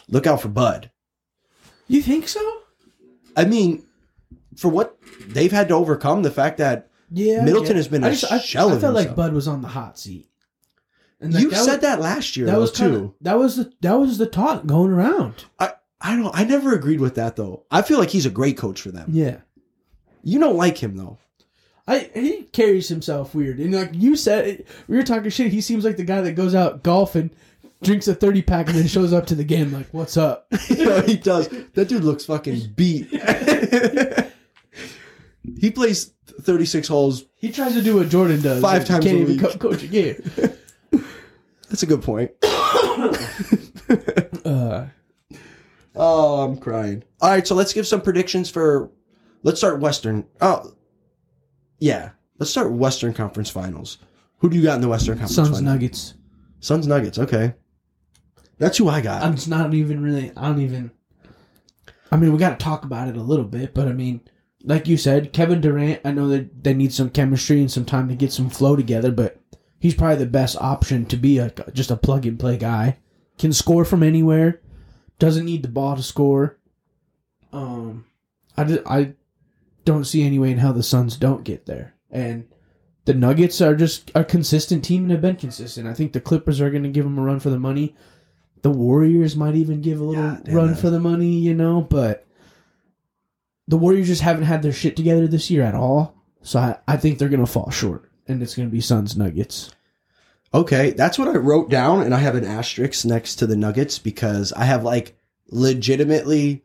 look 0.09 0.27
out 0.27 0.41
for 0.43 0.49
Bud. 0.49 0.91
You 1.89 2.03
think 2.03 2.29
so? 2.29 2.61
I 3.37 3.45
mean, 3.45 3.85
for 4.57 4.69
what 4.69 4.97
they've 5.29 5.51
had 5.51 5.69
to 5.69 5.75
overcome, 5.75 6.23
the 6.23 6.31
fact 6.31 6.59
that 6.59 6.89
Yeah. 7.13 7.45
Middleton 7.45 7.77
has 7.77 7.89
been 7.89 8.05
I 8.05 8.09
a 8.09 8.11
just 8.13 8.31
I, 8.33 8.39
shell 8.39 8.71
I 8.75 8.79
felt 8.79 8.95
like. 8.95 9.15
Bud 9.15 9.33
was 9.33 9.47
on 9.49 9.63
the 9.63 9.69
hot 9.69 9.99
seat. 9.99 10.29
And 11.21 11.33
you 11.35 11.51
like, 11.51 11.59
said 11.59 11.73
was- 11.75 11.81
that 11.83 12.01
last 12.01 12.37
year, 12.37 12.47
that 12.47 12.59
was 12.59 12.73
too. 12.73 12.91
kinda, 12.91 13.13
that 13.21 13.39
was 13.39 13.57
the 13.57 13.73
that 13.81 13.95
was 13.95 14.19
the 14.19 14.27
talk 14.27 14.67
going 14.67 14.91
around. 14.91 15.45
I 16.05 16.17
don't. 16.17 16.35
I 16.37 16.43
never 16.43 16.75
agreed 16.75 17.01
with 17.01 17.15
that 17.15 17.37
though. 17.37 17.65
I 17.71 17.83
feel 17.83 17.99
like 17.99 18.11
he's 18.11 18.27
a 18.27 18.31
great 18.31 18.57
coach 18.57 18.81
for 18.81 18.91
them. 18.91 19.09
Yeah. 19.13 19.37
You 20.25 20.41
don't 20.41 20.57
like 20.57 20.79
him 20.83 20.97
though. 20.97 21.19
I 21.87 22.11
he 22.15 22.43
carries 22.53 22.89
himself 22.89 23.35
weird, 23.35 23.59
and 23.61 23.73
like 23.75 23.91
you 23.95 24.17
said, 24.17 24.65
we 24.89 24.97
were 24.97 25.03
talking 25.05 25.31
shit. 25.31 25.53
He 25.53 25.61
seems 25.61 25.85
like 25.85 25.97
the 25.97 26.05
guy 26.05 26.21
that 26.23 26.33
goes 26.33 26.55
out 26.55 26.83
golfing, 26.83 27.31
drinks 27.83 28.07
a 28.09 28.15
thirty 28.15 28.41
pack, 28.43 28.69
and 28.69 28.77
then 28.79 28.87
shows 28.87 29.13
up 29.13 29.27
to 29.27 29.35
the 29.35 29.45
game 29.45 29.73
like, 29.73 29.89
"What's 29.93 30.17
up?" 30.17 30.47
you 30.69 30.85
know, 30.85 31.01
he 31.03 31.17
does. 31.17 31.49
That 31.75 31.89
dude 31.89 32.05
looks 32.05 32.25
fucking 32.25 32.73
beat. 32.77 33.09
he 35.59 35.71
plays 35.71 36.13
36 36.43 36.89
holes. 36.89 37.25
He 37.37 37.51
tries 37.53 37.75
to 37.75 37.83
do 37.83 37.97
what 37.97 38.09
Jordan 38.09 38.41
does. 38.43 38.61
Five 38.63 38.85
times 38.87 39.05
can't 39.05 39.19
a 39.19 39.21
even 39.23 39.33
week. 39.33 39.41
co- 39.41 39.59
coach 39.59 39.83
a 39.83 39.87
game. 39.89 40.17
That's 41.69 41.83
a 41.83 41.87
good 41.87 42.03
point. 42.03 42.31
Uh, 44.45 44.87
Oh, 45.95 46.41
I'm 46.43 46.57
crying. 46.57 47.05
All 47.21 47.29
right, 47.31 47.47
so 47.47 47.55
let's 47.55 47.73
give 47.75 47.87
some 47.87 48.01
predictions 48.01 48.49
for. 48.51 48.91
Let's 49.43 49.59
start 49.61 49.81
Western. 49.81 50.27
Oh, 50.41 50.73
yeah. 51.79 52.11
Let's 52.39 52.51
start 52.51 52.73
Western 52.73 53.13
Conference 53.13 53.51
Finals. 53.51 53.99
Who 54.39 54.49
do 54.49 54.57
you 54.57 54.63
got 54.63 54.77
in 54.77 54.81
the 54.81 54.89
Western 54.89 55.19
Conference 55.19 55.35
Finals? 55.37 55.49
Suns 55.51 55.59
Finals? 55.59 55.75
Nuggets. 55.75 56.15
Suns 56.61 56.87
Nuggets. 56.87 57.19
Okay, 57.19 57.55
that's 58.59 58.79
who 58.79 58.89
I 58.89 59.01
got. 59.03 59.23
I'm 59.23 59.35
just 59.35 59.49
not 59.49 59.75
even 59.75 60.03
really. 60.03 60.33
I 60.37 60.49
don't 60.49 60.61
even. 60.63 60.91
I 62.11 62.17
mean, 62.17 62.33
we 62.33 62.39
got 62.39 62.59
to 62.59 62.65
talk 62.65 62.85
about 62.85 63.09
it 63.09 63.17
a 63.17 63.23
little 63.23 63.45
bit, 63.45 63.75
but 63.75 63.87
I 63.87 63.93
mean, 63.93 64.23
like 64.65 64.89
you 64.89 64.97
said, 64.97 65.33
Kevin 65.33 65.61
Durant. 65.61 66.01
I 66.05 66.13
know 66.13 66.29
that 66.29 66.65
they 66.65 66.75
need 66.75 66.93
some 66.93 67.11
chemistry 67.11 67.61
and 67.61 67.71
some 67.71 67.85
time 67.85 68.09
to 68.09 68.15
get 68.15 68.33
some 68.33 68.51
flow 68.51 68.77
together, 68.77 69.11
but 69.11 69.41
he's 69.79 69.95
probably 69.95 70.17
the 70.17 70.27
best 70.27 70.57
option 70.61 71.07
to 71.07 71.17
be 71.17 71.39
a 71.39 71.53
just 71.73 71.91
a 71.91 71.97
plug 71.97 72.27
and 72.27 72.39
play 72.39 72.57
guy. 72.57 72.99
Can 73.39 73.53
score 73.53 73.85
from 73.85 74.03
anywhere. 74.03 74.61
Doesn't 75.19 75.45
need 75.45 75.63
the 75.63 75.69
ball 75.69 75.97
to 75.97 76.03
score. 76.03 76.59
Um, 77.53 78.07
I, 78.57 78.65
just, 78.65 78.81
I 78.87 79.15
don't 79.85 80.05
see 80.05 80.23
any 80.23 80.39
way 80.39 80.51
in 80.51 80.59
how 80.59 80.73
the 80.73 80.83
Suns 80.83 81.17
don't 81.17 81.45
get 81.45 81.67
there. 81.67 81.95
And 82.11 82.49
the 83.05 83.15
Nuggets 83.15 83.61
are 83.61 83.75
just 83.75 84.11
a 84.15 84.25
consistent 84.25 84.85
team 84.85 85.03
and 85.03 85.11
have 85.11 85.21
been 85.21 85.37
consistent. 85.37 85.89
I 85.89 85.95
think 85.95 86.13
the 86.13 86.21
Clippers 86.21 86.61
are 86.61 86.71
going 86.71 86.83
to 86.85 86.89
give 86.89 87.05
them 87.05 87.19
a 87.19 87.23
run 87.23 87.41
for 87.41 87.51
the 87.51 87.59
money. 87.59 87.95
The 88.63 88.71
Warriors 88.71 89.35
might 89.35 89.55
even 89.57 89.81
give 89.81 90.01
a 90.01 90.05
little 90.05 90.23
Yeah, 90.45 90.55
run 90.55 90.75
for 90.75 90.91
the 90.91 91.01
money, 91.01 91.33
you 91.39 91.55
know, 91.55 91.81
but 91.81 92.27
the 93.73 93.79
Warriors 93.79 94.09
just 94.09 94.21
haven't 94.21 94.43
had 94.45 94.61
their 94.61 94.71
shit 94.71 94.97
together 94.97 95.27
this 95.27 95.51
year 95.51 95.63
at 95.63 95.75
all. 95.75 96.15
So 96.43 96.59
I, 96.59 96.79
I 96.87 96.99
think 96.99 97.17
they're 97.17 97.31
going 97.31 97.41
to 97.41 97.51
fall 97.51 97.71
short, 97.71 98.11
and 98.29 98.43
it's 98.43 98.55
going 98.55 98.69
to 98.69 98.73
be 98.73 98.83
Suns 98.83 99.17
Nuggets. 99.17 99.71
Okay, 100.53 100.91
that's 100.91 101.19
what 101.19 101.29
I 101.29 101.39
wrote 101.39 101.71
down, 101.71 102.03
and 102.03 102.15
I 102.15 102.19
have 102.19 102.35
an 102.35 102.45
asterisk 102.45 103.07
next 103.07 103.37
to 103.37 103.47
the 103.47 103.57
Nuggets 103.57 103.99
because 103.99 104.53
I 104.53 104.65
have 104.65 104.85
like 104.85 105.17
legitimately. 105.49 106.65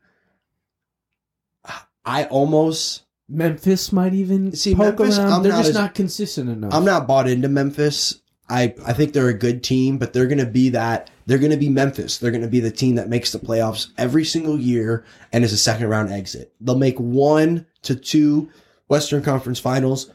I 2.03 2.25
almost 2.25 3.03
Memphis 3.29 3.93
might 3.93 4.13
even 4.13 4.53
See, 4.53 4.75
poke 4.75 4.99
Memphis, 4.99 5.17
around. 5.17 5.31
I'm 5.31 5.43
they're 5.43 5.53
just 5.53 5.69
as- 5.69 5.75
not 5.75 5.95
consistent 5.95 6.49
enough. 6.49 6.73
I'm 6.73 6.83
not 6.83 7.07
bought 7.07 7.29
into 7.29 7.47
Memphis. 7.47 8.19
I, 8.49 8.73
I 8.85 8.93
think 8.93 9.13
they're 9.13 9.27
a 9.29 9.33
good 9.33 9.63
team, 9.63 9.97
but 9.97 10.13
they're 10.13 10.27
going 10.27 10.37
to 10.37 10.45
be 10.45 10.69
that. 10.69 11.09
They're 11.25 11.37
going 11.37 11.51
to 11.51 11.57
be 11.57 11.69
Memphis. 11.69 12.17
They're 12.17 12.31
going 12.31 12.43
to 12.43 12.47
be 12.47 12.61
the 12.61 12.71
team 12.71 12.95
that 12.95 13.09
makes 13.09 13.31
the 13.31 13.39
playoffs 13.39 13.87
every 13.97 14.23
single 14.23 14.57
year 14.57 15.03
and 15.33 15.43
is 15.43 15.51
a 15.51 15.57
second 15.57 15.87
round 15.87 16.11
exit. 16.11 16.53
They'll 16.61 16.77
make 16.77 16.97
one 16.97 17.65
to 17.83 17.95
two 17.95 18.49
Western 18.87 19.21
Conference 19.21 19.59
finals 19.59 20.11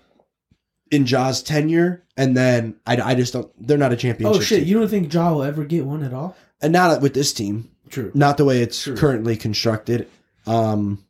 in 0.91 1.05
Ja's 1.05 1.43
tenure, 1.43 2.05
and 2.17 2.37
then 2.37 2.77
I, 2.87 2.97
I 3.01 3.15
just 3.15 3.33
don't. 3.35 3.51
They're 3.67 3.79
not 3.79 3.93
a 3.93 3.97
championship. 3.97 4.41
Oh 4.41 4.43
shit! 4.43 4.61
team. 4.61 4.69
You 4.69 4.79
don't 4.79 4.89
think 4.89 5.13
Ja 5.13 5.33
will 5.33 5.43
ever 5.43 5.65
get 5.65 5.85
one 5.85 6.03
at 6.03 6.15
all? 6.15 6.37
and 6.63 6.73
not 6.73 7.03
with 7.03 7.13
this 7.13 7.33
team. 7.33 7.71
True. 7.91 8.11
Not 8.15 8.39
the 8.39 8.45
way 8.45 8.63
it's 8.63 8.85
True. 8.85 8.97
currently 8.97 9.37
constructed. 9.37 10.09
Um, 10.47 11.05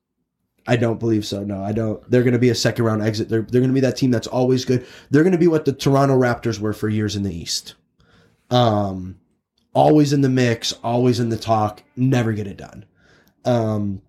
I 0.66 0.76
don't 0.76 1.00
believe 1.00 1.26
so. 1.26 1.42
No, 1.42 1.62
I 1.62 1.72
don't. 1.72 2.08
They're 2.10 2.22
going 2.22 2.32
to 2.32 2.38
be 2.38 2.50
a 2.50 2.54
second 2.54 2.84
round 2.84 3.02
exit. 3.02 3.28
They're 3.28 3.42
they're 3.42 3.60
going 3.60 3.70
to 3.70 3.74
be 3.74 3.80
that 3.80 3.96
team 3.96 4.10
that's 4.10 4.26
always 4.26 4.64
good. 4.64 4.86
They're 5.10 5.24
going 5.24 5.32
to 5.32 5.38
be 5.38 5.48
what 5.48 5.64
the 5.64 5.72
Toronto 5.72 6.16
Raptors 6.18 6.60
were 6.60 6.72
for 6.72 6.88
years 6.88 7.16
in 7.16 7.22
the 7.22 7.34
East. 7.34 7.74
Um, 8.50 9.18
always 9.72 10.12
in 10.12 10.20
the 10.20 10.28
mix, 10.28 10.72
always 10.84 11.18
in 11.20 11.30
the 11.30 11.36
talk, 11.36 11.82
never 11.96 12.32
get 12.32 12.46
it 12.46 12.58
done. 12.58 12.84
Um, 13.44 14.02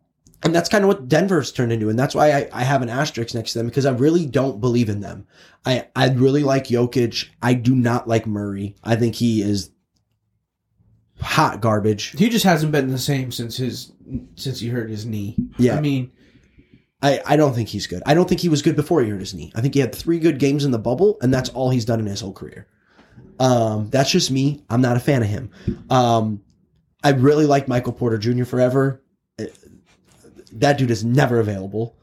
and 0.44 0.54
that's 0.54 0.70
kind 0.70 0.84
of 0.84 0.90
what 0.90 1.08
Denver's 1.08 1.52
turned 1.52 1.72
into, 1.72 1.90
and 1.90 1.98
that's 1.98 2.14
why 2.14 2.32
I, 2.32 2.50
I 2.52 2.64
have 2.64 2.82
an 2.82 2.90
asterisk 2.90 3.34
next 3.34 3.54
to 3.54 3.60
them 3.60 3.68
because 3.68 3.86
I 3.86 3.92
really 3.92 4.26
don't 4.26 4.60
believe 4.60 4.90
in 4.90 5.00
them. 5.00 5.26
I 5.66 5.88
I 5.96 6.10
really 6.10 6.44
like 6.44 6.66
Jokic. 6.66 7.30
I 7.42 7.54
do 7.54 7.76
not 7.76 8.08
like 8.08 8.28
Murray. 8.28 8.76
I 8.84 8.96
think 8.96 9.16
he 9.16 9.42
is 9.42 9.72
hot 11.22 11.62
garbage. 11.62 12.14
He 12.18 12.30
just 12.30 12.46
hasn't 12.46 12.72
been 12.72 12.90
the 12.90 13.00
same 13.00 13.32
since 13.32 13.58
his 13.58 13.94
since 14.36 14.60
he 14.60 14.68
hurt 14.68 14.90
his 14.90 15.06
knee. 15.06 15.38
Yeah. 15.58 15.78
I 15.78 15.82
mean, 15.82 16.12
I, 17.04 17.20
I 17.26 17.36
don't 17.36 17.54
think 17.54 17.68
he's 17.70 17.86
good. 17.86 18.02
I 18.06 18.14
don't 18.16 18.28
think 18.30 18.40
he 18.42 18.50
was 18.50 18.62
good 18.64 18.76
before 18.76 19.04
he 19.04 19.10
hurt 19.10 19.20
his 19.20 19.34
knee. 19.34 19.52
I 19.54 19.62
think 19.62 19.74
he 19.76 19.80
had 19.82 19.94
three 19.94 20.18
good 20.20 20.40
games 20.40 20.64
in 20.66 20.72
the 20.72 20.80
bubble, 20.80 21.18
and 21.22 21.32
that's 21.34 21.50
all 21.50 21.70
he's 21.70 21.86
done 21.86 22.00
in 22.00 22.06
his 22.06 22.22
whole 22.22 22.34
career. 22.34 22.66
Um, 23.40 23.90
that's 23.90 24.10
just 24.10 24.32
me. 24.32 24.64
I'm 24.70 24.82
not 24.82 24.96
a 24.98 25.00
fan 25.02 25.22
of 25.22 25.28
him. 25.28 25.52
Um, 25.90 26.42
I 27.04 27.10
really 27.12 27.46
like 27.46 27.68
Michael 27.68 27.92
Porter 27.94 28.18
Jr. 28.18 28.46
forever. 28.46 29.04
Uh, 29.40 29.46
That 30.54 30.78
dude 30.78 30.92
is 30.92 31.04
never 31.04 31.40
available. 31.40 31.98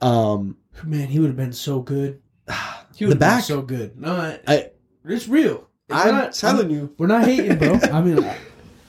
Um, 0.00 0.56
man, 0.84 1.06
he 1.08 1.20
would 1.20 1.28
have 1.28 1.36
been 1.36 1.52
so 1.52 1.80
good. 1.80 2.20
He 2.96 3.04
The 3.06 3.10
would 3.10 3.22
have 3.22 3.36
been 3.36 3.42
so 3.42 3.62
good. 3.62 3.98
No, 3.98 4.14
I, 4.14 4.40
I, 4.46 4.70
it's 5.06 5.26
real. 5.28 5.68
It's 5.88 5.96
I'm 5.98 6.14
not- 6.14 6.32
telling 6.34 6.66
I'm- 6.66 6.70
you. 6.70 6.94
we're 6.98 7.06
not 7.06 7.24
hating, 7.24 7.56
bro. 7.56 7.78
I 7.92 8.02
mean, 8.02 8.22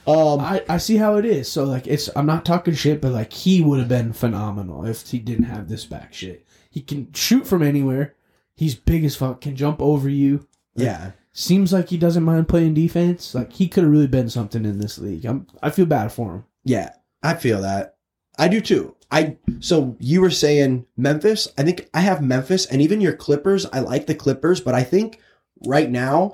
Um, 0.07 0.39
I 0.39 0.63
I 0.67 0.77
see 0.77 0.97
how 0.97 1.15
it 1.17 1.25
is. 1.25 1.51
So 1.51 1.63
like, 1.63 1.87
it's 1.87 2.09
I'm 2.15 2.25
not 2.25 2.45
talking 2.45 2.73
shit, 2.73 3.01
but 3.01 3.11
like 3.11 3.31
he 3.33 3.61
would 3.61 3.79
have 3.79 3.89
been 3.89 4.13
phenomenal 4.13 4.85
if 4.85 5.07
he 5.09 5.19
didn't 5.19 5.45
have 5.45 5.69
this 5.69 5.85
back 5.85 6.13
shit. 6.13 6.45
He 6.69 6.81
can 6.81 7.11
shoot 7.13 7.45
from 7.45 7.61
anywhere. 7.61 8.15
He's 8.55 8.75
big 8.75 9.03
as 9.05 9.15
fuck. 9.15 9.41
Can 9.41 9.55
jump 9.55 9.81
over 9.81 10.09
you. 10.09 10.47
yeah. 10.75 11.11
Seems 11.33 11.71
like 11.71 11.87
he 11.87 11.97
doesn't 11.97 12.23
mind 12.23 12.49
playing 12.49 12.73
defense. 12.73 13.33
Like 13.33 13.53
he 13.53 13.69
could 13.69 13.83
have 13.83 13.91
really 13.91 14.07
been 14.07 14.29
something 14.29 14.65
in 14.65 14.79
this 14.79 14.97
league. 14.97 15.23
I'm 15.25 15.47
I 15.63 15.69
feel 15.69 15.85
bad 15.85 16.11
for 16.11 16.33
him. 16.33 16.45
Yeah, 16.65 16.89
I 17.23 17.35
feel 17.35 17.61
that. 17.61 17.95
I 18.37 18.49
do 18.49 18.59
too. 18.59 18.95
I 19.11 19.37
so 19.61 19.95
you 19.99 20.19
were 20.19 20.29
saying 20.29 20.85
Memphis. 20.97 21.47
I 21.57 21.63
think 21.63 21.89
I 21.93 22.01
have 22.01 22.21
Memphis 22.21 22.65
and 22.65 22.81
even 22.81 22.99
your 22.99 23.15
Clippers. 23.15 23.65
I 23.71 23.79
like 23.79 24.07
the 24.07 24.15
Clippers, 24.15 24.59
but 24.59 24.73
I 24.73 24.83
think 24.83 25.19
right 25.65 25.89
now 25.89 26.33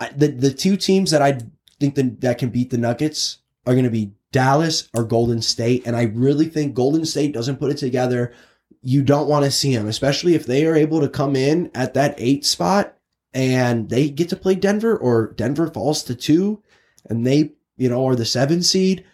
I, 0.00 0.08
the 0.10 0.28
the 0.28 0.52
two 0.52 0.76
teams 0.76 1.12
that 1.12 1.22
I 1.22 1.38
think 1.80 1.94
that 1.94 2.20
that 2.20 2.38
can 2.38 2.50
beat 2.50 2.70
the 2.70 2.78
Nuggets 2.78 3.38
are 3.66 3.74
going 3.74 3.84
to 3.84 3.90
be 3.90 4.12
Dallas 4.32 4.88
or 4.94 5.04
Golden 5.04 5.40
State, 5.40 5.86
and 5.86 5.96
I 5.96 6.04
really 6.04 6.46
think 6.46 6.74
Golden 6.74 7.04
State 7.04 7.32
doesn't 7.32 7.58
put 7.58 7.70
it 7.70 7.78
together. 7.78 8.32
You 8.82 9.02
don't 9.02 9.28
want 9.28 9.44
to 9.44 9.50
see 9.50 9.74
them, 9.74 9.88
especially 9.88 10.34
if 10.34 10.46
they 10.46 10.66
are 10.66 10.76
able 10.76 11.00
to 11.00 11.08
come 11.08 11.34
in 11.34 11.70
at 11.74 11.94
that 11.94 12.14
eight 12.18 12.44
spot 12.44 12.96
and 13.32 13.88
they 13.88 14.08
get 14.08 14.28
to 14.30 14.36
play 14.36 14.54
Denver 14.54 14.96
or 14.96 15.32
Denver 15.32 15.68
falls 15.68 16.02
to 16.04 16.14
two 16.14 16.62
and 17.06 17.26
they, 17.26 17.52
you 17.76 17.88
know, 17.88 18.06
are 18.06 18.16
the 18.16 18.24
seven 18.24 18.62
seed. 18.62 19.04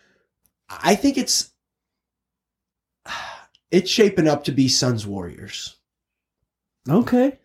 I 0.68 0.94
think 0.94 1.16
it's 1.16 1.52
it's 3.70 3.90
shaping 3.90 4.28
up 4.28 4.44
to 4.44 4.52
be 4.52 4.68
Suns 4.68 5.06
Warriors. 5.06 5.76
Okay. 6.88 7.38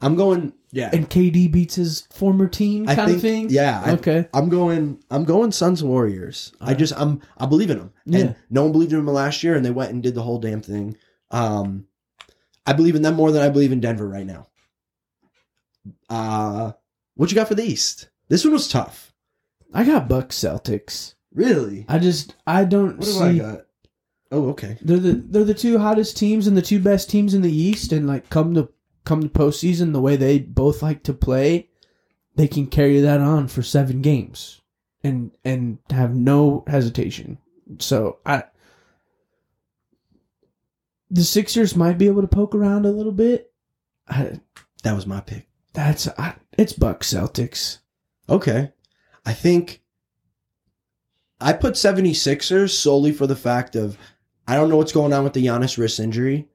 I'm 0.00 0.16
going, 0.16 0.52
yeah. 0.70 0.90
And 0.92 1.08
KD 1.08 1.50
beats 1.50 1.76
his 1.76 2.06
former 2.12 2.48
team 2.48 2.88
I 2.88 2.94
kind 2.94 3.06
think, 3.08 3.16
of 3.16 3.22
thing. 3.22 3.46
yeah. 3.50 3.92
Okay. 3.94 4.28
I'm 4.34 4.48
going, 4.48 5.02
I'm 5.10 5.24
going 5.24 5.52
Suns 5.52 5.82
Warriors. 5.82 6.52
I 6.60 6.74
just, 6.74 6.92
I'm, 6.96 7.22
I 7.38 7.46
believe 7.46 7.70
in 7.70 7.78
them. 7.78 7.92
Yeah. 8.04 8.18
And 8.18 8.36
no 8.50 8.64
one 8.64 8.72
believed 8.72 8.92
in 8.92 8.98
them 8.98 9.14
last 9.14 9.42
year, 9.42 9.54
and 9.54 9.64
they 9.64 9.70
went 9.70 9.92
and 9.92 10.02
did 10.02 10.14
the 10.14 10.22
whole 10.22 10.38
damn 10.38 10.60
thing. 10.60 10.96
Um, 11.30 11.86
I 12.66 12.72
believe 12.72 12.96
in 12.96 13.02
them 13.02 13.14
more 13.14 13.30
than 13.32 13.42
I 13.42 13.48
believe 13.48 13.72
in 13.72 13.80
Denver 13.80 14.08
right 14.08 14.26
now. 14.26 14.48
Uh, 16.08 16.72
what 17.14 17.30
you 17.30 17.34
got 17.34 17.48
for 17.48 17.54
the 17.54 17.64
East? 17.64 18.08
This 18.28 18.44
one 18.44 18.52
was 18.52 18.68
tough. 18.68 19.12
I 19.72 19.84
got 19.84 20.08
Bucks 20.08 20.38
Celtics. 20.38 21.14
Really? 21.32 21.84
I 21.88 21.98
just 21.98 22.34
I 22.46 22.64
don't 22.64 22.96
What 22.98 23.04
do 23.06 23.10
see 23.12 23.22
I 23.24 23.38
got? 23.38 23.60
Oh, 24.30 24.48
okay. 24.50 24.78
they're 24.80 24.98
the 24.98 25.12
they're 25.12 25.44
the 25.44 25.54
two 25.54 25.78
hottest 25.78 26.16
teams 26.16 26.46
and 26.46 26.56
the 26.56 26.62
two 26.62 26.80
best 26.80 27.10
teams 27.10 27.34
in 27.34 27.42
the 27.42 27.52
East, 27.54 27.92
and 27.92 28.06
like 28.06 28.30
come 28.30 28.54
to 28.54 28.68
come 29.04 29.22
to 29.22 29.28
postseason, 29.28 29.92
the 29.92 30.00
way 30.00 30.16
they 30.16 30.38
both 30.38 30.82
like 30.82 31.02
to 31.04 31.12
play, 31.14 31.68
they 32.36 32.48
can 32.48 32.66
carry 32.66 33.00
that 33.00 33.20
on 33.20 33.48
for 33.48 33.62
seven 33.62 34.02
games 34.02 34.60
and 35.02 35.30
and 35.44 35.78
have 35.90 36.14
no 36.14 36.64
hesitation. 36.66 37.38
So 37.78 38.18
I 38.26 38.44
the 41.10 41.24
Sixers 41.24 41.76
might 41.76 41.98
be 41.98 42.06
able 42.06 42.22
to 42.22 42.28
poke 42.28 42.54
around 42.54 42.86
a 42.86 42.90
little 42.90 43.12
bit. 43.12 43.52
I, 44.08 44.40
That 44.82 44.94
was 44.94 45.06
my 45.06 45.20
pick. 45.20 45.46
that's 45.72 46.08
I, 46.18 46.34
it's 46.58 46.72
Bucks 46.72 47.12
Celtics. 47.12 47.78
Okay. 48.28 48.72
I 49.24 49.32
think 49.32 49.82
I 51.40 51.52
put 51.52 51.74
76ers 51.74 52.70
solely 52.70 53.12
for 53.12 53.26
the 53.26 53.36
fact 53.36 53.76
of 53.76 53.96
I 54.46 54.56
don't 54.56 54.68
know 54.68 54.76
what's 54.76 54.92
going 54.92 55.12
on 55.12 55.24
with 55.24 55.32
the 55.34 55.46
Giannis 55.46 55.78
wrist 55.78 56.00
injury. 56.00 56.48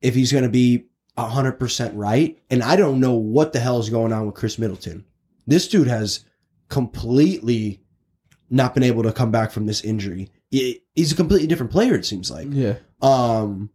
If 0.00 0.14
he's 0.14 0.32
going 0.32 0.44
to 0.44 0.50
be 0.50 0.86
100% 1.18 1.92
right. 1.94 2.38
And 2.50 2.62
I 2.62 2.76
don't 2.76 3.00
know 3.00 3.14
what 3.14 3.52
the 3.52 3.60
hell 3.60 3.78
is 3.78 3.90
going 3.90 4.12
on 4.12 4.26
with 4.26 4.34
Khris 4.34 4.58
Middleton. 4.58 5.04
This 5.46 5.68
dude 5.68 5.88
has 5.88 6.24
completely 6.68 7.82
not 8.50 8.74
been 8.74 8.82
able 8.82 9.02
to 9.02 9.12
come 9.12 9.30
back 9.30 9.50
from 9.50 9.66
this 9.66 9.82
injury. 9.82 10.30
He- 10.50 10.80
He's 10.94 11.12
a 11.12 11.16
completely 11.16 11.46
different 11.46 11.72
player, 11.72 11.94
it 11.94 12.04
seems 12.04 12.30
like. 12.30 12.48
Yeah. 12.50 12.76
Um, 13.00 13.70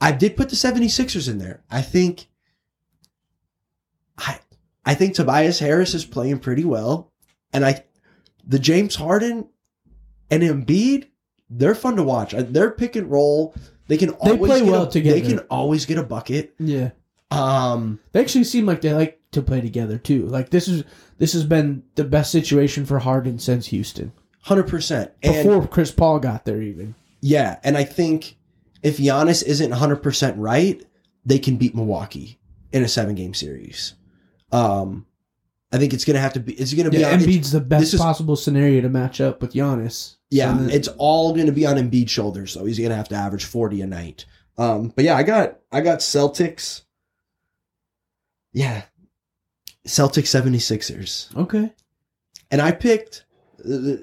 I 0.00 0.12
did 0.12 0.36
put 0.36 0.48
the 0.48 0.56
76ers 0.56 1.28
in 1.28 1.38
there. 1.38 1.64
I 1.70 1.82
think 1.82 2.26
I 4.18 4.38
I 4.84 4.94
think 4.94 5.14
Tobias 5.14 5.58
Harris 5.58 5.94
is 5.94 6.04
playing 6.04 6.38
pretty 6.40 6.64
well. 6.64 7.12
And 7.52 7.64
I 7.64 7.84
the 8.46 8.58
James 8.58 8.94
Harden 8.94 9.48
and 10.30 10.42
Embiid, 10.42 11.08
they're 11.50 11.74
fun 11.74 11.96
to 11.96 12.02
watch. 12.02 12.34
They're 12.36 12.70
pick 12.70 12.94
and 12.96 13.10
roll. 13.10 13.54
They 13.88 13.96
can 13.96 14.10
They 14.24 14.30
always 14.32 14.50
play 14.50 14.60
get 14.60 14.70
well 14.70 14.82
a, 14.84 14.90
together. 14.90 15.20
They 15.20 15.28
can 15.28 15.38
always 15.50 15.86
get 15.86 15.98
a 15.98 16.02
bucket. 16.02 16.54
Yeah. 16.58 16.90
Um 17.30 18.00
They 18.12 18.20
actually 18.20 18.44
seem 18.44 18.66
like 18.66 18.80
they 18.80 18.92
like 18.94 19.20
to 19.32 19.42
play 19.42 19.60
together 19.60 19.98
too. 19.98 20.26
Like 20.26 20.50
this 20.50 20.68
is 20.68 20.84
this 21.18 21.32
has 21.32 21.44
been 21.44 21.82
the 21.94 22.04
best 22.04 22.30
situation 22.32 22.86
for 22.86 22.98
Harden 23.00 23.38
since 23.38 23.66
Houston. 23.66 24.12
100%. 24.46 25.10
And 25.22 25.32
Before 25.48 25.66
Chris 25.66 25.90
Paul 25.90 26.18
got 26.18 26.44
there 26.44 26.60
even. 26.62 26.94
yeah, 27.20 27.58
and 27.64 27.76
I 27.78 27.84
think 27.84 28.36
if 28.82 28.98
Giannis 28.98 29.42
isn't 29.42 29.72
100% 29.72 30.34
right, 30.36 30.84
they 31.24 31.38
can 31.38 31.56
beat 31.56 31.74
Milwaukee 31.74 32.38
in 32.72 32.82
a 32.82 32.86
7-game 32.86 33.32
series. 33.34 33.94
Um 34.52 35.06
I 35.74 35.78
think 35.78 35.92
it's 35.92 36.04
going 36.04 36.14
to 36.14 36.20
have 36.20 36.34
to 36.34 36.40
be 36.40 36.54
it's 36.54 36.72
going 36.72 36.84
to 36.84 36.90
be 36.90 36.98
Yeah, 36.98 37.12
on, 37.12 37.18
Embiid's 37.18 37.50
the 37.50 37.60
best 37.60 37.92
is- 37.94 38.00
possible 38.00 38.36
scenario 38.36 38.80
to 38.82 38.88
match 38.88 39.20
up 39.20 39.42
with 39.42 39.54
Giannis. 39.54 40.16
Yeah, 40.30 40.56
So 40.56 40.64
it's 40.74 40.88
all 40.98 41.34
going 41.34 41.46
to 41.46 41.52
be 41.52 41.66
on 41.66 41.76
Embiid's 41.76 42.10
shoulders, 42.10 42.52
so 42.52 42.64
he's 42.64 42.78
going 42.78 42.90
to 42.90 42.96
have 42.96 43.08
to 43.08 43.14
average 43.16 43.44
forty 43.44 43.80
a 43.82 43.86
night. 43.86 44.24
Um, 44.56 44.88
but 44.94 45.04
yeah, 45.04 45.16
I 45.16 45.22
got 45.24 45.58
I 45.72 45.80
got 45.80 45.98
Celtics. 45.98 46.82
Yeah, 48.52 48.82
Celtics 49.86 50.30
76ers. 50.30 51.36
okay. 51.36 51.72
and 52.52 52.62
I 52.62 52.70
picked. 52.72 53.24
uh, 53.68 53.96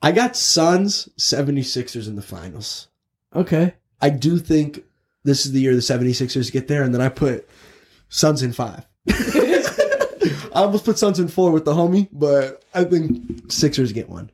I 0.00 0.12
got 0.12 0.36
Suns 0.36 1.08
76ers 1.18 2.06
in 2.06 2.16
the 2.16 2.22
finals. 2.22 2.88
Okay. 3.34 3.74
I 4.00 4.10
do 4.10 4.38
think 4.38 4.84
this 5.24 5.44
is 5.44 5.52
the 5.52 5.60
year 5.60 5.74
the 5.74 5.80
76ers 5.80 6.52
get 6.52 6.68
there, 6.68 6.82
and 6.82 6.94
then 6.94 7.00
I 7.00 7.08
put 7.08 7.48
Suns 8.08 8.42
in 8.42 8.52
five. 8.52 8.86
I 10.54 10.62
almost 10.62 10.84
put 10.84 10.98
Suns 10.98 11.18
in 11.20 11.28
four 11.28 11.50
with 11.52 11.64
the 11.64 11.72
homie, 11.72 12.08
but 12.12 12.64
I 12.74 12.84
think 12.84 13.50
Sixers 13.52 13.92
get 13.92 14.08
one. 14.08 14.30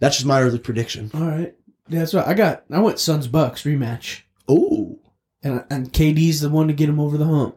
That's 0.00 0.16
just 0.16 0.26
my 0.26 0.40
early 0.42 0.58
prediction. 0.58 1.10
All 1.14 1.20
right. 1.22 1.54
Yeah, 1.88 2.00
that's 2.00 2.14
right. 2.14 2.26
I 2.26 2.34
got. 2.34 2.64
I 2.70 2.78
went 2.80 2.98
Suns 2.98 3.26
Bucks 3.28 3.62
rematch, 3.62 4.22
Oh, 4.48 4.98
and 5.42 5.64
and 5.70 5.92
KD's 5.92 6.40
the 6.40 6.50
one 6.50 6.68
to 6.68 6.74
get 6.74 6.88
him 6.88 7.00
over 7.00 7.16
the 7.16 7.24
hump. 7.26 7.56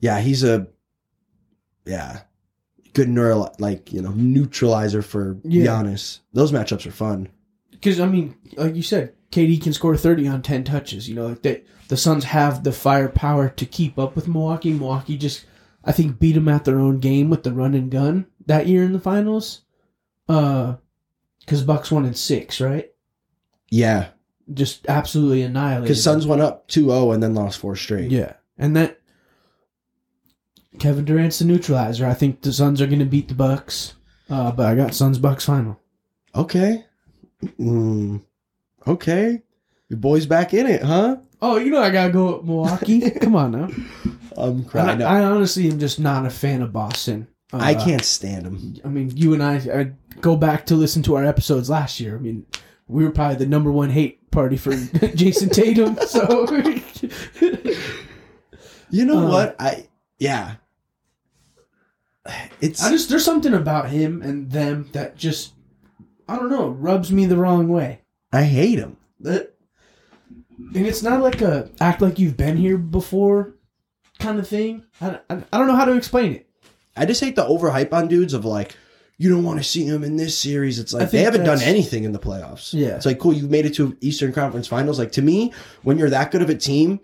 Yeah, 0.00 0.20
he's 0.20 0.44
a 0.44 0.68
yeah. 1.84 2.20
Good 2.92 3.08
neuro 3.10 3.50
like, 3.58 3.92
you 3.92 4.00
know, 4.00 4.12
neutralizer 4.12 5.02
for 5.02 5.36
Yeah. 5.44 5.66
Giannis. 5.66 6.20
Those 6.32 6.50
matchups 6.52 6.86
are 6.86 6.90
fun. 6.92 7.28
Because 7.70 8.00
I 8.00 8.06
mean, 8.06 8.34
like 8.56 8.74
you 8.74 8.82
said, 8.82 9.12
KD 9.30 9.62
can 9.62 9.72
score 9.72 9.96
thirty 9.96 10.26
on 10.26 10.42
ten 10.42 10.64
touches. 10.64 11.08
You 11.08 11.14
know, 11.14 11.26
like 11.28 11.42
they, 11.42 11.62
the 11.88 11.96
Suns 11.96 12.24
have 12.24 12.64
the 12.64 12.72
firepower 12.72 13.48
to 13.50 13.66
keep 13.66 13.98
up 13.98 14.16
with 14.16 14.28
Milwaukee. 14.28 14.72
Milwaukee 14.72 15.16
just, 15.16 15.44
I 15.84 15.92
think, 15.92 16.18
beat 16.18 16.32
them 16.32 16.48
at 16.48 16.64
their 16.64 16.78
own 16.78 16.98
game 17.00 17.30
with 17.30 17.42
the 17.42 17.52
run 17.52 17.74
and 17.74 17.90
gun 17.90 18.26
that 18.46 18.66
year 18.66 18.82
in 18.82 18.92
the 18.92 19.00
finals. 19.00 19.62
Uh, 20.28 20.76
because 21.40 21.62
Bucks 21.62 21.92
won 21.92 22.04
in 22.04 22.14
six, 22.14 22.60
right? 22.60 22.90
Yeah. 23.70 24.08
Just 24.52 24.86
absolutely 24.88 25.42
annihilated. 25.42 25.84
Because. 25.84 26.02
Suns 26.02 26.26
went 26.26 26.42
up 26.42 26.66
2-0 26.68 27.14
and 27.14 27.22
then 27.22 27.34
lost 27.34 27.58
four 27.58 27.76
straight. 27.76 28.10
Yeah, 28.10 28.34
and 28.58 28.76
that 28.76 29.00
Kevin 30.78 31.04
Durant's 31.04 31.38
the 31.38 31.44
neutralizer. 31.44 32.06
I 32.06 32.14
think 32.14 32.42
the 32.42 32.52
Suns 32.52 32.80
are 32.80 32.86
going 32.86 33.00
to 33.00 33.04
beat 33.04 33.28
the 33.28 33.34
Bucks. 33.34 33.94
Uh, 34.28 34.50
but 34.52 34.66
I 34.66 34.74
got 34.74 34.94
Suns 34.94 35.18
Bucks 35.18 35.44
final. 35.44 35.80
Okay. 36.34 36.84
Mm, 37.58 38.22
okay. 38.86 39.42
Your 39.88 39.98
boy's 39.98 40.26
back 40.26 40.52
in 40.54 40.66
it, 40.66 40.82
huh? 40.82 41.16
Oh, 41.40 41.58
you 41.58 41.70
know 41.70 41.80
I 41.82 41.90
gotta 41.90 42.12
go 42.12 42.40
Milwaukee. 42.42 43.10
Come 43.20 43.36
on 43.36 43.52
now. 43.52 43.68
I'm 44.36 44.64
crying. 44.64 45.02
I 45.02 45.22
honestly 45.24 45.70
am 45.70 45.78
just 45.78 45.98
not 46.00 46.26
a 46.26 46.30
fan 46.30 46.62
of 46.62 46.72
Boston. 46.72 47.28
Uh, 47.52 47.58
I 47.58 47.74
can't 47.74 48.04
stand 48.04 48.44
them. 48.44 48.74
I 48.84 48.88
mean, 48.88 49.12
you 49.14 49.32
and 49.32 49.42
I, 49.42 49.56
I 49.56 49.92
go 50.20 50.36
back 50.36 50.66
to 50.66 50.74
listen 50.74 51.02
to 51.04 51.14
our 51.14 51.24
episodes 51.24 51.70
last 51.70 52.00
year. 52.00 52.16
I 52.16 52.18
mean, 52.20 52.44
we 52.88 53.04
were 53.04 53.10
probably 53.12 53.36
the 53.36 53.46
number 53.46 53.70
one 53.70 53.90
hate 53.90 54.30
party 54.30 54.56
for 54.56 54.70
Jayson 55.14 55.50
Tatum. 55.50 55.96
So 56.06 56.46
You 58.90 59.04
know 59.04 59.26
Uh, 59.26 59.30
what? 59.30 59.56
I 59.60 59.86
yeah. 60.18 60.56
It's 62.60 62.82
I 62.82 62.90
just 62.90 63.08
there's 63.08 63.24
something 63.24 63.54
about 63.54 63.90
him 63.90 64.20
and 64.22 64.50
them 64.50 64.88
that 64.92 65.16
just 65.16 65.52
I 66.28 66.36
don't 66.36 66.50
know 66.50 66.68
rubs 66.68 67.12
me 67.12 67.26
the 67.26 67.36
wrong 67.36 67.68
way. 67.68 68.00
I 68.32 68.42
hate 68.42 68.78
him. 68.78 68.96
That 69.20 69.54
and 70.74 70.86
it's 70.86 71.02
not 71.02 71.20
like 71.20 71.40
a 71.42 71.70
act 71.80 72.02
like 72.02 72.18
you've 72.18 72.36
been 72.36 72.56
here 72.56 72.78
before 72.78 73.54
kind 74.18 74.38
of 74.38 74.48
thing. 74.48 74.84
I, 75.00 75.20
I, 75.30 75.42
I 75.52 75.58
don't 75.58 75.66
know 75.66 75.76
how 75.76 75.84
to 75.84 75.96
explain 75.96 76.32
it. 76.32 76.48
I 76.96 77.04
just 77.06 77.20
hate 77.20 77.36
the 77.36 77.46
overhype 77.46 77.92
on 77.92 78.08
dudes 78.08 78.32
of 78.32 78.44
like, 78.44 78.74
you 79.18 79.30
don't 79.30 79.44
want 79.44 79.58
to 79.58 79.64
see 79.64 79.88
them 79.88 80.04
in 80.04 80.16
this 80.16 80.38
series. 80.38 80.78
It's 80.78 80.92
like 80.92 81.10
they 81.10 81.22
haven't 81.22 81.44
done 81.44 81.60
anything 81.62 82.04
in 82.04 82.12
the 82.12 82.18
playoffs. 82.18 82.72
Yeah. 82.72 82.96
It's 82.96 83.06
like, 83.06 83.18
cool, 83.18 83.32
you've 83.32 83.50
made 83.50 83.66
it 83.66 83.74
to 83.74 83.96
Eastern 84.00 84.32
Conference 84.32 84.66
Finals. 84.66 84.98
Like, 84.98 85.12
to 85.12 85.22
me, 85.22 85.52
when 85.82 85.98
you're 85.98 86.10
that 86.10 86.30
good 86.30 86.42
of 86.42 86.50
a 86.50 86.54
team, 86.54 87.00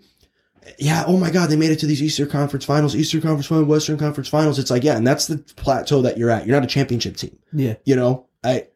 yeah, 0.77 1.03
oh 1.07 1.17
my 1.17 1.29
God, 1.29 1.49
they 1.49 1.55
made 1.55 1.71
it 1.71 1.79
to 1.79 1.87
these 1.87 2.01
Eastern 2.01 2.29
Conference 2.29 2.65
Finals, 2.65 2.95
Eastern 2.95 3.21
Conference 3.21 3.47
Finals, 3.47 3.67
Western 3.67 3.97
Conference 3.97 4.29
Finals. 4.29 4.59
It's 4.59 4.71
like, 4.71 4.83
yeah, 4.83 4.95
and 4.95 5.05
that's 5.05 5.27
the 5.27 5.37
plateau 5.55 6.01
that 6.03 6.17
you're 6.17 6.29
at. 6.29 6.45
You're 6.45 6.55
not 6.55 6.63
a 6.63 6.67
championship 6.67 7.17
team. 7.17 7.37
Yeah. 7.51 7.75
You 7.83 7.95
know, 7.95 8.27
I, 8.43 8.67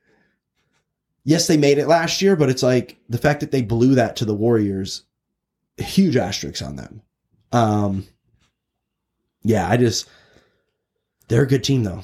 yes, 1.28 1.46
they 1.46 1.58
made 1.58 1.78
it 1.78 1.90
last 1.90 2.22
year, 2.22 2.38
but 2.38 2.50
it's 2.50 2.64
like 2.64 2.98
the 3.10 3.18
fact 3.18 3.42
that 3.42 3.52
they 3.52 3.62
blew 3.62 3.96
that 3.96 4.16
to 4.16 4.26
the 4.26 4.34
Warriors, 4.34 5.04
huge 5.78 6.16
asterisks 6.16 6.62
on 6.62 6.78
them. 6.78 7.02
Um, 7.52 8.08
yeah, 9.44 9.70
I 9.70 9.76
just, 9.76 10.10
they're 11.28 11.44
a 11.44 11.48
good 11.48 11.66
team 11.66 11.84
though. 11.84 12.04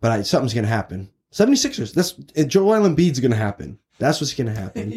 But 0.00 0.12
I, 0.12 0.22
something's 0.22 0.54
going 0.54 0.64
to 0.64 0.70
happen. 0.70 1.10
76ers, 1.32 1.92
that's, 1.92 2.12
Joel 2.46 2.88
Embiid's 2.88 3.18
going 3.18 3.32
to 3.32 3.36
happen. 3.36 3.80
That's 3.98 4.20
what's 4.20 4.34
going 4.34 4.54
to 4.54 4.58
happen. 4.58 4.92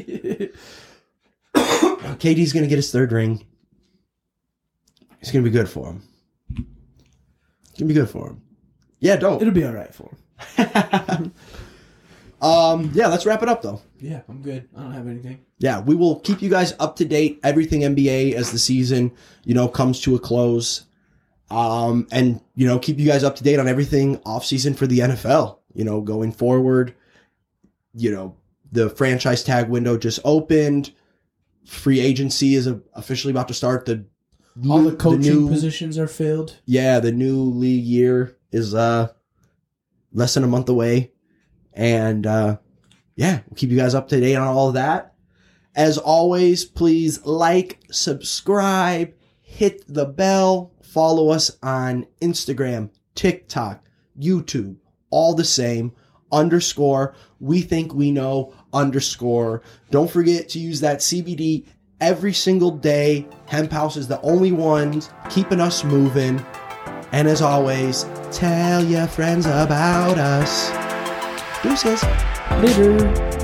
KD's 1.55 2.53
going 2.53 2.63
to 2.63 2.69
get 2.69 2.75
his 2.75 2.91
third 2.91 3.11
ring. 3.11 3.43
It's 5.19 5.31
going 5.31 5.43
to 5.43 5.49
be 5.49 5.57
good 5.57 5.67
for 5.67 5.87
him. 5.87 6.03
It's 7.69 7.79
to 7.79 7.85
be 7.85 7.95
good 7.95 8.09
for 8.09 8.27
him. 8.27 8.43
Yeah, 8.99 9.15
dope. 9.15 9.41
It'll 9.41 9.53
be 9.53 9.65
all 9.65 9.73
right 9.73 9.93
for 9.93 10.15
him. 10.55 11.33
um, 12.41 12.91
yeah, 12.93 13.07
let's 13.07 13.25
wrap 13.25 13.43
it 13.43 13.49
up 13.49 13.61
though. 13.61 13.81
Yeah, 13.99 14.21
I'm 14.27 14.41
good. 14.41 14.67
I 14.75 14.81
don't 14.81 14.93
have 14.93 15.07
anything. 15.07 15.45
Yeah, 15.59 15.79
we 15.81 15.95
will 15.95 16.19
keep 16.21 16.41
you 16.41 16.49
guys 16.49 16.73
up 16.79 16.95
to 16.97 17.05
date 17.05 17.39
everything 17.43 17.81
NBA 17.81 18.33
as 18.33 18.51
the 18.51 18.57
season, 18.59 19.11
you 19.43 19.53
know, 19.53 19.67
comes 19.67 20.01
to 20.01 20.15
a 20.15 20.19
close. 20.19 20.85
Um, 21.51 22.07
and 22.11 22.39
you 22.55 22.65
know, 22.65 22.79
keep 22.79 22.97
you 22.97 23.05
guys 23.05 23.23
up 23.23 23.35
to 23.35 23.43
date 23.43 23.59
on 23.59 23.67
everything 23.67 24.19
off 24.25 24.45
season 24.45 24.73
for 24.73 24.87
the 24.87 24.99
NFL, 24.99 25.57
you 25.73 25.83
know, 25.83 26.01
going 26.01 26.31
forward. 26.31 26.95
You 27.93 28.11
know, 28.11 28.35
the 28.71 28.89
franchise 28.89 29.43
tag 29.43 29.67
window 29.69 29.97
just 29.97 30.19
opened. 30.23 30.93
Free 31.65 31.99
agency 31.99 32.55
is 32.55 32.67
officially 32.93 33.31
about 33.31 33.49
to 33.49 33.53
start. 33.53 33.85
The 33.85 34.05
All 34.69 34.81
the 34.83 34.95
coaching 34.95 35.21
new- 35.21 35.47
positions 35.49 35.97
are 35.99 36.07
filled. 36.07 36.57
yeah, 36.65 36.99
the 36.99 37.11
new 37.11 37.35
league 37.41 37.83
year 37.83 38.37
is 38.51 38.73
uh 38.73 39.09
less 40.13 40.33
than 40.33 40.43
a 40.43 40.47
month 40.47 40.69
away. 40.69 41.10
And 41.73 42.25
uh 42.25 42.57
yeah, 43.15 43.41
we'll 43.47 43.55
keep 43.55 43.69
you 43.69 43.77
guys 43.77 43.95
up 43.95 44.07
to 44.09 44.19
date 44.19 44.35
on 44.35 44.47
all 44.47 44.69
of 44.69 44.73
that. 44.75 45.13
As 45.75 45.97
always, 45.97 46.65
please 46.65 47.23
like, 47.25 47.79
subscribe, 47.91 49.13
hit 49.41 49.83
the 49.87 50.05
bell, 50.05 50.71
follow 50.81 51.29
us 51.29 51.57
on 51.61 52.07
Instagram, 52.21 52.89
TikTok, 53.15 53.85
YouTube, 54.19 54.77
all 55.09 55.33
the 55.33 55.45
same. 55.45 55.93
Underscore, 56.31 57.13
we 57.39 57.61
think 57.61 57.93
we 57.93 58.09
know, 58.09 58.53
underscore. 58.73 59.61
Don't 59.89 60.09
forget 60.09 60.47
to 60.49 60.59
use 60.59 60.79
that 60.79 60.99
CBD 60.99 61.67
every 61.99 62.33
single 62.33 62.71
day. 62.71 63.27
Hemp 63.47 63.71
House 63.71 63.97
is 63.97 64.07
the 64.07 64.21
only 64.21 64.53
ones 64.53 65.09
keeping 65.29 65.59
us 65.59 65.83
moving. 65.83 66.43
And 67.11 67.27
as 67.27 67.41
always, 67.41 68.05
tell 68.31 68.83
your 68.83 69.07
friends 69.07 69.45
about 69.45 70.17
us. 70.17 70.90
Deuces. 71.63 72.01
Later. 72.59 73.40